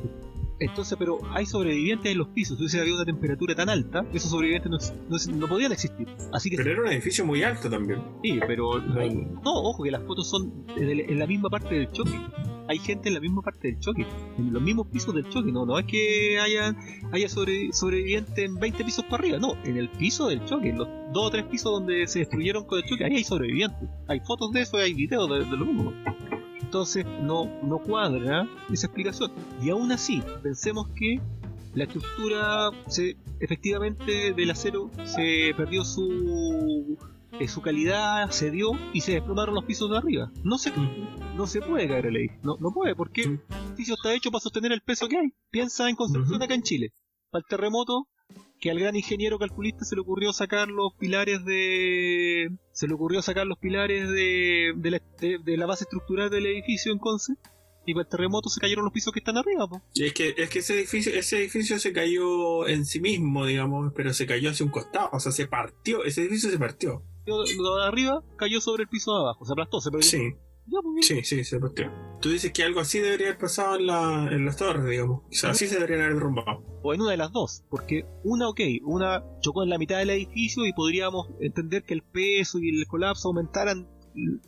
Entonces, 0.62 0.96
pero 0.98 1.20
hay 1.34 1.46
sobrevivientes 1.46 2.12
en 2.12 2.18
los 2.20 2.28
pisos. 2.30 2.58
Si 2.58 2.64
hubiese 2.64 2.80
habido 2.80 2.96
una 2.98 3.06
temperatura 3.06 3.56
tan 3.56 3.68
alta, 3.70 4.06
esos 4.14 4.30
sobrevivientes 4.32 4.94
no, 5.10 5.18
no- 5.18 5.38
no 5.38 5.48
podían 5.48 5.72
existir. 5.72 6.08
Así 6.32 6.50
que 6.50 6.58
Pero 6.58 6.72
era 6.72 6.82
un 6.84 6.88
edificio 6.90 7.26
muy 7.26 7.42
alto 7.44 7.70
también. 7.70 8.02
sí, 8.24 8.40
pero 8.48 8.80
no, 8.80 9.42
ojo 9.54 9.84
que 9.84 9.92
las 9.92 10.04
fotos 10.04 10.30
son 10.30 10.66
en, 10.78 11.18
la 11.20 11.26
misma 11.28 11.50
parte 11.50 11.76
del 11.76 11.92
choque. 11.92 12.12
Hay 12.68 12.78
gente 12.78 13.10
en 13.10 13.16
la 13.16 13.20
misma 13.20 13.42
parte 13.42 13.68
del 13.70 13.80
choque, 13.80 14.06
en 14.38 14.54
los 14.54 14.62
mismos 14.62 14.88
pisos 14.88 15.14
del 15.14 15.28
choque. 15.30 15.52
No, 15.52 15.66
no 15.66 15.78
es 15.78 15.86
que 15.86 16.40
haya, 16.40 16.74
haya 17.12 17.28
sobre, 17.28 17.74
sobrevivientes 17.74 18.38
en 18.38 18.56
20 18.56 18.86
pisos 18.86 19.04
para 19.06 19.24
arriba, 19.24 19.40
no, 19.40 19.56
en 19.66 19.76
el 19.78 19.90
piso 19.90 20.28
del 20.30 20.46
choque, 20.46 20.70
en 20.70 20.78
los 20.78 20.88
dos 21.12 21.26
o 21.28 21.30
tres 21.32 21.46
pisos 21.46 21.72
donde 21.72 22.08
se 22.08 22.20
destruyeron 22.20 22.64
con 22.66 22.80
el 22.80 22.86
choque, 22.86 23.04
ahí 23.04 23.16
hay 23.18 23.24
sobrevivientes. 23.26 23.90
Hay 24.08 24.20
fotos 24.22 24.52
de 24.54 24.62
eso 24.62 24.78
y 24.80 24.84
hay 24.84 24.94
videos 24.94 25.28
de, 25.30 25.40
de 25.40 25.58
lo 25.58 25.66
mismo. 25.66 25.92
Entonces 26.72 27.06
no, 27.22 27.52
no 27.64 27.80
cuadra 27.80 28.48
esa 28.72 28.88
explicación. 28.88 29.30
Y 29.62 29.72
aún 29.72 29.92
así, 29.92 30.24
pensemos 30.42 30.88
que 30.96 31.20
La 31.74 31.84
estructura, 31.84 32.70
se, 32.88 33.16
efectivamente, 33.42 34.34
del 34.34 34.52
acero 34.52 34.90
se 35.06 35.54
perdió 35.56 35.84
su, 35.86 36.98
eh, 37.40 37.48
su 37.50 37.62
calidad, 37.62 38.30
se 38.32 38.52
dio 38.52 38.72
y 38.94 39.00
se 39.02 39.14
desplomaron 39.14 39.56
los 39.56 39.64
pisos 39.66 39.90
de 39.90 39.98
arriba. 39.98 40.32
No 40.44 40.58
se, 40.58 40.72
no 41.38 41.46
se 41.48 41.62
puede 41.62 41.88
caer 41.90 42.06
el 42.08 42.16
edificio. 42.18 42.42
No, 42.44 42.58
no 42.60 42.72
puede, 42.74 42.94
porque 42.96 43.28
Mm. 43.28 43.40
el 43.50 43.68
edificio 43.70 43.96
está 43.96 44.14
hecho 44.14 44.32
para 44.32 44.42
sostener 44.42 44.72
el 44.74 44.82
peso 44.82 45.08
que 45.08 45.18
hay. 45.18 45.34
Piensa 45.50 45.90
en 45.90 45.96
construcción 45.98 46.42
acá 46.42 46.54
en 46.56 46.64
Chile. 46.64 46.94
Para 47.30 47.42
el 47.42 47.48
terremoto, 47.50 48.08
que 48.62 48.72
al 48.72 48.80
gran 48.80 48.96
ingeniero 48.96 49.38
calculista 49.40 49.84
se 49.84 49.96
le 49.96 50.02
ocurrió 50.02 50.32
sacar 50.32 50.70
los 50.70 50.94
pilares 50.98 51.44
de. 51.44 52.50
Se 52.72 52.88
le 52.88 52.94
ocurrió 52.94 53.22
sacar 53.22 53.46
los 53.48 53.58
pilares 53.58 54.08
de, 54.10 54.72
de, 54.78 54.92
la, 54.92 55.02
de- 55.20 55.40
de 55.44 55.58
la 55.58 55.66
base 55.66 55.84
estructural 55.84 56.30
del 56.30 56.46
edificio 56.46 56.94
en 56.94 57.00
Conce. 57.00 57.34
Y 57.84 57.94
para 57.96 58.04
el 58.04 58.10
terremoto 58.10 58.48
se 58.50 58.62
cayeron 58.62 58.86
los 58.86 58.94
pisos 58.94 59.12
que 59.12 59.18
están 59.20 59.38
arriba, 59.38 59.68
po. 59.68 59.82
Y 59.96 60.06
es 60.06 60.14
que, 60.14 60.36
es 60.38 60.50
que 60.52 60.60
ese 60.60 60.76
edificio, 60.76 61.12
ese 61.16 61.40
edificio 61.40 61.80
se 61.80 61.92
cayó 61.92 62.68
en 62.68 62.86
sí 62.86 63.00
mismo, 63.00 63.48
digamos, 63.48 63.92
pero 63.96 64.14
se 64.14 64.28
cayó 64.28 64.52
hacia 64.52 64.64
un 64.68 64.72
costado, 64.72 65.10
o 65.12 65.20
sea, 65.20 65.32
se 65.32 65.48
partió, 65.48 66.04
ese 66.04 66.22
edificio 66.22 66.52
se 66.52 66.60
partió. 66.60 67.02
Lo 67.26 67.78
de 67.78 67.86
arriba 67.88 68.24
cayó 68.38 68.62
sobre 68.62 68.84
el 68.84 68.90
piso 68.90 69.12
de 69.16 69.22
abajo, 69.22 69.46
se 69.46 69.54
aplastó, 69.54 69.82
se 69.82 69.90
perdió. 69.90 70.08
Sí, 70.08 70.22
sí, 71.02 71.24
sí, 71.24 71.44
se 71.44 71.60
partió. 71.60 71.92
Tú 72.22 72.30
dices 72.30 72.52
que 72.52 72.64
algo 72.64 72.80
así 72.80 73.00
debería 73.00 73.28
haber 73.28 73.40
pasado 73.40 73.78
en, 73.78 73.88
la, 73.88 74.30
en 74.32 74.46
las 74.46 74.58
torres, 74.58 74.86
digamos. 74.86 75.22
O 75.24 75.34
sea, 75.34 75.52
así 75.52 75.68
se 75.68 75.76
deberían 75.76 76.02
haber 76.02 76.14
derrumbado. 76.16 76.64
o 76.84 76.94
en 76.94 77.02
una 77.02 77.12
de 77.12 77.18
las 77.18 77.32
dos, 77.32 77.64
porque 77.70 78.06
una, 78.24 78.50
ok, 78.50 78.60
una 78.84 79.24
chocó 79.42 79.64
en 79.64 79.70
la 79.70 79.78
mitad 79.78 79.98
del 79.98 80.12
edificio 80.12 80.66
y 80.66 80.74
podríamos 80.74 81.30
entender 81.40 81.84
que 81.84 81.94
el 81.94 82.04
peso 82.04 82.60
y 82.60 82.70
el 82.70 82.88
colapso 82.88 83.30
aumentaran 83.30 83.88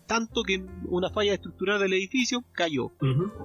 tanto 0.08 0.44
que 0.44 0.64
una 0.90 1.10
falla 1.10 1.34
estructural 1.34 1.80
del 1.80 1.94
edificio 1.94 2.44
cayó, 2.52 2.92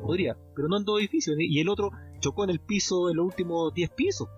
podría, 0.02 0.36
pero 0.54 0.68
no 0.68 0.76
en 0.76 0.84
todo 0.84 0.98
edificio, 0.98 1.34
y 1.38 1.60
el 1.60 1.68
otro 1.68 1.90
chocó 2.20 2.44
en 2.44 2.50
el 2.50 2.60
piso, 2.60 3.10
en 3.10 3.16
los 3.16 3.26
últimos 3.26 3.72
10 3.74 3.90
pisos. 3.90 4.28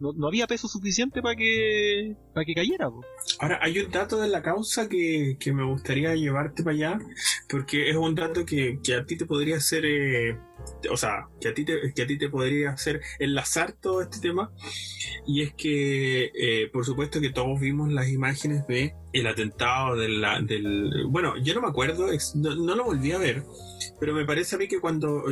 No, 0.00 0.12
no 0.14 0.28
había 0.28 0.46
peso 0.46 0.66
suficiente 0.66 1.22
para 1.22 1.36
que 1.36 2.16
para 2.34 2.44
que 2.44 2.54
cayera. 2.54 2.90
Ahora, 3.38 3.58
hay 3.62 3.78
un 3.78 3.90
dato 3.90 4.20
de 4.20 4.28
la 4.28 4.42
causa 4.42 4.88
que, 4.88 5.36
que 5.38 5.52
me 5.52 5.64
gustaría 5.64 6.14
llevarte 6.14 6.62
para 6.62 6.74
allá, 6.74 6.98
porque 7.48 7.90
es 7.90 7.96
un 7.96 8.14
dato 8.14 8.44
que, 8.44 8.80
que 8.82 8.94
a 8.94 9.04
ti 9.04 9.16
te 9.16 9.26
podría 9.26 9.56
hacer, 9.56 9.84
eh, 9.84 10.38
o 10.90 10.96
sea, 10.96 11.28
que 11.40 11.48
a, 11.48 11.54
ti 11.54 11.64
te, 11.64 11.92
que 11.94 12.02
a 12.02 12.06
ti 12.06 12.18
te 12.18 12.30
podría 12.30 12.70
hacer 12.70 13.00
enlazar 13.18 13.72
todo 13.72 14.02
este 14.02 14.20
tema, 14.20 14.52
y 15.26 15.42
es 15.42 15.54
que, 15.54 16.30
eh, 16.34 16.70
por 16.72 16.84
supuesto 16.84 17.20
que 17.20 17.30
todos 17.30 17.60
vimos 17.60 17.92
las 17.92 18.08
imágenes 18.08 18.66
de 18.66 18.94
el 19.12 19.26
atentado 19.26 19.96
de 19.96 20.08
la, 20.08 20.40
del... 20.40 21.06
Bueno, 21.08 21.34
yo 21.42 21.54
no 21.54 21.60
me 21.60 21.68
acuerdo, 21.68 22.06
no, 22.36 22.54
no 22.54 22.74
lo 22.74 22.84
volví 22.84 23.12
a 23.12 23.18
ver, 23.18 23.42
pero 23.98 24.14
me 24.14 24.24
parece 24.24 24.56
a 24.56 24.58
mí 24.58 24.68
que 24.68 24.80
cuando, 24.80 25.24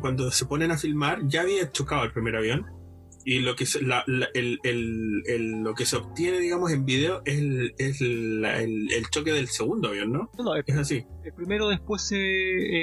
cuando 0.00 0.30
se 0.30 0.46
ponen 0.46 0.70
a 0.70 0.78
filmar 0.78 1.20
ya 1.28 1.42
había 1.42 1.70
chocado 1.70 2.04
el 2.04 2.12
primer 2.12 2.36
avión. 2.36 2.77
Y 3.24 3.40
lo 3.40 3.56
que 3.56 3.66
se, 3.66 3.82
la- 3.82 4.04
la- 4.06 4.28
el, 4.34 4.58
el- 4.62 5.22
el- 5.26 5.62
lo 5.62 5.74
que 5.74 5.84
se 5.84 5.96
obtiene, 5.96 6.38
digamos, 6.38 6.70
en 6.72 6.84
video 6.86 7.20
es, 7.24 7.38
el, 7.38 7.74
es 7.78 8.00
la- 8.00 8.62
el, 8.62 8.90
el 8.92 9.10
choque 9.10 9.32
del 9.32 9.48
segundo 9.48 9.88
avión, 9.88 10.12
¿no? 10.12 10.30
No, 10.38 10.44
no, 10.44 10.54
Es 10.54 10.76
así. 10.76 11.04
el 11.24 11.32
primero 11.34 11.68
después 11.68 12.02
se... 12.02 12.16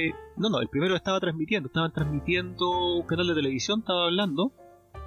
eh, 0.07 0.13
no, 0.37 0.49
no, 0.49 0.59
el 0.59 0.67
primero 0.67 0.95
estaba 0.95 1.19
transmitiendo, 1.19 1.67
estaban 1.67 1.91
transmitiendo 1.93 2.95
un 2.97 3.07
canal 3.07 3.27
de 3.27 3.35
televisión, 3.35 3.79
estaba 3.79 4.05
hablando, 4.05 4.51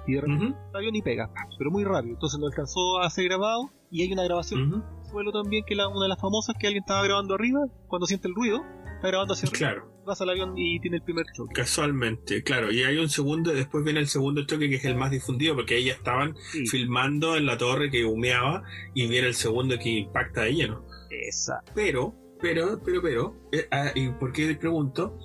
y 0.07 0.13
de 0.13 0.21
repente 0.21 0.45
el 0.71 0.75
avión 0.75 0.95
y 0.95 1.01
pega, 1.01 1.31
pero 1.57 1.69
muy 1.71 1.83
rápido. 1.83 2.15
Entonces 2.15 2.39
no 2.39 2.47
alcanzó 2.47 2.99
a 2.99 3.09
ser 3.09 3.25
grabado 3.25 3.69
y 3.91 4.01
hay 4.03 4.11
una 4.11 4.23
grabación 4.23 4.83
suelo 5.11 5.31
también 5.31 5.63
que 5.65 5.73
es 5.73 5.77
la, 5.77 5.87
una 5.87 6.03
de 6.03 6.09
las 6.09 6.19
famosas 6.19 6.55
que 6.59 6.67
alguien 6.67 6.83
estaba 6.83 7.03
grabando 7.03 7.33
arriba 7.35 7.61
cuando 7.87 8.05
siente 8.07 8.27
el 8.27 8.35
ruido, 8.35 8.61
está 8.95 9.07
grabando 9.07 9.33
hacia 9.33 9.47
arriba, 9.49 9.57
Claro, 9.57 9.88
pasa 10.05 10.23
el 10.23 10.31
avión 10.31 10.53
y 10.57 10.79
tiene 10.79 10.97
el 10.97 11.03
primer 11.03 11.25
choque. 11.35 11.53
casualmente, 11.53 12.43
claro. 12.43 12.71
Y 12.71 12.83
hay 12.83 12.97
un 12.97 13.09
segundo, 13.09 13.51
y 13.53 13.55
después 13.55 13.83
viene 13.83 13.99
el 13.99 14.07
segundo 14.07 14.45
choque 14.45 14.69
que 14.69 14.75
es 14.75 14.85
el 14.85 14.95
más 14.95 15.11
difundido, 15.11 15.55
porque 15.55 15.75
ahí 15.75 15.85
ya 15.85 15.93
estaban 15.93 16.35
Sí, 16.51 16.65
filmando 16.67 17.35
en 17.37 17.45
la 17.45 17.57
torre 17.57 17.89
que 17.91 18.05
humeaba, 18.05 18.63
y 18.93 19.07
viene 19.07 19.27
el 19.27 19.35
segundo 19.35 19.77
que 19.77 19.89
impacta 19.89 20.41
de 20.41 20.53
lleno. 20.53 20.85
esa. 21.09 21.61
Pero, 21.75 22.15
pero, 22.41 22.79
pero, 22.83 23.01
pero, 23.01 23.35
eh, 23.51 23.67
ah, 23.71 23.91
¿y 23.95 24.09
por 24.09 24.31
qué 24.31 24.53
pregunto? 24.55 25.17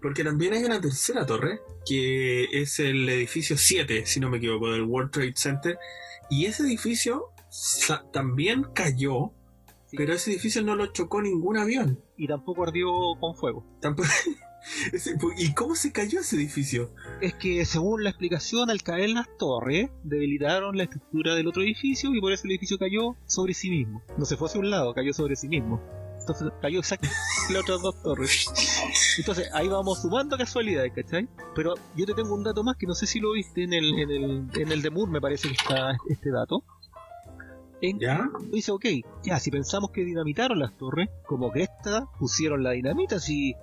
Porque 0.00 0.24
también 0.24 0.52
hay 0.54 0.64
una 0.64 0.80
tercera 0.80 1.24
torre, 1.26 1.60
que 1.86 2.44
es 2.52 2.78
el 2.80 3.08
edificio 3.08 3.56
7, 3.56 4.06
si 4.06 4.18
no 4.20 4.28
me 4.30 4.38
equivoco, 4.38 4.72
del 4.72 4.82
World 4.82 5.10
Trade 5.12 5.34
Center, 5.36 5.78
y 6.30 6.46
ese 6.46 6.64
edificio 6.64 7.26
también 8.12 8.64
cayó, 8.74 9.32
Sí. 9.86 9.96
pero 9.98 10.14
ese 10.14 10.30
edificio 10.32 10.62
no 10.62 10.74
lo 10.74 10.86
chocó 10.86 11.20
ningún 11.20 11.58
avión. 11.58 12.00
Y 12.22 12.28
tampoco 12.28 12.62
ardió 12.62 12.86
con 13.18 13.34
fuego. 13.34 13.64
Tampoco- 13.80 14.08
¿Y 15.38 15.54
cómo 15.54 15.74
se 15.74 15.90
cayó 15.90 16.20
ese 16.20 16.36
edificio? 16.36 16.94
Es 17.20 17.34
que 17.34 17.64
según 17.64 18.04
la 18.04 18.10
explicación, 18.10 18.70
al 18.70 18.80
caer 18.82 19.10
las 19.10 19.26
torres, 19.36 19.90
debilitaron 20.04 20.76
la 20.76 20.84
estructura 20.84 21.34
del 21.34 21.48
otro 21.48 21.62
edificio 21.62 22.14
y 22.14 22.20
por 22.20 22.30
eso 22.32 22.44
el 22.44 22.52
edificio 22.52 22.78
cayó 22.78 23.16
sobre 23.26 23.54
sí 23.54 23.70
mismo. 23.70 24.02
No 24.16 24.24
se 24.24 24.36
fue 24.36 24.46
hacia 24.46 24.60
un 24.60 24.70
lado, 24.70 24.94
cayó 24.94 25.12
sobre 25.12 25.34
sí 25.34 25.48
mismo. 25.48 25.82
Entonces 26.20 26.46
cayó 26.60 26.78
exactamente 26.78 27.18
en 27.48 27.54
las 27.54 27.62
otras 27.64 27.82
dos 27.82 28.00
torres. 28.04 28.46
Entonces 29.18 29.50
ahí 29.52 29.66
vamos 29.66 30.00
sumando 30.00 30.38
casualidades, 30.38 30.92
¿cachai? 30.94 31.28
Pero 31.56 31.74
yo 31.96 32.06
te 32.06 32.14
tengo 32.14 32.32
un 32.32 32.44
dato 32.44 32.62
más 32.62 32.76
que 32.76 32.86
no 32.86 32.94
sé 32.94 33.08
si 33.08 33.18
lo 33.18 33.32
viste 33.32 33.64
en 33.64 33.72
el, 33.72 33.98
en 33.98 34.10
el, 34.12 34.48
en 34.54 34.70
el 34.70 34.80
de 34.80 34.90
Moore, 34.90 35.10
me 35.10 35.20
parece 35.20 35.48
que 35.48 35.54
está 35.54 35.96
este 36.08 36.30
dato. 36.30 36.62
En, 37.82 37.98
¿Ya? 37.98 38.30
dice, 38.50 38.70
ok, 38.70 38.86
ya, 39.24 39.38
si 39.40 39.50
pensamos 39.50 39.90
que 39.90 40.04
dinamitaron 40.04 40.58
las 40.60 40.76
torres, 40.78 41.10
como 41.26 41.52
que 41.52 41.64
esta 41.64 42.06
pusieron 42.18 42.62
la 42.62 42.70
dinamita, 42.70 43.18
si 43.18 43.56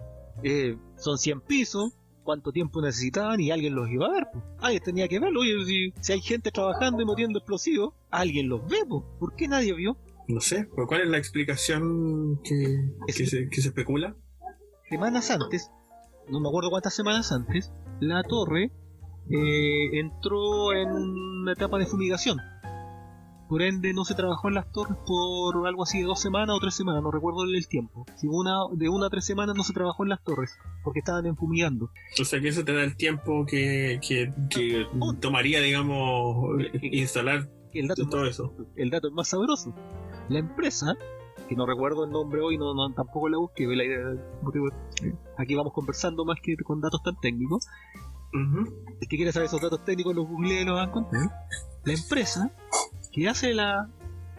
eh, 0.43 0.77
son 0.97 1.17
100 1.17 1.41
pisos, 1.41 1.93
cuánto 2.23 2.51
tiempo 2.51 2.81
necesitaban 2.81 3.39
y 3.39 3.49
alguien 3.49 3.75
los 3.75 3.89
iba 3.89 4.07
a 4.07 4.11
ver. 4.11 4.27
pues. 4.31 4.43
Alguien 4.59 4.83
tenía 4.83 5.07
que 5.07 5.19
verlo, 5.19 5.39
oye, 5.39 5.65
si, 5.65 5.93
si 6.01 6.13
hay 6.13 6.21
gente 6.21 6.51
trabajando 6.51 7.01
y 7.01 7.05
metiendo 7.05 7.39
explosivos, 7.39 7.93
alguien 8.11 8.49
los 8.49 8.61
ve, 8.67 8.79
pues. 8.87 9.03
¿por 9.19 9.35
qué 9.35 9.47
nadie 9.47 9.73
vio? 9.73 9.97
No 10.27 10.41
sé, 10.41 10.67
¿pero 10.75 10.85
¿cuál 10.85 11.01
es 11.01 11.07
la 11.07 11.17
explicación 11.17 12.41
que, 12.43 12.91
que 13.07 13.25
se, 13.25 13.49
que 13.49 13.61
se 13.61 13.69
especula? 13.69 14.15
Semanas 14.89 15.31
antes, 15.31 15.71
no 16.27 16.39
me 16.39 16.49
acuerdo 16.49 16.69
cuántas 16.69 16.93
semanas 16.93 17.31
antes, 17.31 17.71
la 18.01 18.21
torre 18.23 18.71
eh, 19.29 19.99
entró 19.99 20.73
en 20.73 20.89
una 20.89 21.53
etapa 21.53 21.77
de 21.79 21.85
fumigación. 21.85 22.37
Por 23.49 23.63
ende, 23.63 23.93
no 23.93 24.05
se 24.05 24.13
trabajó 24.13 24.47
en 24.47 24.53
las 24.53 24.71
torres 24.71 24.95
por 25.07 25.67
algo 25.67 25.81
así 25.81 25.97
de 25.97 26.03
dos 26.03 26.21
semanas 26.21 26.55
o 26.55 26.59
tres 26.59 26.75
semanas, 26.75 27.01
no 27.01 27.09
recuerdo 27.09 27.43
el 27.43 27.67
tiempo. 27.67 28.05
Si 28.15 28.27
una, 28.27 28.59
de 28.73 28.89
una 28.89 29.07
a 29.07 29.09
tres 29.09 29.25
semanas 29.25 29.55
no 29.55 29.63
se 29.63 29.73
trabajó 29.73 30.03
en 30.03 30.09
las 30.09 30.23
torres, 30.23 30.55
porque 30.83 30.99
estaban 30.99 31.25
enfumigando. 31.25 31.89
O 32.21 32.25
sea 32.25 32.39
que 32.39 32.49
eso 32.49 32.63
te 32.63 32.73
da 32.73 32.83
el 32.83 32.95
tiempo 32.95 33.47
que, 33.47 33.99
que, 34.07 34.31
que 34.51 34.85
tomaría, 35.19 35.61
digamos, 35.61 36.61
instalar 36.83 37.49
el 37.73 37.87
dato, 37.87 38.07
todo 38.07 38.21
más, 38.21 38.29
eso. 38.29 38.53
el 38.75 38.91
dato 38.91 39.07
es 39.07 39.13
más 39.15 39.27
sabroso. 39.27 39.73
La 40.29 40.37
empresa, 40.37 40.95
que 41.47 41.55
no 41.55 41.65
recuerdo 41.65 42.05
el 42.05 42.11
nombre 42.11 42.41
hoy, 42.41 42.59
no, 42.59 42.75
no 42.75 42.93
tampoco 42.93 43.29
la 43.29 43.39
busqué, 43.39 43.65
la 43.65 43.83
idea, 43.83 43.97
eh, 43.97 45.13
aquí 45.39 45.55
vamos 45.55 45.73
conversando 45.73 46.23
más 46.23 46.37
que 46.39 46.55
con 46.57 46.81
datos 46.81 47.01
tan 47.01 47.19
técnicos. 47.19 47.65
Ujú. 48.31 48.71
El 49.01 49.07
que 49.07 49.17
quiere 49.17 49.31
saber 49.31 49.47
esos 49.47 49.59
datos 49.59 49.83
técnicos 49.85 50.15
los 50.15 50.27
googlea 50.27 50.61
y 50.61 50.65
los 50.65 50.75
va 50.75 50.83
a 50.83 50.85
encontrar. 50.85 51.31
La 51.83 51.93
empresa 51.93 52.51
que 53.11 53.27
hace 53.27 53.53
la 53.53 53.87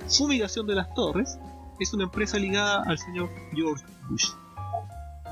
fumigación 0.09 0.67
de 0.67 0.75
las 0.75 0.93
torres 0.95 1.39
es 1.79 1.93
una 1.95 2.05
empresa 2.05 2.39
ligada 2.39 2.83
al 2.85 2.99
señor 2.99 3.31
George 3.55 3.85
Bush. 4.09 4.29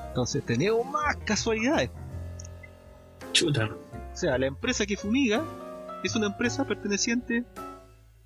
Entonces 0.08 0.44
tenemos 0.44 0.84
más 0.86 1.16
casualidades. 1.24 1.90
Chuta. 3.32 3.66
O 4.12 4.16
sea, 4.16 4.38
la 4.38 4.46
empresa 4.46 4.86
que 4.86 4.96
fumiga 4.96 5.44
es 6.02 6.16
una 6.16 6.26
empresa 6.28 6.66
perteneciente 6.66 7.44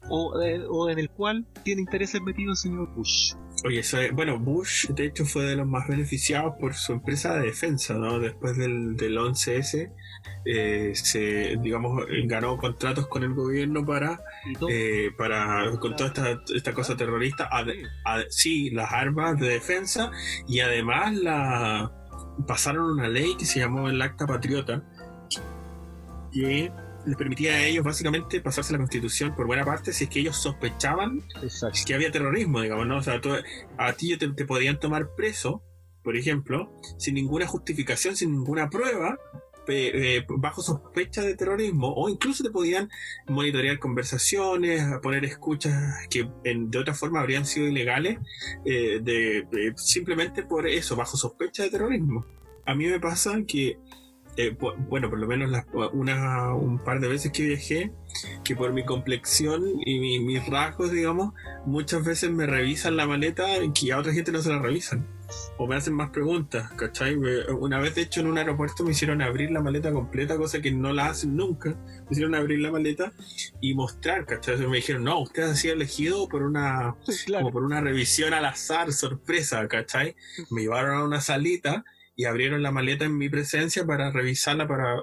o, 0.09 0.41
eh, 0.41 0.65
o 0.69 0.89
en 0.89 0.99
el 0.99 1.11
cual 1.11 1.47
tiene 1.65 1.83
intereses 1.83 2.21
metidos 2.23 2.65
el 2.65 2.71
señor 2.71 2.89
Bush. 2.95 3.35
Oye, 3.65 3.81
eso 3.81 4.01
es- 4.01 4.13
bueno, 4.13 4.39
Bush 4.39 4.89
de 4.89 5.07
hecho 5.07 5.25
fue 5.25 5.45
de 5.45 5.57
los 5.57 5.67
más 5.67 5.87
beneficiados 5.89 6.55
por 6.61 6.75
su 6.75 6.93
empresa 6.93 7.35
de 7.35 7.47
defensa, 7.47 7.95
¿no? 7.95 8.19
Después 8.19 8.57
del, 8.57 8.97
del 8.97 9.17
11S, 9.19 9.93
eh, 10.45 10.93
se, 10.95 11.57
digamos, 11.61 12.03
ganó 12.25 12.57
contratos 12.57 13.07
con 13.09 13.23
el 13.23 13.35
gobierno 13.35 13.85
para, 13.85 14.21
eh, 14.69 15.11
para 15.17 15.71
con 15.81 15.95
toda 15.97 16.09
esta, 16.09 16.41
esta 16.55 16.73
cosa 16.73 16.97
terrorista, 16.97 17.49
sí, 18.29 18.71
las 18.71 18.93
armas 18.93 19.39
de 19.39 19.49
defensa 19.49 20.11
y 20.49 20.61
además 20.61 21.15
la 21.15 21.93
pasaron 22.47 22.91
una 22.93 23.09
ley 23.09 23.37
que 23.39 23.45
se 23.45 23.61
llamó 23.61 23.89
el 23.89 24.01
Acta 24.03 24.27
Patriota, 24.27 24.83
que 26.33 26.73
les 27.05 27.17
permitía 27.17 27.55
a 27.55 27.65
ellos 27.65 27.85
básicamente 27.85 28.41
pasarse 28.41 28.73
la 28.73 28.79
constitución 28.79 29.35
por 29.35 29.47
buena 29.47 29.65
parte 29.65 29.93
si 29.93 30.05
es 30.05 30.11
que 30.11 30.21
ellos 30.21 30.37
sospechaban 30.37 31.21
Exacto. 31.43 31.79
que 31.87 31.95
había 31.95 32.13
terrorismo, 32.13 32.61
digamos, 32.61 32.87
¿no? 32.87 32.99
O 32.99 33.03
sea, 33.03 33.21
tú- 33.21 33.35
a 33.77 33.93
ti 33.95 34.17
te, 34.17 34.29
te 34.29 34.45
podían 34.47 34.79
tomar 34.79 35.09
preso, 35.17 35.63
por 36.05 36.17
ejemplo, 36.17 36.73
sin 36.99 37.15
ninguna 37.15 37.47
justificación, 37.47 38.17
sin 38.17 38.31
ninguna 38.33 38.71
prueba, 38.71 39.19
eh, 39.69 40.25
bajo 40.29 40.63
sospecha 40.63 41.23
de 41.23 41.35
terrorismo, 41.37 41.93
o 41.95 42.09
incluso 42.09 42.43
te 42.43 42.51
podían 42.51 42.89
monitorear 43.29 43.79
conversaciones, 43.79 44.83
poner 45.03 45.25
escuchas 45.25 46.07
que 46.11 46.29
en- 46.45 46.71
de 46.71 46.79
otra 46.79 46.95
forma 46.95 47.21
habrían 47.21 47.45
sido 47.47 47.67
ilegales, 47.69 48.19
eh, 48.65 49.01
de, 49.03 49.47
de- 49.51 49.73
simplemente 49.77 50.43
por 50.43 50.67
eso, 50.67 50.97
bajo 50.97 51.17
sospecha 51.17 51.63
de 51.63 51.71
terrorismo. 51.71 52.25
A 52.67 52.75
mí 52.75 52.87
me 52.87 53.01
pasa 53.01 53.37
que 53.47 53.79
eh, 54.39 54.57
bueno, 54.89 55.11
por 55.11 55.19
lo 55.19 55.27
menos 55.27 55.51
las, 55.51 55.67
una, 55.93 56.55
un 56.55 56.79
par 56.79 57.01
de 57.01 57.09
veces 57.09 57.33
que 57.33 57.45
viajé, 57.45 57.93
que 58.45 58.57
por 58.57 58.73
mi 58.73 58.83
complexión 58.83 59.63
y 59.85 60.01
mi- 60.01 60.21
mis 60.21 60.47
rasgos, 60.49 60.91
digamos, 60.91 61.35
muchas 61.67 62.03
veces 62.03 62.31
me 62.31 62.47
revisan 62.47 62.97
la 62.97 63.07
maleta 63.07 63.45
y 63.79 63.91
a 63.91 63.99
otra 63.99 64.15
gente 64.15 64.33
no 64.33 64.41
se 64.41 64.49
la 64.49 64.59
revisan. 64.59 65.07
O 65.59 65.67
me 65.67 65.77
hacen 65.77 65.95
más 65.95 66.11
preguntas, 66.11 66.71
¿cachai? 66.73 67.15
Una 67.17 67.79
vez, 67.79 67.95
de 67.95 68.03
hecho, 68.03 68.21
en 68.21 68.27
un 68.27 68.39
aeropuerto 68.39 68.85
me 68.85 68.91
hicieron 68.93 69.23
abrir 69.23 69.51
la 69.51 69.61
maleta 69.61 69.93
completa, 69.93 70.37
cosa 70.37 70.61
que 70.61 70.71
no 70.73 70.93
la 70.93 71.07
hacen 71.07 71.37
nunca. 71.37 71.71
Me 71.71 72.07
hicieron 72.11 72.35
abrir 72.35 72.59
la 72.61 72.71
maleta 72.73 73.13
y 73.61 73.75
mostrar, 73.75 74.27
¿cachai? 74.27 74.57
Me 74.67 74.77
dijeron, 74.77 75.05
no, 75.05 75.21
usted 75.21 75.43
ha 75.43 75.55
sido 75.55 75.75
elegido 75.75 76.29
por 76.29 76.43
una 76.43 76.97
Claro. 77.27 77.45
como 77.45 77.53
por 77.53 77.63
una 77.65 77.81
revisión 77.81 78.35
al 78.35 78.45
azar, 78.47 78.93
sorpresa, 78.93 79.67
¿cachai? 79.69 80.17
Me 80.51 80.63
llevaron 80.63 80.97
a 80.97 81.05
una 81.05 81.21
salita 81.21 81.85
y 82.15 82.27
abrieron 82.27 82.63
la 82.63 82.71
maleta 82.71 83.05
en 83.07 83.17
mi 83.17 83.29
presencia 83.31 83.87
para 83.87 84.11
revisarla 84.11 84.69
para... 84.69 84.97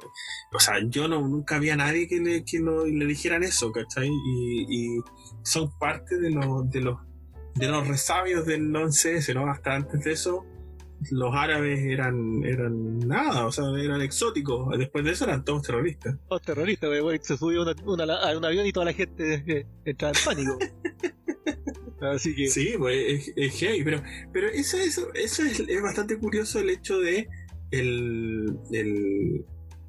O 0.54 0.60
sea, 0.60 0.76
yo 0.88 1.08
no, 1.08 1.22
nunca 1.28 1.56
había 1.56 1.76
nadie 1.76 2.08
que 2.08 2.20
le, 2.20 2.44
que 2.46 2.60
lo- 2.60 2.86
le 2.86 3.06
dijeran 3.06 3.44
eso, 3.44 3.72
¿cachai? 3.72 4.08
Y, 4.08 4.66
y 4.98 5.00
son 5.44 5.72
parte 5.80 6.20
de 6.20 6.30
los, 6.30 6.70
de 7.60 7.68
los 7.68 7.88
resabios 7.88 8.46
del 8.46 8.72
11S, 8.74 9.34
¿no? 9.36 9.50
Hasta 9.50 9.76
antes 9.76 10.04
de 10.04 10.12
eso, 10.14 10.46
los 11.12 11.34
árabes 11.36 11.80
eran, 11.86 12.44
eran 12.44 13.00
nada, 13.00 13.46
o 13.46 13.52
sea, 13.52 13.66
eran 13.82 14.02
exóticos. 14.02 14.78
Después 14.78 15.06
de 15.06 15.12
eso 15.12 15.26
eran 15.26 15.44
todos 15.46 15.64
terroristas. 15.64 16.16
Los 16.30 16.42
terroristas, 16.42 16.90
güey, 17.02 17.20
se 17.22 17.38
subió 17.38 17.62
una- 17.64 17.76
una- 17.86 18.16
a 18.30 18.38
un 18.38 18.46
avión 18.46 18.66
y 18.66 18.72
toda 18.72 18.86
la 18.88 18.94
gente 18.94 19.44
eh, 19.48 19.66
entraba 19.86 20.14
en 20.18 20.26
pánico. 20.26 20.58
Así 22.02 22.34
que, 22.34 22.48
Sí, 22.48 22.76
pues 22.78 22.96
es, 23.28 23.34
es 23.36 23.54
heavy, 23.60 23.84
pero, 23.84 24.02
pero 24.32 24.48
eso, 24.48 24.78
eso, 24.78 25.14
eso 25.14 25.44
es, 25.44 25.60
es 25.60 25.82
bastante 25.82 26.18
curioso 26.18 26.60
el 26.60 26.70
hecho 26.70 26.98
de 27.00 27.28
el, 27.72 28.58
el- 28.72 29.46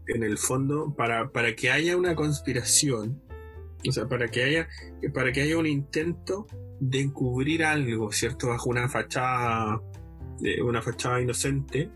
en 0.09 0.23
el 0.25 0.39
fondo, 0.39 0.93
para, 0.97 1.31
para 1.31 1.55
que 1.55 1.71
haya 1.71 1.97
una 1.97 2.17
conspiración, 2.17 3.23
o 3.89 3.93
sea, 3.93 4.09
para 4.09 4.29
que 4.29 4.45
haya, 4.45 4.69
para 5.15 5.33
que 5.33 5.43
haya 5.43 5.59
un 5.59 5.67
intento 5.67 6.47
de 6.81 7.01
encubrir 7.01 7.65
algo, 7.65 8.13
¿cierto? 8.13 8.49
Bajo 8.49 8.71
una 8.71 8.89
fachada, 8.89 9.81
eh, 10.45 10.63
una 10.63 10.83
fachada 10.83 11.21
inocente, 11.21 11.91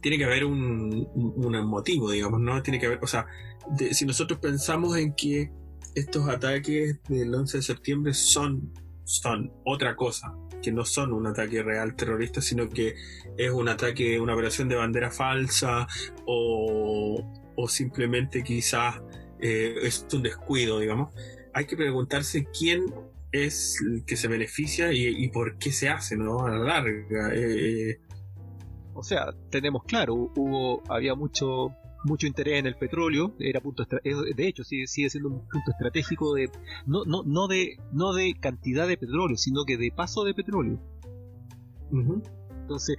tiene 0.00 0.18
que 0.18 0.24
haber 0.24 0.44
un, 0.44 1.08
un, 1.14 1.66
motivo, 1.66 2.10
digamos, 2.10 2.40
¿no? 2.40 2.62
Tiene 2.62 2.78
que 2.78 2.86
haber, 2.86 2.98
o 3.02 3.06
sea, 3.06 3.26
si 3.92 4.04
nosotros 4.04 4.38
pensamos 4.38 4.96
en 4.98 5.14
que 5.14 5.50
estos 5.94 6.28
ataques 6.28 7.00
del 7.08 7.34
11 7.34 7.58
de 7.58 7.62
septiembre 7.62 8.14
son 8.14 8.72
son 9.04 9.52
otra 9.64 9.94
cosa, 9.96 10.34
que 10.62 10.72
no 10.72 10.84
son 10.84 11.12
un 11.12 11.26
ataque 11.26 11.62
real 11.62 11.94
terrorista, 11.94 12.40
sino 12.40 12.68
que 12.68 12.94
es 13.36 13.50
un 13.50 13.68
ataque, 13.68 14.18
una 14.18 14.34
operación 14.34 14.68
de 14.68 14.76
bandera 14.76 15.10
falsa 15.10 15.86
o, 16.26 17.22
o 17.54 17.68
simplemente 17.68 18.42
quizás 18.42 19.00
eh, 19.40 19.74
es 19.82 20.06
un 20.12 20.22
descuido, 20.22 20.78
digamos. 20.78 21.14
Hay 21.52 21.66
que 21.66 21.76
preguntarse 21.76 22.46
quién 22.56 22.86
es 23.32 23.80
el 23.82 24.04
que 24.04 24.16
se 24.16 24.28
beneficia 24.28 24.92
y, 24.92 25.06
y 25.06 25.28
por 25.28 25.58
qué 25.58 25.72
se 25.72 25.88
hace, 25.88 26.16
¿no? 26.16 26.44
A 26.44 26.50
la 26.50 26.58
larga. 26.58 27.34
Eh, 27.34 27.90
eh, 27.90 28.00
o 28.94 29.02
sea, 29.02 29.32
tenemos 29.50 29.82
claro, 29.84 30.14
hubo, 30.14 30.82
había 30.88 31.14
mucho 31.14 31.74
mucho 32.06 32.26
interés 32.26 32.58
en 32.58 32.66
el 32.66 32.76
petróleo, 32.76 33.34
era 33.38 33.62
punto 33.62 33.86
de 34.02 34.46
hecho 34.46 34.62
sigue, 34.62 34.86
sigue 34.86 35.08
siendo 35.08 35.30
un 35.30 35.48
punto 35.48 35.70
estratégico 35.70 36.34
de 36.34 36.50
no, 36.86 37.02
no, 37.06 37.22
no 37.24 37.48
de 37.48 37.78
no 37.92 38.12
de 38.12 38.34
cantidad 38.38 38.86
de 38.86 38.98
petróleo, 38.98 39.38
sino 39.38 39.64
que 39.64 39.78
de 39.78 39.90
paso 39.90 40.22
de 40.24 40.34
petróleo. 40.34 40.78
Entonces, 42.60 42.96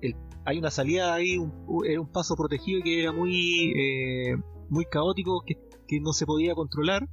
el- 0.00 0.14
hay 0.44 0.58
una 0.58 0.70
salida 0.70 1.14
ahí, 1.14 1.36
un, 1.36 1.52
era 1.84 2.00
un 2.00 2.10
paso 2.12 2.36
protegido 2.36 2.80
que 2.82 3.02
era 3.02 3.10
muy, 3.12 3.72
eh, 3.76 4.36
muy 4.70 4.84
caótico, 4.86 5.42
que, 5.46 5.56
que 5.86 6.00
no 6.00 6.12
se 6.12 6.26
podía 6.26 6.54
controlar. 6.54 7.08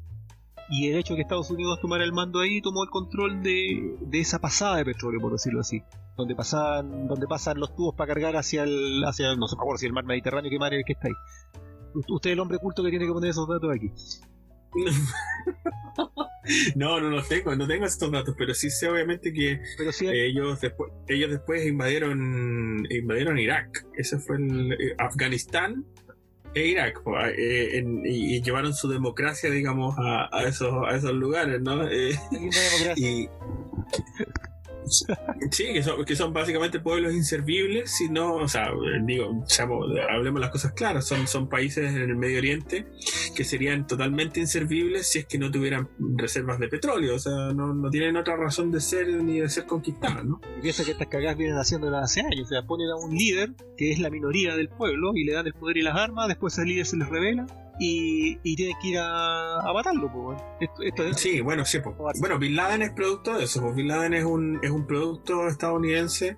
Y 0.69 0.90
el 0.90 0.98
hecho 0.98 1.14
de 1.14 1.18
que 1.18 1.22
Estados 1.22 1.52
Unidos 1.52 1.80
tomara 1.80 2.03
el 2.03 2.11
mando 2.11 2.40
ahí 2.40 2.60
tomó 2.60 2.84
el 2.84 2.90
control 2.90 3.44
de, 3.44 3.98
de 4.02 4.19
esa 4.19 4.40
pasada 4.40 4.77
de 4.77 4.86
petróleo, 4.86 5.22
por 5.22 5.32
decirlo 5.32 5.60
así. 5.61 5.84
Donde 6.18 6.36
pasan, 6.36 7.07
donde 7.07 7.27
pasan 7.27 7.60
los 7.60 7.76
tubos 7.76 7.94
para 7.95 8.14
cargar 8.14 8.36
hacia 8.36 8.64
el, 8.64 9.03
hacia, 9.06 9.36
no 9.36 9.48
sé, 9.48 9.56
por 9.57 9.77
si 9.77 9.86
el 9.86 9.94
mar 9.94 10.06
Mediterráneo, 10.06 10.49
que 10.49 10.57
mar 10.57 10.73
es 10.73 10.80
el 10.80 10.86
que 10.86 10.94
está 10.94 11.07
ahí. 11.10 11.14
Usted 12.07 12.30
es 12.32 12.34
el 12.34 12.40
hombre 12.40 12.57
culto 12.57 12.84
que 12.84 12.90
tiene 12.90 13.06
que 13.06 13.11
poner 13.14 13.30
esos 13.30 13.48
datos 13.48 13.69
aquí. 13.73 13.91
No, 16.76 16.99
no 17.02 17.10
los 17.10 17.27
tengo, 17.27 17.56
no 17.56 17.65
tengo 17.65 17.86
estos 17.86 18.11
datos, 18.11 18.36
pero 18.38 18.53
sí 18.53 18.69
sé 18.69 18.88
obviamente 18.88 19.34
que 19.34 19.60
Pero 19.80 19.91
sí 19.91 20.06
hay- 20.07 20.19
ellos 20.32 20.61
después, 20.61 20.91
ellos 21.07 21.32
después 21.32 21.65
invadieron, 21.65 22.86
invadieron 22.90 23.40
Irak. 23.40 23.88
Ese 23.98 24.19
fue 24.19 24.38
el 24.38 24.73
eh, 24.73 24.95
Afganistán 24.99 25.86
e 26.56 26.68
Irak, 26.68 27.03
po, 27.03 27.19
eh, 27.19 27.77
en- 27.77 28.06
y, 28.06 28.36
y 28.38 28.41
llevaron 28.41 28.73
su 28.73 28.88
democracia, 28.88 29.49
digamos, 29.52 29.95
a, 29.99 30.30
a 30.36 30.44
esos, 30.44 30.73
a 30.88 30.95
esos 30.95 31.11
lugares, 31.14 31.61
¿no? 31.61 31.88
Eh, 31.88 32.18
y 32.95 33.27
sí, 35.52 35.66
que 36.06 36.16
son, 36.16 36.34
básicamente 36.34 36.80
pueblos 36.80 37.14
inservibles, 37.14 37.91
si 37.91 38.10
no, 38.10 38.36
o 38.36 38.48
sea, 38.48 38.70
digo, 39.03 39.44
hablemos 40.10 40.41
las 40.41 40.49
cosas 40.49 40.74
claras, 40.74 41.06
son, 41.06 41.28
son 41.28 41.49
países 41.49 41.94
en 41.94 42.02
el 42.02 42.16
Medio 42.16 42.40
Oriente 42.40 42.88
que 43.36 43.44
serían 43.44 43.88
totalmente 43.88 44.40
inservibles 44.40 45.07
si 45.07 45.20
es 45.20 45.26
que 45.26 45.38
no 45.38 45.52
tuvieran 45.52 45.90
reservas 46.16 46.60
de 46.60 46.68
petróleo, 46.68 47.16
o 47.16 47.20
sea, 47.20 47.53
no, 47.53 47.74
no 47.74 47.90
tienen 47.90 48.18
otra 48.18 48.36
razón 48.36 48.72
de 48.72 48.82
ser 48.82 49.07
ni 49.07 49.40
de 49.40 49.49
ser 49.49 49.66
conquistados, 49.66 50.26
¿no? 50.26 50.41
Y 50.57 50.62
piensa 50.62 50.84
que 50.84 50.91
estas 50.91 51.07
cagadas 51.07 51.38
vienen 51.38 51.57
haciéndolas 51.57 52.03
hace 52.03 52.22
años. 52.22 52.45
O 52.45 52.49
sea, 52.49 52.64
ponen 52.64 52.90
a 52.90 52.95
un 52.95 53.16
líder 53.16 53.53
que 53.78 53.91
es 53.91 53.99
la 53.99 54.10
minoría 54.10 54.56
del 54.56 54.70
pueblo 54.70 55.12
y 55.16 55.24
le 55.24 55.34
dan 55.34 55.48
el 55.48 55.53
poder 55.53 55.78
y 55.78 55.82
las 55.82 55.95
armas. 55.95 56.28
Después 56.28 56.53
ese 56.53 56.66
líder 56.66 56.86
se 56.86 56.98
les 56.98 57.10
revela 57.10 57.45
y, 57.80 58.38
y 58.44 58.56
tienen 58.56 58.76
que 58.82 58.88
ir 58.90 58.98
a, 59.00 59.60
a 59.60 59.74
matarlo. 59.74 60.12
po, 60.12 60.20
weón. 60.30 60.38
esto, 60.60 60.82
esto 60.84 61.04
es- 61.04 61.18
Sí, 61.20 61.42
bueno, 61.42 61.66
sí. 61.66 61.80
po. 61.80 61.94
Bueno, 62.20 62.38
Bin 62.40 62.56
Laden 62.56 62.82
es 62.82 62.92
producto 62.92 63.38
de 63.38 63.44
eso. 63.46 63.74
Bin 63.74 63.88
Laden 63.88 64.14
es 64.14 64.24
un, 64.24 64.60
es 64.64 64.72
un 64.72 64.86
producto 64.88 65.48
estadounidense, 65.48 66.38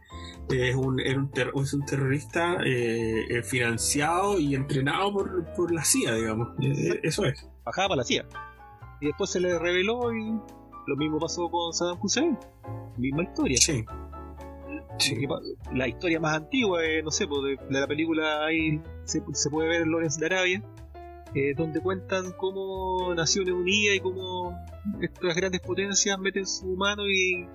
es 0.50 0.76
un, 0.76 1.00
era 1.00 1.20
un 1.20 1.30
ter- 1.32 1.52
es 1.56 1.74
un 1.74 1.86
terrorista 1.86 2.58
eh, 2.66 3.26
eh, 3.30 3.44
financiado 3.44 4.40
y 4.40 4.56
entrenado 4.56 5.12
por, 5.14 5.46
por 5.56 5.72
la 5.72 5.84
CIA, 5.84 6.14
digamos. 6.16 6.50
Eh, 6.62 7.00
eso 7.04 7.26
es. 7.26 7.48
bajaba 7.66 7.90
para 7.90 7.98
la 7.98 8.04
CIA. 8.04 8.26
Y 9.02 9.08
después 9.08 9.30
se 9.30 9.40
le 9.40 9.60
reveló 9.60 10.12
y 10.14 10.40
lo 10.88 10.96
mismo 10.96 11.20
pasó 11.20 11.50
con 11.52 11.72
Saddam 11.74 11.98
Hussein. 12.02 12.38
Misma 12.98 13.24
historia. 13.24 13.58
Sí. 13.58 13.86
Sí. 15.00 15.28
La 15.74 15.88
historia 15.88 16.20
más 16.20 16.36
antigua, 16.38 16.84
eh, 16.84 17.04
no 17.04 17.12
sé, 17.12 17.28
pues, 17.28 17.42
de, 17.44 17.66
de 17.72 17.80
la 17.82 17.86
película 17.88 18.46
ahí 18.46 18.82
se, 19.04 19.22
se 19.34 19.50
puede 19.52 19.70
ver 19.70 19.82
en 19.82 19.92
Lawrence 19.92 20.20
de 20.20 20.26
Arabia, 20.26 20.64
eh, 21.38 21.54
donde 21.56 21.82
cuentan 21.82 22.32
cómo 22.32 23.14
Naciones 23.14 23.54
Unidas 23.54 23.96
y 23.96 24.00
cómo 24.00 24.58
estas 25.00 25.36
grandes 25.36 25.62
potencias 25.62 26.18
meten 26.18 26.48
su 26.48 26.66
mano 26.76 27.04
y, 27.08 27.46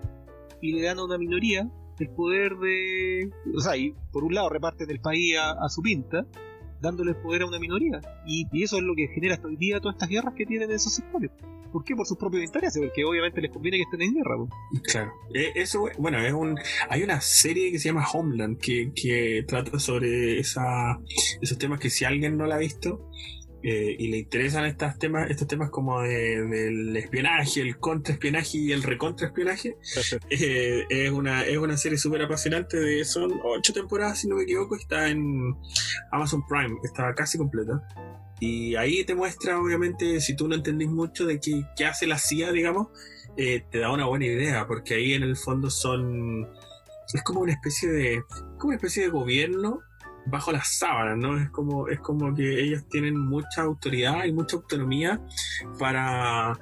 le 0.62 0.82
dan 0.82 1.00
a 1.00 1.04
una 1.04 1.18
minoría 1.18 1.68
el 1.98 2.08
poder 2.10 2.56
de... 2.58 3.30
O 3.56 3.60
sea, 3.60 3.76
y 3.76 3.92
por 4.12 4.22
un 4.22 4.34
lado 4.34 4.48
reparten 4.50 4.88
el 4.88 5.00
país 5.00 5.34
a, 5.36 5.68
su 5.68 5.82
pinta, 5.82 6.24
dándole 6.80 7.10
el 7.10 7.16
poder 7.16 7.42
a 7.42 7.46
una 7.46 7.58
minoría. 7.58 8.00
Y, 8.24 8.46
eso 8.62 8.76
es 8.76 8.84
lo 8.84 8.94
que 8.94 9.08
genera 9.08 9.34
hasta 9.34 9.48
hoy 9.48 9.56
día 9.56 9.80
todas 9.80 9.96
estas 9.96 10.08
guerras 10.10 10.34
que 10.36 10.46
tienen 10.46 10.70
esos 10.70 10.94
sectores. 10.94 11.32
¿Por 11.72 11.82
qué? 11.82 11.96
Por 11.96 12.06
sus 12.06 12.18
propios 12.18 12.44
intereses, 12.44 12.80
porque 12.80 13.04
obviamente 13.04 13.40
les 13.40 13.50
conviene 13.50 13.78
que 13.78 13.84
estén 13.84 14.02
en 14.02 14.14
guerra. 14.14 14.36
po. 14.36 14.48
Claro. 14.84 15.10
Eh, 15.34 15.52
eso, 15.56 15.88
bueno, 15.98 16.18
es 16.18 16.32
un. 16.32 16.56
Hay 16.88 17.02
una 17.02 17.20
serie 17.20 17.72
que 17.72 17.78
se 17.80 17.88
llama 17.88 18.06
Homeland 18.12 18.58
que, 18.58 18.92
que 18.94 19.44
trata 19.48 19.80
sobre 19.80 20.38
esa, 20.38 21.00
esos 21.40 21.58
temas 21.58 21.80
que 21.80 21.90
si 21.90 22.04
alguien 22.04 22.36
no 22.36 22.46
la 22.46 22.56
ha 22.56 22.58
visto 22.58 23.08
eh, 23.62 23.94
y 23.98 24.08
le 24.08 24.18
interesan 24.18 24.64
estos 24.64 24.98
temas, 24.98 25.30
estos 25.30 25.46
temas 25.46 25.70
como 25.70 26.00
de- 26.02 26.42
del 26.46 26.96
espionaje, 26.96 27.60
el 27.60 27.78
contraespionaje 27.78 28.58
y 28.58 28.72
el 28.72 28.82
recontraespionaje, 28.82 29.76
eh, 30.30 30.84
es 30.90 31.10
una 31.10 31.44
es 31.44 31.58
una 31.58 31.76
serie 31.76 31.98
súper 31.98 32.22
apasionante. 32.22 32.78
De, 32.78 33.04
son 33.04 33.40
ocho 33.44 33.72
temporadas, 33.72 34.18
si 34.20 34.28
no 34.28 34.36
me 34.36 34.42
equivoco, 34.42 34.76
está 34.76 35.08
en 35.08 35.54
Amazon 36.10 36.42
Prime, 36.48 36.76
está 36.82 37.14
casi 37.14 37.38
completa. 37.38 37.82
Y 38.40 38.74
ahí 38.74 39.04
te 39.04 39.14
muestra, 39.14 39.60
obviamente, 39.60 40.20
si 40.20 40.34
tú 40.34 40.48
no 40.48 40.56
entendís 40.56 40.88
mucho 40.88 41.26
de 41.26 41.38
qué, 41.38 41.64
qué 41.76 41.86
hace 41.86 42.08
la 42.08 42.18
CIA, 42.18 42.50
digamos, 42.50 42.88
eh, 43.36 43.64
te 43.70 43.78
da 43.78 43.92
una 43.92 44.06
buena 44.06 44.26
idea, 44.26 44.66
porque 44.66 44.94
ahí 44.94 45.14
en 45.14 45.22
el 45.22 45.36
fondo 45.36 45.70
son. 45.70 46.48
Es 47.14 47.22
como 47.22 47.40
una 47.40 47.52
especie 47.52 47.90
de. 47.92 48.22
como 48.58 48.68
una 48.70 48.76
especie 48.76 49.04
de 49.04 49.10
gobierno 49.10 49.80
bajo 50.26 50.52
las 50.52 50.78
sábanas, 50.78 51.18
¿no? 51.18 51.38
Es 51.38 51.50
como, 51.50 51.88
es 51.88 52.00
como 52.00 52.34
que 52.34 52.60
ellos 52.60 52.84
tienen 52.88 53.18
mucha 53.18 53.62
autoridad 53.62 54.24
y 54.24 54.32
mucha 54.32 54.56
autonomía 54.56 55.20
para 55.78 56.58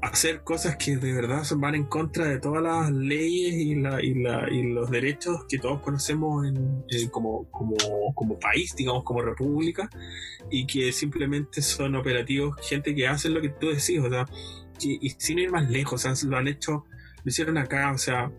hacer 0.00 0.42
cosas 0.44 0.76
que 0.76 0.96
de 0.96 1.12
verdad 1.12 1.42
van 1.56 1.74
en 1.74 1.84
contra 1.84 2.26
de 2.26 2.38
todas 2.38 2.62
las 2.62 2.90
leyes 2.92 3.54
y, 3.54 3.74
la, 3.74 4.02
y, 4.02 4.14
la, 4.14 4.48
y 4.50 4.62
los 4.62 4.90
derechos 4.90 5.44
que 5.48 5.58
todos 5.58 5.80
conocemos 5.80 6.46
en, 6.46 6.84
como, 7.10 7.50
como, 7.50 7.74
como 8.14 8.38
país, 8.38 8.74
digamos, 8.76 9.02
como 9.04 9.22
república, 9.22 9.90
y 10.50 10.66
que 10.66 10.92
simplemente 10.92 11.62
son 11.62 11.96
operativos, 11.96 12.56
gente 12.62 12.94
que 12.94 13.08
hace 13.08 13.28
lo 13.28 13.40
que 13.40 13.48
tú 13.48 13.68
decís, 13.68 13.98
o 14.00 14.08
sea, 14.08 14.26
y 14.80 15.10
sin 15.18 15.40
ir 15.40 15.50
más 15.50 15.68
lejos, 15.68 16.04
o 16.04 16.26
lo 16.28 16.36
han 16.36 16.46
hecho, 16.46 16.84
lo 17.24 17.28
hicieron 17.28 17.58
acá, 17.58 17.90
o 17.92 17.98
sea, 17.98 18.30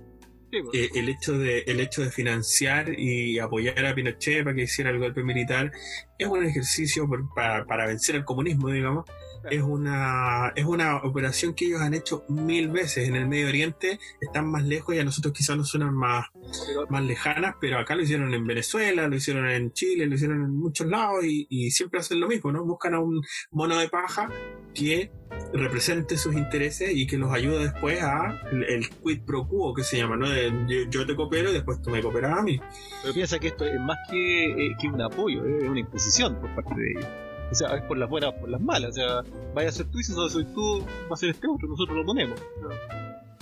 Sí, 0.51 0.61
pues. 0.63 0.75
eh, 0.75 0.89
el 0.95 1.09
hecho 1.09 1.37
de 1.37 1.59
el 1.67 1.79
hecho 1.79 2.01
de 2.03 2.11
financiar 2.11 2.97
y 2.97 3.39
apoyar 3.39 3.85
a 3.85 3.93
Pinochet 3.95 4.43
para 4.43 4.55
que 4.55 4.63
hiciera 4.63 4.89
el 4.89 4.99
golpe 4.99 5.23
militar 5.23 5.71
es 6.17 6.27
un 6.27 6.43
ejercicio 6.45 7.07
por- 7.07 7.33
para, 7.33 7.65
para 7.65 7.85
vencer 7.87 8.15
el 8.15 8.25
comunismo 8.25 8.69
digamos. 8.69 9.05
Es 9.49 9.61
una 9.61 10.51
es 10.55 10.65
una 10.65 10.97
operación 10.97 11.53
que 11.53 11.65
ellos 11.65 11.79
han 11.79 11.93
hecho 11.93 12.25
mil 12.27 12.67
veces. 12.69 13.07
En 13.07 13.15
el 13.15 13.25
Medio 13.25 13.47
Oriente 13.47 13.97
están 14.19 14.51
más 14.51 14.63
lejos 14.65 14.95
y 14.95 14.99
a 14.99 15.03
nosotros 15.05 15.33
quizás 15.33 15.55
nos 15.55 15.69
suenan 15.69 15.93
más 15.95 16.25
Pero- 16.67 16.87
más 16.89 17.03
lejanas 17.03 17.55
pero 17.61 17.77
acá 17.79 17.95
lo 17.95 18.01
hicieron 18.01 18.33
en 18.33 18.45
Venezuela 18.45 19.07
lo 19.07 19.15
hicieron 19.15 19.47
en 19.49 19.71
Chile 19.71 20.07
lo 20.07 20.15
hicieron 20.15 20.41
en 20.43 20.51
muchos 20.57 20.87
lados 20.87 21.23
y, 21.23 21.47
y 21.49 21.71
siempre 21.71 21.99
hacen 22.01 22.19
lo 22.19 22.27
mismo 22.27 22.51
no 22.51 22.65
buscan 22.65 22.95
a 22.95 22.99
un 22.99 23.21
mono 23.51 23.77
de 23.77 23.87
paja 23.87 24.29
que 24.73 25.09
represente 25.53 26.17
sus 26.17 26.35
intereses 26.35 26.91
y 26.93 27.07
que 27.07 27.17
los 27.17 27.31
ayude 27.31 27.59
después 27.59 28.01
a 28.01 28.39
el, 28.51 28.89
quid 28.89 29.21
pro 29.21 29.47
quo 29.47 29.73
que 29.73 29.83
se 29.83 29.97
llama, 29.97 30.15
¿no? 30.15 30.29
De, 30.29 30.51
yo, 30.67 30.89
yo 30.89 31.05
te 31.05 31.15
coopero 31.15 31.49
y 31.49 31.53
después 31.53 31.81
tú 31.81 31.89
me 31.89 32.01
cooperas 32.01 32.37
a 32.37 32.41
mí. 32.41 32.59
Pero 33.01 33.13
piensa 33.13 33.39
que 33.39 33.47
esto 33.47 33.65
es 33.65 33.79
más 33.79 33.97
que, 34.09 34.67
eh, 34.67 34.75
que 34.79 34.87
un 34.87 35.01
apoyo, 35.01 35.45
eh, 35.45 35.59
es 35.63 35.69
una 35.69 35.79
imposición 35.79 36.35
por 36.35 36.53
parte 36.55 36.75
de 36.75 36.91
ellos. 36.91 37.07
O 37.51 37.55
sea, 37.55 37.75
es 37.75 37.83
por 37.83 37.97
las 37.97 38.09
buenas 38.09 38.33
por 38.33 38.49
las 38.49 38.61
malas. 38.61 38.91
O 38.91 38.93
sea, 38.93 39.23
vaya 39.55 39.69
a 39.69 39.71
ser 39.71 39.87
tú 39.87 39.99
y 39.99 40.03
si 40.03 40.13
no 40.13 40.29
soy 40.29 40.45
tú, 40.45 40.85
va 41.09 41.13
a 41.13 41.17
ser 41.17 41.29
este 41.29 41.47
otro, 41.47 41.67
nosotros 41.67 41.97
lo 41.97 42.05
ponemos. 42.05 42.39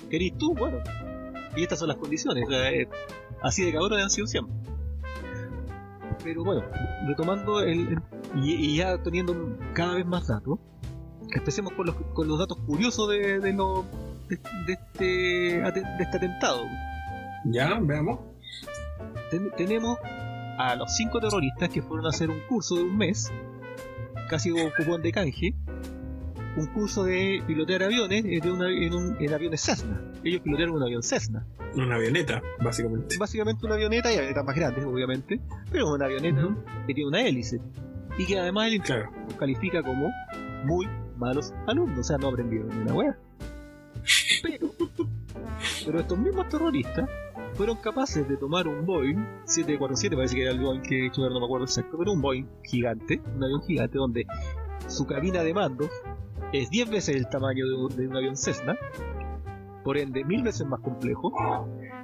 ¿Querís 0.10 0.38
tú? 0.38 0.54
Bueno. 0.54 0.80
Y 1.56 1.64
estas 1.64 1.80
son 1.80 1.90
las 1.90 1.98
condiciones. 1.98 2.46
O 2.48 2.52
sea, 2.52 2.72
eh, 2.72 2.88
así 3.42 3.66
de 3.66 3.74
cabrones 3.74 4.04
han 4.04 4.10
sido 4.10 4.28
siempre. 4.28 4.56
Pero 6.24 6.44
bueno, 6.44 6.64
retomando 7.06 7.62
el, 7.62 8.00
y 8.36 8.78
ya 8.78 9.02
teniendo 9.02 9.58
cada 9.74 9.96
vez 9.96 10.06
más 10.06 10.28
datos, 10.28 10.60
empecemos 11.32 11.74
con 11.74 11.86
los, 11.88 11.96
con 12.14 12.28
los 12.28 12.40
datos 12.40 12.58
curiosos 12.66 13.10
de, 13.10 13.40
de, 13.40 13.54
lo- 13.54 13.86
de, 14.30 14.38
de 14.66 14.74
este, 14.74 15.04
de 15.06 16.04
este 16.04 16.18
atentado. 16.18 16.64
Ya, 17.46 17.80
veamos. 17.82 18.20
Ten- 19.32 19.52
tenemos 19.58 19.98
a 20.58 20.76
los 20.76 20.96
cinco 20.96 21.20
terroristas 21.20 21.70
que 21.70 21.82
fueron 21.82 22.06
a 22.06 22.10
hacer 22.10 22.30
un 22.30 22.40
curso 22.50 22.76
de 22.76 22.84
un 22.84 22.98
mes, 22.98 23.32
casi 24.30 24.50
como 24.52 24.70
cupón 24.76 25.02
de 25.02 25.12
canje, 25.12 25.54
un 26.56 26.66
curso 26.68 27.04
de 27.04 27.44
pilotear 27.46 27.84
aviones 27.84 28.24
una- 28.46 28.70
en, 28.72 28.94
un- 28.94 29.16
en 29.20 29.34
aviones 29.34 29.62
Cessna. 29.62 30.02
Ellos 30.24 30.42
pilotearon 30.42 30.76
un 30.76 30.84
avión 30.84 31.04
Cessna. 31.04 31.46
Una 31.76 31.96
avioneta, 31.96 32.42
básicamente. 32.64 33.18
Básicamente 33.20 33.66
una 33.66 33.76
avioneta, 33.76 34.12
y 34.12 34.16
avionetas 34.18 34.44
más 34.46 34.56
grandes, 34.56 34.84
obviamente, 34.86 35.40
pero 35.72 35.94
una 35.94 36.06
avioneta 36.06 36.48
que 36.88 36.94
tiene 36.94 37.08
una 37.10 37.22
hélice. 37.22 37.60
Y 38.18 38.26
que 38.26 38.40
además 38.40 38.72
el 38.72 38.82
Claro. 38.82 39.12
califica 39.38 39.84
como 39.84 40.10
muy 40.64 40.88
malos 41.18 41.54
alumnos, 41.68 42.00
o 42.00 42.04
sea, 42.04 42.18
no 42.18 42.30
aprendieron 42.30 42.70
ni 42.70 42.82
una 42.82 42.94
wea. 42.94 43.18
Pero, 44.44 44.70
pero 45.86 46.00
estos 46.00 46.18
mismos 46.18 46.48
terroristas 46.50 47.10
fueron 47.54 47.78
capaces 47.78 48.28
de 48.28 48.38
tomar 48.38 48.68
un 48.68 48.86
Boeing 48.86 49.18
747, 49.46 50.16
parece 50.16 50.36
que 50.36 50.44
era 50.44 50.52
el 50.52 50.60
Boeing 50.60 50.82
que 50.82 51.08
hecho, 51.08 51.28
no 51.28 51.40
me 51.40 51.46
acuerdo 51.46 51.66
exacto, 51.66 51.98
pero 51.98 52.12
un 52.12 52.22
Boeing 52.22 52.46
gigante, 52.64 53.20
un 53.36 53.44
avión 53.44 53.62
gigante 53.64 53.98
donde 53.98 54.28
su 54.88 55.06
cabina 55.08 55.42
de 55.42 55.54
mando 55.54 55.90
es 56.54 56.70
10 56.70 56.90
veces 56.92 57.16
el 57.16 57.28
tamaño 57.28 57.66
de 57.66 57.96
de 57.96 58.08
un 58.08 58.16
avión 58.16 58.38
Cessna, 58.38 58.78
por 59.84 59.98
ende 59.98 60.24
mil 60.24 60.44
veces 60.44 60.68
más 60.68 60.82
complejo, 60.82 61.34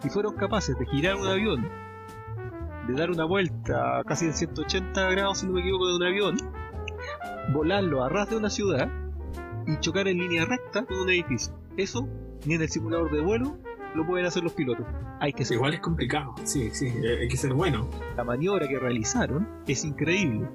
y 0.04 0.10
fueron 0.10 0.36
capaces 0.36 0.78
de 0.78 0.86
girar 0.88 1.16
un 1.16 1.28
avión, 1.28 1.70
de 2.88 2.94
dar 2.94 3.12
una 3.12 3.26
vuelta 3.26 4.02
casi 4.06 4.26
de 4.26 4.34
180 4.34 5.10
grados, 5.12 5.38
si 5.40 5.48
no 5.48 5.54
me 5.54 5.62
equivoco, 5.62 5.88
de 5.88 5.96
un 5.96 6.04
avión, 6.04 6.38
volarlo 7.54 8.04
a 8.04 8.10
ras 8.10 8.30
de 8.30 8.38
una 8.38 8.50
ciudad 8.50 8.90
y 9.68 9.80
chocar 9.80 10.08
en 10.08 10.18
línea 10.18 10.46
recta 10.46 10.86
con 10.86 11.00
un 11.00 11.10
edificio. 11.10 11.54
Eso, 11.78 12.08
ni 12.46 12.56
en 12.56 12.62
el 12.62 12.70
simulador 12.70 13.12
de 13.12 13.22
vuelo, 13.22 13.58
lo 13.96 14.06
pueden 14.06 14.26
hacer 14.26 14.44
los 14.44 14.54
pilotos. 14.54 14.86
Hay 15.20 15.34
que 15.34 15.46
ser 15.46 15.56
Igual 15.56 15.74
es 15.74 15.80
complicado, 15.80 16.34
sí, 16.44 16.70
sí, 16.72 16.88
eh, 16.88 17.20
hay 17.22 17.28
que 17.28 17.38
ser 17.38 17.54
bueno. 17.54 17.88
la 18.18 18.24
maniobra 18.24 18.68
que 18.68 18.80
realizaron 18.80 19.48
es 19.68 19.86
increíble. 19.86 20.48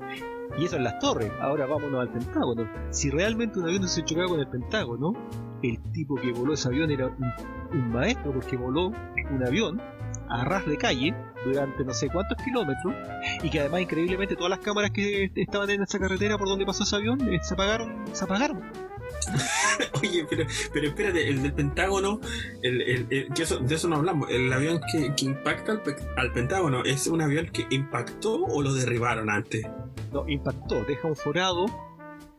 Y 0.58 0.64
eso 0.64 0.76
en 0.76 0.84
las 0.84 0.98
torres. 0.98 1.30
Ahora 1.40 1.66
vámonos 1.66 2.00
al 2.00 2.10
Pentágono. 2.10 2.68
Si 2.90 3.10
realmente 3.10 3.58
un 3.58 3.66
avión 3.66 3.86
se 3.88 4.04
chocaba 4.04 4.28
con 4.28 4.40
el 4.40 4.48
Pentágono, 4.48 5.12
el 5.62 5.78
tipo 5.92 6.16
que 6.16 6.32
voló 6.32 6.54
ese 6.54 6.68
avión 6.68 6.90
era 6.90 7.06
un, 7.06 7.78
un 7.78 7.92
maestro 7.92 8.32
porque 8.32 8.56
voló 8.56 8.88
un 8.88 9.46
avión 9.46 9.80
a 10.28 10.44
ras 10.44 10.66
de 10.66 10.76
calle 10.76 11.14
durante 11.44 11.84
no 11.84 11.92
sé 11.92 12.08
cuántos 12.08 12.36
kilómetros 12.42 12.94
y 13.42 13.50
que 13.50 13.60
además 13.60 13.82
increíblemente 13.82 14.36
todas 14.36 14.50
las 14.50 14.58
cámaras 14.58 14.90
que 14.90 15.30
estaban 15.34 15.70
en 15.70 15.82
esa 15.82 15.98
carretera 15.98 16.36
por 16.38 16.48
donde 16.48 16.66
pasó 16.66 16.82
ese 16.82 16.96
avión 16.96 17.20
eh, 17.28 17.38
se 17.42 17.54
apagaron, 17.54 18.04
se 18.12 18.24
apagaron. 18.24 18.62
Oye, 20.02 20.26
pero, 20.28 20.44
pero 20.72 20.88
espérate, 20.88 21.28
el 21.28 21.42
del 21.42 21.52
Pentágono, 21.52 22.20
de 22.62 23.26
eso 23.74 23.88
no 23.88 23.96
hablamos. 23.96 24.30
El 24.30 24.52
avión 24.52 24.80
que, 24.92 25.12
impacta 25.24 25.72
al, 25.72 25.82
pe- 25.82 25.96
al 26.16 26.32
Pentágono, 26.32 26.84
¿es 26.84 27.06
un 27.06 27.20
avión 27.20 27.46
que 27.46 27.66
impactó 27.70 28.44
o 28.44 28.62
lo 28.62 28.72
derribaron 28.72 29.30
antes? 29.30 29.66
No, 30.12 30.28
impactó, 30.28 30.84
deja 30.84 31.08
un 31.08 31.16
forado, 31.16 31.66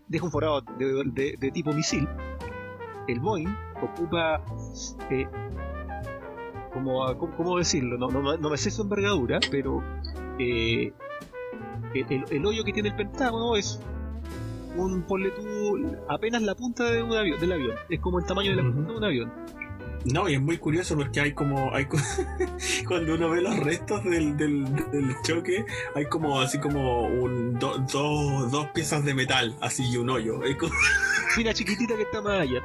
deja 0.08 0.26
un 0.26 0.32
forado 0.32 0.62
de, 0.78 1.52
tipo 1.54 1.72
misil. 1.74 2.08
El 3.08 3.20
Boeing 3.20 3.56
ocupa, 3.82 4.44
eh, 5.10 5.28
como, 6.74 7.18
¿cómo, 7.18 7.58
decirlo? 7.58 7.98
No, 7.98 8.08
no, 8.10 8.38
no 8.38 8.50
me 8.50 8.58
sé 8.58 8.72
su 8.72 8.84
envergadura, 8.84 9.40
pero 9.52 9.84
eh, 10.38 10.94
el 11.94 12.46
hoyo 12.46 12.64
que 12.64 12.74
tiene 12.74 12.90
el 12.90 12.96
Pentágono 12.96 13.56
es 13.56 13.80
un, 14.76 15.04
ponle 15.04 15.32
tú, 15.32 15.96
apenas 16.08 16.42
la 16.42 16.56
punta 16.56 16.90
de 16.92 17.02
un 17.04 17.14
avión, 17.14 17.40
del 17.40 17.52
avión. 17.52 17.76
Es 17.90 18.00
como 18.00 18.20
el 18.20 18.26
tamaño 18.26 18.52
de 18.56 18.58
la 18.58 18.64
punta 18.72 18.92
de 18.92 18.98
un 18.98 19.04
avión. 19.04 19.32
No, 20.06 20.30
y 20.30 20.36
es 20.36 20.42
muy 20.42 20.58
curioso 20.58 20.96
porque 20.96 21.20
hay 21.20 21.34
como. 21.34 21.74
Hay 21.76 21.86
cuando 22.88 23.16
uno 23.16 23.30
ve 23.32 23.42
los 23.42 23.58
restos 23.60 24.02
del, 24.06 24.38
del, 24.38 24.64
del 24.92 25.16
choque, 25.24 25.66
hay 25.94 26.06
como 26.06 26.40
así 26.40 26.58
como 26.58 27.02
un, 27.08 27.60
do- 27.60 27.80
dos- 27.92 28.50
dos 28.50 28.68
piezas 28.68 29.04
de 29.04 29.14
metal, 29.14 29.56
así 29.60 29.84
y 29.92 29.98
un 29.98 30.10
hoyo. 30.10 30.40
Como, 30.58 30.72
Mira 31.38 31.54
chiquitita 31.54 31.96
que 31.98 32.04
está 32.04 32.22
más 32.22 32.40
allá. 32.40 32.62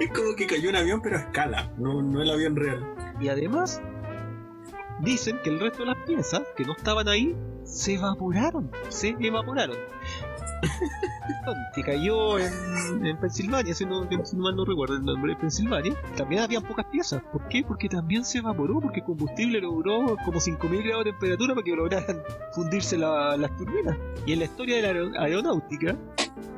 es 0.00 0.10
como 0.14 0.34
que 0.36 0.46
cayó 0.46 0.68
un 0.70 0.76
avión, 0.76 1.00
pero 1.00 1.16
a 1.16 1.20
escala, 1.20 1.70
no, 1.78 2.02
no 2.02 2.20
el 2.22 2.30
avión 2.30 2.54
real. 2.56 2.84
Y 3.20 3.28
además, 3.28 3.80
dicen 5.00 5.38
que 5.42 5.50
el 5.50 5.60
resto 5.60 5.80
de 5.80 5.86
las 5.86 5.98
piezas 6.06 6.42
que 6.56 6.64
no 6.64 6.72
estaban 6.72 7.08
ahí 7.08 7.34
se 7.64 7.94
evaporaron. 7.94 8.70
Se 8.88 9.16
evaporaron. 9.20 9.76
que 11.74 11.82
cayó 11.82 12.38
en, 12.38 13.04
en 13.06 13.16
Pensilvania, 13.18 13.74
si 13.74 13.84
no, 13.84 14.06
si 14.24 14.36
no 14.36 14.42
mal 14.44 14.54
no 14.56 14.64
recuerdo 14.64 14.94
el 14.96 15.04
nombre 15.04 15.32
de 15.34 15.40
Pensilvania, 15.40 15.94
también 16.16 16.42
habían 16.42 16.62
pocas 16.62 16.86
piezas. 16.86 17.22
¿Por 17.32 17.48
qué? 17.48 17.64
Porque 17.66 17.88
también 17.88 18.24
se 18.24 18.38
evaporó, 18.38 18.80
porque 18.80 19.00
el 19.00 19.06
combustible 19.06 19.60
logró 19.60 20.16
como 20.24 20.38
5.000 20.40 20.84
grados 20.84 21.04
de 21.04 21.10
temperatura 21.12 21.54
para 21.54 21.64
que 21.64 21.70
lograran 21.76 22.22
fundirse 22.54 22.96
la- 22.98 23.36
las 23.36 23.56
turbinas. 23.56 23.96
Y 24.26 24.34
en 24.34 24.38
la 24.40 24.44
historia 24.44 24.76
de 24.76 24.82
la 24.82 24.88
aero- 24.88 25.10
aeronáutica, 25.20 25.96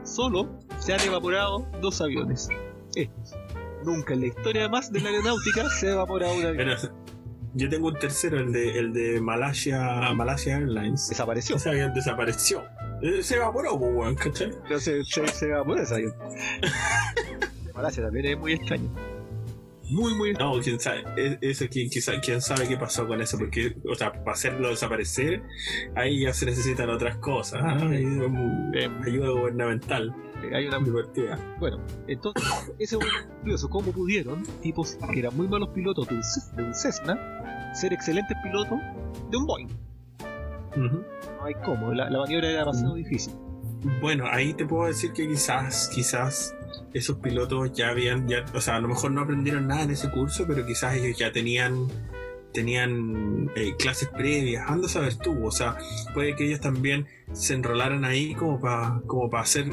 solo 0.02 0.48
se 0.78 0.92
han 0.92 1.00
evaporado 1.00 1.66
dos 1.80 2.00
aviones. 2.00 2.48
Estos. 2.94 3.34
Nunca 3.84 4.14
en 4.14 4.20
la 4.20 4.26
historia 4.26 4.68
más 4.68 4.90
de 4.92 5.00
la 5.00 5.08
aeronáutica 5.10 5.68
se 5.70 5.88
ha 5.88 5.92
evaporado 5.92 6.34
un 6.34 6.44
avión. 6.46 6.56
Pero, 6.56 6.76
yo 7.54 7.68
tengo 7.68 7.88
un 7.88 7.98
tercero, 7.98 8.38
el 8.38 8.52
de, 8.52 8.78
el 8.78 8.92
de 8.92 9.20
Malaysia, 9.20 10.12
Malaysia 10.14 10.56
Airlines. 10.56 11.08
Desapareció. 11.08 11.56
Ese 11.56 11.70
avión 11.70 11.94
desapareció. 11.94 12.64
Eh, 13.00 13.22
Se 13.22 13.36
evaporó, 13.36 13.74
weón, 13.74 14.14
¿cachai? 14.14 14.52
Pero 14.66 14.80
se, 14.80 15.04
se, 15.04 15.26
se 15.28 15.46
evaporó 15.46 15.80
ese 15.80 15.94
avión. 15.94 16.14
Malasia 17.74 18.04
también 18.04 18.26
es 18.26 18.38
muy 18.38 18.52
extraño. 18.52 18.88
Muy, 19.90 20.14
muy. 20.14 20.32
No, 20.32 20.52
quién 20.60 20.80
sabe. 20.80 21.04
Es- 21.16 21.38
Eso, 21.40 21.66
quién, 21.70 21.88
quizá- 21.90 22.20
quién 22.20 22.40
sabe 22.40 22.66
qué 22.68 22.76
pasó 22.76 23.06
con 23.06 23.20
eso. 23.20 23.36
Porque, 23.38 23.76
o 23.88 23.94
sea, 23.94 24.12
para 24.12 24.32
hacerlo 24.32 24.68
desaparecer, 24.70 25.42
ahí 25.94 26.22
ya 26.22 26.32
se 26.32 26.46
necesitan 26.46 26.88
otras 26.90 27.16
cosas. 27.18 27.60
¿ah? 27.62 27.76
Um, 27.82 28.72
ayuda 29.04 29.28
gubernamental 29.30 30.14
Hay 30.54 30.66
una 30.66 30.78
divertida. 30.78 31.38
Bueno, 31.58 31.78
entonces, 32.08 32.42
ese 32.78 32.96
es 32.96 33.04
curioso, 33.40 33.68
cómo 33.70 33.92
pudieron 33.92 34.42
tipos 34.62 34.96
que 35.12 35.18
eran 35.20 35.36
muy 35.36 35.48
malos 35.48 35.68
pilotos 35.70 36.06
de 36.08 36.14
un, 36.16 36.22
Ce- 36.22 36.56
de 36.56 36.62
un 36.64 36.74
Cessna 36.74 37.72
ser 37.74 37.92
excelentes 37.92 38.36
pilotos 38.42 38.78
de 39.30 39.36
un 39.36 39.46
Boeing. 39.46 39.68
No 40.76 41.44
hay 41.44 41.54
cómo, 41.64 41.92
la, 41.92 42.10
la 42.10 42.18
maniobra 42.20 42.48
era 42.50 42.60
demasiado 42.60 42.94
difícil. 42.94 43.32
Bueno, 44.00 44.24
ahí 44.26 44.54
te 44.54 44.66
puedo 44.66 44.86
decir 44.86 45.12
que 45.12 45.26
quizás, 45.28 45.90
quizás 45.94 46.54
esos 46.92 47.18
pilotos 47.18 47.72
ya 47.72 47.88
habían, 47.88 48.28
ya, 48.28 48.44
o 48.54 48.60
sea, 48.60 48.76
a 48.76 48.80
lo 48.80 48.88
mejor 48.88 49.10
no 49.12 49.22
aprendieron 49.22 49.66
nada 49.66 49.82
en 49.82 49.90
ese 49.90 50.10
curso, 50.10 50.44
pero 50.46 50.66
quizás 50.66 50.94
ellos 50.94 51.18
ya 51.18 51.32
tenían 51.32 51.88
tenían 52.52 53.50
eh, 53.56 53.74
clases 53.76 54.08
previas, 54.10 54.70
anda 54.70 54.86
a 54.86 54.88
saber 54.88 55.16
tú, 55.16 55.44
o 55.44 55.50
sea, 55.50 55.76
puede 56.14 56.36
que 56.36 56.46
ellos 56.46 56.60
también 56.60 57.06
se 57.32 57.54
enrolaran 57.54 58.04
ahí 58.04 58.34
como 58.34 58.60
para 58.60 59.00
como 59.06 59.28
para 59.28 59.42
hacer 59.42 59.66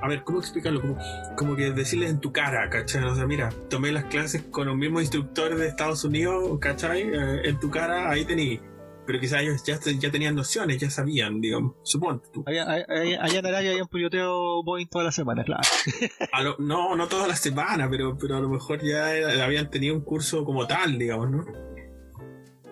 a 0.00 0.08
ver, 0.08 0.22
¿cómo 0.24 0.38
explicarlo? 0.38 0.80
Como, 0.80 0.98
como 1.36 1.56
que 1.56 1.72
decirles 1.72 2.10
en 2.10 2.20
tu 2.20 2.32
cara, 2.32 2.68
¿cachai? 2.70 3.02
O 3.04 3.14
sea, 3.14 3.26
mira, 3.26 3.48
tomé 3.68 3.92
las 3.92 4.04
clases 4.04 4.42
con 4.50 4.68
un 4.68 4.78
mismo 4.78 5.00
instructor 5.00 5.56
de 5.56 5.66
Estados 5.66 6.04
Unidos, 6.04 6.58
¿cachai? 6.60 7.02
Eh, 7.02 7.48
en 7.48 7.58
tu 7.58 7.70
cara, 7.70 8.10
ahí 8.10 8.24
tení. 8.24 8.60
Pero 9.06 9.20
quizás 9.20 9.42
ellos 9.42 9.62
ya, 9.64 9.78
ya 9.98 10.10
tenían 10.10 10.34
nociones, 10.34 10.78
ya 10.78 10.90
sabían, 10.90 11.40
digamos, 11.40 11.74
suponte 11.82 12.28
tú. 12.32 12.42
Allá, 12.46 12.64
allá, 12.70 13.22
allá 13.22 13.38
en 13.38 13.46
Arabia 13.46 13.70
habían 13.70 13.88
piloteado 13.88 14.62
Boeing 14.64 14.88
toda 14.88 15.04
la 15.04 15.12
semana, 15.12 15.44
claro. 15.44 15.62
A 16.32 16.42
lo- 16.42 16.56
no, 16.58 16.96
no 16.96 17.06
toda 17.08 17.26
la 17.28 17.36
semana, 17.36 17.88
pero, 17.88 18.16
pero 18.18 18.36
a 18.36 18.40
lo 18.40 18.48
mejor 18.48 18.82
ya 18.82 19.14
era- 19.14 19.44
habían 19.44 19.70
tenido 19.70 19.94
un 19.94 20.02
curso 20.02 20.44
como 20.44 20.66
tal, 20.66 20.98
digamos, 20.98 21.30
¿no? 21.30 21.44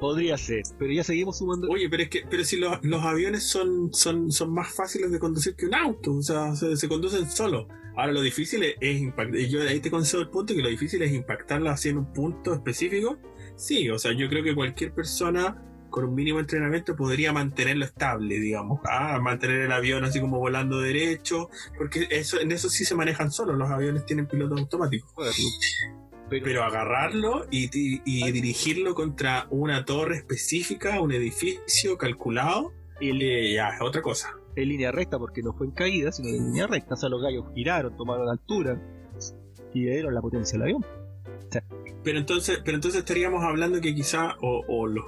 Podría 0.00 0.36
ser, 0.36 0.62
pero 0.78 0.92
ya 0.92 1.04
seguimos 1.04 1.38
sumando. 1.38 1.68
Oye, 1.70 1.88
pero 1.88 2.02
es 2.02 2.10
que, 2.10 2.22
pero 2.28 2.44
si 2.44 2.56
los, 2.58 2.82
los 2.84 3.02
aviones 3.04 3.44
son, 3.44 3.94
son, 3.94 4.30
son 4.32 4.52
más 4.52 4.74
fáciles 4.74 5.10
de 5.10 5.18
conducir 5.18 5.54
que 5.54 5.66
un 5.66 5.74
auto, 5.74 6.12
o 6.14 6.22
sea, 6.22 6.54
se, 6.56 6.76
se 6.76 6.88
conducen 6.88 7.30
solos. 7.30 7.66
Ahora 7.96 8.12
lo 8.12 8.20
difícil 8.20 8.64
es, 8.64 8.74
es 8.80 9.00
impactar, 9.00 9.36
y 9.38 9.48
yo 9.48 9.62
ahí 9.62 9.78
te 9.80 9.90
concedo 9.90 10.20
el 10.20 10.28
punto 10.28 10.52
que 10.52 10.60
lo 10.62 10.68
difícil 10.68 11.00
es 11.02 11.12
impactarla 11.12 11.70
así 11.72 11.90
en 11.90 11.98
un 11.98 12.12
punto 12.12 12.52
específico. 12.52 13.18
Sí, 13.56 13.88
o 13.88 13.98
sea, 13.98 14.12
yo 14.12 14.28
creo 14.28 14.42
que 14.42 14.54
cualquier 14.54 14.92
persona 14.92 15.62
con 15.94 16.06
un 16.06 16.14
mínimo 16.16 16.40
entrenamiento 16.40 16.96
podría 16.96 17.32
mantenerlo 17.32 17.84
estable, 17.84 18.40
digamos, 18.40 18.80
ah, 18.84 19.20
mantener 19.22 19.60
el 19.60 19.70
avión 19.70 20.02
así 20.04 20.20
como 20.20 20.40
volando 20.40 20.80
derecho, 20.80 21.48
porque 21.78 22.08
eso, 22.10 22.40
en 22.40 22.50
eso 22.50 22.68
sí 22.68 22.84
se 22.84 22.96
manejan 22.96 23.30
solos, 23.30 23.56
los 23.56 23.70
aviones 23.70 24.04
tienen 24.04 24.26
pilotos 24.26 24.58
automáticos. 24.58 25.12
pero, 26.28 26.42
Pero 26.44 26.64
agarrarlo 26.64 27.46
y, 27.50 27.66
y- 27.72 28.02
y 28.04 28.32
dirigirlo 28.32 28.94
contra 28.96 29.46
una 29.50 29.84
torre 29.84 30.16
específica, 30.16 31.00
un 31.00 31.12
edificio 31.12 31.96
calculado, 31.96 32.72
eh, 33.00 33.52
ya 33.54 33.68
es 33.68 33.80
otra 33.80 34.02
cosa. 34.02 34.30
en 34.56 34.68
línea 34.68 34.90
recta, 34.90 35.16
porque 35.18 35.42
no 35.42 35.52
fue 35.52 35.66
en 35.66 35.72
caída, 35.72 36.10
sino 36.10 36.28
en 36.28 36.46
línea 36.46 36.66
recta. 36.66 36.94
O 36.94 36.96
sea, 36.96 37.08
los 37.08 37.22
gallos 37.22 37.44
giraron, 37.54 37.96
tomaron 37.96 38.28
altura 38.28 38.80
y 39.72 39.84
le 39.84 39.92
dieron 39.92 40.12
la 40.14 40.20
potencia 40.20 40.56
al 40.56 40.62
avión. 40.62 40.84
Pero 42.04 42.18
entonces, 42.18 42.60
pero 42.64 42.76
entonces 42.76 43.00
estaríamos 43.00 43.42
hablando 43.42 43.80
que 43.80 43.94
quizá 43.94 44.36
o, 44.42 44.62
o 44.68 44.86
los, 44.86 45.04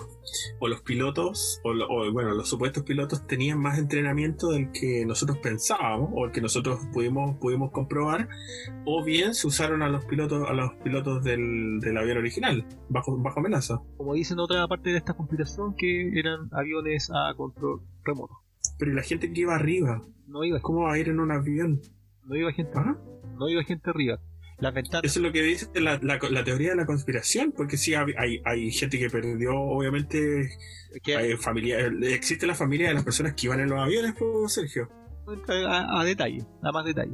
o 0.59 0.67
los 0.69 0.81
pilotos, 0.81 1.61
o, 1.63 1.75
lo- 1.75 1.87
o, 1.89 2.11
bueno, 2.11 2.33
los 2.35 2.49
supuestos 2.49 2.85
pilotos 2.85 3.27
tenían 3.27 3.59
más 3.61 3.79
entrenamiento 3.79 4.49
del 4.49 4.73
que 4.73 5.05
nosotros 5.07 5.37
pensábamos, 5.39 6.09
o 6.15 6.25
el 6.25 6.33
que 6.33 6.41
nosotros 6.41 6.81
pudimos, 6.95 7.37
pudimos 7.39 7.71
comprobar, 7.71 8.29
o 8.87 9.05
bien 9.05 9.35
se 9.35 9.47
usaron 9.47 9.83
a 9.83 9.89
los 9.91 10.07
pilotos, 10.07 10.49
a 10.49 10.55
los 10.55 10.73
pilotos 10.83 11.23
del, 11.23 11.81
del 11.81 11.99
avión 11.99 12.17
original, 12.19 12.65
bajo, 12.89 13.17
bajo 13.19 13.41
amenaza. 13.41 13.83
Como 13.99 14.15
dicen 14.15 14.39
otra 14.39 14.67
parte 14.67 14.91
de 14.91 14.97
esta 14.97 15.13
conspiración, 15.15 15.75
que 15.77 16.19
eran 16.19 16.49
aviones 16.53 17.11
a 17.15 17.35
control 17.37 17.83
remoto. 18.05 18.35
Pero 18.79 18.93
¿y 18.93 18.95
la 18.95 19.03
gente 19.03 19.31
que 19.33 19.43
iba 19.43 19.55
arriba, 19.55 20.03
No 20.27 20.45
iba, 20.45 20.61
¿cómo 20.61 20.85
va 20.85 20.95
a 20.95 20.99
ir 20.99 21.09
en 21.11 21.21
un 21.21 21.31
avión? 21.31 21.81
no 22.25 22.35
iba 22.35 22.51
gente, 22.53 22.73
¿Ah? 22.75 22.97
no 23.39 23.49
iba 23.49 23.63
gente 23.63 23.89
arriba. 23.91 24.19
Las 24.59 24.73
ventanas. 24.73 25.05
Eso 25.05 25.19
es 25.21 25.23
lo 25.27 25.33
que 25.33 25.43
dice 25.43 25.69
la, 25.75 25.99
la- 26.03 26.19
la 26.31 26.45
teoría 26.45 26.71
de 26.71 26.77
la 26.77 26.87
conspiración, 26.87 27.53
porque 27.53 27.77
sí 27.77 27.95
hay, 27.95 28.71
gente 28.71 28.99
que 28.99 29.11
perdió, 29.11 29.55
obviamente, 29.55 30.51
hay 31.17 31.37
familia, 31.37 31.79
existe 32.03 32.47
la 32.47 32.55
familia 32.55 32.89
de 32.89 32.95
las 32.95 33.05
personas 33.05 33.35
que 33.35 33.47
iban 33.47 33.61
en 33.61 33.69
los 33.69 33.79
aviones, 33.79 34.15
pues, 34.19 34.53
Sergio. 34.55 34.89
a, 35.69 36.01
a 36.01 36.05
detalle, 36.05 36.45
a 36.63 36.73
más 36.73 36.85
detalle. 36.87 37.13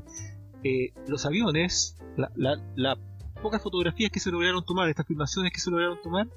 Eh, 0.62 0.92
los 1.08 1.26
aviones, 1.26 1.96
la, 2.16 2.30
la- 2.36 2.62
las 2.76 2.98
pocas 3.42 3.60
fotografías 3.60 4.10
que 4.12 4.20
se 4.20 4.30
lograron 4.30 4.64
tomar, 4.64 4.88
estas 4.88 5.06
filmaciones 5.06 5.52
que 5.52 5.58
se 5.58 5.70
lograron 5.70 6.00
tomar, 6.00 6.28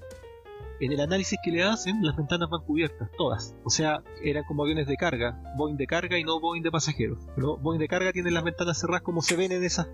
en 0.79 0.91
el 0.91 0.99
análisis 0.99 1.37
que 1.43 1.51
le 1.51 1.61
hacen, 1.63 2.03
las 2.03 2.17
ventanas 2.17 2.49
van 2.49 2.61
cubiertas, 2.63 3.09
todas. 3.17 3.55
O 3.63 3.69
sea, 3.69 4.01
eran 4.23 4.43
como 4.43 4.63
aviones 4.63 4.87
de 4.87 4.97
carga, 4.97 5.39
Boeing 5.55 5.77
de 5.77 5.85
carga 5.87 6.17
y 6.17 6.23
no 6.23 6.39
Boeing 6.41 6.63
de 6.63 6.71
pasajeros. 6.71 7.19
Pero 7.35 7.57
Boeing 7.57 7.79
de 7.79 7.87
carga 7.87 8.11
tienen 8.11 8.33
las 8.33 8.43
ventanas 8.43 8.79
cerradas 8.79 9.03
como 9.03 9.21
se 9.21 9.35
ven 9.37 9.51
en 9.53 9.63
esas 9.63 9.87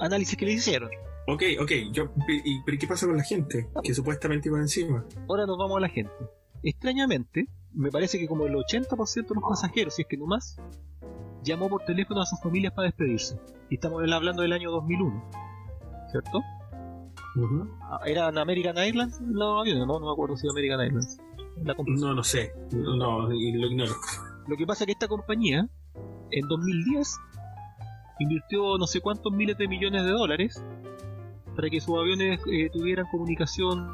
análisis 0.00 0.36
que 0.36 0.46
le 0.46 0.52
hicieron. 0.52 0.90
Ok, 1.26 1.42
ok, 1.60 1.70
yo, 1.92 2.10
y, 2.28 2.62
pero 2.64 2.78
¿qué 2.78 2.86
pasa 2.86 3.06
con 3.06 3.16
la 3.16 3.22
gente? 3.22 3.68
Que 3.82 3.94
supuestamente 3.94 4.48
iba 4.48 4.58
encima. 4.58 5.04
Ahora 5.28 5.46
nos 5.46 5.58
vamos 5.58 5.76
a 5.76 5.80
la 5.80 5.88
gente. 5.88 6.12
Extrañamente, 6.62 7.46
me 7.72 7.90
parece 7.90 8.18
que 8.18 8.26
como 8.26 8.46
el 8.46 8.54
80% 8.54 9.28
de 9.28 9.34
los 9.34 9.44
pasajeros, 9.48 9.94
si 9.94 10.02
es 10.02 10.08
que 10.08 10.16
no 10.16 10.26
más, 10.26 10.56
llamó 11.42 11.68
por 11.68 11.84
teléfono 11.84 12.20
a 12.20 12.26
sus 12.26 12.40
familias 12.40 12.72
para 12.72 12.86
despedirse. 12.86 13.38
Y 13.70 13.76
estamos 13.76 14.02
hablando 14.12 14.42
del 14.42 14.52
año 14.52 14.70
2001, 14.70 15.30
¿cierto? 16.10 16.42
Ah, 17.82 18.00
¿Eran 18.06 18.36
American 18.38 18.76
Airlines 18.76 19.20
los 19.20 19.60
aviones? 19.60 19.86
No, 19.86 20.00
no 20.00 20.06
me 20.06 20.12
acuerdo 20.12 20.36
si 20.36 20.48
American 20.48 20.80
Airlines. 20.80 21.18
La 21.64 21.74
No, 21.74 22.14
no 22.14 22.24
sé, 22.24 22.52
no, 22.72 23.28
lo 23.28 23.34
ignoro. 23.34 23.94
Lo 24.48 24.56
que 24.56 24.66
pasa 24.66 24.84
es 24.84 24.86
que 24.86 24.92
esta 24.92 25.08
compañía, 25.08 25.68
en 26.30 26.48
2010, 26.48 27.16
invirtió 28.20 28.78
no 28.78 28.86
sé 28.86 29.00
cuántos 29.00 29.32
miles 29.32 29.58
de 29.58 29.66
millones 29.66 30.04
de 30.04 30.10
dólares 30.10 30.62
para 31.56 31.68
que 31.68 31.80
sus 31.80 31.98
aviones 31.98 32.40
eh, 32.50 32.70
tuvieran 32.72 33.06
comunicación 33.10 33.88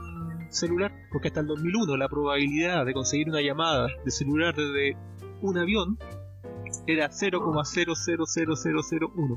celular, 0.51 0.93
porque 1.11 1.29
hasta 1.29 1.41
el 1.41 1.47
2001 1.47 1.97
la 1.97 2.09
probabilidad 2.09 2.85
de 2.85 2.93
conseguir 2.93 3.31
una 3.31 3.41
llamada 3.41 3.89
de 4.05 4.11
celular 4.11 4.55
desde 4.55 4.95
un 5.41 5.57
avión 5.59 5.99
era 6.87 7.09
0,000001. 7.11 9.37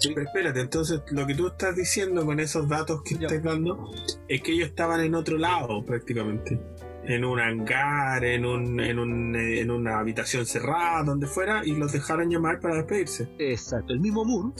Pero 0.00 0.22
espérate, 0.22 0.60
entonces 0.60 1.02
lo 1.10 1.26
que 1.26 1.34
tú 1.34 1.48
estás 1.48 1.74
diciendo 1.74 2.24
con 2.24 2.38
esos 2.40 2.68
datos 2.68 3.02
que 3.02 3.16
Ya. 3.16 3.26
estás 3.26 3.42
dando 3.42 3.90
es 4.28 4.40
que 4.42 4.52
ellos 4.52 4.68
estaban 4.68 5.00
en 5.00 5.14
otro 5.14 5.36
lado 5.38 5.84
prácticamente. 5.84 6.60
En 7.08 7.24
un 7.24 7.40
hangar, 7.40 8.22
en, 8.24 8.44
un, 8.44 8.78
en, 8.80 8.98
un, 8.98 9.34
eh, 9.34 9.60
en 9.60 9.70
una 9.70 9.98
habitación 9.98 10.44
cerrada, 10.46 11.02
donde 11.04 11.26
fuera, 11.26 11.62
y 11.64 11.74
los 11.74 11.92
dejaron 11.92 12.28
llamar 12.28 12.60
para 12.60 12.76
despedirse. 12.76 13.28
Exacto, 13.38 13.92
el 13.94 14.00
mismo 14.00 14.24
Moore 14.24 14.54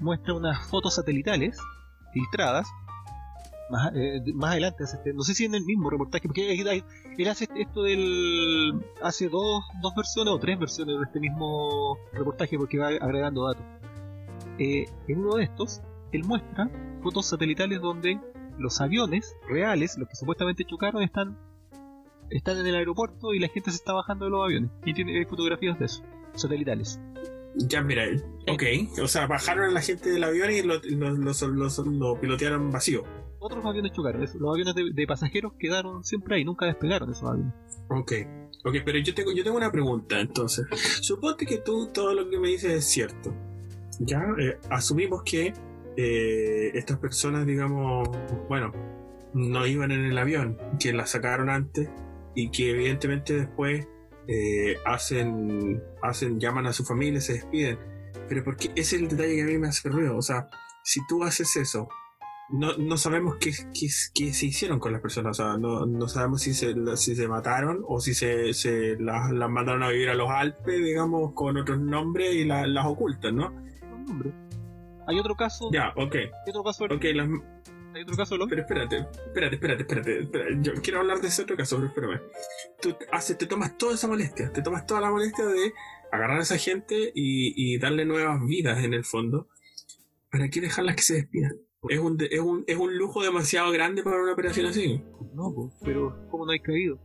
muestra 0.00 0.34
unas 0.34 0.66
fotos 0.68 0.96
satelitales 0.96 1.58
filtradas. 2.12 2.66
Más, 3.70 3.92
eh, 3.94 4.20
más 4.34 4.50
adelante, 4.50 4.84
este- 4.84 5.14
no 5.14 5.22
sé 5.22 5.32
si 5.34 5.44
en 5.44 5.54
el 5.54 5.64
mismo 5.64 5.88
reportaje, 5.88 6.26
porque 6.26 6.52
él 6.52 7.28
hace 7.28 7.48
esto 7.54 7.84
del. 7.84 8.84
hace 9.00 9.28
dos, 9.28 9.62
dos 9.80 9.94
versiones 9.94 10.34
o 10.34 10.38
tres 10.38 10.58
versiones 10.58 10.98
de 10.98 11.04
este 11.04 11.20
mismo 11.20 11.96
reportaje 12.12 12.58
porque 12.58 12.78
va 12.78 12.88
agregando 12.88 13.46
datos. 13.46 13.64
Eh, 14.58 14.86
en 15.08 15.18
uno 15.20 15.36
de 15.36 15.44
estos, 15.44 15.80
él 16.12 16.24
muestra 16.24 16.68
fotos 17.02 17.26
satelitales 17.26 17.80
donde 17.80 18.20
los 18.58 18.80
aviones 18.80 19.34
reales, 19.48 19.96
los 19.96 20.08
que 20.08 20.16
supuestamente 20.16 20.64
chocaron, 20.64 21.02
están, 21.02 21.38
están 22.36 22.58
en 22.58 22.66
el 22.66 22.74
aeropuerto 22.76 23.32
y 23.34 23.38
la 23.38 23.48
gente 23.48 23.70
se 23.70 23.76
está 23.76 23.92
bajando 23.92 24.24
de 24.26 24.30
los 24.30 24.44
aviones. 24.44 24.70
Y 24.84 24.94
tiene 24.94 25.18
hay 25.18 25.24
fotografías 25.24 25.78
de 25.78 25.86
eso, 25.86 26.02
satelitales. 26.34 27.00
Ya, 27.54 27.82
mira, 27.82 28.04
ok. 28.48 28.62
O 29.02 29.06
sea, 29.08 29.26
bajaron 29.26 29.64
a 29.66 29.70
la 29.72 29.80
gente 29.82 30.10
del 30.10 30.24
avión 30.24 30.50
y 30.50 30.62
lo, 30.62 30.76
lo- 30.84 31.10
lo- 31.10 31.32
lo- 31.52 31.84
lo 31.92 32.20
pilotearon 32.20 32.70
vacío. 32.72 33.04
otros 33.38 33.64
aviones 33.66 33.92
chocaron. 33.92 34.22
Los 34.22 34.52
aviones 34.54 34.74
de, 34.74 34.90
de 34.94 35.06
pasajeros 35.06 35.52
quedaron 35.58 36.02
siempre 36.04 36.36
ahí, 36.36 36.44
nunca 36.44 36.64
despegaron 36.66 37.10
esos 37.10 37.28
aviones. 37.28 37.52
Ok, 37.90 38.12
ok, 38.64 38.76
pero 38.84 38.98
yo 39.00 39.14
tengo, 39.14 39.32
yo 39.32 39.44
tengo 39.44 39.56
una 39.58 39.70
pregunta 39.70 40.18
entonces. 40.20 40.64
Suponte 41.02 41.44
que 41.44 41.58
tú 41.58 41.88
todo 41.92 42.14
lo 42.14 42.30
que 42.30 42.38
me 42.38 42.48
dices 42.48 42.72
es 42.72 42.84
cierto. 42.86 43.34
Ya, 44.00 44.22
Eh, 44.38 44.56
asumimos 44.70 45.22
que 45.22 45.52
eh, 45.98 46.70
estas 46.72 46.98
personas, 46.98 47.44
digamos, 47.46 48.08
bueno, 48.48 48.72
no 49.34 49.66
iban 49.66 49.90
en 49.92 50.06
el 50.06 50.16
avión, 50.16 50.56
que 50.80 50.94
la 50.94 51.04
sacaron 51.04 51.50
antes 51.50 51.90
y 52.34 52.50
que 52.50 52.70
evidentemente 52.70 53.34
después 53.36 53.86
eh, 54.28 54.76
hacen, 54.86 55.82
hacen, 56.02 56.38
llaman 56.40 56.66
a 56.66 56.72
su 56.72 56.84
familia, 56.84 57.20
se 57.20 57.34
despiden. 57.34 57.78
Pero 58.28 58.44
porque 58.44 58.68
ese 58.76 58.96
es 58.96 59.02
el 59.02 59.08
detalle 59.08 59.36
que 59.36 59.42
a 59.42 59.46
mí 59.46 59.58
me 59.58 59.68
hace 59.68 59.88
ruido. 59.88 60.16
O 60.16 60.22
sea, 60.22 60.48
si 60.84 61.00
tú 61.08 61.24
haces 61.24 61.56
eso, 61.56 61.88
no, 62.50 62.76
no 62.76 62.96
sabemos 62.96 63.36
qué, 63.40 63.50
qué, 63.50 63.88
qué 64.14 64.32
se 64.32 64.46
hicieron 64.46 64.78
con 64.78 64.92
las 64.92 65.00
personas. 65.00 65.38
O 65.38 65.42
sea, 65.42 65.56
no, 65.58 65.86
no 65.86 66.08
sabemos 66.08 66.42
si 66.42 66.54
se, 66.54 66.74
si 66.96 67.16
se 67.16 67.28
mataron 67.28 67.82
o 67.86 68.00
si 68.00 68.14
se, 68.14 68.52
se 68.54 68.96
las, 68.98 69.30
las 69.32 69.50
mandaron 69.50 69.82
a 69.82 69.88
vivir 69.88 70.08
a 70.10 70.14
los 70.14 70.30
Alpes, 70.30 70.82
digamos, 70.84 71.32
con 71.34 71.56
otros 71.56 71.78
nombres 71.80 72.34
y 72.34 72.44
la- 72.44 72.66
las 72.66 72.86
ocultan, 72.86 73.36
¿no? 73.36 73.62
Hay 75.06 75.18
otro 75.18 75.34
caso. 75.34 75.70
Ya, 75.72 75.92
ok. 75.96 76.14
Hay 76.14 76.50
otro 76.50 76.62
caso. 76.62 76.84
Ok, 76.84 77.04
las, 77.14 77.28
Hay 78.02 78.04
otro 78.04 78.16
caso. 78.16 78.36
pero 78.48 78.62
espérate, 78.62 78.96
espérate, 78.96 79.54
espérate, 79.54 79.82
espérate, 79.82 80.20
espérate. 80.22 80.58
Yo 80.60 80.72
quiero 80.82 80.98
hablar 80.98 81.20
de 81.20 81.28
ese 81.28 81.42
otro 81.42 81.56
caso, 81.56 81.76
pero 81.76 81.86
espérame. 81.86 82.20
Tú 82.80 82.96
haces, 83.12 83.38
te 83.38 83.46
tomas 83.46 83.78
toda 83.78 83.94
esa 83.94 84.08
molestia, 84.08 84.52
te 84.52 84.60
tomas 84.60 84.86
toda 84.86 85.00
la 85.00 85.10
molestia 85.10 85.46
de 85.46 85.72
agarrar 86.10 86.38
a 86.38 86.42
esa 86.42 86.58
gente 86.58 87.12
y, 87.14 87.74
y 87.74 87.78
darle 87.78 88.04
nuevas 88.04 88.44
vidas 88.44 88.82
en 88.82 88.92
el 88.92 89.04
fondo. 89.04 89.46
¿Para 90.32 90.48
qué 90.48 90.60
dejarlas 90.60 90.96
que 90.96 91.02
se 91.02 91.14
despidan? 91.14 91.56
Es 91.88 92.00
un, 92.00 92.18
es, 92.28 92.40
un, 92.40 92.64
es 92.66 92.76
un 92.76 92.96
lujo 92.98 93.22
demasiado 93.22 93.70
grande 93.70 94.02
para 94.02 94.20
una 94.20 94.32
operación 94.32 94.66
así. 94.66 95.00
No, 95.32 95.72
pero 95.84 96.26
¿cómo 96.28 96.44
no 96.44 96.50
hay 96.50 96.60
caído? 96.60 96.98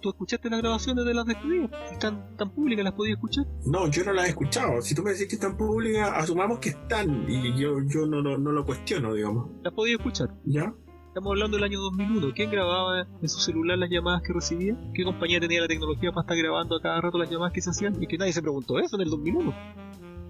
¿Tú 0.00 0.10
escuchaste 0.10 0.50
las 0.50 0.60
grabaciones 0.60 1.04
de 1.04 1.14
las 1.14 1.26
despedidas? 1.26 1.70
Están 1.90 2.36
tan 2.36 2.50
públicas, 2.50 2.84
¿las 2.84 2.94
podías 2.94 3.16
escuchar? 3.16 3.46
No, 3.64 3.90
yo 3.90 4.04
no 4.04 4.12
las 4.12 4.26
he 4.26 4.28
escuchado. 4.30 4.80
Si 4.82 4.94
tú 4.94 5.02
me 5.02 5.12
decís 5.12 5.28
que 5.28 5.36
están 5.36 5.56
públicas, 5.56 6.10
asumamos 6.14 6.58
que 6.58 6.70
están 6.70 7.26
y 7.28 7.58
yo, 7.58 7.80
yo 7.86 8.06
no, 8.06 8.22
no, 8.22 8.38
no 8.38 8.52
lo 8.52 8.64
cuestiono, 8.64 9.14
digamos. 9.14 9.50
Las 9.62 9.72
podías 9.72 9.98
escuchar. 9.98 10.28
¿Ya? 10.44 10.72
Estamos 11.08 11.30
hablando 11.30 11.56
del 11.56 11.64
año 11.64 11.80
2001. 11.80 12.32
¿Quién 12.34 12.50
grababa 12.50 13.06
en 13.22 13.28
su 13.28 13.40
celular 13.40 13.78
las 13.78 13.88
llamadas 13.88 14.20
que 14.22 14.34
recibía? 14.34 14.76
¿Qué 14.92 15.02
compañía 15.02 15.40
tenía 15.40 15.62
la 15.62 15.68
tecnología 15.68 16.10
para 16.12 16.22
estar 16.22 16.36
grabando 16.36 16.76
a 16.76 16.82
cada 16.82 17.00
rato 17.00 17.16
las 17.16 17.30
llamadas 17.30 17.54
que 17.54 17.62
se 17.62 17.70
hacían? 17.70 18.02
Y 18.02 18.06
que 18.06 18.18
nadie 18.18 18.34
se 18.34 18.42
preguntó 18.42 18.78
eso 18.78 18.96
en 18.96 19.02
el 19.02 19.08
2001. 19.08 19.54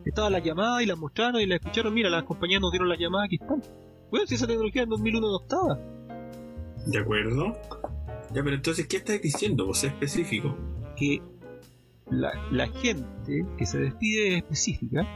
Estaban 0.05 0.33
las 0.33 0.45
llamadas 0.45 0.83
y 0.83 0.87
las 0.87 0.97
mostraron 0.97 1.41
y 1.41 1.47
las 1.47 1.59
escucharon. 1.59 1.93
Mira, 1.93 2.09
las 2.09 2.23
compañías 2.23 2.61
nos 2.61 2.71
dieron 2.71 2.89
las 2.89 3.01
llamadas, 3.01 3.27
aquí 3.27 3.39
están. 3.41 3.61
Bueno, 4.13 4.27
si 4.29 4.37
esa 4.37 4.47
tecnología 4.47 4.83
en 4.83 4.89
2001 4.91 5.27
no 5.27 5.41
estaba. 5.41 5.79
¿De 6.87 6.99
acuerdo? 7.01 7.53
Ya, 8.37 8.45
pero 8.45 8.55
entonces, 8.55 8.87
¿qué 8.87 8.99
estás 8.99 9.23
diciendo? 9.23 9.65
Vos 9.65 9.83
específico. 9.83 10.55
que 10.95 11.23
la, 12.11 12.35
la 12.51 12.69
gente 12.69 13.47
que 13.57 13.65
se 13.65 13.79
despide 13.79 14.29
es 14.29 14.37
específica, 14.43 15.07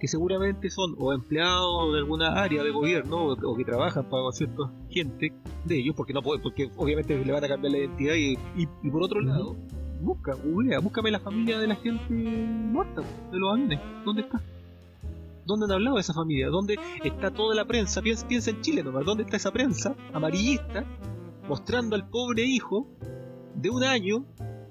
que 0.00 0.08
seguramente 0.08 0.68
son 0.68 0.96
o 0.98 1.12
empleados 1.12 1.92
de 1.92 2.00
alguna 2.00 2.42
área 2.42 2.64
de 2.64 2.72
gobierno 2.72 3.26
o, 3.26 3.32
o 3.34 3.56
que 3.56 3.64
trabajan 3.64 4.10
para 4.10 4.32
cierta 4.32 4.72
gente 4.90 5.32
de 5.64 5.78
ellos, 5.78 5.94
porque 5.94 6.12
no 6.12 6.20
puede, 6.20 6.42
porque 6.42 6.68
obviamente 6.76 7.16
le 7.16 7.32
van 7.32 7.44
a 7.44 7.48
cambiar 7.48 7.74
la 7.74 7.78
identidad 7.78 8.14
y, 8.16 8.32
y, 8.56 8.68
y 8.82 8.90
por 8.90 9.04
otro 9.04 9.20
lado, 9.20 9.54
busca, 10.00 10.34
googlea, 10.34 10.80
búscame 10.80 11.12
la 11.12 11.20
familia 11.20 11.60
de 11.60 11.68
la 11.68 11.76
gente 11.76 12.12
muerta, 12.12 13.02
de 13.30 13.38
los 13.38 13.52
aviones, 13.52 13.78
¿dónde 14.04 14.22
está? 14.22 14.42
¿Dónde 15.46 15.66
han 15.66 15.72
hablado 15.72 15.94
de 15.94 16.00
esa 16.00 16.12
familia? 16.12 16.48
¿Dónde 16.48 16.76
está 17.04 17.30
toda 17.30 17.54
la 17.54 17.64
prensa? 17.66 18.02
Piensa, 18.02 18.26
piensa 18.26 18.50
en 18.50 18.60
Chile 18.62 18.82
nomás, 18.82 19.04
¿dónde 19.04 19.22
está 19.22 19.36
esa 19.36 19.52
prensa 19.52 19.94
amarillista 20.12 20.84
mostrando 21.48 21.96
al 21.96 22.08
pobre 22.08 22.42
hijo 22.44 22.88
de 23.54 23.70
un 23.70 23.84
año 23.84 24.26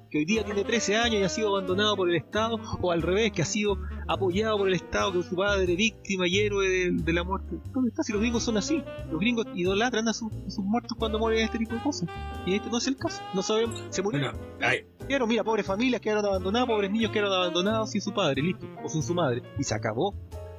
que 0.10 0.18
hoy 0.18 0.26
día 0.26 0.43
tiene 0.43 0.65
13 0.65 0.98
años 0.98 1.22
y 1.22 1.23
ha 1.23 1.30
sido 1.30 1.56
abandonado 1.56 1.95
por 1.95 2.10
el 2.10 2.18
Estado, 2.18 2.57
o 2.81 2.91
al 2.91 3.02
revés, 3.02 3.31
que 3.31 3.43
ha 3.43 3.45
sido 3.45 3.77
apoyado 4.10 4.57
por 4.57 4.68
el 4.68 4.73
Estado, 4.73 5.14
que 5.14 5.23
su 5.23 5.38
padre 5.38 5.73
víctima 5.77 6.27
y 6.27 6.38
héroe 6.39 6.68
de, 6.68 6.91
de 6.91 7.14
la 7.14 7.23
muerte. 7.23 7.56
¿Dónde 7.72 7.91
está? 7.91 8.03
Si 8.03 8.11
los 8.11 8.19
gringos 8.19 8.43
son 8.43 8.57
así, 8.57 8.84
los 9.10 9.22
gringos 9.22 9.45
idolatran 9.56 10.10
a, 10.10 10.14
sus- 10.14 10.34
a 10.34 10.49
sus 10.49 10.65
muertos 10.65 10.98
cuando 10.99 11.18
mueren 11.18 11.45
este 11.45 11.60
tipo 11.60 11.76
de 11.76 11.81
cosas. 11.81 12.10
Y 12.45 12.56
este 12.56 12.69
no 12.69 12.80
es 12.80 12.88
el 12.88 12.98
caso, 12.98 13.22
no 13.34 13.41
sabemos, 13.41 13.81
se 13.89 14.02
murieron. 14.03 14.35
Bueno, 15.07 15.27
mira, 15.27 15.45
pobres 15.45 15.65
familias 15.65 16.02
quedaron 16.02 16.26
abandonadas, 16.26 16.68
pobres 16.68 16.91
niños 16.91 17.11
quedaron 17.11 17.31
abandonados 17.34 17.91
sin 17.91 18.02
su 18.02 18.14
padre, 18.14 18.41
listo, 18.41 18.68
o 18.84 18.89
sin 18.89 19.03
su 19.03 19.14
madre. 19.14 19.41
Y 19.57 19.64
se 19.64 19.76
acabó. 19.76 20.14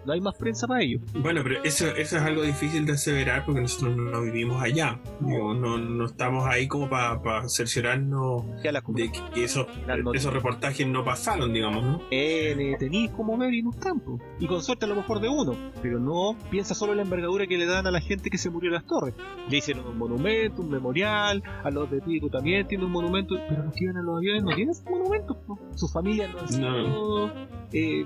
No 0.05 0.12
hay 0.12 0.20
más 0.20 0.37
prensa 0.37 0.66
para 0.66 0.83
ellos. 0.83 1.01
bueno, 1.15 1.41
pero 1.43 1.62
eso, 1.62 1.87
eso 1.89 2.16
es 2.16 2.23
algo 2.23 2.43
difícil 2.43 2.85
de 2.87 2.93
aseverar 2.93 3.45
porque 3.45 3.61
nosotros 3.61 3.97
no 3.97 4.23
vivimos 4.23 4.62
allá. 4.62 4.99
Digo, 5.20 5.55
no, 5.55 5.79
no 5.79 6.05
estamos 6.07 6.47
ahí 6.47 6.66
como 6.66 6.89
para 6.89 7.49
cerciorarnos 7.49 8.45
Ya 8.62 8.73
las 8.73 8.83
de 8.89 9.12
que 9.12 9.45
esos, 9.45 9.66
esos 10.15 10.33
reportajes 10.33 10.87
no 10.87 11.05
pasaron, 11.05 11.53
digamos, 11.53 11.85
¿no? 11.85 12.03
Eh, 12.11 12.77
tenéis 12.79 13.11
como 13.11 13.37
ver 13.39 13.55
y 13.55 13.62
no 13.62 13.70
tanto. 13.70 14.19
Y 14.39 14.47
con 14.47 14.62
suerte 14.62 14.85
a 14.85 14.89
lo 14.89 14.97
mejor 14.97 15.20
de 15.20 15.29
uno. 15.29 15.57
Pero 15.81 15.99
no 15.99 16.37
piensa 16.51 16.74
solo 16.74 16.93
en 16.93 16.99
la 16.99 17.05
envergadura 17.05 17.47
que 17.47 17.59
le 17.59 17.66
dan 17.66 17.87
a 17.87 17.91
la 17.91 18.01
gente 18.01 18.31
que 18.31 18.39
se 18.39 18.51
murió 18.51 18.69
en 18.70 18.74
las 18.74 18.87
torres. 18.87 19.15
Le 19.49 19.59
hicieron 19.59 19.87
un 19.87 19.99
monumento, 19.99 20.62
un 20.62 20.70
memorial. 20.70 21.43
A 21.65 21.70
los 21.70 21.91
de 21.91 22.01
Pico 22.01 22.29
también 22.29 22.66
tiene 22.66 22.85
un 22.85 22.93
monumento. 22.93 23.37
Pero 23.49 23.65
los 23.65 23.74
que 23.74 23.85
iban 23.85 23.97
a 23.97 24.03
los 24.03 24.19
aviones 24.19 24.43
no 24.43 24.55
tienen 24.55 24.70
esos 24.70 24.85
monumentos. 24.85 25.37
Sus 25.74 25.93
familias 25.93 26.31
no 26.33 26.41
han 26.41 26.49
sido 26.49 27.33
eh, 27.73 28.05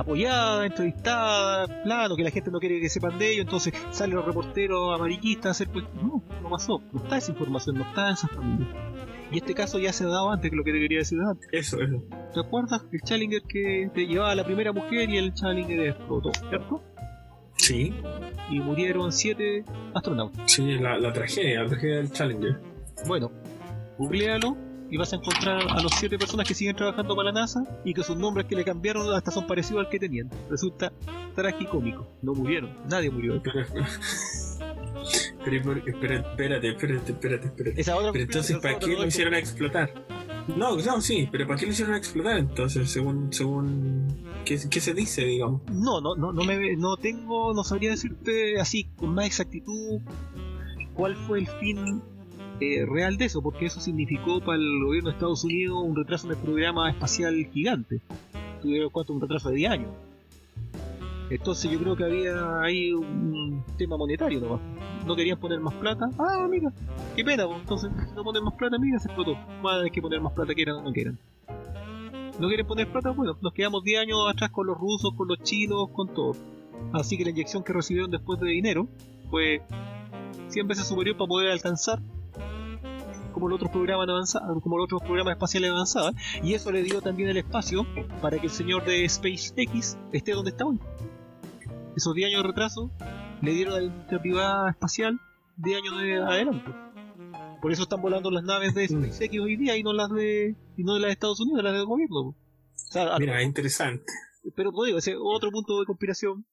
apoyadas, 0.00 0.66
entrevistadas, 0.66 1.70
plano, 1.84 2.16
que 2.16 2.22
la 2.24 2.30
gente 2.30 2.50
no 2.50 2.58
quiere 2.58 2.80
que 2.80 2.88
sepan 2.88 3.18
de 3.18 3.32
ello. 3.32 3.42
Entonces 3.42 3.72
salen 3.90 4.16
los 4.16 4.24
reporteros 4.24 4.94
amarillistas 4.94 5.46
a 5.46 5.50
hacer 5.50 5.68
pues. 5.68 5.84
No, 5.94 6.22
no 6.42 6.50
pasó. 6.50 6.82
No 6.92 7.02
está 7.02 7.18
esa 7.18 7.32
información, 7.32 7.76
no 7.78 7.84
está 7.84 8.08
en 8.08 8.14
esas 8.14 8.30
familias. 8.30 8.68
Y 9.30 9.36
este 9.38 9.54
caso 9.54 9.78
ya 9.78 9.92
se 9.92 10.04
ha 10.04 10.08
dado 10.08 10.30
antes 10.30 10.50
que 10.50 10.56
lo 10.56 10.64
que 10.64 10.72
te 10.72 10.78
quería 10.78 10.98
decir 11.00 11.18
antes. 11.20 11.46
Eso, 11.52 11.80
eso. 11.82 12.02
¿Te 12.32 12.40
acuerdas? 12.40 12.82
El 12.90 13.00
Challenger 13.02 13.42
que 13.42 13.90
te 13.94 14.06
llevaba 14.06 14.30
a 14.30 14.34
la 14.34 14.44
primera 14.44 14.72
mujer 14.72 15.10
y 15.10 15.18
el 15.18 15.34
Challenger 15.34 15.80
explotó, 15.88 16.30
¿cierto? 16.48 16.82
Sí, 17.56 17.92
Y 18.50 18.60
murieron 18.60 19.12
siete 19.12 19.64
astronautas. 19.92 20.50
sí, 20.50 20.78
la, 20.78 20.96
la 20.98 21.12
tragedia, 21.12 21.62
la 21.64 21.68
tragedia 21.68 21.96
del 21.96 22.10
Challenger. 22.12 22.60
Bueno, 23.06 23.30
googlealo 23.98 24.56
y 24.90 24.96
vas 24.96 25.12
a 25.12 25.16
encontrar 25.16 25.62
a 25.68 25.82
los 25.82 25.92
siete 25.92 26.18
personas 26.18 26.46
que 26.46 26.54
siguen 26.54 26.74
trabajando 26.76 27.14
para 27.14 27.32
la 27.32 27.40
NASA 27.40 27.62
y 27.84 27.92
que 27.94 28.02
sus 28.02 28.16
nombres 28.16 28.46
que 28.46 28.56
le 28.56 28.64
cambiaron 28.64 29.12
hasta 29.14 29.30
son 29.30 29.46
parecidos 29.46 29.84
al 29.84 29.90
que 29.90 29.98
tenían. 29.98 30.30
Resulta 30.50 30.92
tragicómico. 31.34 32.06
No 32.22 32.34
murieron, 32.34 32.76
nadie 32.88 33.10
murió. 33.10 33.42
Pero, 35.44 35.62
pero, 35.64 35.78
¿y 35.78 35.82
por- 35.82 35.88
espera- 35.88 36.20
espérate, 36.20 36.68
espérate, 36.68 37.12
espérate, 37.12 37.46
espérate. 37.46 37.80
Esa 37.80 37.96
otra 37.96 38.12
Pero 38.12 38.24
entonces, 38.24 38.58
¿para 38.58 38.78
qué 38.78 38.88
lo 38.88 39.06
hicieron 39.06 39.34
explotar? 39.34 39.90
No, 40.56 40.76
no, 40.76 41.00
sí, 41.00 41.28
pero 41.30 41.46
¿para 41.46 41.58
qué 41.58 41.66
lo 41.66 41.72
hicieron 41.72 41.94
explotar 41.94 42.38
entonces? 42.38 42.90
Según, 42.90 43.32
según, 43.32 44.26
¿qué, 44.44 44.58
qué 44.68 44.80
se 44.80 44.92
dice, 44.94 45.24
digamos? 45.24 45.62
No, 45.72 46.00
no, 46.00 46.14
no, 46.16 46.32
no 46.32 46.44
me 46.44 46.76
no 46.76 46.96
tengo, 46.96 47.54
no 47.54 47.64
sabría 47.64 47.90
decirte 47.90 48.60
así 48.60 48.90
con 48.96 49.14
más 49.14 49.26
exactitud 49.26 50.00
cuál 50.94 51.14
fue 51.16 51.38
el 51.40 51.46
fin 51.46 52.02
eh, 52.60 52.84
real 52.86 53.16
de 53.16 53.26
eso, 53.26 53.40
porque 53.40 53.66
eso 53.66 53.80
significó 53.80 54.40
para 54.40 54.58
el 54.58 54.84
gobierno 54.84 55.10
de 55.10 55.14
Estados 55.14 55.44
Unidos 55.44 55.82
un 55.84 55.94
retraso 55.94 56.26
en 56.26 56.32
el 56.32 56.38
programa 56.38 56.90
espacial 56.90 57.34
gigante. 57.52 58.00
Tuvieron 58.60 58.90
cuánto 58.90 59.12
un 59.12 59.20
retraso 59.20 59.50
de 59.50 59.56
10 59.56 59.70
años. 59.70 59.90
Entonces 61.30 61.70
yo 61.70 61.78
creo 61.78 61.94
que 61.94 62.04
había 62.04 62.60
ahí 62.60 62.92
un 62.92 63.62
tema 63.76 63.96
monetario 63.96 64.40
nomás. 64.40 64.60
No 65.06 65.14
querían 65.14 65.38
poner 65.38 65.60
más 65.60 65.74
plata. 65.74 66.10
Ah, 66.18 66.46
mira, 66.50 66.72
qué 67.14 67.24
pena, 67.24 67.46
pues, 67.46 67.60
entonces 67.60 67.90
no 68.16 68.24
ponen 68.24 68.42
más 68.42 68.54
plata, 68.54 68.76
mira, 68.78 68.98
se 68.98 69.08
explotó. 69.08 69.34
Van 69.62 69.74
a 69.74 69.78
tener 69.78 69.92
que 69.92 70.02
poner 70.02 70.20
más 70.20 70.32
plata, 70.32 70.54
quieran 70.54 70.76
o 70.76 70.82
no 70.82 70.92
quieran. 70.92 71.18
No 72.40 72.48
quieren 72.48 72.66
poner 72.66 72.90
plata, 72.90 73.10
bueno, 73.10 73.36
nos 73.40 73.52
quedamos 73.52 73.84
10 73.84 74.00
años 74.00 74.18
atrás 74.28 74.50
con 74.50 74.66
los 74.66 74.78
rusos, 74.78 75.12
con 75.14 75.28
los 75.28 75.38
chinos, 75.42 75.90
con 75.90 76.12
todo. 76.14 76.34
Así 76.92 77.16
que 77.16 77.24
la 77.24 77.30
inyección 77.30 77.62
que 77.62 77.72
recibieron 77.72 78.10
después 78.10 78.40
de 78.40 78.48
dinero 78.48 78.88
fue 79.30 79.62
100 80.48 80.66
veces 80.66 80.86
superior 80.86 81.16
para 81.16 81.28
poder 81.28 81.50
alcanzar 81.50 82.00
como 83.32 83.48
los 83.48 83.56
otros 83.56 83.70
programas 83.70 84.08
avanzados, 84.08 84.62
como 84.62 84.76
los 84.78 84.84
otros 84.84 85.02
programas 85.02 85.32
espaciales 85.32 85.70
avanzaban, 85.70 86.14
y 86.42 86.54
eso 86.54 86.72
le 86.72 86.82
dio 86.82 87.00
también 87.00 87.28
el 87.28 87.36
espacio 87.36 87.86
para 88.20 88.38
que 88.38 88.46
el 88.46 88.52
señor 88.52 88.84
de 88.84 89.08
SpaceX 89.08 89.96
esté 90.12 90.32
donde 90.32 90.50
está 90.50 90.64
hoy. 90.66 90.78
Esos 91.96 92.14
10 92.14 92.28
años 92.28 92.42
de 92.42 92.48
retraso 92.48 92.90
le 93.42 93.52
dieron 93.52 93.74
a 93.74 93.78
la 93.78 93.84
industria 93.84 94.20
privada 94.20 94.70
espacial 94.70 95.20
10 95.56 95.78
años 95.82 96.00
de 96.00 96.16
adelante. 96.18 96.70
Por 97.60 97.72
eso 97.72 97.82
están 97.82 98.00
volando 98.00 98.30
las 98.30 98.44
naves 98.44 98.74
de 98.74 98.86
SpaceX 98.86 99.40
hoy 99.40 99.56
día 99.56 99.76
y 99.76 99.82
no 99.82 99.92
las 99.92 100.10
de 100.10 100.54
y 100.76 100.84
no 100.84 100.98
las 100.98 101.08
de 101.08 101.12
Estados 101.12 101.40
Unidos, 101.40 101.64
las 101.64 101.72
del 101.72 101.86
gobierno. 101.86 102.20
O 102.20 102.36
sea, 102.74 103.18
Mira, 103.18 103.40
es 103.40 103.46
interesante. 103.46 104.04
pero 104.54 104.70
como 104.70 104.84
digo, 104.84 104.98
ese 104.98 105.12
es 105.12 105.16
otro 105.20 105.50
punto 105.50 105.80
de 105.80 105.86
conspiración 105.86 106.46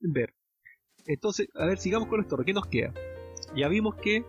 ver. 0.00 0.34
Entonces, 1.06 1.48
a 1.54 1.64
ver, 1.66 1.78
sigamos 1.78 2.08
con 2.08 2.26
torres. 2.26 2.44
¿Qué 2.44 2.52
nos 2.52 2.66
queda? 2.66 2.92
Ya 3.56 3.68
vimos 3.68 3.94
que 3.96 4.24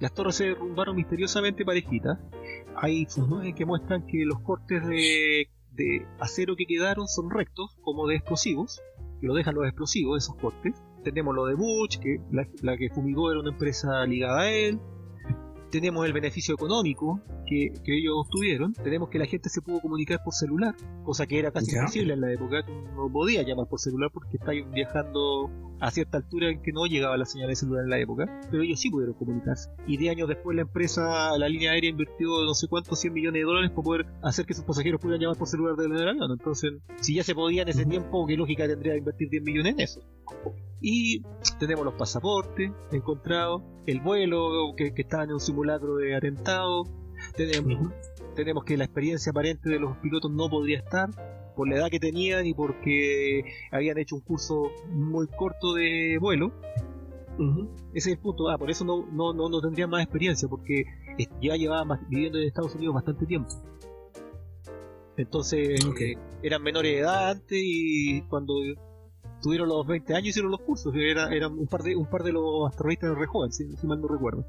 las 0.00 0.12
torres 0.12 0.36
se 0.36 0.44
derrumbaron 0.44 0.96
misteriosamente 0.96 1.64
parejitas. 1.64 2.18
Hay 2.76 3.06
fotos 3.06 3.42
que 3.56 3.66
muestran 3.66 4.06
que 4.06 4.24
los 4.24 4.40
cortes 4.40 4.86
de, 4.86 5.48
de 5.72 6.06
acero 6.20 6.54
que 6.56 6.66
quedaron 6.66 7.08
son 7.08 7.30
rectos, 7.30 7.76
como 7.82 8.06
de 8.06 8.16
explosivos, 8.16 8.80
que 9.20 9.26
lo 9.26 9.34
dejan 9.34 9.54
los 9.54 9.66
explosivos, 9.66 10.24
esos 10.24 10.36
cortes. 10.36 10.74
Tenemos 11.02 11.34
lo 11.34 11.46
de 11.46 11.54
Bush, 11.54 11.98
que 11.98 12.20
la, 12.30 12.46
la 12.62 12.76
que 12.76 12.90
fumigó 12.90 13.30
era 13.30 13.40
una 13.40 13.50
empresa 13.50 14.04
ligada 14.06 14.42
a 14.42 14.50
él. 14.50 14.80
Tenemos 15.70 16.06
el 16.06 16.12
beneficio 16.12 16.54
económico 16.54 17.20
que, 17.46 17.72
que 17.84 17.98
ellos 17.98 18.14
obtuvieron. 18.16 18.72
Tenemos 18.72 19.08
que 19.08 19.18
la 19.18 19.26
gente 19.26 19.48
se 19.48 19.60
pudo 19.60 19.80
comunicar 19.80 20.22
por 20.24 20.32
celular, 20.32 20.74
cosa 21.04 21.26
que 21.26 21.38
era 21.38 21.50
casi 21.50 21.76
imposible 21.76 22.14
en 22.14 22.20
la 22.20 22.32
época. 22.32 22.64
No 22.94 23.10
podías 23.10 23.46
llamar 23.46 23.68
por 23.68 23.78
celular 23.78 24.10
porque 24.12 24.38
estáis 24.38 24.68
viajando 24.70 25.50
a 25.80 25.90
cierta 25.90 26.18
altura 26.18 26.50
en 26.50 26.62
que 26.62 26.72
no 26.72 26.86
llegaba 26.86 27.16
la 27.16 27.24
señal 27.24 27.48
de 27.48 27.56
celular 27.56 27.84
en 27.84 27.90
la 27.90 27.98
época. 27.98 28.40
Pero 28.50 28.62
ellos 28.62 28.80
sí 28.80 28.90
pudieron 28.90 29.14
comunicarse. 29.14 29.70
Y 29.86 29.96
10 29.96 30.16
años 30.16 30.28
después 30.28 30.54
la 30.56 30.62
empresa, 30.62 31.36
la 31.38 31.48
línea 31.48 31.72
aérea 31.72 31.90
invirtió 31.90 32.44
no 32.44 32.54
sé 32.54 32.68
cuántos 32.68 32.98
100 33.00 33.12
millones 33.12 33.40
de 33.40 33.44
dólares 33.44 33.70
para 33.70 33.82
poder 33.82 34.06
hacer 34.22 34.46
que 34.46 34.54
sus 34.54 34.64
pasajeros 34.64 35.00
pudieran 35.00 35.20
llamar 35.20 35.36
por 35.36 35.48
celular 35.48 35.76
desde 35.76 36.02
el 36.02 36.08
avión. 36.08 36.30
Entonces, 36.30 36.72
si 37.00 37.14
ya 37.14 37.24
se 37.24 37.34
podía 37.34 37.62
en 37.62 37.68
ese 37.68 37.84
tiempo, 37.84 38.26
¿qué 38.26 38.36
lógica 38.36 38.66
tendría 38.66 38.96
invertir 38.96 39.28
10 39.30 39.42
millones 39.42 39.74
en 39.74 39.80
eso? 39.80 40.00
Y 40.80 41.22
tenemos 41.58 41.84
los 41.84 41.94
pasaportes 41.94 42.70
encontrados, 42.92 43.62
el 43.86 44.00
vuelo 44.00 44.74
que, 44.76 44.94
que 44.94 45.02
estaba 45.02 45.24
en 45.24 45.32
un 45.32 45.40
simulacro 45.40 45.96
de 45.96 46.14
atentado, 46.14 46.84
tenemos, 47.36 47.92
tenemos 48.34 48.64
que 48.64 48.76
la 48.76 48.84
experiencia 48.84 49.30
aparente 49.30 49.68
de 49.68 49.78
los 49.78 49.96
pilotos 49.98 50.30
no 50.30 50.48
podría 50.48 50.78
estar 50.78 51.10
por 51.58 51.68
la 51.68 51.74
edad 51.76 51.90
que 51.90 51.98
tenían 51.98 52.46
y 52.46 52.54
porque 52.54 53.42
habían 53.72 53.98
hecho 53.98 54.14
un 54.14 54.20
curso 54.22 54.70
muy 54.90 55.26
corto 55.26 55.74
de 55.74 56.16
vuelo. 56.20 56.52
Ese 57.94 58.10
es 58.10 58.16
el 58.16 58.18
punto. 58.18 58.48
Ah, 58.48 58.56
por 58.56 58.70
eso 58.70 58.84
no, 58.84 59.04
no, 59.10 59.32
no, 59.34 59.48
no 59.48 59.60
tendrían 59.60 59.90
más 59.90 60.02
experiencia, 60.02 60.46
porque 60.48 60.84
ya 61.42 61.56
llevaban 61.56 61.88
bas- 61.88 62.08
viviendo 62.08 62.38
en 62.38 62.46
Estados 62.46 62.74
Unidos 62.76 62.94
bastante 62.94 63.26
tiempo. 63.26 63.48
Entonces, 65.16 65.84
eh, 66.00 66.16
eran 66.42 66.62
menores 66.62 66.92
de 66.92 66.98
edad 67.00 67.30
antes 67.30 67.58
y 67.60 68.22
cuando 68.22 68.54
tuvieron 69.42 69.68
los 69.68 69.84
20 69.86 70.14
años 70.14 70.28
hicieron 70.28 70.50
los 70.52 70.60
cursos. 70.60 70.94
Era, 70.94 71.34
eran 71.34 71.58
un 71.58 71.66
par 71.66 71.82
de 71.82 71.96
un 71.96 72.06
par 72.06 72.22
de 72.22 72.32
los 72.32 72.70
terroristas 72.76 73.16
re 73.18 73.26
jóvenes, 73.26 73.56
si, 73.56 73.76
si 73.76 73.86
mal 73.86 74.00
no 74.00 74.06
recuerdo. 74.08 74.44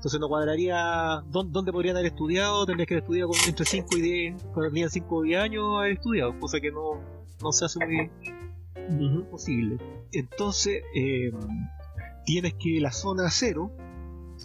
Entonces 0.00 0.18
no 0.18 0.28
cuadraría 0.28 1.22
dónde, 1.26 1.72
podrían 1.72 1.94
haber 1.94 2.06
estudiado, 2.06 2.64
tendrías 2.64 2.88
que 2.88 2.94
haber 2.94 3.02
estudiado 3.02 3.28
con 3.28 3.38
entre 3.46 3.66
5 3.66 3.96
y 3.98 4.00
10, 4.00 4.42
cuando 4.44 4.70
tenían 4.70 4.88
5 4.88 5.14
o 5.14 5.20
10 5.20 5.40
años 5.42 5.64
haber 5.78 5.92
estudiado, 5.92 6.40
cosa 6.40 6.58
que 6.58 6.72
no, 6.72 7.02
no 7.42 7.52
se 7.52 7.66
hace 7.66 7.80
muy 8.88 9.22
posible. 9.24 9.76
Entonces, 10.12 10.82
eh, 10.94 11.30
tienes 12.24 12.54
que 12.54 12.80
la 12.80 12.92
zona 12.92 13.28
cero, 13.28 13.70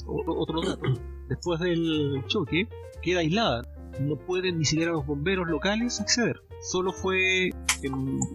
otro 0.06 0.61
dato, 0.61 0.82
después 1.30 1.61
del 1.61 2.26
choque, 2.27 2.68
queda 3.02 3.22
aislada. 3.22 3.61
No 4.02 4.18
pueden 4.18 4.57
ni 4.57 4.65
siquiera 4.65 4.91
los 4.91 5.06
bomberos 5.06 5.48
locales 5.48 6.02
acceder. 6.02 6.41
Solo 6.69 6.91
fue, 6.91 7.52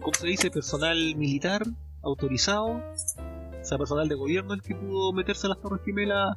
¿cómo 0.01 0.13
se 0.19 0.25
dice?, 0.25 0.49
personal 0.49 1.15
militar 1.17 1.67
autorizado, 2.01 2.81
o 2.81 3.63
sea, 3.63 3.77
personal 3.77 4.09
de 4.09 4.15
gobierno 4.15 4.55
el 4.55 4.63
que 4.63 4.73
pudo 4.73 5.13
meterse 5.13 5.45
a 5.45 5.51
las 5.51 5.61
Torres 5.61 5.83
Gemelas 5.85 6.35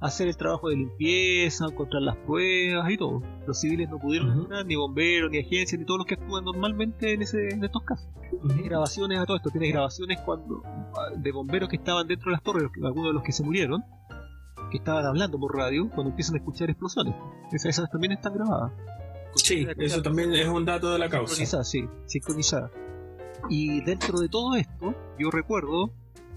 hacer 0.00 0.28
el 0.28 0.36
trabajo 0.36 0.68
de 0.68 0.76
limpieza, 0.76 1.66
encontrar 1.66 2.02
las 2.02 2.16
pruebas 2.16 2.90
y 2.90 2.96
todo. 2.96 3.22
Los 3.46 3.60
civiles 3.60 3.88
no 3.88 3.98
pudieron 3.98 4.42
entrar, 4.42 4.64
ni 4.64 4.76
bomberos, 4.76 5.30
ni 5.30 5.38
agencias, 5.38 5.78
ni 5.78 5.84
todos 5.84 5.98
los 5.98 6.06
que 6.06 6.14
actúan 6.14 6.44
normalmente 6.44 7.12
en, 7.12 7.22
ese, 7.22 7.48
en 7.48 7.64
estos 7.64 7.82
casos. 7.82 8.08
Tienes 8.46 8.64
grabaciones 8.64 9.18
a 9.18 9.26
todo 9.26 9.36
esto, 9.36 9.50
tienes 9.50 9.72
grabaciones 9.72 10.20
cuando 10.24 10.62
de 11.16 11.32
bomberos 11.32 11.68
que 11.68 11.76
estaban 11.76 12.06
dentro 12.06 12.30
de 12.30 12.32
las 12.32 12.42
torres, 12.42 12.70
algunos 12.82 13.10
de 13.10 13.14
los 13.14 13.22
que 13.22 13.32
se 13.32 13.42
murieron, 13.42 13.82
que 14.70 14.76
estaban 14.76 15.04
hablando 15.04 15.38
por 15.38 15.56
radio 15.56 15.88
cuando 15.88 16.10
empiezan 16.10 16.36
a 16.36 16.38
escuchar 16.38 16.70
explosiones. 16.70 17.14
Esas, 17.52 17.66
esas 17.66 17.90
también 17.90 18.12
están 18.12 18.34
grabadas. 18.34 18.72
Sí, 19.34 19.66
eso 19.78 20.02
también 20.02 20.32
es 20.34 20.48
un 20.48 20.64
dato 20.64 20.92
de 20.92 20.98
la 20.98 21.08
causa. 21.08 21.34
Sincronizada, 21.34 21.64
sí, 21.64 21.84
sincronizada. 22.06 22.70
Y 23.48 23.80
dentro 23.82 24.18
de 24.18 24.28
todo 24.28 24.56
esto, 24.56 24.94
yo 25.18 25.30
recuerdo, 25.30 25.92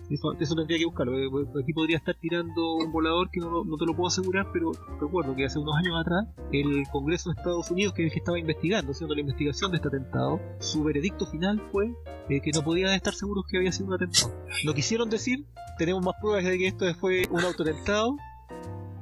eso, 0.09 0.33
eso 0.39 0.55
tendría 0.55 0.77
que 0.79 0.85
buscarlo, 0.85 1.17
eh, 1.17 1.25
eh, 1.25 1.61
aquí 1.63 1.73
podría 1.73 1.97
estar 1.97 2.15
tirando 2.15 2.75
un 2.75 2.91
volador 2.91 3.29
que 3.31 3.39
no, 3.39 3.63
no 3.63 3.77
te 3.77 3.85
lo 3.85 3.93
puedo 3.95 4.07
asegurar, 4.07 4.47
pero 4.51 4.71
recuerdo 4.99 5.35
que 5.35 5.45
hace 5.45 5.59
unos 5.59 5.75
años 5.77 5.99
atrás, 5.99 6.27
el 6.51 6.83
Congreso 6.91 7.29
de 7.29 7.35
Estados 7.39 7.71
Unidos, 7.71 7.93
que 7.93 8.03
es 8.03 8.07
el 8.07 8.13
que 8.13 8.19
estaba 8.19 8.37
investigando, 8.39 8.91
haciendo 8.91 9.15
la 9.15 9.21
investigación 9.21 9.71
de 9.71 9.77
este 9.77 9.87
atentado, 9.87 10.39
su 10.59 10.83
veredicto 10.83 11.25
final 11.25 11.61
fue 11.71 11.93
eh, 12.29 12.41
que 12.41 12.51
no 12.53 12.61
podían 12.63 12.93
estar 12.93 13.13
seguros 13.13 13.45
que 13.49 13.57
había 13.57 13.71
sido 13.71 13.87
un 13.87 13.93
atentado. 13.93 14.33
No 14.65 14.73
quisieron 14.73 15.09
decir, 15.09 15.45
tenemos 15.77 16.03
más 16.05 16.15
pruebas 16.21 16.43
de 16.43 16.57
que 16.57 16.67
esto 16.67 16.85
fue 16.95 17.23
un 17.29 17.41
autoatentado, 17.41 18.17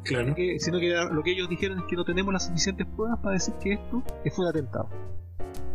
Claro. 0.03 0.33
que- 0.33 0.59
sino 0.59 0.79
que 0.79 0.89
lo 1.11 1.21
que 1.23 1.31
ellos 1.31 1.49
dijeron 1.49 1.79
es 1.79 1.85
que 1.85 1.95
no 1.95 2.03
tenemos 2.05 2.33
las 2.33 2.45
suficientes 2.47 2.87
pruebas 2.95 3.19
para 3.19 3.33
decir 3.33 3.53
que 3.61 3.73
esto 3.73 4.01
fue 4.33 4.45
un 4.45 4.49
atentado. 4.49 4.89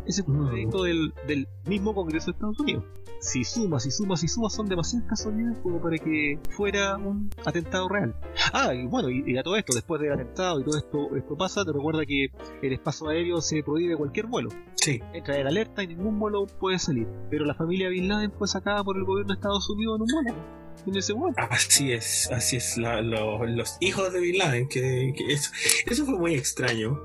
Ese 0.07 0.23
un 0.27 0.39
Mm. 0.41 0.45
veredicto 0.47 0.83
del, 0.83 1.15
del 1.27 1.49
mismo 1.67 1.95
Congreso 1.95 2.27
de 2.27 2.33
Estados 2.33 2.61
Unidos. 2.61 2.85
Si 3.21 3.43
sumas 3.43 3.87
y 3.87 3.91
sumas 3.91 4.23
y 4.23 4.29
sumas 4.29 4.53
son 4.53 4.67
demasiadas 4.69 5.09
casualidades 5.09 5.59
como 5.63 5.81
para 5.81 5.97
que 5.97 6.39
fuera 6.51 6.97
un 6.99 7.31
atentado 7.47 7.89
real. 7.89 8.15
Ah, 8.53 8.75
y 8.75 8.87
bueno, 8.87 9.09
y, 9.09 9.23
y 9.27 9.39
a 9.39 9.43
todo 9.43 9.57
esto, 9.57 9.73
después 9.73 9.99
del 10.03 10.13
atentado 10.13 10.61
y 10.61 10.65
todo 10.65 10.77
esto, 10.77 11.17
esto 11.17 11.35
pasa, 11.37 11.65
te 11.65 11.73
recuerda 11.73 12.05
que 12.05 12.27
el 12.61 12.73
espacio 12.75 13.09
aéreo 13.09 13.41
se 13.41 13.63
prohíbe 13.63 13.97
cualquier 13.97 14.27
vuelo. 14.27 14.51
Sí. 14.75 15.01
Entra 15.15 15.39
en 15.39 15.47
alerta 15.47 15.83
y 15.83 15.87
ningún 15.87 16.19
vuelo 16.19 16.47
puede 16.61 16.79
salir. 16.79 17.07
Pero 17.31 17.47
la 17.47 17.55
familia 17.55 17.89
Bin 17.89 18.09
Laden 18.09 18.31
fue 18.33 18.47
sacada 18.47 18.85
por 18.85 18.99
el 18.99 19.05
gobierno 19.05 19.33
de 19.33 19.37
Estados 19.37 19.71
Unidos 19.71 19.97
en 19.97 20.03
un 20.03 20.09
vuelo. 20.25 20.65
En 20.87 20.97
ese 20.97 21.13
vuelo. 21.15 21.35
Así 21.51 21.93
es, 21.93 22.29
así 22.31 22.57
es. 22.57 22.77
la- 22.77 23.01
lo- 23.01 23.47
los 23.47 23.79
hijos 23.81 24.13
de 24.13 24.21
Bin 24.21 24.37
Laden, 24.37 24.69
que, 24.69 25.15
que 25.17 25.33
eso, 25.33 25.51
eso 25.87 26.05
fue 26.05 26.19
muy 26.19 26.35
extraño. 26.35 27.01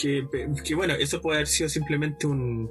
Que, 0.00 0.26
que 0.64 0.74
bueno, 0.74 0.94
eso 0.94 1.20
puede 1.20 1.38
haber 1.38 1.46
sido 1.48 1.68
simplemente 1.68 2.26
un, 2.26 2.70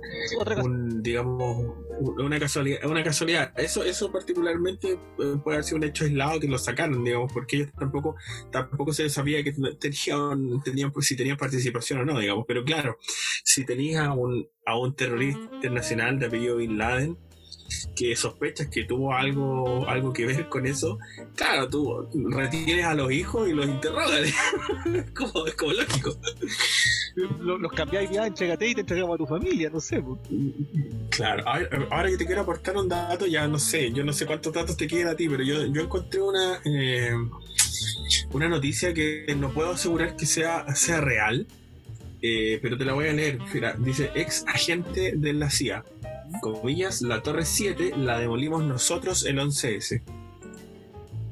un, 0.64 1.03
digamos, 1.03 1.57
un- 1.99 2.22
una 2.22 2.39
casualidad, 2.39 2.85
una 2.85 3.03
casualidad. 3.03 3.53
Eso, 3.60 3.84
eso 3.84 4.11
particularmente 4.11 4.93
eh, 4.93 5.35
puede 5.43 5.57
haber 5.57 5.64
sido 5.64 5.77
un 5.77 5.84
hecho 5.84 6.06
aislado 6.06 6.39
que 6.39 6.47
lo 6.47 6.57
sacaron, 6.57 7.03
digamos, 7.03 7.31
porque 7.34 7.57
ellos 7.57 7.69
tampoco, 7.77 8.15
tampoco 8.51 8.93
se 8.93 9.10
sabía 9.10 9.43
que 9.43 9.51
tenían, 9.80 10.61
tenían, 10.64 10.91
pues, 10.91 11.07
si 11.07 11.15
tenían 11.15 11.38
participación 11.38 11.99
o 11.99 12.06
no, 12.06 12.19
digamos. 12.19 12.45
Pero 12.47 12.64
claro, 12.64 12.97
si 13.43 13.65
tenías 13.65 14.06
a 14.07 14.14
un, 14.14 14.47
a 14.65 14.77
un 14.80 14.95
terrorista 14.95 15.41
internacional 15.56 16.18
de 16.19 16.26
apellido 16.27 16.57
Bin 16.57 16.77
Laden, 16.77 17.18
que 17.95 18.15
sospechas 18.15 18.67
que 18.67 18.83
tuvo 18.85 19.13
algo, 19.13 19.87
algo 19.87 20.11
que 20.13 20.25
ver 20.25 20.47
con 20.49 20.65
eso, 20.65 20.97
claro, 21.35 21.69
tú 21.69 22.07
retienes 22.29 22.85
a 22.85 22.93
los 22.95 23.11
hijos 23.11 23.47
y 23.49 23.53
los 23.53 23.65
interrogas. 23.67 24.21
es, 24.21 25.11
como, 25.15 25.45
es 25.47 25.53
como 25.55 25.73
lógico. 25.73 26.17
Lo- 27.41 27.57
Los 27.57 27.71
cambiáis 27.73 28.09
ya, 28.09 28.25
entrégate 28.27 28.67
y 28.69 28.75
te 28.75 28.81
entregamos 28.81 29.15
a 29.15 29.17
tu 29.17 29.25
familia, 29.27 29.69
no 29.69 29.79
sé. 29.79 30.01
Claro, 31.09 31.43
ahora, 31.47 31.69
ahora 31.91 32.09
que 32.09 32.17
te 32.17 32.25
quiero 32.25 32.41
aportar 32.41 32.77
un 32.77 32.87
dato, 32.87 33.25
ya 33.25 33.47
no 33.47 33.59
sé, 33.59 33.91
yo 33.91 34.03
no 34.03 34.13
sé 34.13 34.25
cuántos 34.25 34.53
datos 34.53 34.77
te 34.77 34.87
quedan 34.87 35.09
a 35.09 35.15
ti, 35.15 35.27
pero 35.27 35.43
yo, 35.43 35.65
yo 35.65 35.81
encontré 35.81 36.21
una 36.21 36.61
eh, 36.65 37.11
una 38.31 38.47
noticia 38.47 38.93
que 38.93 39.25
no 39.37 39.51
puedo 39.51 39.71
asegurar 39.71 40.15
que 40.15 40.25
sea, 40.25 40.73
sea 40.75 41.01
real, 41.01 41.45
eh, 42.21 42.59
pero 42.61 42.77
te 42.77 42.85
la 42.85 42.93
voy 42.93 43.07
a 43.07 43.13
leer. 43.13 43.39
Mira, 43.53 43.73
dice 43.77 44.11
ex 44.15 44.43
agente 44.47 45.13
de 45.15 45.33
la 45.33 45.49
CIA. 45.49 45.83
Comillas, 46.41 47.01
la 47.01 47.22
Torre 47.22 47.45
7 47.45 47.93
la 47.97 48.19
demolimos 48.19 48.64
nosotros 48.64 49.26
el 49.26 49.39
11S. 49.39 50.01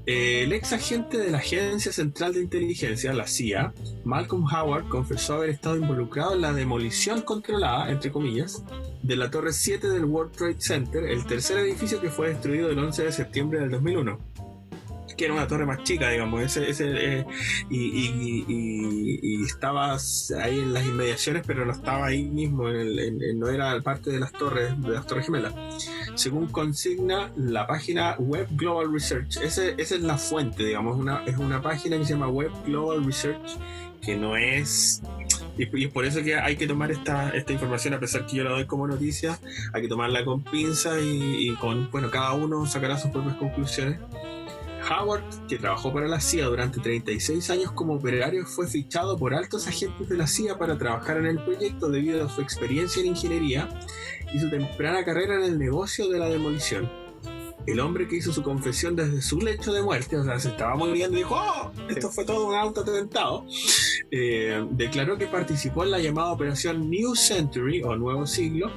Eh, 0.10 0.44
El 0.44 0.54
ex 0.54 0.72
agente 0.72 1.18
de 1.18 1.32
la 1.32 1.40
Agencia 1.40 1.92
Central 1.92 2.34
de 2.34 2.42
Inteligencia, 2.42 3.14
la 3.14 3.28
CIA, 3.28 3.74
Malcolm 4.06 4.46
Howard, 4.46 4.88
confesó 4.88 5.36
haber 5.36 5.50
estado 5.50 5.76
involucrado 5.76 6.34
en 6.34 6.42
la 6.42 6.54
demolición 6.54 7.22
controlada, 7.22 7.92
entre 7.92 8.12
comillas, 8.12 8.64
de 9.04 9.16
la 9.18 9.30
Torre 9.30 9.52
7 9.52 9.90
del 9.90 10.06
World 10.06 10.32
Trade 10.32 10.62
Center, 10.62 11.04
el 11.04 11.26
tercer 11.26 11.58
edificio 11.58 12.00
que 12.00 12.10
fue 12.10 12.30
destruido 12.30 12.70
el 12.70 12.80
11 12.80 13.04
de 13.04 13.12
septiembre 13.12 13.60
del 13.60 13.72
2001. 13.72 14.18
Que 15.18 15.26
era 15.26 15.34
una 15.34 15.48
torre 15.48 15.66
más 15.66 15.84
chica, 15.84 16.10
digamos, 16.10 16.42
ese, 16.44 16.70
ese, 16.70 16.86
eh, 17.20 17.26
y, 17.70 17.78
y- 17.78 18.46
y- 18.48 19.20
y 19.24 19.44
estaba 19.44 19.98
ahí 20.42 20.60
en 20.60 20.74
las 20.74 20.86
inmediaciones, 20.86 21.44
pero 21.46 21.66
no 21.66 21.72
estaba 21.72 22.06
ahí 22.06 22.24
mismo, 22.24 22.70
en 22.70 22.76
el- 22.76 23.00
en- 23.00 23.40
no 23.40 23.48
era 23.50 23.82
parte 23.82 24.12
de 24.12 24.20
las 24.20 24.32
torres, 24.32 24.80
de 24.82 24.90
las 24.90 25.08
torres 25.08 25.26
gemelas. 25.26 25.54
Según 26.16 26.48
consigna 26.48 27.32
la 27.36 27.66
página 27.66 28.16
Web 28.20 28.48
Global 28.52 28.94
Research, 28.94 29.38
ese- 29.42 29.74
esa 29.78 29.96
es 29.96 30.02
la 30.02 30.18
fuente, 30.18 30.64
digamos, 30.64 30.98
una, 30.98 31.24
es 31.26 31.38
una 31.38 31.62
página 31.62 31.98
que 31.98 32.06
se 32.06 32.14
llama 32.14 32.28
Web 32.28 32.52
Global 32.66 33.04
Research, 33.04 33.58
que 34.02 34.16
no 34.16 34.38
es 34.38 35.02
y, 35.58 35.86
es 35.86 35.92
por 35.92 36.06
eso 36.06 36.22
que 36.22 36.36
hay 36.36 36.56
que 36.56 36.68
tomar 36.68 36.92
esta, 36.92 37.32
esta 37.32 37.52
información, 37.52 37.96
a 37.96 38.00
pesar 38.00 38.28
que 38.28 38.36
yo 38.38 38.44
la 38.44 38.52
doy 38.52 38.66
como 38.66 38.86
noticia, 38.88 39.40
hay 39.74 39.82
que 39.82 39.88
tomarla 39.88 40.24
con 40.24 40.44
pinza 40.44 41.00
y, 41.02 41.50
y 41.50 41.56
con, 41.56 41.90
bueno, 41.90 42.12
cada 42.12 42.34
uno 42.34 42.64
sacará 42.68 43.00
sus 43.00 43.10
propias 43.10 43.36
conclusiones. 43.38 43.98
Howard, 44.90 45.24
que 45.48 45.58
trabajó 45.58 45.94
para 45.94 46.08
la 46.08 46.20
CIA 46.20 46.46
durante 46.46 46.80
36 46.80 47.50
años 47.50 47.72
como 47.72 47.94
operario, 47.94 48.46
fue 48.46 48.68
fichado 48.68 49.18
por 49.18 49.34
altos 49.34 49.68
agentes 49.68 50.08
de 50.08 50.18
la 50.18 50.28
CIA 50.28 50.58
para 50.58 50.78
trabajar 50.78 51.18
en 51.18 51.26
el 51.26 51.44
proyecto 51.44 51.90
debido 51.90 52.26
a 52.26 52.30
su 52.30 52.42
experiencia 52.42 53.02
en 53.02 53.08
ingeniería 53.08 53.70
y 54.34 54.40
su 54.40 54.50
temprana 54.50 55.04
carrera 55.04 55.36
en 55.36 55.44
el 55.44 55.60
negocio 55.60 56.08
de 56.10 56.20
la 56.20 56.30
demolición. 56.30 56.90
El 57.66 57.82
hombre 57.82 58.08
que 58.08 58.16
hizo 58.16 58.32
su 58.32 58.44
confesión 58.44 58.96
desde 58.96 59.22
su 59.22 59.42
lecho 59.42 59.74
de 59.74 59.82
muerte, 59.82 60.16
o 60.16 60.24
sea, 60.24 60.40
se 60.40 60.50
estaba 60.50 60.76
muriendo 60.76 61.18
y 61.18 61.24
dijo, 61.24 61.36
¡Oh! 61.36 61.72
Esto 61.90 62.10
fue 62.10 62.24
todo 62.24 62.48
un 62.48 62.56
autoatentado. 62.56 63.46
Eh, 64.10 64.66
declaró 64.72 65.18
que 65.18 65.28
participó 65.28 65.84
en 65.84 65.92
la 65.92 66.00
llamada 66.00 66.32
operación 66.32 66.90
New 66.90 67.14
Century 67.16 67.84
o 67.84 67.98
Nuevo 67.98 68.26
Siglo 68.26 68.72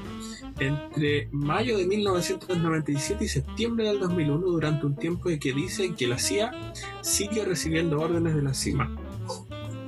entre 0.61 1.29
mayo 1.33 1.77
de 1.79 1.87
1997 1.87 3.25
y 3.25 3.29
septiembre 3.29 3.87
del 3.89 3.99
2001 4.01 4.47
durante 4.47 4.87
un 4.87 4.95
tiempo 4.97 5.31
en 5.31 5.39
que 5.39 5.53
dicen 5.53 5.95
que 5.95 6.07
la 6.07 6.19
CIA 6.19 6.53
sigue 7.01 7.45
recibiendo 7.45 8.01
órdenes 8.01 8.35
de 8.37 8.43
la 8.43 8.55
CIMA. 8.55 8.95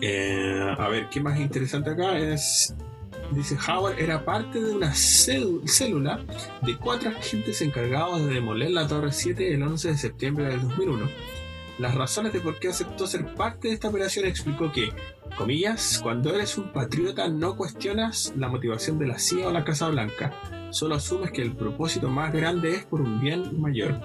Eh, 0.01 0.75
a 0.79 0.89
ver, 0.89 1.09
¿qué 1.11 1.21
más 1.21 1.39
interesante 1.39 1.91
acá? 1.91 2.19
Es, 2.19 2.75
dice 3.33 3.57
Howard 3.69 3.99
era 4.01 4.25
parte 4.25 4.61
de 4.61 4.75
una 4.75 4.91
cél- 4.93 5.67
célula 5.69 6.25
de 6.63 6.77
cuatro 6.77 7.11
agentes 7.11 7.61
encargados 7.63 8.21
de 8.27 8.35
demoler 8.35 8.71
la 8.73 8.89
Torre 8.89 9.13
7 9.13 9.55
el 9.55 9.63
11 9.63 9.89
de 9.89 9.97
septiembre 9.97 10.47
del 10.47 10.61
2001. 10.63 11.09
Las 11.83 11.97
razones 11.97 12.33
de 12.33 12.39
por 12.39 12.61
qué 12.61 12.69
aceptó 12.69 13.09
ser 13.09 13.35
parte 13.35 13.67
de 13.67 13.75
esta 13.75 13.89
operación 13.89 14.25
explicó 14.25 14.71
que, 14.71 14.93
comillas, 15.37 15.99
cuando 16.01 16.33
eres 16.33 16.57
un 16.57 16.73
patriota 16.73 17.29
no 17.29 17.57
cuestionas 17.57 18.33
la 18.37 18.47
motivación 18.47 19.01
de 19.01 19.09
la 19.09 19.19
CIA 19.19 19.49
o 19.49 19.51
la 19.51 19.65
Casa 19.65 19.89
Blanca, 19.89 20.33
solo 20.71 20.95
asumes 20.95 21.33
que 21.33 21.43
el 21.43 21.57
propósito 21.57 22.09
más 22.09 22.33
grande 22.33 22.77
es 22.77 22.85
por 22.85 23.01
un 23.01 23.21
bien 23.21 23.61
mayor. 23.61 24.01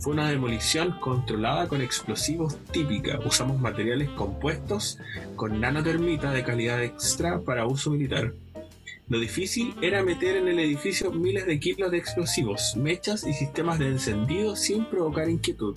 Fue 0.00 0.12
una 0.12 0.28
demolición 0.28 0.98
controlada 0.98 1.68
con 1.68 1.82
explosivos 1.82 2.56
típica. 2.72 3.20
Usamos 3.24 3.60
materiales 3.60 4.10
compuestos 4.10 4.98
con 5.36 5.60
nanotermita 5.60 6.32
de 6.32 6.42
calidad 6.42 6.82
extra 6.82 7.38
para 7.42 7.64
uso 7.64 7.92
militar. 7.92 8.32
Lo 9.08 9.20
difícil 9.20 9.72
era 9.82 10.02
meter 10.02 10.36
en 10.36 10.48
el 10.48 10.58
edificio 10.58 11.12
miles 11.12 11.46
de 11.46 11.60
kilos 11.60 11.92
de 11.92 11.98
explosivos, 11.98 12.74
mechas 12.74 13.24
y 13.24 13.34
sistemas 13.34 13.78
de 13.78 13.86
encendido 13.86 14.56
sin 14.56 14.84
provocar 14.84 15.30
inquietud 15.30 15.76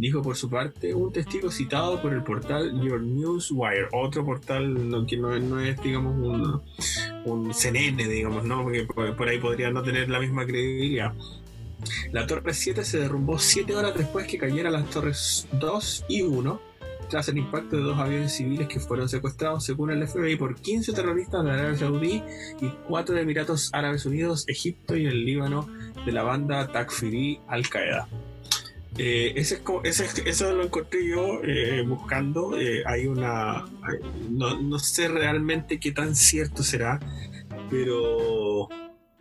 dijo 0.00 0.22
por 0.22 0.34
su 0.36 0.48
parte 0.48 0.94
un 0.94 1.12
testigo 1.12 1.50
citado 1.50 2.00
por 2.00 2.14
el 2.14 2.22
portal 2.22 2.80
Your 2.80 3.02
Newswire, 3.02 3.88
otro 3.92 4.24
portal 4.24 5.04
que 5.06 5.18
no, 5.18 5.38
no 5.38 5.60
es, 5.60 5.80
digamos, 5.82 6.14
un, 6.16 6.62
un 7.26 7.52
CNN, 7.52 8.08
digamos, 8.08 8.44
¿no? 8.44 8.62
Porque 8.62 8.84
por, 8.84 9.14
por 9.14 9.28
ahí 9.28 9.38
podría 9.38 9.70
no 9.70 9.82
tener 9.82 10.08
la 10.08 10.18
misma 10.18 10.46
credibilidad. 10.46 11.12
La 12.12 12.26
Torre 12.26 12.54
7 12.54 12.82
se 12.84 12.98
derrumbó 12.98 13.38
7 13.38 13.74
horas 13.76 13.94
después 13.94 14.26
que 14.26 14.38
cayeran 14.38 14.72
las 14.72 14.88
Torres 14.88 15.46
2 15.52 16.06
y 16.08 16.22
1, 16.22 16.60
tras 17.10 17.28
el 17.28 17.38
impacto 17.38 17.76
de 17.76 17.82
dos 17.82 17.98
aviones 17.98 18.32
civiles 18.32 18.68
que 18.68 18.80
fueron 18.80 19.08
secuestrados, 19.08 19.64
según 19.64 19.90
el 19.90 20.06
FBI, 20.06 20.36
por 20.36 20.54
15 20.54 20.92
terroristas 20.94 21.44
de 21.44 21.50
Arabia 21.50 21.76
Saudí 21.76 22.22
y 22.60 22.68
4 22.88 23.14
de 23.14 23.22
Emiratos 23.22 23.68
Árabes 23.74 24.06
Unidos, 24.06 24.44
Egipto 24.48 24.96
y 24.96 25.06
el 25.06 25.26
Líbano 25.26 25.68
de 26.06 26.12
la 26.12 26.22
banda 26.22 26.68
Takfiri 26.68 27.40
Al-Qaeda. 27.48 28.08
Eh, 28.98 29.32
ese 29.36 29.62
eso 30.24 30.52
lo 30.52 30.64
encontré 30.64 31.06
yo 31.06 31.42
eh, 31.44 31.82
buscando. 31.86 32.58
eh, 32.58 32.82
hay 32.86 33.06
una. 33.06 33.64
no, 34.30 34.60
no 34.60 34.78
sé 34.78 35.08
realmente 35.08 35.78
qué 35.78 35.92
tan 35.92 36.14
cierto 36.14 36.62
será, 36.62 37.00
pero. 37.70 38.68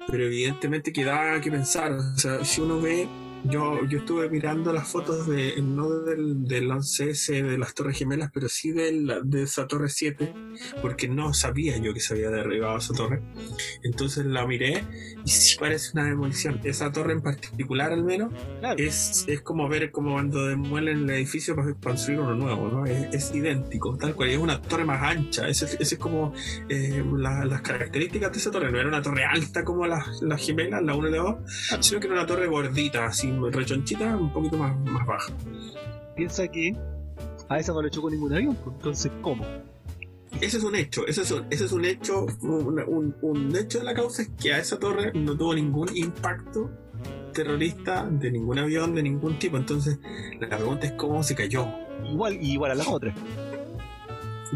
Pero 0.08 0.26
evidentemente 0.26 0.91
que 0.91 1.04
da 1.04 1.40
que 1.40 1.52
pensar. 1.52 1.91
O 1.91 2.18
sea, 2.18 2.44
si 2.44 2.62
uno 2.62 2.82
ve 2.82 3.08
yo, 3.44 3.86
yo 3.86 3.99
estuve 3.99 4.30
mirando 4.30 4.74
las 4.74 4.88
fotos 4.88 5.28
de, 5.28 5.61
no 5.61 5.90
del, 5.90 6.45
del 6.45 6.70
11S 6.70 7.41
de 7.48 7.57
las 7.57 7.74
Torres 7.74 7.98
Gemelas, 7.98 8.32
pero 8.34 8.49
sí 8.49 8.72
del, 8.72 9.11
de 9.24 9.44
esa 9.44 9.68
Torre 9.68 9.90
7, 9.90 10.34
porque 10.82 11.07
no 11.07 11.34
sabía 11.34 11.78
yo 11.78 11.94
que 11.94 11.99
se 11.99 12.14
había 12.14 12.30
derribado 12.30 12.78
esa 12.78 12.94
torre. 12.94 13.22
Entonces 13.84 14.26
la 14.26 14.45
miré 14.45 14.84
y 15.26 15.30
sí 15.30 15.57
parece 15.60 15.91
una 15.94 16.06
demolición. 16.06 16.60
Esa 16.64 16.91
torre 16.91 17.14
en 17.14 17.22
particular, 17.22 17.91
al 17.91 18.03
menos, 18.03 18.34
Claro. 18.60 18.76
es, 18.78 19.26
es 19.28 19.41
como 19.41 19.68
ver 19.70 19.91
como 19.91 20.14
cuando 20.14 20.45
demuelen 20.45 21.03
el 21.03 21.10
edificio 21.11 21.56
para 21.56 21.74
construir 21.76 22.20
uno 22.20 22.36
nuevo, 22.36 22.68
¿no? 22.70 22.86
Es, 22.86 23.14
es 23.14 23.36
idéntico, 23.36 23.98
tal 23.98 24.16
cual. 24.16 24.30
y 24.30 24.34
Es 24.34 24.40
una 24.40 24.61
torre 24.61 24.84
más 24.86 25.02
ancha. 25.02 25.48
Ese 25.48 25.66
es 25.80 25.98
como 25.98 26.34
eh, 26.68 27.03
la- 27.18 27.45
las 27.45 27.61
características 27.61 28.32
de 28.32 28.38
esa 28.38 28.52
torre. 28.52 28.72
No 28.72 28.80
era 28.80 28.88
una 28.90 29.02
torre 29.02 29.24
alta 29.24 29.64
como 29.64 29.86
las, 29.88 30.22
las 30.22 30.41
gemelas, 30.45 30.84
la 30.84 30.95
1 30.95 31.07
y 31.07 31.11
la 31.11 31.18
2, 31.20 31.36
sino 31.80 31.99
que 31.99 32.07
era 32.07 32.16
una 32.16 32.26
torre 32.26 32.48
gordita, 32.48 33.06
así 33.06 33.28
rechonchita, 33.51 34.15
un 34.18 34.31
poquito 34.34 34.57
más, 34.57 34.77
más 34.80 35.06
baja. 35.06 35.34
Piensa 36.15 36.47
que 36.47 36.76
a 37.47 37.60
esa 37.60 37.73
no 37.73 37.81
le 37.81 37.89
chocó 37.89 38.10
ningún 38.10 38.34
avión, 38.34 38.56
pues, 38.64 38.76
entonces, 38.76 39.11
¿cómo? 39.22 39.43
Ese 40.41 40.57
es 40.57 40.64
un 40.64 40.76
hecho, 40.76 41.06
ese 41.07 41.23
es 41.23 41.31
un, 41.31 41.45
ese 41.49 41.65
es 41.65 41.72
un 41.72 41.85
hecho, 41.85 42.26
un, 42.41 42.80
un- 42.88 43.15
un 43.22 43.56
hecho 43.56 43.80
de 43.80 43.85
la 43.85 43.93
causa 43.93 44.22
es 44.22 44.30
que 44.39 44.53
a 44.53 44.60
esa 44.60 44.77
torre 44.80 45.11
no 45.14 45.35
tuvo 45.35 45.53
ningún 45.56 45.89
impacto 45.95 46.69
terrorista 47.34 48.07
de 48.10 48.31
ningún 48.31 48.60
avión, 48.60 48.93
de 48.95 49.03
ningún 49.03 49.39
tipo. 49.39 49.57
Entonces, 49.57 49.99
la 50.39 50.47
pregunta 50.57 50.85
es 50.88 50.93
cómo 50.93 51.23
se 51.23 51.35
cayó. 51.35 51.68
Igual, 52.10 52.38
igual 52.41 52.72
a 52.72 52.76
las 52.76 52.88
otras. 52.88 53.15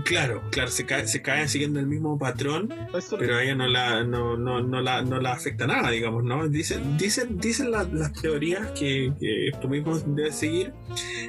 Claro, 0.06 0.42
claro, 0.50 0.70
se 0.72 0.86
cae, 0.88 1.08
se 1.08 1.22
cae 1.22 1.48
siguiendo 1.48 1.80
el 1.80 1.86
mismo 1.86 2.18
patrón, 2.18 2.74
Eso- 2.98 3.16
pero 3.18 3.36
a 3.38 3.44
ella 3.44 3.54
no 3.54 3.68
la, 3.68 4.04
no, 4.04 4.36
no, 4.38 4.62
no 4.62 4.82
la, 4.82 5.04
no 5.04 5.20
la 5.22 5.34
afecta 5.34 5.68
nada, 5.68 5.92
digamos, 5.92 6.24
¿no? 6.24 6.48
Dicen, 6.50 6.98
dicen, 6.98 7.38
dicen 7.38 7.70
la- 7.70 7.84
las 7.84 8.12
teorías 8.14 8.72
que, 8.72 9.14
que 9.20 9.52
tú 9.62 9.70
mismo 9.70 9.98
debes 10.00 10.36
seguir, 10.36 10.74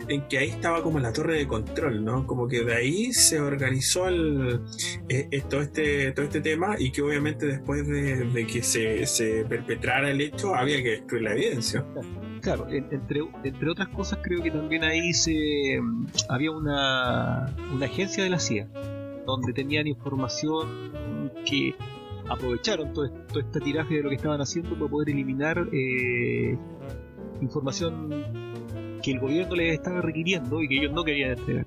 en 0.09 0.27
que 0.29 0.39
ahí 0.39 0.49
estaba 0.49 0.83
como 0.83 0.99
la 0.99 1.13
torre 1.13 1.37
de 1.37 1.47
control, 1.47 2.05
¿no? 2.05 2.27
Como 2.27 2.49
que 2.49 2.63
de 2.65 2.75
ahí 2.75 3.13
se 3.13 3.39
organizó 3.39 4.09
el, 4.09 4.61
eh, 5.11 5.29
eh, 5.31 5.43
todo, 5.49 5.61
este, 5.61 6.13
todo 6.13 6.25
este 6.25 6.41
tema 6.41 6.77
y 6.79 6.91
que 6.91 7.03
obviamente 7.03 7.47
después 7.47 7.87
de, 7.87 8.25
de 8.25 8.47
que 8.47 8.63
se, 8.63 9.07
se 9.07 9.45
perpetrara 9.45 10.11
el 10.11 10.21
hecho 10.23 10.55
había 10.55 10.83
que 10.83 10.91
destruir 10.91 11.23
la 11.25 11.33
evidencia. 11.33 11.85
Claro, 12.45 12.69
en- 12.69 12.87
entre, 12.93 13.21
entre 13.43 13.71
otras 13.71 13.89
cosas 13.89 14.19
creo 14.23 14.43
que 14.43 14.51
también 14.51 14.85
ahí 14.85 15.13
se 15.15 15.81
había 16.29 16.51
una, 16.51 17.47
una 17.75 17.87
agencia 17.87 18.23
de 18.23 18.29
la 18.31 18.39
CIA 18.39 18.69
donde 19.27 19.53
tenían 19.55 19.87
información 19.87 20.93
que 21.47 21.75
aprovecharon 22.29 22.93
todo, 22.93 23.11
todo 23.11 23.41
este 23.41 23.61
tiraje 23.61 23.95
de 23.95 24.03
lo 24.03 24.11
que 24.11 24.17
estaban 24.17 24.41
haciendo 24.43 24.75
para 24.79 24.91
poder 24.91 25.09
eliminar 25.11 25.67
eh, 25.73 26.59
información 27.41 28.11
que 29.03 29.13
el 29.13 29.21
gobierno 29.21 29.55
les 29.55 29.73
estaba 29.75 30.01
requiriendo 30.03 30.63
y 30.63 30.69
que 30.69 30.77
ellos 30.79 30.93
no 30.93 31.03
querían 31.05 31.31
entregar. 31.39 31.67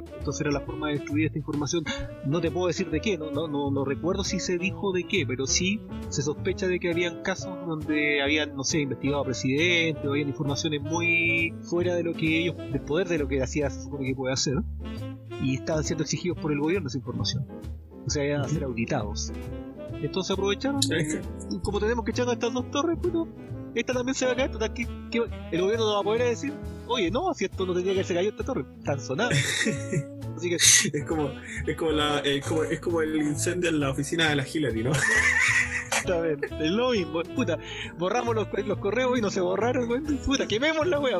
Entonces 0.00 0.40
era 0.40 0.50
la 0.50 0.60
forma 0.60 0.88
de 0.88 0.94
destruir 0.94 1.26
esta 1.26 1.38
información. 1.38 1.84
No 2.26 2.40
te 2.40 2.50
puedo 2.50 2.66
decir 2.66 2.90
de 2.90 3.00
qué, 3.00 3.18
no, 3.18 3.30
no, 3.30 3.48
no, 3.48 3.70
no 3.70 3.84
recuerdo 3.84 4.24
si 4.24 4.40
se 4.40 4.58
dijo 4.58 4.92
de 4.92 5.04
qué, 5.04 5.24
pero 5.26 5.46
sí 5.46 5.80
se 6.08 6.22
sospecha 6.22 6.66
de 6.66 6.80
que 6.80 6.90
habían 6.90 7.22
casos 7.22 7.54
donde 7.66 8.22
habían, 8.22 8.54
no 8.56 8.64
sé, 8.64 8.80
investigado 8.80 9.22
a 9.22 9.24
presidentes 9.24 10.04
o 10.04 10.10
habían 10.10 10.28
informaciones 10.28 10.82
muy 10.82 11.54
fuera 11.62 11.94
de 11.94 12.02
lo 12.02 12.14
que 12.14 12.40
ellos, 12.40 12.56
del 12.56 12.80
poder 12.80 13.08
de 13.08 13.18
lo 13.18 13.28
que 13.28 13.42
hacía 13.42 13.70
se 13.70 13.82
supone 13.82 14.06
que 14.06 14.14
puede 14.14 14.32
hacer, 14.32 14.56
y 15.42 15.54
estaban 15.54 15.84
siendo 15.84 16.04
exigidos 16.04 16.38
por 16.38 16.52
el 16.52 16.60
gobierno 16.60 16.88
esa 16.88 16.98
información. 16.98 17.46
O 18.06 18.10
sea, 18.10 18.24
iban 18.24 18.42
a 18.42 18.48
ser 18.48 18.64
auditados. 18.64 19.32
Entonces 20.02 20.32
aprovecharon, 20.32 20.80
y 21.50 21.58
como 21.60 21.80
tenemos 21.80 22.04
que 22.04 22.10
echar 22.10 22.28
a 22.28 22.32
estas 22.32 22.52
dos 22.52 22.70
torres, 22.70 22.98
bueno, 23.00 23.28
esta 23.74 23.92
también 23.92 24.14
se 24.14 24.26
va 24.26 24.32
a 24.32 24.36
caer, 24.36 24.50
total, 24.50 24.72
que, 24.72 24.86
que 25.10 25.22
el 25.52 25.60
gobierno 25.60 25.86
no 25.86 25.94
va 25.94 26.00
a 26.00 26.02
poder 26.04 26.22
decir, 26.28 26.52
oye, 26.86 27.10
no, 27.10 27.32
si 27.34 27.44
esto 27.46 27.66
no 27.66 27.72
tenía 27.72 27.86
que 27.92 27.98
haberse 27.98 28.14
caído 28.14 28.30
esta 28.30 28.44
torre, 28.44 28.64
tan 28.84 29.00
sonada. 29.00 29.30
Así 30.36 30.48
que 30.48 30.56
Es 30.56 31.04
como, 31.06 31.30
es 31.66 31.76
como, 31.76 31.92
la, 31.92 32.20
eh, 32.24 32.40
como- 32.46 32.64
es 32.64 32.80
como 32.80 33.00
el 33.02 33.14
incendio 33.16 33.70
en 33.70 33.78
la 33.80 33.90
oficina 33.90 34.28
de 34.30 34.36
la 34.36 34.46
Hillary, 34.46 34.82
¿no? 34.82 34.90
Exactamente, 35.86 36.48
es 36.60 36.70
lo 36.70 36.90
mismo. 36.90 37.22
Puta, 37.22 37.56
borramos 37.98 38.34
los, 38.34 38.48
los 38.66 38.78
correos 38.78 39.16
y 39.16 39.20
no 39.22 39.30
se 39.30 39.40
borraron. 39.40 40.04
Puta, 40.26 40.46
quememos 40.48 40.86
la 40.88 40.98
wea. 40.98 41.18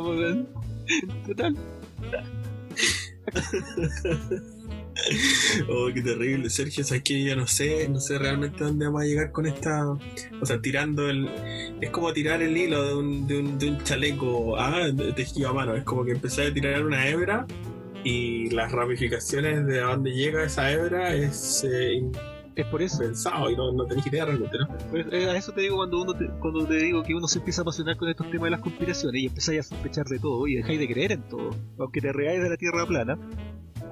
Total. 1.27 1.57
Oh, 5.69 5.89
qué 5.93 6.03
terrible, 6.03 6.51
Sergio. 6.51 6.85
Sabes 6.85 7.03
que 7.03 7.23
yo 7.25 7.37
no 7.37 7.47
sé, 7.47 7.89
no 7.89 8.01
sé 8.01 8.19
realmente 8.19 8.63
dónde 8.65 8.87
vamos 8.87 9.03
a 9.03 9.05
llegar 9.05 9.33
con 9.33 9.47
esta. 9.47 9.87
O 9.89 10.47
sea, 10.47 10.61
tirando 10.61 11.09
el. 11.09 11.29
Es 11.81 11.91
como 11.91 12.13
tirar 12.13 12.43
el 12.43 12.57
hilo 12.57 12.87
de 12.87 12.95
un, 12.95 13.27
de 13.27 13.39
un, 13.39 13.59
de 13.59 13.71
un 13.71 13.83
chaleco 13.83 14.57
ah, 14.59 14.87
tejido 15.15 15.51
a 15.51 15.53
mano. 15.53 15.75
Es 15.75 15.85
como 15.85 16.05
que 16.05 16.13
empezar 16.13 16.47
a 16.47 16.55
tirar 16.55 16.85
una 16.85 17.09
hebra 17.09 17.47
y 18.05 18.51
las 18.51 18.71
ramificaciones 18.71 19.67
de 19.67 19.81
a 19.81 19.87
dónde 19.87 20.13
llega 20.13 20.45
esa 20.45 20.71
hebra 20.71 21.15
es 21.15 21.65
eh, 21.65 22.03
Es 22.55 22.67
por 22.67 22.83
eso. 22.83 23.03
impensado 23.03 23.51
y 23.51 23.57
no, 23.57 23.73
no 23.73 23.87
tenés 23.87 24.07
idea 24.07 24.27
realmente, 24.27 24.59
¿no? 24.59 24.69
Pues, 24.91 25.07
eh, 25.11 25.31
a 25.31 25.37
eso 25.37 25.53
te 25.53 25.63
digo 25.63 25.77
cuando 25.77 26.03
uno 26.03 26.15
te, 26.15 26.29
cuando 26.41 26.67
te 26.67 26.75
digo 26.75 27.03
que 27.03 27.15
uno 27.15 27.27
se 27.27 27.39
empieza 27.39 27.63
a 27.63 27.65
apasionar 27.65 27.97
con 27.97 28.09
estos 28.09 28.31
temas 28.31 28.45
de 28.45 28.51
las 28.51 28.61
conspiraciones 28.61 29.23
y 29.23 29.27
empezáis 29.27 29.61
a 29.61 29.63
sospechar 29.63 30.05
de 30.07 30.19
todo 30.19 30.47
y 30.47 30.57
dejáis 30.57 30.79
de 30.79 30.87
creer 30.89 31.13
en 31.13 31.23
todo, 31.29 31.51
aunque 31.79 32.01
te 32.03 32.13
reáis 32.13 32.43
de 32.43 32.51
la 32.51 32.57
tierra 32.57 32.87
plana. 32.87 33.19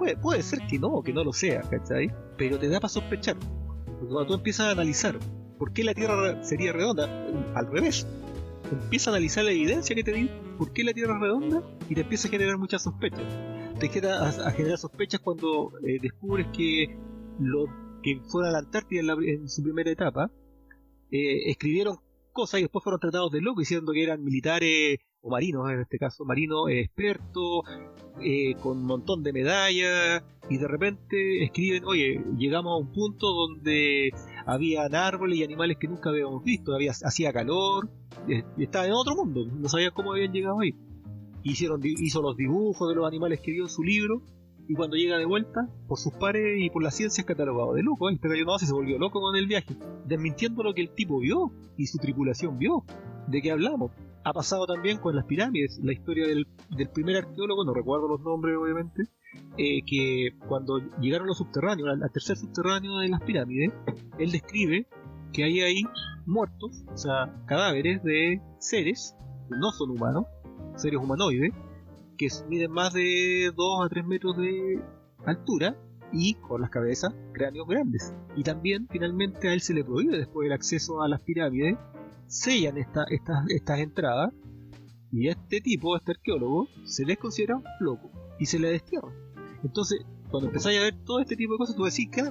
Puede, 0.02 0.16
puede 0.16 0.42
ser 0.42 0.58
que 0.68 0.80
no, 0.80 1.00
que 1.04 1.12
no 1.12 1.22
lo 1.22 1.32
sea, 1.32 1.60
¿cachai? 1.60 2.12
Pero 2.36 2.58
te 2.58 2.68
da 2.68 2.80
para 2.80 2.88
sospechar. 2.88 3.36
Cuando 4.00 4.26
tú 4.26 4.34
empiezas 4.34 4.66
a 4.66 4.70
analizar 4.72 5.16
por 5.58 5.72
qué 5.72 5.84
la 5.84 5.94
tierra 5.94 6.42
sería 6.42 6.72
redonda, 6.72 7.04
al 7.54 7.70
revés. 7.70 8.04
Empieza 8.72 9.10
a 9.10 9.14
analizar 9.14 9.44
la 9.44 9.52
evidencia 9.52 9.94
que 9.94 10.02
te 10.02 10.12
di, 10.12 10.28
por 10.58 10.72
qué 10.72 10.82
la 10.82 10.92
tierra 10.92 11.14
es 11.14 11.20
redonda 11.20 11.62
y 11.88 11.94
te 11.94 12.00
empieza 12.00 12.26
a 12.26 12.30
generar 12.32 12.58
muchas 12.58 12.82
sospechas. 12.82 13.22
Te 13.78 13.90
queda 13.90 14.26
a, 14.26 14.48
a 14.48 14.50
generar 14.50 14.76
sospechas 14.78 15.20
cuando 15.20 15.72
eh, 15.86 15.98
descubres 16.02 16.48
que 16.52 16.98
los 17.38 17.68
que 18.02 18.20
fueron 18.28 18.48
a 18.48 18.52
la 18.54 18.58
Antártida 18.58 18.98
en, 19.02 19.06
la- 19.06 19.16
en 19.24 19.48
su 19.48 19.62
primera 19.62 19.88
etapa 19.88 20.32
eh, 21.12 21.48
escribieron 21.48 21.98
cosas 22.32 22.60
y 22.60 22.62
después 22.62 22.82
fueron 22.82 23.00
tratados 23.00 23.30
de 23.30 23.40
loco 23.40 23.60
diciendo 23.60 23.92
que 23.92 24.02
eran 24.02 24.24
militares 24.24 24.98
o 25.20 25.30
marinos 25.30 25.70
en 25.70 25.80
este 25.80 25.98
caso, 25.98 26.24
marinos 26.24 26.68
expertos, 26.70 27.62
eh, 28.20 28.54
con 28.60 28.78
un 28.78 28.86
montón 28.86 29.22
de 29.22 29.32
medallas 29.32 30.24
y 30.50 30.58
de 30.58 30.68
repente 30.68 31.44
escriben, 31.44 31.84
oye, 31.84 32.22
llegamos 32.36 32.72
a 32.72 32.76
un 32.76 32.92
punto 32.92 33.28
donde 33.32 34.12
habían 34.44 34.94
árboles 34.94 35.38
y 35.38 35.44
animales 35.44 35.76
que 35.78 35.86
nunca 35.88 36.10
habíamos 36.10 36.42
visto, 36.42 36.74
había, 36.74 36.90
hacía 36.90 37.32
calor, 37.32 37.88
eh, 38.28 38.42
estaba 38.58 38.86
en 38.86 38.92
otro 38.92 39.14
mundo, 39.14 39.46
no 39.46 39.68
sabía 39.68 39.92
cómo 39.92 40.12
habían 40.12 40.32
llegado 40.32 40.60
ahí. 40.60 40.74
Hicieron, 41.44 41.80
hizo 41.84 42.22
los 42.22 42.36
dibujos 42.36 42.88
de 42.88 42.94
los 42.96 43.06
animales 43.06 43.40
que 43.40 43.52
vio 43.52 43.64
en 43.64 43.68
su 43.68 43.82
libro 43.82 44.22
y 44.68 44.74
cuando 44.74 44.96
llega 44.96 45.18
de 45.18 45.26
vuelta, 45.26 45.68
por 45.88 45.98
sus 45.98 46.12
pares 46.12 46.58
y 46.60 46.70
por 46.70 46.82
la 46.82 46.90
ciencia 46.90 47.22
es 47.22 47.26
catalogado 47.26 47.74
de 47.74 47.82
loco, 47.82 48.08
pero 48.20 48.34
yo 48.34 48.44
no 48.44 48.58
se 48.58 48.72
volvió 48.72 48.98
loco 48.98 49.20
con 49.20 49.36
el 49.36 49.46
viaje, 49.46 49.76
desmintiendo 50.06 50.62
lo 50.62 50.74
que 50.74 50.82
el 50.82 50.90
tipo 50.90 51.18
vio 51.18 51.52
y 51.76 51.86
su 51.86 51.98
tripulación 51.98 52.58
vio. 52.58 52.84
¿De 53.26 53.42
qué 53.42 53.50
hablamos? 53.50 53.92
Ha 54.24 54.32
pasado 54.32 54.66
también 54.66 54.98
con 54.98 55.16
las 55.16 55.24
pirámides, 55.24 55.80
la 55.82 55.92
historia 55.92 56.26
del, 56.26 56.46
del 56.70 56.88
primer 56.88 57.16
arqueólogo, 57.16 57.64
no 57.64 57.74
recuerdo 57.74 58.08
los 58.08 58.20
nombres 58.20 58.56
obviamente, 58.56 59.08
eh, 59.56 59.82
que 59.84 60.36
cuando 60.46 60.78
llegaron 61.00 61.26
los 61.26 61.38
subterráneos, 61.38 61.88
al, 61.88 62.02
al 62.02 62.12
tercer 62.12 62.36
subterráneo 62.36 62.98
de 62.98 63.08
las 63.08 63.22
pirámides, 63.22 63.72
él 64.18 64.30
describe 64.30 64.86
que 65.32 65.44
hay 65.44 65.60
ahí 65.60 65.82
muertos, 66.26 66.84
o 66.92 66.96
sea, 66.96 67.34
cadáveres 67.46 68.02
de 68.04 68.40
seres 68.58 69.16
que 69.48 69.56
no 69.56 69.72
son 69.72 69.90
humanos, 69.90 70.26
seres 70.76 71.00
humanoides, 71.00 71.52
que 72.28 72.48
miden 72.48 72.70
más 72.70 72.92
de 72.92 73.52
2 73.56 73.84
a 73.84 73.88
3 73.88 74.06
metros 74.06 74.36
de 74.36 74.80
altura 75.24 75.76
y 76.12 76.34
con 76.34 76.60
las 76.60 76.70
cabezas, 76.70 77.14
cráneos 77.32 77.66
grandes. 77.66 78.14
Y 78.36 78.42
también, 78.42 78.86
finalmente, 78.90 79.48
a 79.48 79.54
él 79.54 79.60
se 79.60 79.74
le 79.74 79.84
prohíbe 79.84 80.18
después 80.18 80.46
el 80.46 80.52
acceso 80.52 81.02
a 81.02 81.08
las 81.08 81.20
pirámides, 81.22 81.76
sellan 82.26 82.78
esta, 82.78 83.04
estas 83.04 83.44
estas 83.48 83.80
entradas 83.80 84.32
y 85.10 85.28
a 85.28 85.32
este 85.32 85.60
tipo, 85.60 85.94
a 85.94 85.98
este 85.98 86.12
arqueólogo, 86.12 86.68
se 86.84 87.04
les 87.04 87.18
considera 87.18 87.56
un 87.56 87.64
loco 87.80 88.10
y 88.38 88.46
se 88.46 88.58
le 88.58 88.68
destierra. 88.68 89.12
Entonces, 89.62 90.04
cuando 90.30 90.48
empezáis 90.48 90.78
a 90.80 90.82
ver 90.82 90.94
todo 91.04 91.20
este 91.20 91.36
tipo 91.36 91.52
de 91.52 91.58
cosas, 91.58 91.76
tú 91.76 91.84
decís, 91.84 92.08
claro, 92.10 92.30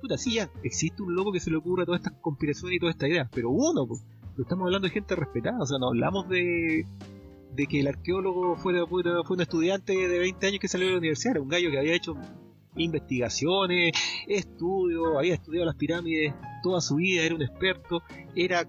puta, 0.00 0.16
sí, 0.16 0.34
ya, 0.34 0.50
existe 0.62 1.02
un 1.02 1.14
loco 1.14 1.32
que 1.32 1.40
se 1.40 1.50
le 1.50 1.56
ocurra 1.56 1.84
todas 1.84 2.00
estas 2.00 2.20
conspiraciones 2.20 2.76
y 2.76 2.80
toda 2.80 2.92
esta 2.92 3.08
idea, 3.08 3.28
pero 3.32 3.50
uno, 3.50 3.86
pues, 3.86 4.04
estamos 4.38 4.66
hablando 4.66 4.86
de 4.88 4.94
gente 4.94 5.14
respetada, 5.16 5.60
o 5.60 5.66
sea, 5.66 5.78
no 5.78 5.88
hablamos 5.88 6.28
de, 6.28 6.84
de 7.54 7.66
que 7.66 7.80
el 7.80 7.88
arqueólogo 7.88 8.56
fuera, 8.56 8.86
fuera- 8.86 9.22
fue 9.24 9.36
un 9.36 9.42
estudiante 9.42 9.92
de 9.94 10.18
20 10.18 10.46
años 10.46 10.58
que 10.60 10.68
salió 10.68 10.86
de 10.86 10.92
la 10.92 10.98
universidad, 10.98 11.32
era 11.36 11.42
un 11.42 11.48
gallo 11.48 11.70
que 11.70 11.78
había 11.78 11.94
hecho 11.94 12.14
investigaciones, 12.76 13.92
estudios, 14.26 15.16
había 15.16 15.34
estudiado 15.34 15.66
las 15.66 15.74
pirámides 15.76 16.34
toda 16.62 16.80
su 16.80 16.96
vida, 16.96 17.22
era 17.22 17.34
un 17.34 17.42
experto, 17.42 18.02
era 18.34 18.68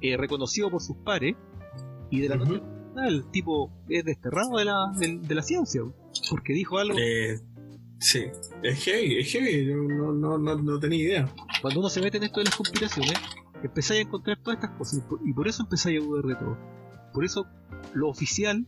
eh, 0.00 0.16
reconocido 0.16 0.70
por 0.70 0.82
sus 0.82 0.96
pares, 0.98 1.36
y 2.10 2.20
de 2.20 2.28
la 2.28 2.36
noche 2.36 2.54
a 2.54 2.58
la 2.58 2.62
mañana 2.94 3.08
el 3.08 3.30
tipo 3.30 3.70
es 3.88 4.04
desterrado 4.04 4.58
de 4.58 4.64
la, 4.64 4.92
de, 4.98 5.18
de 5.18 5.34
la 5.34 5.42
ciencia, 5.42 5.82
porque 6.30 6.52
dijo 6.52 6.78
algo. 6.78 6.96
Eh, 6.98 7.38
sí, 7.98 8.24
es 8.62 8.84
heavy, 8.84 9.18
es 9.18 9.32
heavy. 9.32 9.66
yo 9.66 9.76
No, 9.76 10.12
no, 10.12 10.38
no, 10.38 10.56
no 10.56 10.78
tenía 10.78 10.98
idea. 11.02 11.34
Cuando 11.62 11.80
uno 11.80 11.88
se 11.88 12.00
mete 12.00 12.18
en 12.18 12.24
esto 12.24 12.40
de 12.40 12.44
las 12.44 12.56
conspiraciones, 12.56 13.14
empezáis 13.62 14.00
a 14.00 14.02
encontrar 14.02 14.38
todas 14.42 14.58
estas 14.62 14.76
cosas, 14.78 14.98
y 14.98 15.08
por, 15.08 15.20
y 15.28 15.32
por 15.32 15.48
eso 15.48 15.62
empezáis 15.62 16.00
a 16.00 16.04
dudar 16.04 16.24
de 16.24 16.34
todo. 16.36 16.56
Por 17.16 17.24
eso, 17.24 17.46
lo 17.94 18.10
oficial 18.10 18.66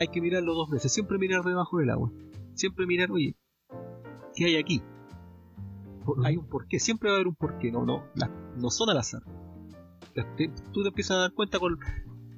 hay 0.00 0.08
que 0.08 0.20
mirarlo 0.20 0.52
dos 0.54 0.68
veces. 0.68 0.92
Siempre 0.92 1.16
mirar 1.16 1.44
debajo 1.44 1.78
del 1.78 1.90
agua. 1.90 2.10
Siempre 2.54 2.86
mirar, 2.88 3.12
oye, 3.12 3.36
¿qué 4.34 4.46
hay 4.46 4.56
aquí? 4.56 4.82
Hay 6.24 6.36
un 6.36 6.48
porqué. 6.48 6.80
Siempre 6.80 7.08
va 7.08 7.14
a 7.14 7.16
haber 7.18 7.28
un 7.28 7.36
porqué. 7.36 7.70
No, 7.70 7.86
no, 7.86 8.02
no 8.56 8.70
son 8.70 8.90
al 8.90 8.98
azar. 8.98 9.22
Te- 10.36 10.50
tú 10.72 10.82
te 10.82 10.88
empiezas 10.88 11.18
a 11.18 11.20
dar 11.20 11.34
cuenta 11.34 11.60
con. 11.60 11.78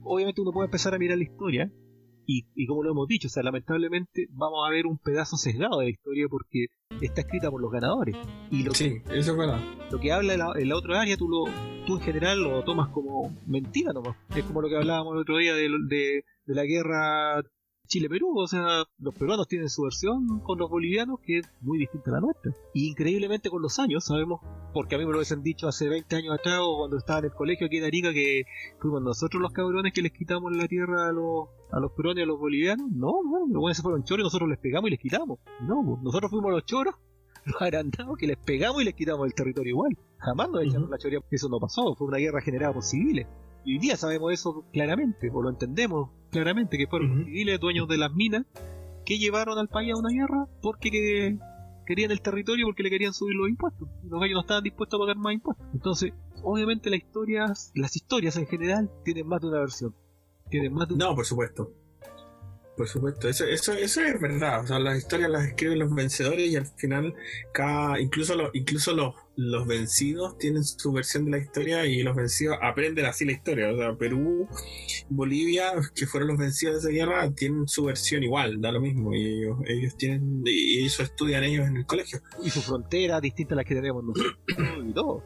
Obviamente 0.03 0.43
uno 0.43 0.53
puede 0.53 0.67
empezar 0.67 0.95
a 0.95 0.99
mirar 0.99 1.17
la 1.17 1.25
historia. 1.25 1.73
Y, 2.27 2.47
y 2.55 2.67
como 2.67 2.83
lo 2.83 2.91
hemos 2.91 3.07
dicho, 3.07 3.29
o 3.29 3.31
sea, 3.31 3.43
lamentablemente 3.43 4.27
vamos 4.31 4.67
a 4.67 4.71
ver 4.71 4.87
un 4.87 4.99
pedazo 4.99 5.37
sesgado 5.37 5.79
de 5.79 5.85
la 5.87 5.91
historia 5.91 6.27
porque 6.29 6.67
está 7.01 7.21
escrita 7.21 7.51
por 7.51 7.61
los 7.61 7.71
ganadores. 7.71 8.17
Y 8.51 8.65
lo, 8.65 8.75
Sí, 8.75 8.97
eso 9.11 9.33
es 9.33 9.37
verdad. 9.39 9.61
lo 9.91 10.01
que 10.01 10.13
habla 10.13 10.33
en 10.35 10.41
la, 10.41 10.53
en 10.57 10.69
la 10.69 10.77
otra 10.77 11.01
área, 11.01 11.17
tú, 11.17 11.29
lo, 11.29 11.45
tú 11.87 11.97
en 11.97 12.01
general 12.03 12.43
lo 12.43 12.65
tomas 12.65 12.89
como 12.89 13.35
mentira 13.47 13.93
nomás. 13.93 14.17
Es 14.35 14.43
como 14.45 14.61
lo 14.61 14.69
que 14.69 14.77
hablábamos 14.77 15.15
el 15.15 15.21
otro 15.21 15.37
día 15.39 15.55
de, 15.55 15.69
de, 15.89 16.25
de 16.47 16.55
la 16.55 16.65
guerra 16.65 17.43
Chile-Perú. 17.87 18.39
O 18.39 18.47
sea, 18.47 18.85
los 18.99 19.15
peruanos 19.15 19.49
tienen 19.49 19.69
su 19.69 19.83
versión 19.83 20.41
con 20.41 20.59
los 20.59 20.71
bolivianos 20.71 21.21
que 21.21 21.39
es 21.39 21.47
muy 21.61 21.79
distinta 21.79 22.11
a 22.11 22.15
la 22.15 22.21
nuestra. 22.21 22.53
Y 22.75 22.89
increíblemente 22.89 23.51
con 23.51 23.63
los 23.63 23.79
años 23.79 24.05
sabemos, 24.05 24.41
porque 24.73 24.95
a 24.95 24.99
mí 24.99 25.05
me 25.05 25.13
lo 25.13 25.19
hubiesen 25.19 25.43
dicho 25.43 25.69
hace 25.69 25.89
20 25.89 26.17
años 26.17 26.35
atrás 26.35 26.61
o 26.63 26.79
cuando 26.79 26.97
estaba 26.99 27.21
en 27.21 27.27
el 27.27 27.33
colegio 27.33 27.67
aquí 27.67 27.79
en 27.79 27.85
Arica, 27.85 28.13
que 28.13 28.45
fuimos 28.81 29.03
nosotros 29.03 29.41
los 29.41 29.53
cabrones 29.53 29.93
que 29.93 30.03
les 30.03 30.13
quitamos 30.13 30.55
la 30.55 30.69
tierra 30.69 31.09
a 31.09 31.13
los, 31.13 31.49
a 31.73 31.81
los 31.81 31.93
peruanos 31.93 32.21
y 32.21 32.23
a 32.23 32.27
los 32.27 32.39
bolivianos. 32.39 32.91
No, 32.91 33.23
no, 33.25 33.47
los 33.47 33.61
buenos 33.61 33.77
se 33.77 33.83
fueron 33.83 34.05
choros 34.05 34.23
y 34.23 34.25
nosotros 34.25 34.49
les 34.49 34.59
pegamos 34.59 34.89
y 34.89 34.91
les 34.91 35.01
quitamos. 35.01 35.39
No, 35.61 35.83
pues, 35.85 36.03
nosotros 36.03 36.31
fuimos 36.31 36.51
los 36.53 36.65
choros 36.65 36.95
los 37.47 37.63
agrandados 37.63 38.19
que 38.19 38.27
les 38.27 38.37
pegamos 38.37 38.83
y 38.83 38.85
les 38.85 38.95
quitamos 38.95 39.27
el 39.27 39.35
territorio 39.35 39.71
igual. 39.71 39.97
Jamás 40.19 40.51
nos 40.51 40.65
echaron 40.65 40.91
la 40.91 40.99
choría. 40.99 41.21
Eso 41.31 41.49
no 41.49 41.61
pasó, 41.61 41.95
fue 41.95 42.09
una 42.09 42.19
guerra 42.19 42.41
generada 42.41 42.73
por 42.75 42.83
civiles. 42.83 43.27
Hoy 43.67 43.79
día 43.79 43.97
sabemos 43.97 44.33
eso 44.33 44.65
claramente, 44.73 45.29
o 45.33 45.43
lo 45.43 45.51
entendemos 45.51 46.11
claramente, 46.31 46.79
que 46.79 46.87
fueron 46.87 47.11
Ujú. 47.13 47.25
civiles 47.25 47.59
dueños 47.61 47.89
de 47.89 47.99
las 47.99 48.13
minas 48.13 48.45
que 49.05 49.19
llevaron 49.19 49.59
al 49.59 49.69
país 49.69 49.93
a 49.93 49.97
una 49.97 50.11
guerra 50.11 50.47
porque 50.63 50.91
que- 50.91 51.39
querían 51.87 52.11
el 52.11 52.21
territorio 52.21 52.67
porque 52.67 52.83
le 52.83 52.91
querían 52.91 53.13
subir 53.13 53.35
los 53.37 53.49
impuestos. 53.49 53.89
Los 54.05 54.21
gallos 54.21 54.35
no 54.35 54.41
estaban 54.41 54.65
dispuestos 54.65 54.99
a 54.99 55.03
pagar 55.03 55.17
más 55.17 55.35
impuestos. 55.35 55.67
Entonces, 55.73 56.13
obviamente 56.43 56.91
las 56.91 57.01
historias, 57.01 57.71
las 57.75 57.95
historias 57.97 58.37
en 58.37 58.47
general 58.47 58.91
tienen 59.05 59.27
más 59.27 59.41
de 59.41 59.49
una 59.49 59.61
versión. 59.61 59.95
Tienen 60.51 60.73
más 60.73 60.89
de 60.89 60.95
una 60.95 61.07
No, 61.07 61.15
por 61.15 61.25
supuesto. 61.27 61.73
Por 62.77 62.87
supuesto, 62.89 63.27
eso, 63.27 63.45
eso, 63.47 63.73
eso 63.73 64.03
es 64.03 64.21
verdad. 64.21 64.63
O 64.63 64.67
sea, 64.67 64.79
las 64.79 64.99
historias 64.99 65.31
las 65.31 65.47
escriben 65.47 65.79
los 65.79 65.95
vencedores 65.95 66.51
y 66.51 66.57
al 66.57 66.67
final, 66.67 67.15
cada, 67.53 67.99
incluso, 67.99 68.35
los, 68.35 68.51
incluso 68.53 68.93
los, 68.95 69.15
los 69.35 69.67
vencidos 69.67 70.37
tienen 70.37 70.63
su 70.63 70.93
versión 70.93 71.25
de 71.25 71.31
la 71.31 71.39
historia 71.39 71.87
y 71.87 72.03
los 72.03 72.15
vencidos 72.15 72.59
aprenden 72.61 73.07
así 73.07 73.25
la 73.25 73.33
historia. 73.33 73.73
O 73.73 73.77
sea, 73.79 73.97
Perú, 73.97 74.47
Bolivia, 75.09 75.73
que 75.95 76.07
fueron 76.07 76.29
los 76.29 76.39
vencidos 76.39 76.83
de 76.83 76.91
esa 76.91 77.07
guerra, 77.07 77.33
tienen 77.33 77.67
su 77.67 77.85
versión 77.85 78.23
igual, 78.23 78.61
da 78.61 78.73
lo 78.73 78.81
mismo. 78.83 79.15
Y 79.15 79.25
ellos, 79.25 79.59
ellos 79.67 79.97
tienen, 79.97 80.43
y 80.45 80.85
eso 80.85 81.03
estudian 81.03 81.45
ellos 81.45 81.67
en 81.67 81.79
el 81.79 81.87
colegio. 81.87 82.21
y 82.45 82.51
su 82.51 82.61
frontera 82.61 83.23
distinta 83.23 83.55
a 83.55 83.57
la 83.57 83.65
que 83.65 83.75
tenemos 83.75 84.05
nosotros 84.05 84.37
y 84.87 84.93
todo. 84.93 85.23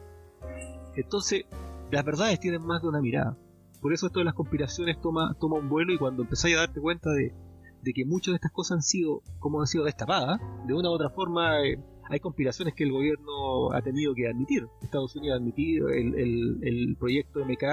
Entonces, 0.95 1.43
las 1.91 2.05
verdades 2.05 2.39
tienen 2.39 2.65
más 2.65 2.81
de 2.81 2.87
una 2.87 3.01
mirada. 3.01 3.37
Por 3.81 3.93
eso 3.93 4.07
esto 4.07 4.19
de 4.19 4.25
las 4.25 4.33
conspiraciones 4.35 5.01
toma, 5.01 5.35
toma 5.39 5.57
un 5.57 5.69
vuelo 5.69 5.93
y 5.93 5.97
cuando 5.97 6.23
empezáis 6.23 6.55
a 6.55 6.59
darte 6.59 6.79
cuenta 6.79 7.09
de, 7.11 7.33
de 7.81 7.93
que 7.93 8.05
muchas 8.05 8.33
de 8.33 8.35
estas 8.35 8.51
cosas 8.51 8.75
han 8.77 8.81
sido, 8.83 9.21
como 9.39 9.59
han 9.59 9.67
sido 9.67 9.83
destapadas, 9.85 10.39
de 10.67 10.73
una 10.73 10.89
u 10.89 10.93
otra 10.93 11.09
forma 11.09 11.61
eh, 11.65 11.79
hay 12.09 12.19
conspiraciones 12.19 12.73
que 12.75 12.83
el 12.83 12.91
gobierno 12.91 13.71
ha 13.73 13.81
tenido 13.81 14.13
que 14.13 14.27
admitir. 14.27 14.67
Estados 14.81 15.15
Unidos 15.15 15.35
ha 15.35 15.37
admitido 15.39 15.89
el, 15.89 16.13
el, 16.15 16.59
el 16.61 16.95
proyecto 16.97 17.39
MK 17.45 17.63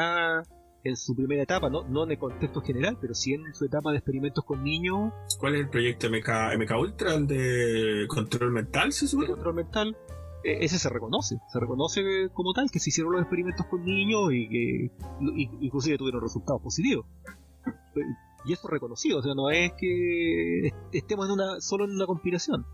en 0.85 0.97
su 0.97 1.14
primera 1.14 1.43
etapa, 1.43 1.68
no, 1.68 1.86
no 1.89 2.05
en 2.05 2.12
el 2.12 2.18
contexto 2.18 2.60
general, 2.62 2.97
pero 3.01 3.12
sí 3.12 3.35
en 3.35 3.52
su 3.52 3.64
etapa 3.64 3.90
de 3.90 3.98
experimentos 3.98 4.44
con 4.44 4.62
niños 4.62 5.12
¿Cuál 5.39 5.56
es 5.56 5.62
el 5.62 5.68
proyecto 5.68 6.09
MK, 6.09 6.56
MK 6.56 6.80
Ultra? 6.80 7.14
¿El 7.14 7.26
de 7.26 8.06
control 8.09 8.52
mental, 8.52 8.93
se 8.93 9.05
de 9.05 9.10
supone? 9.10 9.28
control 9.28 9.55
mental, 9.56 9.97
ese 10.44 10.78
se 10.78 10.89
reconoce, 10.89 11.39
se 11.52 11.60
reconoce 11.60 12.28
como 12.32 12.52
tal 12.52 12.70
que 12.70 12.78
se 12.78 12.90
hicieron 12.90 13.12
los 13.12 13.23
experimentos 13.23 13.66
con 13.66 13.85
niños 13.85 14.32
y 14.32 14.48
que 14.48 14.90
inclusive 15.60 15.98
tuvieron 15.98 16.20
resultados 16.20 16.62
positivos. 16.62 17.06
Y 18.44 18.52
eso 18.52 18.66
es 18.69 18.70
reconocido, 18.73 19.19
o 19.19 19.23
sea, 19.23 19.35
no 19.35 19.51
es 19.51 19.73
que 19.73 20.69
est- 20.69 20.77
estemos 20.93 21.27
en 21.27 21.32
una 21.32 21.60
solo 21.60 21.85
en 21.85 21.90
una 21.90 22.06
conspiración. 22.06 22.65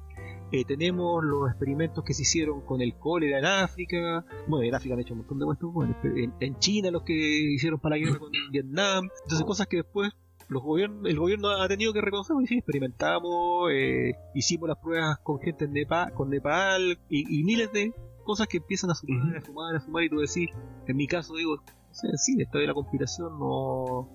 Eh, 0.53 0.65
tenemos 0.67 1.25
los 1.25 1.49
experimentos 1.51 2.05
que 2.05 2.15
se 2.15 2.23
hicieron 2.23 2.61
con 2.61 2.81
el 2.81 2.95
cólera 2.97 3.39
en 3.39 3.45
África. 3.47 4.25
Bueno, 4.47 4.63
en 4.63 4.75
África 4.75 4.95
han 4.95 5.01
hecho 5.01 5.15
un 5.15 5.21
montón 5.21 5.39
de 5.41 5.47
muestras 5.47 5.73
En, 6.17 6.35
en 6.39 6.59
China 6.59 6.91
los 6.93 7.03
que 7.03 7.15
hicieron 7.15 7.81
para 7.81 7.97
la 7.97 8.05
guerra 8.05 8.19
con 8.21 8.31
Vietnam. 8.53 9.09
Entonces 9.25 9.45
cosas 9.47 9.67
que 9.67 9.79
después 9.79 10.13
los 10.49 10.63
gobiernos, 10.63 11.07
el 11.07 11.19
gobierno 11.19 11.51
ha 11.51 11.69
tenido 11.69 11.93
que 11.93 12.01
reconocer. 12.01 12.37
Y 12.43 12.47
sí, 12.47 12.59
experimentamos, 12.59 13.71
eh, 13.73 14.15
hicimos 14.35 14.69
las 14.69 14.79
pruebas 14.79 15.19
con 15.23 15.41
gente 15.41 15.65
en 15.65 15.73
Nepal, 15.73 16.13
con 16.13 16.31
Nepal 16.31 16.99
y, 17.09 17.41
y 17.41 17.45
miles 17.45 17.73
de 17.73 17.93
cosas 18.25 18.47
que 18.47 18.59
empiezan 18.59 18.91
a 18.91 18.95
sumar, 18.95 19.37
a 19.37 19.41
sumar, 19.41 19.77
a 19.77 19.81
sumar. 19.81 20.05
Y 20.05 20.09
tú 20.11 20.19
decís, 20.19 20.51
en 20.87 20.97
mi 20.97 21.07
caso 21.07 21.35
digo, 21.35 21.63
sí, 21.93 22.37
esto 22.39 22.59
de 22.59 22.67
la 22.67 22.75
conspiración 22.75 23.39
no, 23.39 24.09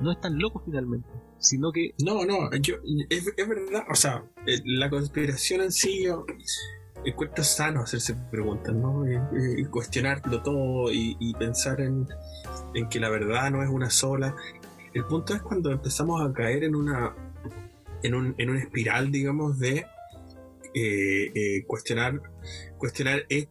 no 0.00 0.12
es 0.12 0.20
tan 0.20 0.38
loco 0.38 0.62
finalmente. 0.64 1.08
Sino 1.38 1.72
que 1.72 1.94
No, 2.02 2.24
no, 2.24 2.50
yo, 2.56 2.76
es, 3.10 3.32
es 3.36 3.48
verdad, 3.48 3.84
o 3.90 3.94
sea, 3.94 4.24
eh, 4.46 4.60
la 4.64 4.88
conspiración 4.88 5.60
en 5.60 5.72
sí, 5.72 6.04
yo 6.04 6.24
encuentro 7.04 7.44
sano 7.44 7.82
hacerse 7.82 8.14
preguntas, 8.30 8.74
¿no? 8.74 9.04
Eh, 9.06 9.20
eh, 9.60 9.66
cuestionarlo 9.66 10.42
todo 10.42 10.90
y, 10.90 11.16
y 11.20 11.34
pensar 11.34 11.82
en, 11.82 12.08
en 12.74 12.88
que 12.88 12.98
la 12.98 13.10
verdad 13.10 13.50
no 13.50 13.62
es 13.62 13.68
una 13.68 13.90
sola. 13.90 14.34
El 14.94 15.04
punto 15.06 15.34
es 15.34 15.42
cuando 15.42 15.70
empezamos 15.72 16.22
a 16.22 16.32
caer 16.32 16.64
en 16.64 16.76
una, 16.76 17.14
en 18.02 18.14
un, 18.14 18.34
en 18.38 18.50
una 18.50 18.60
espiral, 18.60 19.10
digamos, 19.10 19.58
de 19.58 19.86
eh, 20.74 21.32
eh, 21.34 21.64
cuestionar, 21.66 22.20
cuestionar, 22.78 23.26
eh, 23.28 23.48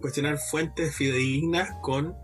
cuestionar 0.00 0.38
fuentes 0.38 0.94
fidedignas 0.94 1.70
con 1.82 2.14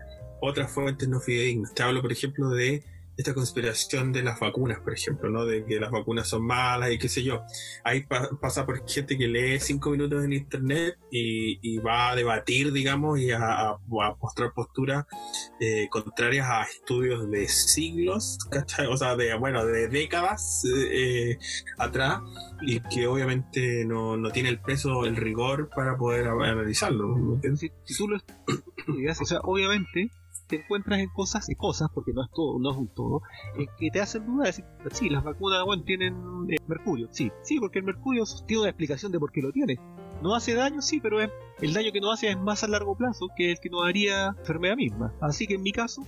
otras 0.41 0.71
fuentes 0.71 1.07
no 1.07 1.19
fidedignas. 1.19 1.73
Te 1.73 1.83
hablo, 1.83 2.01
por 2.01 2.11
ejemplo, 2.11 2.49
de 2.49 2.83
esta 3.17 3.33
conspiración 3.33 4.11
de 4.11 4.23
las 4.23 4.39
vacunas, 4.39 4.79
por 4.79 4.93
ejemplo, 4.93 5.29
¿no? 5.29 5.45
De 5.45 5.63
que 5.65 5.79
las 5.79 5.91
vacunas 5.91 6.27
son 6.27 6.45
malas 6.45 6.91
y 6.91 6.97
qué 6.97 7.07
sé 7.09 7.23
yo. 7.23 7.43
Ahí 7.83 8.03
pa- 8.05 8.29
pasa 8.41 8.65
por 8.65 8.87
gente 8.89 9.17
que 9.17 9.27
lee 9.27 9.59
cinco 9.59 9.89
minutos 9.91 10.23
en 10.23 10.33
internet 10.33 10.97
y, 11.11 11.59
y 11.61 11.77
va 11.77 12.09
a 12.11 12.15
debatir, 12.15 12.71
digamos, 12.73 13.19
y 13.19 13.31
a, 13.31 13.39
a- 13.39 13.69
a 13.71 14.15
mostrar 14.21 14.51
posturas 14.53 15.05
eh, 15.59 15.87
contrarias 15.89 16.47
a 16.49 16.63
estudios 16.63 17.29
de 17.31 17.47
siglos, 17.47 18.37
¿cachai? 18.51 18.87
O 18.87 18.97
sea, 18.97 19.15
de, 19.15 19.33
bueno, 19.35 19.65
de 19.65 19.87
décadas 19.87 20.63
eh, 20.91 21.37
atrás 21.77 22.19
y 22.61 22.79
que 22.81 23.07
obviamente 23.07 23.85
no, 23.85 24.17
no 24.17 24.31
tiene 24.31 24.49
el 24.49 24.59
peso, 24.59 25.05
el 25.05 25.15
rigor 25.15 25.69
para 25.75 25.97
poder 25.97 26.27
analizarlo. 26.27 27.15
¿me 27.15 27.35
entiendes? 27.35 27.59
si, 27.61 27.71
si 27.85 27.97
tú 27.97 28.07
lo 28.09 28.17
estudias, 28.17 29.21
o 29.21 29.25
sea, 29.25 29.39
obviamente 29.43 30.11
te 30.47 30.57
encuentras 30.57 30.99
en 30.99 31.09
cosas 31.09 31.49
y 31.49 31.55
cosas, 31.55 31.89
porque 31.93 32.13
no 32.13 32.23
es 32.23 32.29
todo, 32.31 32.59
no 32.59 32.71
es 32.71 32.77
un 32.77 32.87
todo, 32.87 33.21
en 33.57 33.67
que 33.79 33.89
te 33.91 33.99
hacen 34.01 34.25
dudar, 34.25 34.47
decir, 34.47 34.65
sí, 34.91 35.09
las 35.09 35.23
vacunas, 35.23 35.63
bueno, 35.65 35.83
tienen 35.83 36.13
eh, 36.49 36.55
mercurio, 36.67 37.07
sí, 37.11 37.31
sí, 37.41 37.59
porque 37.59 37.79
el 37.79 37.85
mercurio 37.85 38.23
tiene 38.45 38.61
una 38.61 38.69
explicación 38.69 39.11
de 39.11 39.19
por 39.19 39.31
qué 39.31 39.41
lo 39.41 39.51
tiene. 39.51 39.79
No 40.21 40.33
hace 40.35 40.53
daño, 40.53 40.81
sí, 40.81 40.99
pero 41.01 41.21
es, 41.21 41.29
el 41.61 41.73
daño 41.73 41.91
que 41.91 41.99
nos 41.99 42.13
hace 42.13 42.29
es 42.29 42.37
más 42.39 42.63
a 42.63 42.67
largo 42.67 42.95
plazo 42.95 43.27
que 43.35 43.51
el 43.51 43.59
que 43.59 43.69
nos 43.69 43.85
haría 43.85 44.27
enfermedad 44.39 44.75
misma. 44.77 45.13
Así 45.19 45.45
que 45.47 45.55
en 45.55 45.61
mi 45.63 45.71
caso, 45.71 46.03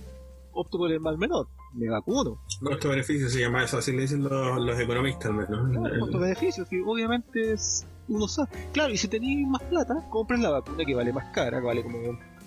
opto 0.52 0.78
por 0.78 0.90
el 0.90 1.00
mal 1.00 1.18
menor, 1.18 1.48
me 1.74 1.88
vacuno. 1.90 2.40
Costo-beneficio 2.62 3.28
se 3.28 3.40
llama 3.40 3.64
eso, 3.64 3.78
así 3.78 3.92
le 3.92 4.02
dicen 4.02 4.22
los, 4.24 4.60
los 4.60 4.78
economistas 4.80 5.26
al 5.26 5.34
menos. 5.34 5.70
Claro, 5.70 5.94
El- 5.94 6.00
costo 6.00 6.18
beneficio, 6.20 6.64
que 6.68 6.80
obviamente 6.84 7.52
es 7.52 7.86
uno 8.08 8.26
sabe. 8.26 8.48
Claro, 8.72 8.92
y 8.92 8.96
si 8.96 9.08
tenéis 9.08 9.46
más 9.46 9.62
plata, 9.64 9.94
compras 10.08 10.40
la 10.40 10.50
vacuna 10.50 10.84
que 10.86 10.94
vale 10.94 11.12
más 11.12 11.26
cara, 11.34 11.60
que 11.60 11.66
vale 11.66 11.82
como 11.82 11.98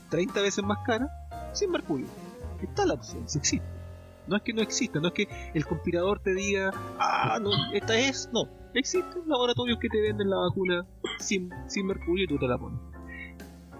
30 0.09 0.41
veces 0.41 0.63
más 0.63 0.79
cara, 0.85 1.07
sin 1.53 1.71
mercurio. 1.71 2.07
Está 2.61 2.85
la 2.85 2.93
opción, 2.93 3.27
si 3.27 3.39
existe. 3.39 3.67
No 4.27 4.37
es 4.37 4.43
que 4.43 4.53
no 4.53 4.61
exista, 4.61 4.99
no 4.99 5.07
es 5.07 5.13
que 5.13 5.27
el 5.53 5.65
conspirador 5.65 6.19
te 6.19 6.33
diga, 6.33 6.71
ah, 6.99 7.39
no, 7.41 7.49
esta 7.73 7.97
es, 7.97 8.29
no. 8.31 8.47
Existen 8.73 9.23
laboratorios 9.27 9.79
que 9.79 9.89
te 9.89 9.99
venden 9.99 10.29
la 10.29 10.37
vacuna 10.37 10.85
sin, 11.19 11.49
sin 11.67 11.87
mercurio 11.87 12.25
y 12.25 12.27
tú 12.27 12.37
te 12.37 12.47
la 12.47 12.57
pones. 12.57 12.79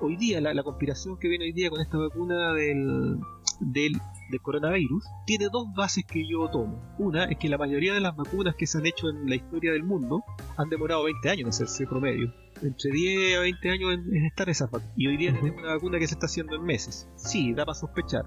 Hoy 0.02 0.16
día, 0.18 0.42
la, 0.42 0.54
la 0.54 0.64
conspiración 0.64 1.18
que 1.20 1.28
viene 1.28 1.46
hoy 1.46 1.54
día 1.54 1.70
con 1.70 1.80
esta 1.80 1.98
vacuna 1.98 2.54
del, 2.54 3.20
del, 3.60 3.94
del 4.32 4.42
coronavirus 4.42 5.04
tiene 5.28 5.48
dos 5.52 5.68
bases 5.76 6.04
que 6.06 6.28
yo 6.28 6.50
tomo. 6.50 6.82
Una 6.98 7.26
es 7.26 7.38
que 7.38 7.48
la 7.50 7.58
mayoría 7.60 7.94
de 7.94 8.00
las 8.02 8.16
vacunas 8.16 8.56
que 8.56 8.66
se 8.66 8.80
han 8.80 8.86
hecho 8.88 9.10
en 9.10 9.30
la 9.30 9.36
historia 9.36 9.72
del 9.74 9.84
mundo 9.84 10.24
han 10.58 10.70
demorado 10.70 11.04
20 11.04 11.30
años 11.30 11.42
en 11.42 11.48
hacerse 11.50 11.86
promedio. 11.86 12.34
Entre 12.64 12.92
10 12.92 13.38
a 13.38 13.42
20 13.42 13.70
años 13.70 13.94
en, 13.94 14.16
en 14.16 14.26
estar 14.26 14.50
esas 14.50 14.72
vacunas. 14.72 14.94
Y 14.98 15.08
hoy 15.08 15.18
día 15.18 15.32
Ujú. 15.32 15.40
tenemos 15.42 15.62
una 15.64 15.74
vacuna 15.76 16.00
que 16.00 16.08
se 16.08 16.16
está 16.16 16.26
haciendo 16.26 16.56
en 16.56 16.64
meses. 16.64 17.08
Sí, 17.16 17.54
da 17.54 17.66
para 17.66 17.76
sospechar. 17.78 18.26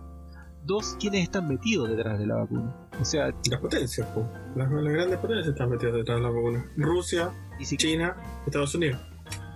Dos, 0.64 0.96
¿quiénes 0.98 1.22
están 1.24 1.48
metidos 1.48 1.88
detrás 1.90 2.18
de 2.18 2.26
la 2.26 2.36
vacuna? 2.36 2.88
O 3.00 3.04
sea, 3.04 3.34
Las 3.50 3.60
potencias, 3.60 4.06
po. 4.08 4.26
Las, 4.56 4.70
las 4.70 4.92
grandes 4.92 5.18
potencias 5.18 5.48
están 5.48 5.70
metidas 5.70 5.94
detrás 5.94 6.18
de 6.18 6.22
la 6.22 6.30
vacuna. 6.30 6.64
Rusia, 6.76 7.32
China, 7.76 8.16
Estados 8.46 8.74
Unidos. 8.74 9.00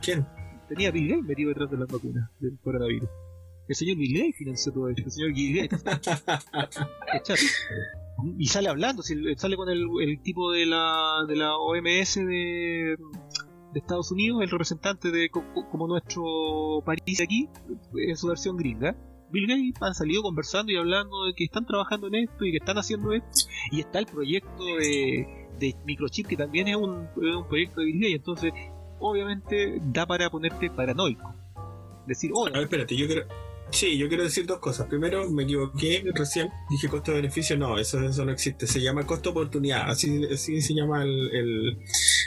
¿Quién? 0.03 0.27
Tenía 0.69 0.91
Bill 0.91 1.09
Gates 1.09 1.25
metido 1.27 1.49
detrás 1.51 1.71
de 1.71 1.77
las 1.79 1.89
vacunas 1.89 2.31
del 2.41 2.59
coronavirus. 2.63 3.09
El 3.69 3.75
señor 3.77 3.97
Bill 3.99 4.19
Gates 4.19 4.37
financió 4.37 4.73
todo 4.73 4.89
esto. 4.89 5.03
El 5.05 5.11
señor 5.11 5.35
Bill 5.35 5.57
Gates. 5.69 5.85
Echate. 7.15 7.41
Y 8.39 8.47
sale 8.47 8.69
hablando, 8.69 9.03
sale 9.03 9.57
con 9.57 9.69
el, 9.69 9.87
el 10.01 10.21
tipo 10.23 10.51
de 10.51 10.67
la, 10.67 11.25
de 11.29 11.37
la 11.37 11.57
OMS 11.57 12.17
de, 12.17 12.97
de 13.73 13.79
Estados 13.79 14.11
Unidos, 14.11 14.43
el 14.43 14.51
representante 14.51 15.11
de 15.13 15.29
co- 15.31 15.45
co- 15.55 15.69
como 15.71 15.87
nuestro 15.87 16.83
París 16.85 17.21
aquí, 17.21 17.49
en 17.97 18.17
su 18.17 18.27
versión 18.27 18.57
gringa. 18.57 18.97
Bill 19.31 19.47
Gates 19.47 19.83
han 19.83 19.95
salido 19.95 20.23
conversando 20.23 20.73
y 20.73 20.77
hablando 20.77 21.27
de 21.27 21.35
que 21.35 21.45
están 21.45 21.65
trabajando 21.67 22.07
en 22.09 22.15
esto 22.17 22.45
y 22.45 22.51
que 22.51 22.57
están 22.57 22.79
haciendo 22.79 23.13
esto. 23.13 23.29
Y 23.71 23.81
está 23.81 23.99
el 24.01 24.07
proyecto 24.07 24.65
de, 24.65 25.47
de 25.61 25.77
microchip 25.85 26.27
que 26.27 26.37
también 26.37 26.67
es 26.69 26.77
un, 26.77 27.05
es 27.23 27.37
un 27.37 27.47
proyecto 27.47 27.81
de 27.81 27.87
Bill 27.87 28.01
Gates. 28.01 28.17
Entonces, 28.17 28.53
obviamente, 29.01 29.81
da 29.83 30.07
para 30.07 30.31
ponerte 30.31 30.71
paranoico. 30.71 31.35
Decir, 32.07 32.31
oh, 32.35 32.47
A 32.47 32.51
ver, 32.51 32.63
espérate, 32.63 32.97
yo 32.97 33.07
quiero. 33.07 33.27
Sí, 33.71 33.99
yo 33.99 34.09
quiero 34.09 34.23
decir 34.23 34.47
dos 34.47 34.61
cosas. 34.61 34.87
Primero, 34.87 35.29
me 35.29 35.43
equivoqué 35.43 36.03
recién, 36.15 36.49
dije 36.71 36.89
costo-beneficio, 36.89 37.59
no, 37.59 37.79
eso, 37.79 38.01
eso 38.01 38.25
no 38.25 38.33
existe. 38.33 38.67
Se 38.67 38.81
llama 38.81 39.05
costo-oportunidad, 39.05 39.91
así, 39.91 40.25
así 40.33 40.63
se 40.63 40.73
llama 40.75 41.03
el, 41.03 41.31
el- 41.35 41.79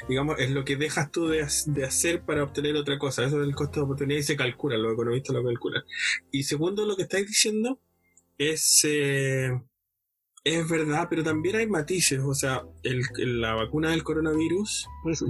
Digamos, 0.07 0.39
es 0.39 0.51
lo 0.51 0.63
que 0.63 0.75
dejas 0.75 1.11
tú 1.11 1.27
de, 1.27 1.47
de 1.65 1.83
hacer 1.83 2.21
para 2.21 2.43
obtener 2.43 2.75
otra 2.75 2.99
cosa. 2.99 3.23
Eso 3.25 3.41
es 3.41 3.47
el 3.47 3.55
costo 3.55 3.79
de 3.79 3.85
oportunidad 3.85 4.19
y 4.19 4.23
se 4.23 4.35
calcula, 4.35 4.77
los 4.77 4.93
economistas 4.93 5.35
lo 5.35 5.43
calculan. 5.43 5.83
Y 6.31 6.43
segundo, 6.43 6.85
lo 6.85 6.95
que 6.95 7.03
estáis 7.03 7.25
diciendo 7.27 7.79
es. 8.37 8.81
eh, 8.87 9.49
es 10.43 10.67
verdad, 10.69 11.07
pero 11.09 11.23
también 11.23 11.55
hay 11.55 11.67
matices. 11.67 12.19
O 12.19 12.33
sea, 12.33 12.63
el, 12.83 13.01
la 13.41 13.53
vacuna 13.55 13.89
del 13.91 14.03
coronavirus. 14.03 14.87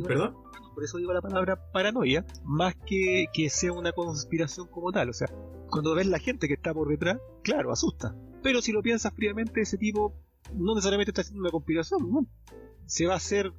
¿Perdón? 0.07 0.35
Por 0.73 0.84
eso 0.84 0.98
digo 0.98 1.14
la 1.14 1.22
palabra 1.22 1.60
paranoia, 1.72 2.26
más 2.43 2.76
que 2.76 3.26
que 3.34 3.49
sea 3.49 3.73
una 3.73 3.91
conspiración 3.91 4.68
como 4.68 4.91
tal. 4.91 5.10
O 5.10 5.14
sea, 5.14 5.27
cuando 5.69 5.93
ves 5.95 6.07
la 6.07 6.19
gente 6.19 6.48
que 6.48 6.53
está 6.53 6.73
por 6.73 6.88
detrás, 6.89 7.18
claro, 7.43 7.72
asusta. 7.72 8.15
Pero 8.43 8.61
si 8.61 8.72
lo 8.72 8.81
piensas 8.81 9.14
fríamente, 9.14 9.61
ese 9.61 9.77
tipo 9.77 10.14
no 10.56 10.73
necesariamente 10.76 11.11
está 11.11 11.22
haciendo 11.22 11.41
una 11.41 11.52
conspiración, 11.52 12.11
¿no? 12.11 12.26
Se 12.85 13.06
va 13.06 13.14
a 13.14 13.18
hacer 13.18 13.53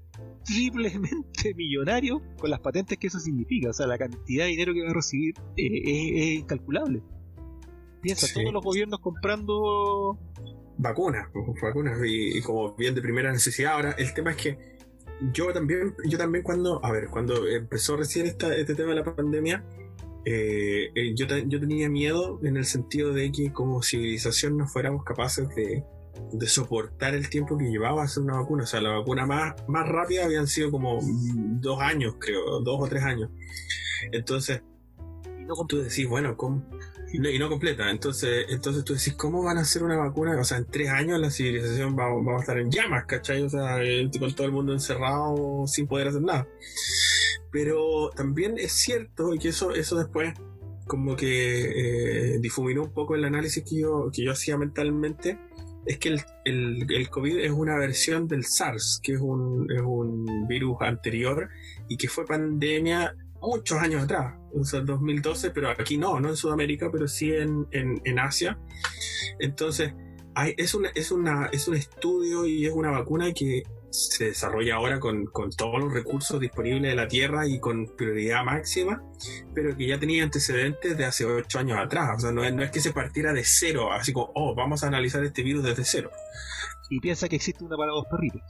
triplemente 0.44 1.54
millonario 1.56 2.20
con 2.38 2.50
las 2.50 2.60
patentes 2.60 2.98
que 2.98 3.06
eso 3.06 3.18
significa. 3.20 3.70
O 3.70 3.72
sea, 3.72 3.86
la 3.86 3.98
cantidad 3.98 4.44
de 4.44 4.50
dinero 4.50 4.74
que 4.74 4.82
va 4.82 4.90
a 4.90 4.94
recibir 4.94 5.34
eh, 5.56 5.82
es, 5.84 6.22
es 6.22 6.40
incalculable. 6.40 7.02
Piensa, 8.00 8.26
Sí. 8.26 8.34
todos 8.34 8.52
los 8.52 8.64
gobiernos 8.64 8.98
comprando 9.00 10.18
vacunas, 10.78 11.28
vacunas 11.62 11.98
y, 12.04 12.38
y 12.38 12.42
como 12.42 12.74
bien 12.74 12.94
de 12.94 13.00
primera 13.02 13.30
necesidad. 13.32 13.74
Ahora, 13.74 13.92
el 13.92 14.12
tema 14.12 14.32
es 14.32 14.36
que 14.36 14.58
yo 15.32 15.52
también, 15.52 15.94
yo 16.04 16.18
también 16.18 16.42
cuando, 16.42 16.84
a 16.84 16.90
ver, 16.90 17.08
cuando 17.08 17.46
empezó 17.46 17.96
recién 17.96 18.26
esta, 18.26 18.54
este 18.56 18.74
tema 18.74 18.90
de 18.90 18.96
la 18.96 19.14
pandemia, 19.14 19.64
eh, 20.24 20.90
eh, 20.94 21.14
yo, 21.14 21.26
yo 21.26 21.60
tenía 21.60 21.88
miedo 21.88 22.40
en 22.42 22.56
el 22.56 22.64
sentido 22.64 23.12
de 23.12 23.30
que 23.32 23.52
como 23.52 23.82
civilización 23.82 24.56
no 24.56 24.66
fuéramos 24.66 25.04
capaces 25.04 25.48
de, 25.54 25.84
de 26.32 26.46
soportar 26.46 27.14
el 27.14 27.28
tiempo 27.28 27.58
que 27.58 27.70
llevaba 27.70 28.02
hacer 28.02 28.22
una 28.22 28.40
vacuna. 28.40 28.64
O 28.64 28.66
sea, 28.66 28.80
la 28.80 28.90
vacuna 28.90 29.26
más, 29.26 29.54
más 29.68 29.88
rápida 29.88 30.24
habían 30.24 30.46
sido 30.46 30.70
como 30.70 30.98
dos 31.02 31.80
años, 31.80 32.16
creo, 32.18 32.60
dos 32.60 32.78
o 32.80 32.88
tres 32.88 33.02
años. 33.02 33.30
Entonces, 34.12 34.62
tú 35.68 35.78
decís, 35.78 36.08
bueno, 36.08 36.36
¿cómo? 36.36 36.62
Y 37.12 37.18
no, 37.18 37.28
y 37.28 37.38
no 37.38 37.48
completa. 37.50 37.90
Entonces, 37.90 38.46
entonces 38.48 38.84
tú 38.84 38.94
decís, 38.94 39.14
¿cómo 39.14 39.42
van 39.42 39.58
a 39.58 39.60
hacer 39.60 39.82
una 39.82 39.96
vacuna? 39.96 40.38
O 40.40 40.44
sea, 40.44 40.58
en 40.58 40.66
tres 40.66 40.88
años 40.88 41.20
la 41.20 41.30
civilización 41.30 41.96
va, 41.96 42.06
va 42.08 42.38
a 42.38 42.40
estar 42.40 42.58
en 42.58 42.70
llamas, 42.70 43.04
¿cachai? 43.04 43.42
O 43.42 43.50
sea, 43.50 43.82
eh, 43.82 44.10
con 44.18 44.34
todo 44.34 44.46
el 44.46 44.52
mundo 44.52 44.72
encerrado 44.72 45.66
sin 45.66 45.86
poder 45.86 46.08
hacer 46.08 46.22
nada. 46.22 46.48
Pero 47.50 48.10
también 48.16 48.56
es 48.56 48.72
cierto, 48.72 49.30
que 49.38 49.48
eso, 49.48 49.72
eso 49.72 49.96
después 49.96 50.32
como 50.86 51.14
que 51.14 52.34
eh, 52.34 52.38
difuminó 52.40 52.82
un 52.84 52.92
poco 52.92 53.14
el 53.14 53.24
análisis 53.24 53.62
que 53.62 53.80
yo, 53.80 54.10
que 54.12 54.24
yo 54.24 54.32
hacía 54.32 54.56
mentalmente, 54.56 55.38
es 55.86 55.98
que 55.98 56.10
el, 56.10 56.22
el, 56.44 56.86
el 56.90 57.10
COVID 57.10 57.38
es 57.38 57.50
una 57.50 57.76
versión 57.76 58.28
del 58.28 58.44
SARS, 58.44 59.00
que 59.02 59.12
es 59.14 59.20
un, 59.20 59.70
es 59.70 59.82
un 59.82 60.46
virus 60.48 60.76
anterior 60.80 61.50
y 61.88 61.96
que 61.96 62.08
fue 62.08 62.24
pandemia 62.24 63.14
muchos 63.42 63.78
años 63.78 64.04
atrás, 64.04 64.34
o 64.54 64.64
sea, 64.64 64.80
el 64.80 64.86
2012, 64.86 65.50
pero 65.50 65.70
aquí 65.70 65.98
no, 65.98 66.18
no 66.20 66.28
en 66.30 66.36
Sudamérica, 66.36 66.90
pero 66.90 67.08
sí 67.08 67.32
en, 67.32 67.66
en, 67.72 68.00
en 68.04 68.18
Asia. 68.18 68.58
Entonces, 69.38 69.92
hay, 70.34 70.54
es, 70.56 70.74
una, 70.74 70.90
es, 70.94 71.10
una, 71.10 71.46
es 71.46 71.68
un 71.68 71.74
estudio 71.74 72.46
y 72.46 72.66
es 72.66 72.72
una 72.72 72.90
vacuna 72.90 73.32
que 73.32 73.64
se 73.90 74.26
desarrolla 74.26 74.76
ahora 74.76 74.98
con, 74.98 75.26
con 75.26 75.50
todos 75.50 75.78
los 75.78 75.92
recursos 75.92 76.40
disponibles 76.40 76.82
de 76.82 76.94
la 76.94 77.08
Tierra 77.08 77.46
y 77.46 77.60
con 77.60 77.86
prioridad 77.94 78.42
máxima, 78.42 79.02
pero 79.54 79.76
que 79.76 79.86
ya 79.86 79.98
tenía 79.98 80.24
antecedentes 80.24 80.96
de 80.96 81.04
hace 81.04 81.26
ocho 81.26 81.58
años 81.58 81.78
atrás. 81.78 82.10
O 82.16 82.20
sea, 82.20 82.32
no 82.32 82.42
es, 82.42 82.54
no 82.54 82.62
es 82.62 82.70
que 82.70 82.80
se 82.80 82.92
partiera 82.92 83.34
de 83.34 83.44
cero, 83.44 83.92
así 83.92 84.12
como, 84.12 84.30
oh, 84.34 84.54
vamos 84.54 84.82
a 84.82 84.86
analizar 84.86 85.22
este 85.24 85.42
virus 85.42 85.64
desde 85.64 85.84
cero. 85.84 86.10
y 86.88 87.00
piensa 87.00 87.28
que 87.28 87.36
existe 87.36 87.64
una 87.64 87.76
para 87.76 87.92
los 87.92 88.06
perritos 88.06 88.40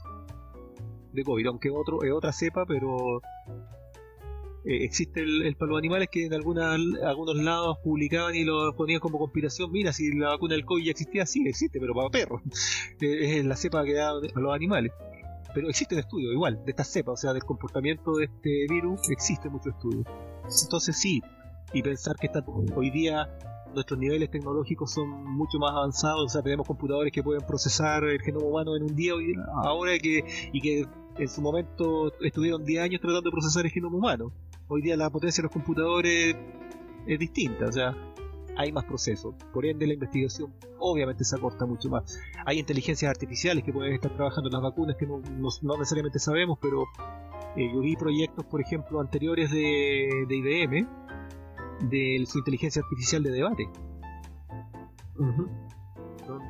de 1.11 1.23
COVID, 1.23 1.47
aunque 1.47 1.69
otro 1.69 2.03
es 2.03 2.11
otra 2.11 2.31
cepa, 2.31 2.65
pero 2.65 3.21
eh, 4.65 4.85
existe 4.85 5.21
el, 5.21 5.43
el 5.43 5.55
para 5.55 5.69
los 5.71 5.77
animales 5.77 6.07
que 6.11 6.25
en 6.25 6.33
alguna, 6.33 6.73
algunos 6.73 7.35
lados 7.35 7.77
publicaban 7.83 8.35
y 8.35 8.43
lo 8.43 8.73
ponían 8.75 8.99
como 8.99 9.19
conspiración. 9.19 9.71
Mira, 9.71 9.91
si 9.91 10.13
la 10.13 10.29
vacuna 10.29 10.55
del 10.55 10.65
COVID 10.65 10.85
ya 10.85 10.91
existía, 10.91 11.25
sí 11.25 11.47
existe, 11.47 11.79
pero 11.79 11.93
para 11.93 12.09
perros. 12.09 12.41
Eh, 13.01 13.39
es 13.39 13.45
la 13.45 13.55
cepa 13.55 13.83
que 13.83 13.93
da 13.93 14.11
a 14.11 14.39
los 14.39 14.53
animales. 14.53 14.91
Pero 15.53 15.67
existen 15.69 15.99
estudios 15.99 16.31
igual 16.33 16.63
de 16.63 16.71
esta 16.71 16.83
cepa, 16.83 17.11
o 17.11 17.17
sea, 17.17 17.33
del 17.33 17.43
comportamiento 17.43 18.15
de 18.15 18.25
este 18.25 18.65
virus, 18.69 19.09
existe 19.09 19.49
mucho 19.49 19.71
estudio. 19.71 20.03
Entonces 20.63 20.95
sí, 20.95 21.21
y 21.73 21.81
pensar 21.81 22.15
que 22.15 22.27
está, 22.27 22.43
hoy 22.75 22.89
día 22.91 23.27
nuestros 23.73 23.99
niveles 23.99 24.29
tecnológicos 24.29 24.91
son 24.91 25.09
mucho 25.35 25.57
más 25.59 25.71
avanzados, 25.71 26.25
o 26.25 26.29
sea, 26.29 26.41
tenemos 26.41 26.67
computadores 26.67 27.11
que 27.11 27.23
pueden 27.23 27.45
procesar 27.45 28.03
el 28.03 28.21
genoma 28.21 28.45
humano 28.45 28.75
en 28.75 28.83
un 28.83 28.95
día, 28.95 29.15
hoy, 29.15 29.33
ahora 29.63 29.97
que, 29.99 30.23
y 30.51 30.61
que 30.61 30.85
en 31.17 31.27
su 31.27 31.41
momento 31.41 32.11
estuvieron 32.21 32.63
10 32.63 32.83
años 32.83 33.01
tratando 33.01 33.29
de 33.29 33.31
procesar 33.31 33.65
el 33.65 33.71
genoma 33.71 33.97
humano. 33.97 34.31
Hoy 34.67 34.81
día 34.81 34.97
la 34.97 35.09
potencia 35.09 35.41
de 35.41 35.43
los 35.43 35.51
computadores 35.51 36.35
es 37.05 37.19
distinta, 37.19 37.65
o 37.67 37.71
sea, 37.71 37.95
hay 38.57 38.71
más 38.71 38.85
procesos. 38.85 39.35
Por 39.53 39.65
ende, 39.65 39.87
la 39.87 39.93
investigación 39.93 40.53
obviamente 40.79 41.23
se 41.23 41.35
acorta 41.35 41.65
mucho 41.65 41.89
más. 41.89 42.19
Hay 42.45 42.59
inteligencias 42.59 43.09
artificiales 43.09 43.63
que 43.63 43.73
pueden 43.73 43.93
estar 43.93 44.13
trabajando 44.15 44.49
en 44.49 44.53
las 44.53 44.61
vacunas 44.61 44.95
que 44.97 45.05
no, 45.05 45.21
necesariamente 45.77 46.19
sabemos, 46.19 46.57
pero 46.61 46.83
eh, 47.55 47.69
yo 47.73 47.79
vi 47.81 47.95
proyectos, 47.95 48.45
por 48.45 48.61
ejemplo, 48.61 48.99
anteriores 48.99 49.51
de 49.51 50.25
IBM, 50.29 50.87
de 51.89 52.23
su 52.27 52.39
inteligencia 52.39 52.81
artificial 52.81 53.23
de 53.23 53.31
debate, 53.31 53.69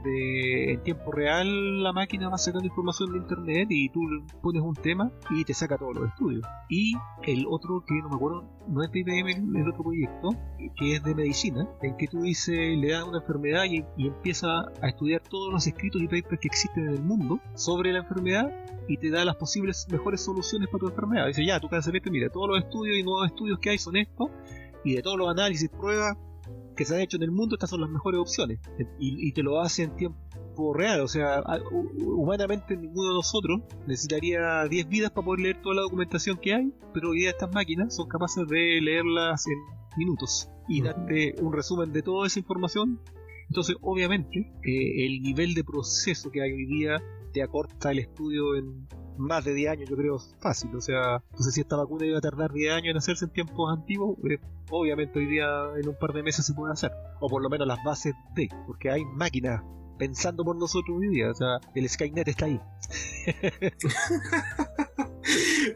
en 0.05 0.84
tiempo 0.84 1.11
real 1.11 1.84
la 1.84 1.93
máquina 1.93 2.30
va 2.30 2.38
sacando 2.38 2.67
información 2.67 3.11
de 3.11 3.17
internet 3.19 3.67
y 3.69 3.89
tú 3.89 4.01
pones 4.41 4.61
un 4.61 4.75
tema 4.75 5.11
y 5.30 5.43
te 5.43 5.53
saca 5.53 5.77
todos 5.77 5.95
los 5.95 6.09
estudios. 6.09 6.43
Y 6.69 6.93
el 7.23 7.45
otro 7.47 7.84
que 7.85 7.95
no 7.95 8.09
me 8.09 8.15
acuerdo, 8.15 8.43
no 8.67 8.84
es 8.84 8.91
de 8.91 8.99
IBM 8.99 9.57
el, 9.57 9.69
otro 9.69 9.84
proyecto, 9.84 10.30
que 10.77 10.95
es 10.95 11.03
de 11.03 11.15
medicina, 11.15 11.67
en 11.81 11.97
que 11.97 12.07
tú 12.07 12.21
dices, 12.21 12.77
le 12.77 12.91
das 12.91 13.03
una 13.03 13.19
enfermedad 13.19 13.65
y, 13.65 13.84
y 13.97 14.07
empieza 14.07 14.71
a 14.81 14.88
estudiar 14.88 15.21
todos 15.21 15.51
los 15.51 15.65
escritos 15.67 16.01
y 16.01 16.05
papers 16.07 16.39
que 16.39 16.47
existen 16.47 16.88
en 16.88 16.93
el 16.93 17.01
mundo 17.01 17.39
sobre 17.55 17.91
la 17.91 17.99
enfermedad 17.99 18.51
y 18.88 18.97
te 18.97 19.09
da 19.09 19.23
las 19.25 19.35
posibles 19.35 19.88
mejores 19.89 20.21
soluciones 20.21 20.69
para 20.69 20.80
tu 20.80 20.88
enfermedad. 20.89 21.27
Dice, 21.27 21.45
ya, 21.45 21.59
tu 21.59 21.69
cáncer 21.69 21.93
mira, 22.11 22.30
todos 22.30 22.49
los 22.49 22.59
estudios 22.59 22.97
y 22.97 23.03
nuevos 23.03 23.27
estudios 23.27 23.59
que 23.59 23.69
hay 23.71 23.77
son 23.77 23.95
estos, 23.95 24.30
y 24.84 24.95
de 24.95 25.01
todos 25.01 25.17
los 25.17 25.30
análisis, 25.30 25.69
pruebas 25.69 26.17
que 26.75 26.85
se 26.85 26.95
han 26.95 27.01
hecho 27.01 27.17
en 27.17 27.23
el 27.23 27.31
mundo, 27.31 27.55
estas 27.55 27.69
son 27.69 27.81
las 27.81 27.89
mejores 27.89 28.19
opciones. 28.19 28.59
Y, 28.99 29.27
y 29.27 29.31
te 29.31 29.43
lo 29.43 29.61
hace 29.61 29.83
en 29.83 29.95
tiempo 29.95 30.73
real, 30.73 31.01
o 31.01 31.07
sea, 31.07 31.43
humanamente 31.71 32.77
ninguno 32.77 33.09
de 33.09 33.15
nosotros 33.15 33.61
necesitaría 33.87 34.65
10 34.65 34.87
vidas 34.87 35.11
para 35.11 35.25
poder 35.25 35.41
leer 35.41 35.61
toda 35.61 35.75
la 35.75 35.81
documentación 35.81 36.37
que 36.37 36.53
hay, 36.53 36.73
pero 36.93 37.09
hoy 37.09 37.21
día 37.21 37.31
estas 37.31 37.51
máquinas 37.51 37.95
son 37.95 38.07
capaces 38.07 38.47
de 38.47 38.79
leerlas 38.81 39.47
en 39.47 39.57
minutos 39.97 40.49
y 40.67 40.81
darte 40.81 41.35
un 41.41 41.53
resumen 41.53 41.91
de 41.91 42.01
toda 42.01 42.27
esa 42.27 42.39
información. 42.39 42.99
Entonces, 43.49 43.75
obviamente, 43.81 44.51
eh, 44.63 45.05
el 45.05 45.21
nivel 45.21 45.53
de 45.53 45.63
proceso 45.63 46.31
que 46.31 46.41
hay 46.41 46.51
hoy 46.51 46.65
día 46.65 47.01
te 47.33 47.43
acorta 47.43 47.91
el 47.91 47.99
estudio 47.99 48.55
en 48.55 48.87
más 49.18 49.45
de 49.45 49.53
10 49.53 49.72
años, 49.72 49.90
yo 49.90 49.95
creo, 49.95 50.19
fácil. 50.40 50.76
O 50.76 50.81
sea, 50.81 51.23
no 51.31 51.40
sé 51.40 51.52
si 51.52 51.61
esta 51.61 51.76
vacuna 51.76 52.06
iba 52.06 52.18
a 52.18 52.22
tardar 52.22 52.52
10 52.52 52.73
años 52.73 52.91
en 52.91 52.98
hacerse 52.98 53.26
en 53.26 53.31
tiempos 53.31 53.72
antiguos, 53.72 54.18
eh, 54.30 54.40
obviamente 54.69 55.19
hoy 55.19 55.27
día 55.27 55.48
en 55.76 55.88
un 55.88 55.95
par 55.95 56.14
de 56.14 56.23
meses 56.23 56.45
se 56.45 56.53
puede 56.53 56.73
hacer. 56.73 56.91
O 57.19 57.30
por 57.30 57.41
lo 57.41 57.49
menos 57.49 57.68
las 57.68 57.84
bases 57.84 58.14
de, 58.35 58.49
porque 58.68 58.90
hay 58.90 59.06
máquinas 59.06 59.61
pensando 59.98 60.44
por 60.44 60.56
nosotros 60.56 60.98
hoy 60.99 61.10
día. 61.10 61.31
O 61.31 61.35
sea, 61.35 61.60
el 61.76 61.90
Skynet 61.90 62.27
está 62.27 62.45
ahí. 62.45 62.60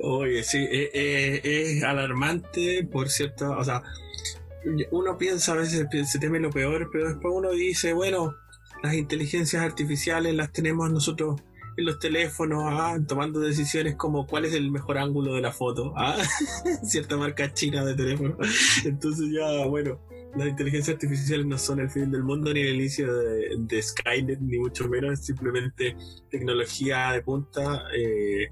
Oye, 0.01 0.43
sí, 0.43 0.57
eh, 0.57 0.89
eh, 0.93 1.41
es 1.43 1.83
alarmante, 1.83 2.83
por 2.83 3.09
cierto, 3.09 3.51
o 3.51 3.63
sea, 3.63 3.83
uno 4.91 5.17
piensa 5.17 5.53
a 5.53 5.55
veces, 5.55 5.87
se 6.09 6.19
teme 6.19 6.39
lo 6.39 6.49
peor, 6.49 6.89
pero 6.91 7.07
después 7.07 7.33
uno 7.33 7.51
dice, 7.51 7.93
bueno, 7.93 8.35
las 8.83 8.93
inteligencias 8.93 9.63
artificiales 9.63 10.35
las 10.35 10.51
tenemos 10.51 10.91
nosotros 10.91 11.41
en 11.77 11.85
los 11.85 11.99
teléfonos, 11.99 12.63
ah, 12.65 12.97
tomando 13.07 13.39
decisiones 13.39 13.95
como 13.95 14.25
cuál 14.25 14.45
es 14.45 14.53
el 14.53 14.71
mejor 14.71 14.97
ángulo 14.97 15.35
de 15.35 15.41
la 15.41 15.51
foto, 15.51 15.93
ah, 15.95 16.17
cierta 16.83 17.17
marca 17.17 17.53
china 17.53 17.85
de 17.85 17.95
teléfono. 17.95 18.35
Entonces 18.83 19.27
ya, 19.31 19.65
bueno, 19.67 19.99
las 20.35 20.47
inteligencias 20.47 20.95
artificiales 20.95 21.45
no 21.45 21.57
son 21.57 21.79
el 21.79 21.89
fin 21.89 22.11
del 22.11 22.23
mundo 22.23 22.51
ni 22.51 22.61
el 22.61 22.75
inicio 22.75 23.15
de, 23.15 23.81
Skynet, 23.81 24.39
ni 24.39 24.57
mucho 24.57 24.87
menos, 24.89 25.19
es 25.19 25.25
simplemente 25.25 25.95
tecnología 26.29 27.11
de 27.11 27.21
punta 27.21 27.83
eh, 27.95 28.49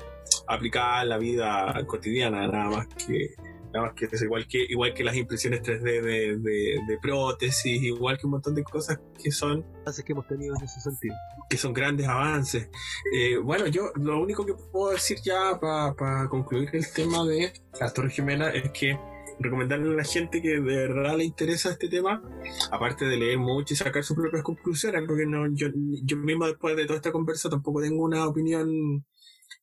aplicada 0.48 1.00
a 1.00 1.06
la 1.06 1.18
vida 1.18 1.84
cotidiana, 1.88 2.48
nada 2.48 2.70
más 2.70 2.88
que 2.88 3.36
nada 3.76 3.88
más 3.88 3.96
que 3.96 4.06
es 4.06 4.22
igual 4.22 4.48
que 4.48 4.66
igual 4.70 4.94
que 4.94 5.04
las 5.04 5.16
impresiones 5.16 5.62
3D 5.62 6.02
de, 6.02 6.38
de, 6.38 6.80
de 6.88 6.98
prótesis, 7.02 7.82
igual 7.84 8.18
que 8.18 8.26
un 8.26 8.32
montón 8.32 8.56
de 8.56 8.64
cosas 8.64 9.00
que 9.22 9.32
son 9.32 9.66
Así 9.86 10.02
que 10.04 10.14
hemos 10.14 10.28
tenido 10.28 10.56
en 10.56 10.64
ese 10.64 10.80
sentido. 10.80 11.16
que 11.50 11.58
son 11.58 11.74
grandes 11.74 12.08
avances. 12.08 12.70
Eh, 13.14 13.38
bueno, 13.38 13.68
yo 13.68 13.92
lo 13.96 14.20
único 14.20 14.46
que 14.46 14.54
puedo 14.72 14.92
decir 14.92 15.18
ya 15.24 15.60
para 15.60 16.28
concluir 16.28 16.70
el 16.74 16.92
tema 16.92 17.24
de 17.26 17.54
las 17.80 17.94
Torres 17.94 18.16
Gemelas 18.16 18.56
es 18.56 18.72
que 18.72 18.98
recomendarle 19.40 19.92
a 19.94 19.98
la 19.98 20.04
gente 20.04 20.42
que 20.42 20.50
de 20.50 20.62
verdad 20.62 21.18
le 21.18 21.26
interesa 21.26 21.70
este 21.70 21.90
tema, 21.90 22.24
aparte 22.72 23.06
de 23.06 23.18
leer 23.18 23.38
mucho 23.38 23.74
y 23.74 23.78
sacar 23.78 24.04
sus 24.04 24.16
propias 24.16 24.44
conclusiones, 24.44 25.04
porque 25.06 25.26
no, 25.26 25.46
yo, 25.54 25.68
yo 26.04 26.18
mismo 26.18 26.48
después 26.48 26.76
de 26.76 26.86
toda 26.86 26.98
esta 26.98 27.12
conversa 27.12 27.50
tampoco 27.50 27.82
tengo 27.82 28.04
una 28.04 28.26
opinión 28.26 29.06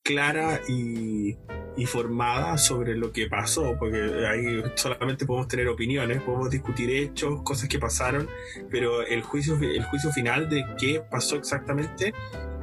clara 0.03 0.61
y, 0.69 1.37
y 1.77 1.87
formada 1.87 2.59
sobre 2.59 2.97
lo 2.97 3.13
que 3.13 3.29
pasó, 3.29 3.77
porque 3.79 3.99
ahí 4.27 4.63
solamente 4.75 5.27
podemos 5.27 5.49
tener 5.49 5.69
opiniones, 5.69 6.21
podemos 6.23 6.51
discutir 6.51 6.91
hechos, 6.91 7.43
cosas 7.43 7.69
que 7.69 7.79
pasaron, 7.79 8.29
pero 8.71 9.03
el 9.07 9.23
juicio, 9.23 9.57
el 9.61 9.85
juicio 9.85 10.11
final 10.11 10.49
de 10.49 10.65
qué 10.79 11.01
pasó 11.11 11.37
exactamente 11.37 12.13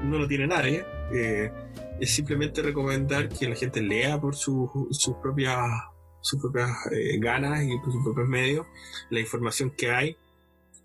no 0.03 0.17
lo 0.17 0.27
tiene 0.27 0.47
nadie. 0.47 0.85
Eh, 1.13 1.51
es 1.99 2.11
simplemente 2.11 2.61
recomendar 2.61 3.29
que 3.29 3.47
la 3.49 3.55
gente 3.55 3.81
lea 3.81 4.19
por 4.19 4.35
su- 4.35 4.87
sus 4.91 5.15
propias 5.17 5.57
sus 6.21 6.41
propias 6.41 6.69
eh, 6.91 7.17
ganas 7.17 7.63
y 7.63 7.77
por 7.79 7.93
sus 7.93 8.03
propios 8.03 8.27
medios 8.27 8.67
la 9.09 9.21
información 9.21 9.71
que 9.71 9.89
hay, 9.89 10.17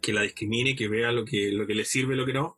que 0.00 0.12
la 0.12 0.22
discrimine, 0.22 0.76
que 0.76 0.86
vea 0.86 1.10
lo 1.10 1.24
que, 1.24 1.50
lo 1.50 1.66
que 1.66 1.74
le 1.74 1.84
sirve 1.84 2.14
lo 2.14 2.24
que 2.24 2.32
no. 2.32 2.56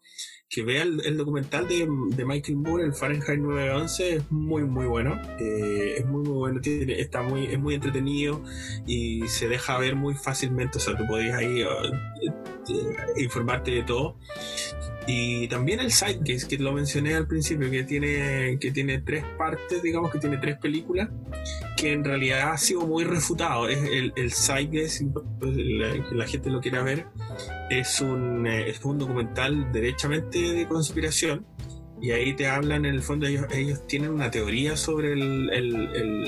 Que 0.49 0.63
vea 0.63 0.85
el, 0.85 1.17
documental 1.17 1.67
de, 1.67 1.89
de 2.11 2.25
Michael 2.25 2.57
Moore, 2.59 2.85
el 2.85 2.95
Fahrenheit 2.95 3.41
911, 3.41 4.15
es 4.17 4.31
muy 4.31 4.63
muy 4.63 4.87
bueno. 4.87 5.21
Eh, 5.41 5.97
es 5.99 6.07
muy 6.07 6.23
muy 6.23 6.39
bueno, 6.39 6.61
tiene- 6.61 7.01
está 7.01 7.21
muy, 7.23 7.47
es 7.47 7.59
muy 7.59 7.75
entretenido 7.75 8.43
y 8.87 9.27
se 9.27 9.49
deja 9.49 9.77
ver 9.79 9.97
muy 9.97 10.15
fácilmente. 10.15 10.79
O 10.79 10.81
sea, 10.81 10.97
tú 10.97 11.05
podías 11.07 11.35
ahí 11.37 11.63
eh, 11.63 11.67
eh, 12.69 13.23
informarte 13.23 13.73
de 13.73 13.83
todo. 13.83 14.17
Y 15.09 15.47
también 15.49 15.79
el 15.79 15.93
Sidecase, 15.93 16.49
que 16.49 16.59
lo 16.59 16.73
mencioné 16.73 17.15
al 17.15 17.29
principio, 17.29 17.71
que 17.71 17.85
tiene, 17.85 18.59
que 18.61 18.73
tiene 18.73 19.01
tres 19.01 19.25
partes, 19.39 19.81
digamos 19.81 20.11
que 20.11 20.19
tiene 20.19 20.37
tres 20.39 20.59
películas, 20.59 21.11
que 21.77 21.93
en 21.93 22.03
realidad 22.03 22.51
ha 22.53 22.59
sido 22.59 22.81
muy 22.87 23.05
refutado. 23.05 23.69
Es 23.69 23.79
el, 23.85 24.13
el 24.17 24.33
pues, 25.39 25.57
la, 25.57 25.95
la 26.13 26.27
gente 26.27 26.51
lo 26.51 26.61
quiera 26.61 26.83
ver, 26.83 27.07
es 27.71 28.01
un, 28.01 28.49
es 28.49 28.85
un 28.85 28.99
documental 28.99 29.71
derechamente 29.71 30.36
de 30.43 30.67
conspiración. 30.67 31.47
Y 32.01 32.11
ahí 32.11 32.35
te 32.35 32.47
hablan, 32.47 32.85
en 32.85 32.95
el 32.95 33.03
fondo, 33.03 33.27
ellos, 33.27 33.47
ellos 33.53 33.87
tienen 33.87 34.11
una 34.11 34.31
teoría 34.31 34.77
sobre 34.77 35.15
el, 35.15 35.51
el, 35.51 35.75
el, 35.95 36.25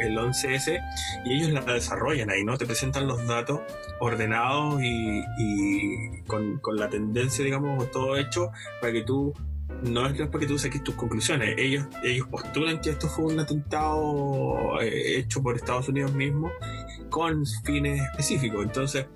el 0.00 0.18
11S 0.18 0.80
y 1.24 1.34
ellos 1.34 1.50
la 1.50 1.60
desarrollan 1.60 2.28
ahí, 2.28 2.44
¿no? 2.44 2.58
Te 2.58 2.66
presentan 2.66 3.06
los 3.06 3.24
datos 3.28 3.60
ordenados 4.00 4.82
y, 4.82 5.22
y 5.38 6.22
con, 6.26 6.58
con 6.58 6.76
la 6.76 6.88
tendencia, 6.88 7.44
digamos, 7.44 7.88
todo 7.92 8.16
hecho 8.16 8.50
para 8.80 8.92
que 8.92 9.02
tú 9.02 9.32
no 9.82 10.06
es 10.06 10.12
para 10.14 10.38
que 10.38 10.46
tú 10.46 10.58
saques 10.58 10.82
tus 10.82 10.94
conclusiones. 10.94 11.54
Ellos, 11.58 11.86
ellos 12.02 12.26
postulan 12.28 12.80
que 12.80 12.90
esto 12.90 13.08
fue 13.08 13.26
un 13.26 13.40
atentado 13.40 14.80
eh, 14.80 15.18
hecho 15.18 15.42
por 15.42 15.56
Estados 15.56 15.88
Unidos 15.88 16.12
mismo 16.14 16.50
con 17.10 17.44
fines 17.64 18.00
específicos. 18.02 18.64
Entonces, 18.64 19.06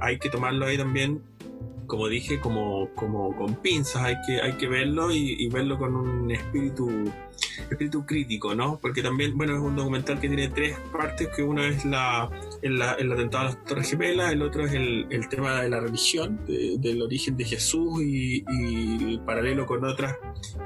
hay 0.00 0.18
que 0.18 0.30
tomarlo 0.30 0.66
ahí 0.66 0.76
también, 0.76 1.22
como 1.88 2.06
dije, 2.06 2.38
como, 2.38 2.90
como 2.94 3.34
con 3.34 3.56
pinzas. 3.56 4.02
Hay 4.04 4.16
que, 4.24 4.40
hay 4.40 4.52
que 4.52 4.68
verlo 4.68 5.10
y, 5.10 5.48
verlo 5.48 5.76
con 5.78 5.96
un 5.96 6.30
espíritu 6.30 7.10
espíritu 7.70 8.04
crítico, 8.06 8.54
¿no? 8.54 8.78
Porque 8.80 9.02
también, 9.02 9.36
bueno, 9.36 9.54
es 9.54 9.60
un 9.60 9.74
documental 9.76 10.20
que 10.20 10.28
tiene 10.28 10.48
tres 10.48 10.76
partes, 10.92 11.28
que 11.34 11.42
uno 11.42 11.62
es 11.64 11.84
la, 11.84 12.30
el, 12.62 12.80
el 12.98 13.12
atentado 13.12 13.42
a 13.42 13.44
las 13.50 13.64
Torres 13.64 13.90
Gemelas, 13.90 14.32
el 14.32 14.42
otro 14.42 14.64
es 14.64 14.72
el, 14.72 15.06
el 15.10 15.28
tema 15.28 15.60
de 15.62 15.68
la 15.68 15.80
religión, 15.80 16.40
de- 16.46 16.76
del 16.78 17.02
origen 17.02 17.36
de 17.36 17.44
Jesús 17.44 18.00
y, 18.02 18.44
y 18.48 19.14
el 19.14 19.20
paralelo 19.20 19.66
con 19.66 19.84
otras 19.84 20.16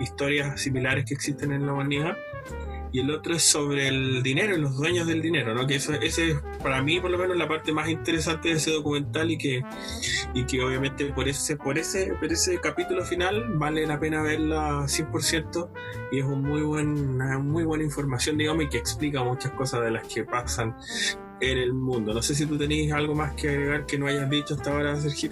historias 0.00 0.60
similares 0.60 1.04
que 1.06 1.14
existen 1.14 1.52
en 1.52 1.66
la 1.66 1.72
humanidad. 1.72 2.16
Y 2.93 3.01
el 3.01 3.10
otro 3.10 3.35
es 3.35 3.43
sobre 3.43 3.89
el 3.89 4.23
dinero 4.23 4.55
los 4.59 4.77
dueños 4.77 5.06
del 5.06 5.23
dinero, 5.23 5.55
¿no? 5.55 5.66
Que 5.66 5.77
eso, 5.77 5.94
ese 5.94 6.32
es 6.32 6.36
para 6.62 6.82
mí 6.82 7.01
por 7.01 7.10
lo 7.10 7.16
menos 7.16 7.36
la 7.39 7.48
parte 7.48 7.73
más 7.73 7.89
interesante 7.89 8.51
de 8.51 8.56
ese 8.56 8.70
documental 8.70 9.31
y 9.31 9.39
que, 9.39 9.62
y 10.35 10.44
que 10.44 10.62
obviamente 10.62 11.06
por 11.06 11.27
ese, 11.27 11.56
por 11.56 11.78
ese, 11.78 12.12
por 12.20 12.31
ese 12.31 12.59
capítulo 12.60 13.02
final 13.05 13.55
vale 13.56 13.86
la 13.86 13.98
pena 13.98 14.20
verla 14.23 14.82
100% 14.86 15.70
y 16.12 16.19
es 16.19 16.24
un 16.27 16.43
muy 16.43 16.60
buen, 16.60 16.89
una 17.14 17.39
muy 17.39 17.64
buena 17.64 17.82
información, 17.85 18.36
digamos, 18.36 18.64
y 18.64 18.69
que 18.69 18.77
explica 18.78 19.24
muchas 19.24 19.52
cosas 19.52 19.81
de 19.82 19.90
las 19.90 20.06
que 20.06 20.24
pasan 20.24 20.77
en 21.40 21.59
el 21.59 21.73
mundo. 21.73 22.12
No 22.12 22.20
sé 22.20 22.35
si 22.35 22.44
tú 22.47 22.59
tenéis 22.59 22.93
algo 22.93 23.14
más 23.14 23.32
que 23.35 23.48
agregar 23.48 23.86
que 23.86 23.98
no 23.98 24.06
hayas 24.06 24.28
dicho 24.28 24.52
hasta 24.55 24.70
ahora, 24.70 24.94
Sergio. 24.97 25.31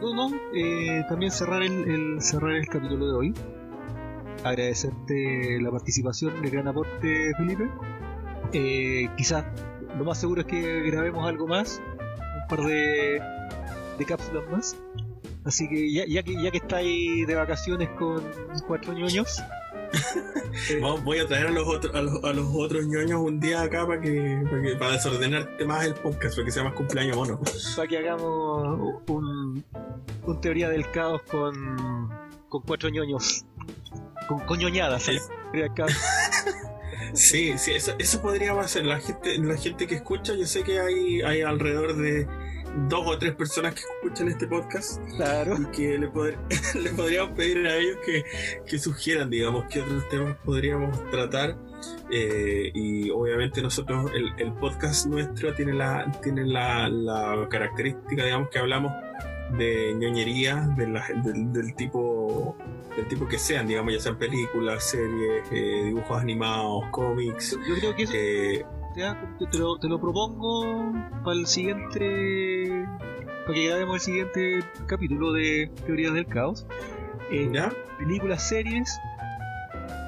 No, 0.00 0.14
no, 0.14 0.30
eh, 0.54 1.02
también 1.08 1.32
cerrar 1.32 1.62
el, 1.62 1.72
el- 1.90 2.20
cerrar 2.20 2.52
el 2.52 2.66
capítulo 2.68 3.06
de 3.06 3.12
hoy. 3.14 3.34
Agradecerte 4.44 5.60
la 5.60 5.70
participación, 5.70 6.44
el 6.44 6.50
gran 6.50 6.68
aporte, 6.68 7.32
Felipe. 7.36 7.68
Eh, 8.52 9.08
quizás 9.16 9.44
lo 9.96 10.04
más 10.04 10.18
seguro 10.18 10.40
es 10.42 10.46
que 10.46 10.82
grabemos 10.82 11.26
algo 11.28 11.46
más, 11.46 11.80
un 12.42 12.48
par 12.48 12.66
de, 12.66 13.22
de 13.98 14.04
cápsulas 14.04 14.44
más. 14.50 14.76
Así 15.44 15.68
que 15.68 15.92
ya, 15.92 16.04
ya 16.06 16.22
que 16.22 16.40
ya 16.40 16.50
que 16.50 16.58
estáis 16.58 17.26
de 17.26 17.34
vacaciones 17.34 17.88
con 17.90 18.22
cuatro 18.66 18.92
ñoños, 18.92 19.42
eh, 20.70 20.80
voy 21.04 21.18
a 21.18 21.26
traer 21.26 21.48
a 21.48 21.50
los, 21.50 21.66
otros, 21.66 21.94
a, 21.94 22.00
los, 22.00 22.22
a 22.24 22.32
los 22.32 22.46
otros 22.54 22.86
ñoños 22.86 23.20
un 23.20 23.40
día 23.40 23.62
acá 23.62 23.86
para 23.86 24.00
que, 24.00 24.42
para 24.44 24.62
que 24.62 24.76
para 24.76 24.92
desordenarte 24.92 25.64
más 25.64 25.84
el 25.84 25.94
podcast, 25.94 26.36
para 26.36 26.44
que 26.44 26.52
sea 26.52 26.64
más 26.64 26.74
cumpleaños 26.74 27.16
mono. 27.16 27.40
para 27.76 27.88
que 27.88 27.98
hagamos 27.98 29.00
un, 29.08 29.64
un 30.26 30.40
teoría 30.40 30.68
del 30.68 30.90
caos 30.90 31.22
con, 31.30 32.08
con 32.48 32.62
cuatro 32.62 32.88
ñoños. 32.88 33.44
Con, 34.28 34.40
con 34.40 34.58
ñoñadas. 34.58 35.04
Teoría 35.04 35.22
del 35.52 35.74
caos. 35.74 35.92
Sí, 37.14 37.58
sí, 37.58 37.72
eso, 37.72 37.92
eso 37.98 38.22
podríamos 38.22 38.64
hacer. 38.64 38.86
La 38.86 38.98
gente, 38.98 39.36
la 39.38 39.56
gente 39.56 39.86
que 39.86 39.96
escucha, 39.96 40.34
yo 40.34 40.46
sé 40.46 40.62
que 40.62 40.80
hay, 40.80 41.20
hay 41.20 41.42
alrededor 41.42 41.94
de 41.96 42.26
dos 42.88 43.02
o 43.06 43.18
tres 43.18 43.34
personas 43.34 43.74
que 43.74 43.80
escuchan 43.82 44.28
este 44.28 44.46
podcast 44.46 44.98
Claro. 45.16 45.58
y 45.60 45.66
que 45.76 45.98
le, 45.98 46.08
poder- 46.08 46.38
le 46.82 46.90
podríamos 46.90 47.32
pedir 47.36 47.66
a 47.66 47.76
ellos 47.76 47.98
que, 48.06 48.24
que 48.66 48.78
sugieran, 48.78 49.28
digamos, 49.28 49.66
qué 49.68 49.82
otros 49.82 50.08
temas 50.08 50.36
podríamos 50.44 51.10
tratar. 51.10 51.56
Eh, 52.10 52.70
y 52.72 53.10
obviamente 53.10 53.60
nosotros, 53.60 54.10
el, 54.14 54.32
el 54.38 54.52
podcast 54.54 55.04
nuestro 55.06 55.52
tiene 55.54 55.74
la, 55.74 56.10
tiene 56.22 56.46
la, 56.46 56.88
la 56.88 57.46
característica, 57.50 58.24
digamos, 58.24 58.48
que 58.48 58.58
hablamos 58.58 58.92
de 59.58 59.94
ñoñería 59.94 60.56
de 60.76 60.88
la- 60.88 61.06
del, 61.22 61.52
del 61.52 61.74
tipo 61.74 62.56
del 62.96 63.08
tipo 63.08 63.26
que 63.26 63.38
sean, 63.38 63.66
digamos, 63.66 63.94
ya 63.94 64.00
sean 64.00 64.18
películas, 64.18 64.84
series, 64.90 65.44
eh, 65.50 65.82
dibujos 65.86 66.20
animados, 66.20 66.84
cómics. 66.90 67.58
Yo 67.66 67.74
creo 67.76 67.94
que 67.96 68.02
eso 68.02 68.12
eh, 68.14 68.64
te, 69.38 69.46
te 69.46 69.58
lo, 69.58 69.78
te 69.78 69.88
lo 69.88 69.98
propongo 70.00 70.92
para 71.24 71.36
el 71.38 71.46
siguiente. 71.46 72.84
Para 73.46 73.54
que 73.54 73.66
grabemos 73.68 73.94
el 73.96 74.00
siguiente 74.00 74.60
capítulo 74.86 75.32
de 75.32 75.70
Teorías 75.86 76.12
del 76.12 76.26
Caos. 76.26 76.66
Eh, 77.30 77.48
¿Ya? 77.50 77.72
películas, 77.98 78.46
series 78.46 78.90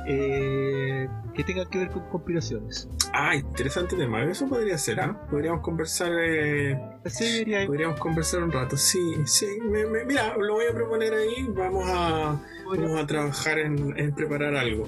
eh, 0.07 1.09
que 1.35 1.45
tengan 1.45 1.69
que 1.69 1.79
ver 1.79 1.91
con 1.91 2.09
conspiraciones. 2.09 2.89
Ah, 3.13 3.35
interesante 3.37 3.97
tema. 3.97 4.23
Eso 4.25 4.49
podría 4.49 4.79
ser, 4.79 5.01
¿ah? 5.01 5.27
Podríamos 5.31 5.61
conversar. 5.63 6.13
eh, 6.19 6.79
serie, 7.07 7.67
podríamos 7.67 7.99
conversar 8.01 8.43
un 8.43 8.53
rato. 8.53 8.77
Sí, 8.77 8.99
sí. 9.27 9.47
me- 9.63 9.87
me- 9.87 10.05
mira, 10.05 10.37
lo 10.37 10.55
voy 10.55 10.67
a 10.71 10.73
proponer 10.75 11.13
ahí. 11.15 11.47
Vamos 11.49 11.85
a, 11.89 12.41
vamos 12.67 13.01
a 13.01 13.07
trabajar 13.07 13.59
en, 13.59 13.99
en 13.99 14.15
preparar 14.15 14.55
algo. 14.57 14.85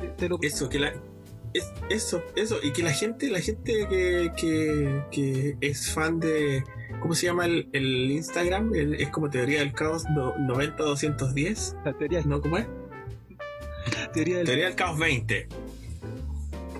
te, 0.00 0.08
te 0.08 0.28
lo 0.28 0.38
Eso, 0.42 0.68
que 0.68 0.78
la. 0.78 0.92
es- 1.52 1.72
eso, 1.90 2.22
eso. 2.36 2.56
Y 2.62 2.72
que 2.72 2.82
la 2.82 2.92
gente, 2.92 3.30
la 3.30 3.40
gente 3.40 3.86
que, 3.88 4.32
que, 4.36 5.02
que 5.10 5.56
es 5.60 5.92
fan 5.92 6.20
de. 6.20 6.64
¿Cómo 7.00 7.14
se 7.14 7.26
llama 7.26 7.44
el, 7.46 7.68
el 7.72 8.10
Instagram? 8.12 8.74
El- 8.74 8.94
es 8.94 9.10
como 9.10 9.28
Teoría 9.30 9.60
del 9.60 9.72
Caos 9.72 10.04
do- 10.14 10.34
90-210. 10.36 11.76
la 11.84 11.92
teoría, 11.92 12.22
¿No? 12.24 12.40
¿Cómo 12.40 12.56
es? 12.58 12.66
Teoría 14.14 14.36
del 14.38 14.46
Teoría 14.46 14.66
del 14.66 14.76
Caos 14.76 14.98
20. 14.98 15.48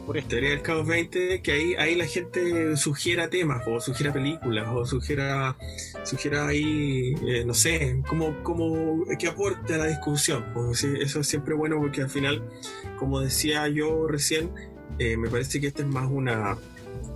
por 0.07 0.17
esto. 0.17 0.31
Teoría 0.31 0.51
del 0.51 0.63
Caos 0.63 0.87
20, 0.87 1.43
que 1.43 1.53
ahí, 1.53 1.75
ahí 1.75 1.95
la 1.97 2.07
gente 2.07 2.77
sugiera 2.77 3.29
temas, 3.29 3.67
o 3.67 3.81
sugiera 3.81 4.13
películas, 4.13 4.69
o 4.71 4.87
sugiera, 4.87 5.57
sugiera 6.05 6.47
ahí, 6.47 7.15
eh, 7.27 7.45
no 7.45 7.53
sé, 7.53 8.01
como, 8.07 8.43
como 8.43 9.05
que 9.19 9.27
aporte 9.27 9.75
a 9.75 9.79
la 9.79 9.87
discusión. 9.87 10.45
Pues, 10.55 10.85
eso 10.85 11.21
es 11.21 11.27
siempre 11.27 11.55
bueno 11.55 11.77
porque 11.79 12.03
al 12.03 12.11
final, 12.11 12.43
como 12.99 13.21
decía 13.21 13.67
yo 13.69 14.07
recién, 14.07 14.51
eh, 14.99 15.17
me 15.17 15.29
parece 15.29 15.61
que 15.61 15.67
esta 15.67 15.83
es 15.83 15.89
más 15.89 16.09
una, 16.09 16.57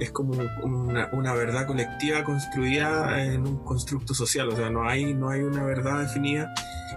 es 0.01 0.11
como 0.11 0.32
una, 0.65 1.11
una, 1.12 1.35
verdad 1.35 1.66
colectiva 1.66 2.24
construida 2.24 3.24
en 3.24 3.47
un 3.47 3.65
constructo 3.65 4.15
social, 4.15 4.49
o 4.49 4.57
sea, 4.57 4.69
no 4.69 4.89
hay, 4.89 5.15
no 5.15 5.31
hay 5.31 5.43
una 5.43 5.62
verdad 5.62 6.01
definida 6.01 6.53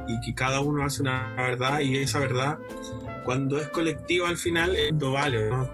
y 0.07 0.19
que 0.21 0.33
cada 0.33 0.61
uno 0.61 0.83
hace 0.83 1.01
una 1.01 1.33
verdad 1.35 1.79
y 1.81 1.97
esa 1.97 2.19
verdad 2.19 2.57
cuando 3.23 3.59
es 3.59 3.67
colectiva 3.69 4.29
al 4.29 4.37
final 4.37 4.75
no 4.93 5.11
vale, 5.11 5.49
¿no? 5.49 5.73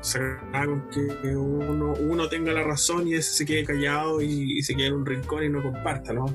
Que 0.92 1.36
uno, 1.36 2.30
tenga 2.30 2.52
la 2.52 2.64
razón 2.64 3.08
y 3.08 3.16
ese 3.16 3.32
se 3.32 3.46
quede 3.46 3.64
callado 3.64 4.22
y, 4.22 4.62
se 4.64 4.76
quede 4.76 4.88
en 4.88 4.94
un 4.94 5.06
rincón 5.06 5.44
y 5.44 5.50
no 5.50 5.62
comparta, 5.62 6.14
¿no? 6.14 6.26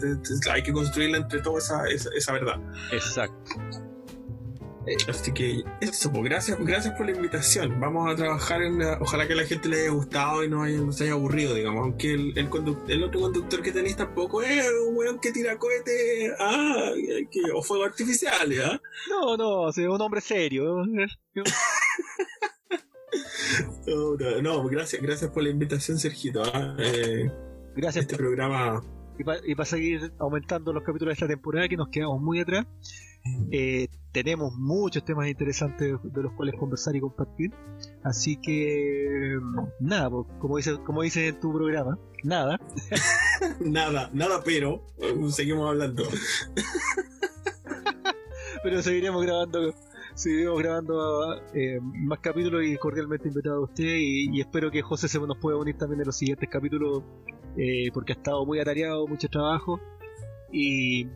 Hay 0.50 0.62
que 0.62 0.72
construirla 0.72 1.18
entre 1.18 1.40
todos 1.40 1.64
esa, 1.64 1.84
esa 1.86 2.32
verdad. 2.32 2.60
Exacto. 2.92 3.91
Así 5.08 5.32
que 5.32 5.62
eso, 5.80 6.10
pues 6.10 6.24
gracias, 6.24 6.58
gracias 6.58 6.94
por 6.96 7.06
la 7.06 7.12
invitación. 7.12 7.78
Vamos 7.78 8.12
a 8.12 8.16
trabajar 8.16 8.62
en 8.62 8.82
ojalá 9.00 9.26
que 9.26 9.34
a 9.34 9.36
la 9.36 9.44
gente 9.44 9.68
le 9.68 9.82
haya 9.82 9.90
gustado 9.90 10.42
y 10.42 10.48
no, 10.48 10.62
haya, 10.64 10.78
no 10.78 10.90
se 10.92 11.04
haya 11.04 11.12
aburrido, 11.12 11.54
digamos. 11.54 11.82
Aunque 11.82 12.12
el, 12.12 12.36
el, 12.36 12.48
el 12.88 13.04
otro 13.04 13.20
conductor 13.20 13.62
que 13.62 13.70
tenéis 13.70 13.96
tampoco 13.96 14.42
es 14.42 14.66
un 14.88 14.96
weón 14.96 15.20
que 15.20 15.30
tira 15.30 15.56
cohetes 15.56 16.32
ah, 16.40 16.90
que, 17.30 17.40
o 17.54 17.62
fuegos 17.62 17.88
artificiales, 17.88 18.60
¿ah? 18.64 18.80
No, 19.08 19.36
no, 19.36 19.68
es 19.68 19.78
un 19.78 20.00
hombre 20.00 20.20
serio. 20.20 20.84
no, 23.86 24.16
no, 24.42 24.64
gracias, 24.64 25.00
gracias 25.00 25.30
por 25.30 25.44
la 25.44 25.50
invitación, 25.50 25.98
Sergito. 25.98 26.42
¿ah? 26.44 26.76
Eh, 26.78 27.30
gracias 27.76 28.04
este 28.04 28.16
programa. 28.16 28.82
Y 29.18 29.24
para 29.24 29.40
pa 29.56 29.64
seguir 29.64 30.12
aumentando 30.18 30.72
los 30.72 30.82
capítulos 30.82 31.10
de 31.10 31.14
esta 31.14 31.28
temporada 31.28 31.68
que 31.68 31.76
nos 31.76 31.88
quedamos 31.88 32.20
muy 32.20 32.40
atrás. 32.40 32.66
Eh, 33.50 33.88
tenemos 34.12 34.54
muchos 34.54 35.04
temas 35.04 35.28
interesantes 35.28 35.96
de 36.02 36.22
los 36.22 36.32
cuales 36.32 36.54
conversar 36.56 36.96
y 36.96 37.00
compartir. 37.00 37.52
Así 38.02 38.36
que, 38.36 39.38
nada, 39.80 40.10
como 40.38 40.56
dice, 40.56 40.78
como 40.84 41.02
dice 41.02 41.28
en 41.28 41.40
tu 41.40 41.52
programa, 41.52 41.98
nada. 42.22 42.60
nada, 43.60 44.10
nada, 44.12 44.42
pero 44.44 44.84
seguimos 45.30 45.68
hablando. 45.68 46.04
pero 48.62 48.82
seguiremos 48.82 49.24
grabando 49.24 49.74
seguiremos 50.14 50.58
grabando 50.58 51.36
eh, 51.54 51.80
más 51.80 52.18
capítulos 52.20 52.64
y 52.64 52.76
cordialmente 52.76 53.28
invitado 53.28 53.56
a 53.56 53.64
usted 53.64 53.96
y, 53.98 54.40
espero 54.40 54.70
que 54.70 54.82
José 54.82 55.08
se 55.08 55.18
nos 55.18 55.38
pueda 55.38 55.56
unir 55.56 55.76
también 55.78 56.00
en 56.00 56.06
los 56.06 56.16
siguientes 56.16 56.48
capítulos 56.48 57.02
eh, 57.56 57.90
porque 57.92 58.12
ha 58.12 58.16
estado 58.16 58.44
muy 58.44 58.60
atareado, 58.60 59.06
mucho 59.06 59.28
trabajo 59.28 59.80
y 60.52 61.06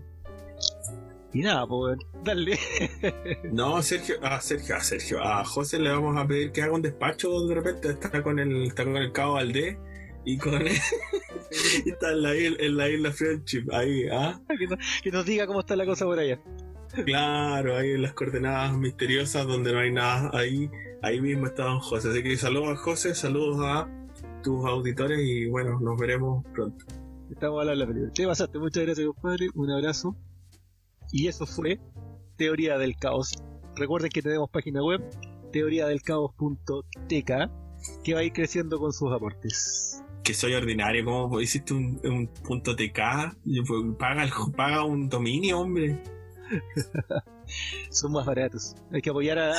y 1.36 1.42
nada, 1.42 1.66
pues, 1.66 1.98
dale. 2.24 2.58
no, 3.52 3.82
Sergio, 3.82 4.16
a 4.22 4.40
Sergio, 4.40 4.74
a 4.74 4.80
Sergio, 4.80 5.22
a 5.22 5.44
José 5.44 5.78
le 5.78 5.90
vamos 5.90 6.16
a 6.16 6.26
pedir 6.26 6.50
que 6.50 6.62
haga 6.62 6.72
un 6.72 6.80
despacho 6.80 7.46
de 7.46 7.54
repente, 7.54 7.90
está 7.90 8.22
con 8.22 8.38
el, 8.38 8.62
está 8.62 8.84
con 8.84 8.96
el 8.96 9.12
cabo 9.12 9.34
Valdés 9.34 9.76
y 10.24 10.38
con 10.38 10.54
él, 10.54 10.68
y 11.84 11.90
está 11.90 12.12
en 12.12 12.22
la, 12.22 12.34
isla, 12.34 12.56
en 12.58 12.76
la 12.78 12.88
isla 12.88 13.12
Friendship, 13.12 13.66
ahí, 13.70 14.08
¿ah? 14.10 14.40
Que, 15.02 15.10
nos 15.10 15.26
diga 15.26 15.46
cómo 15.46 15.60
está 15.60 15.76
la 15.76 15.84
cosa 15.84 16.06
por 16.06 16.18
allá. 16.18 16.40
Claro, 17.04 17.76
ahí 17.76 17.90
en 17.90 18.00
las 18.00 18.14
coordenadas 18.14 18.72
misteriosas 18.72 19.46
donde 19.46 19.74
no 19.74 19.80
hay 19.80 19.92
nada, 19.92 20.30
ahí, 20.32 20.70
ahí 21.02 21.20
mismo 21.20 21.48
está 21.48 21.64
don 21.64 21.80
José. 21.80 22.08
Así 22.08 22.22
que 22.22 22.34
saludos 22.38 22.68
a 22.68 22.76
José, 22.76 23.14
saludos 23.14 23.58
a 23.60 23.90
tus 24.42 24.64
auditores 24.64 25.20
y 25.20 25.50
bueno, 25.50 25.78
nos 25.80 25.98
veremos 25.98 26.46
pronto. 26.54 26.82
Estamos 27.30 27.60
a 27.60 27.74
la 27.74 27.86
película. 27.86 28.10
Te 28.14 28.26
pasaste, 28.26 28.58
muchas 28.58 28.84
gracias 28.84 29.06
compadre, 29.06 29.48
un 29.54 29.70
abrazo. 29.70 30.16
Y 31.12 31.28
eso 31.28 31.46
fue 31.46 31.80
Teoría 32.36 32.78
del 32.78 32.96
Caos. 32.96 33.34
Recuerden 33.76 34.10
que 34.10 34.22
tenemos 34.22 34.50
página 34.50 34.82
web 34.82 35.02
teoriadelcaos.tk 35.52 37.30
que 38.02 38.14
va 38.14 38.20
a 38.20 38.24
ir 38.24 38.32
creciendo 38.32 38.78
con 38.78 38.92
sus 38.92 39.12
aportes. 39.12 40.02
Que 40.22 40.34
soy 40.34 40.54
ordinario, 40.54 41.04
¿cómo 41.04 41.40
hiciste 41.40 41.72
un, 41.72 42.00
un 42.04 42.26
punto 42.26 42.74
TK? 42.74 42.98
Paga, 43.98 44.28
paga 44.56 44.84
un 44.84 45.08
dominio, 45.08 45.60
hombre. 45.60 46.02
Son 47.90 48.12
más 48.12 48.26
baratos. 48.26 48.74
Hay 48.92 49.02
que 49.02 49.10
apoyar 49.10 49.38
a, 49.38 49.52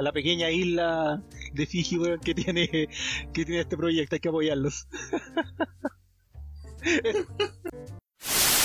la, 0.00 0.12
pequeña 0.12 0.50
isla 0.50 1.22
de 1.54 1.66
Fiji 1.66 1.98
que 2.22 2.34
tiene 2.34 2.68
que 2.68 3.44
tiene 3.44 3.60
este 3.60 3.76
proyecto. 3.76 4.16
Hay 4.16 4.20
que 4.20 4.28
apoyarlos. 4.28 4.86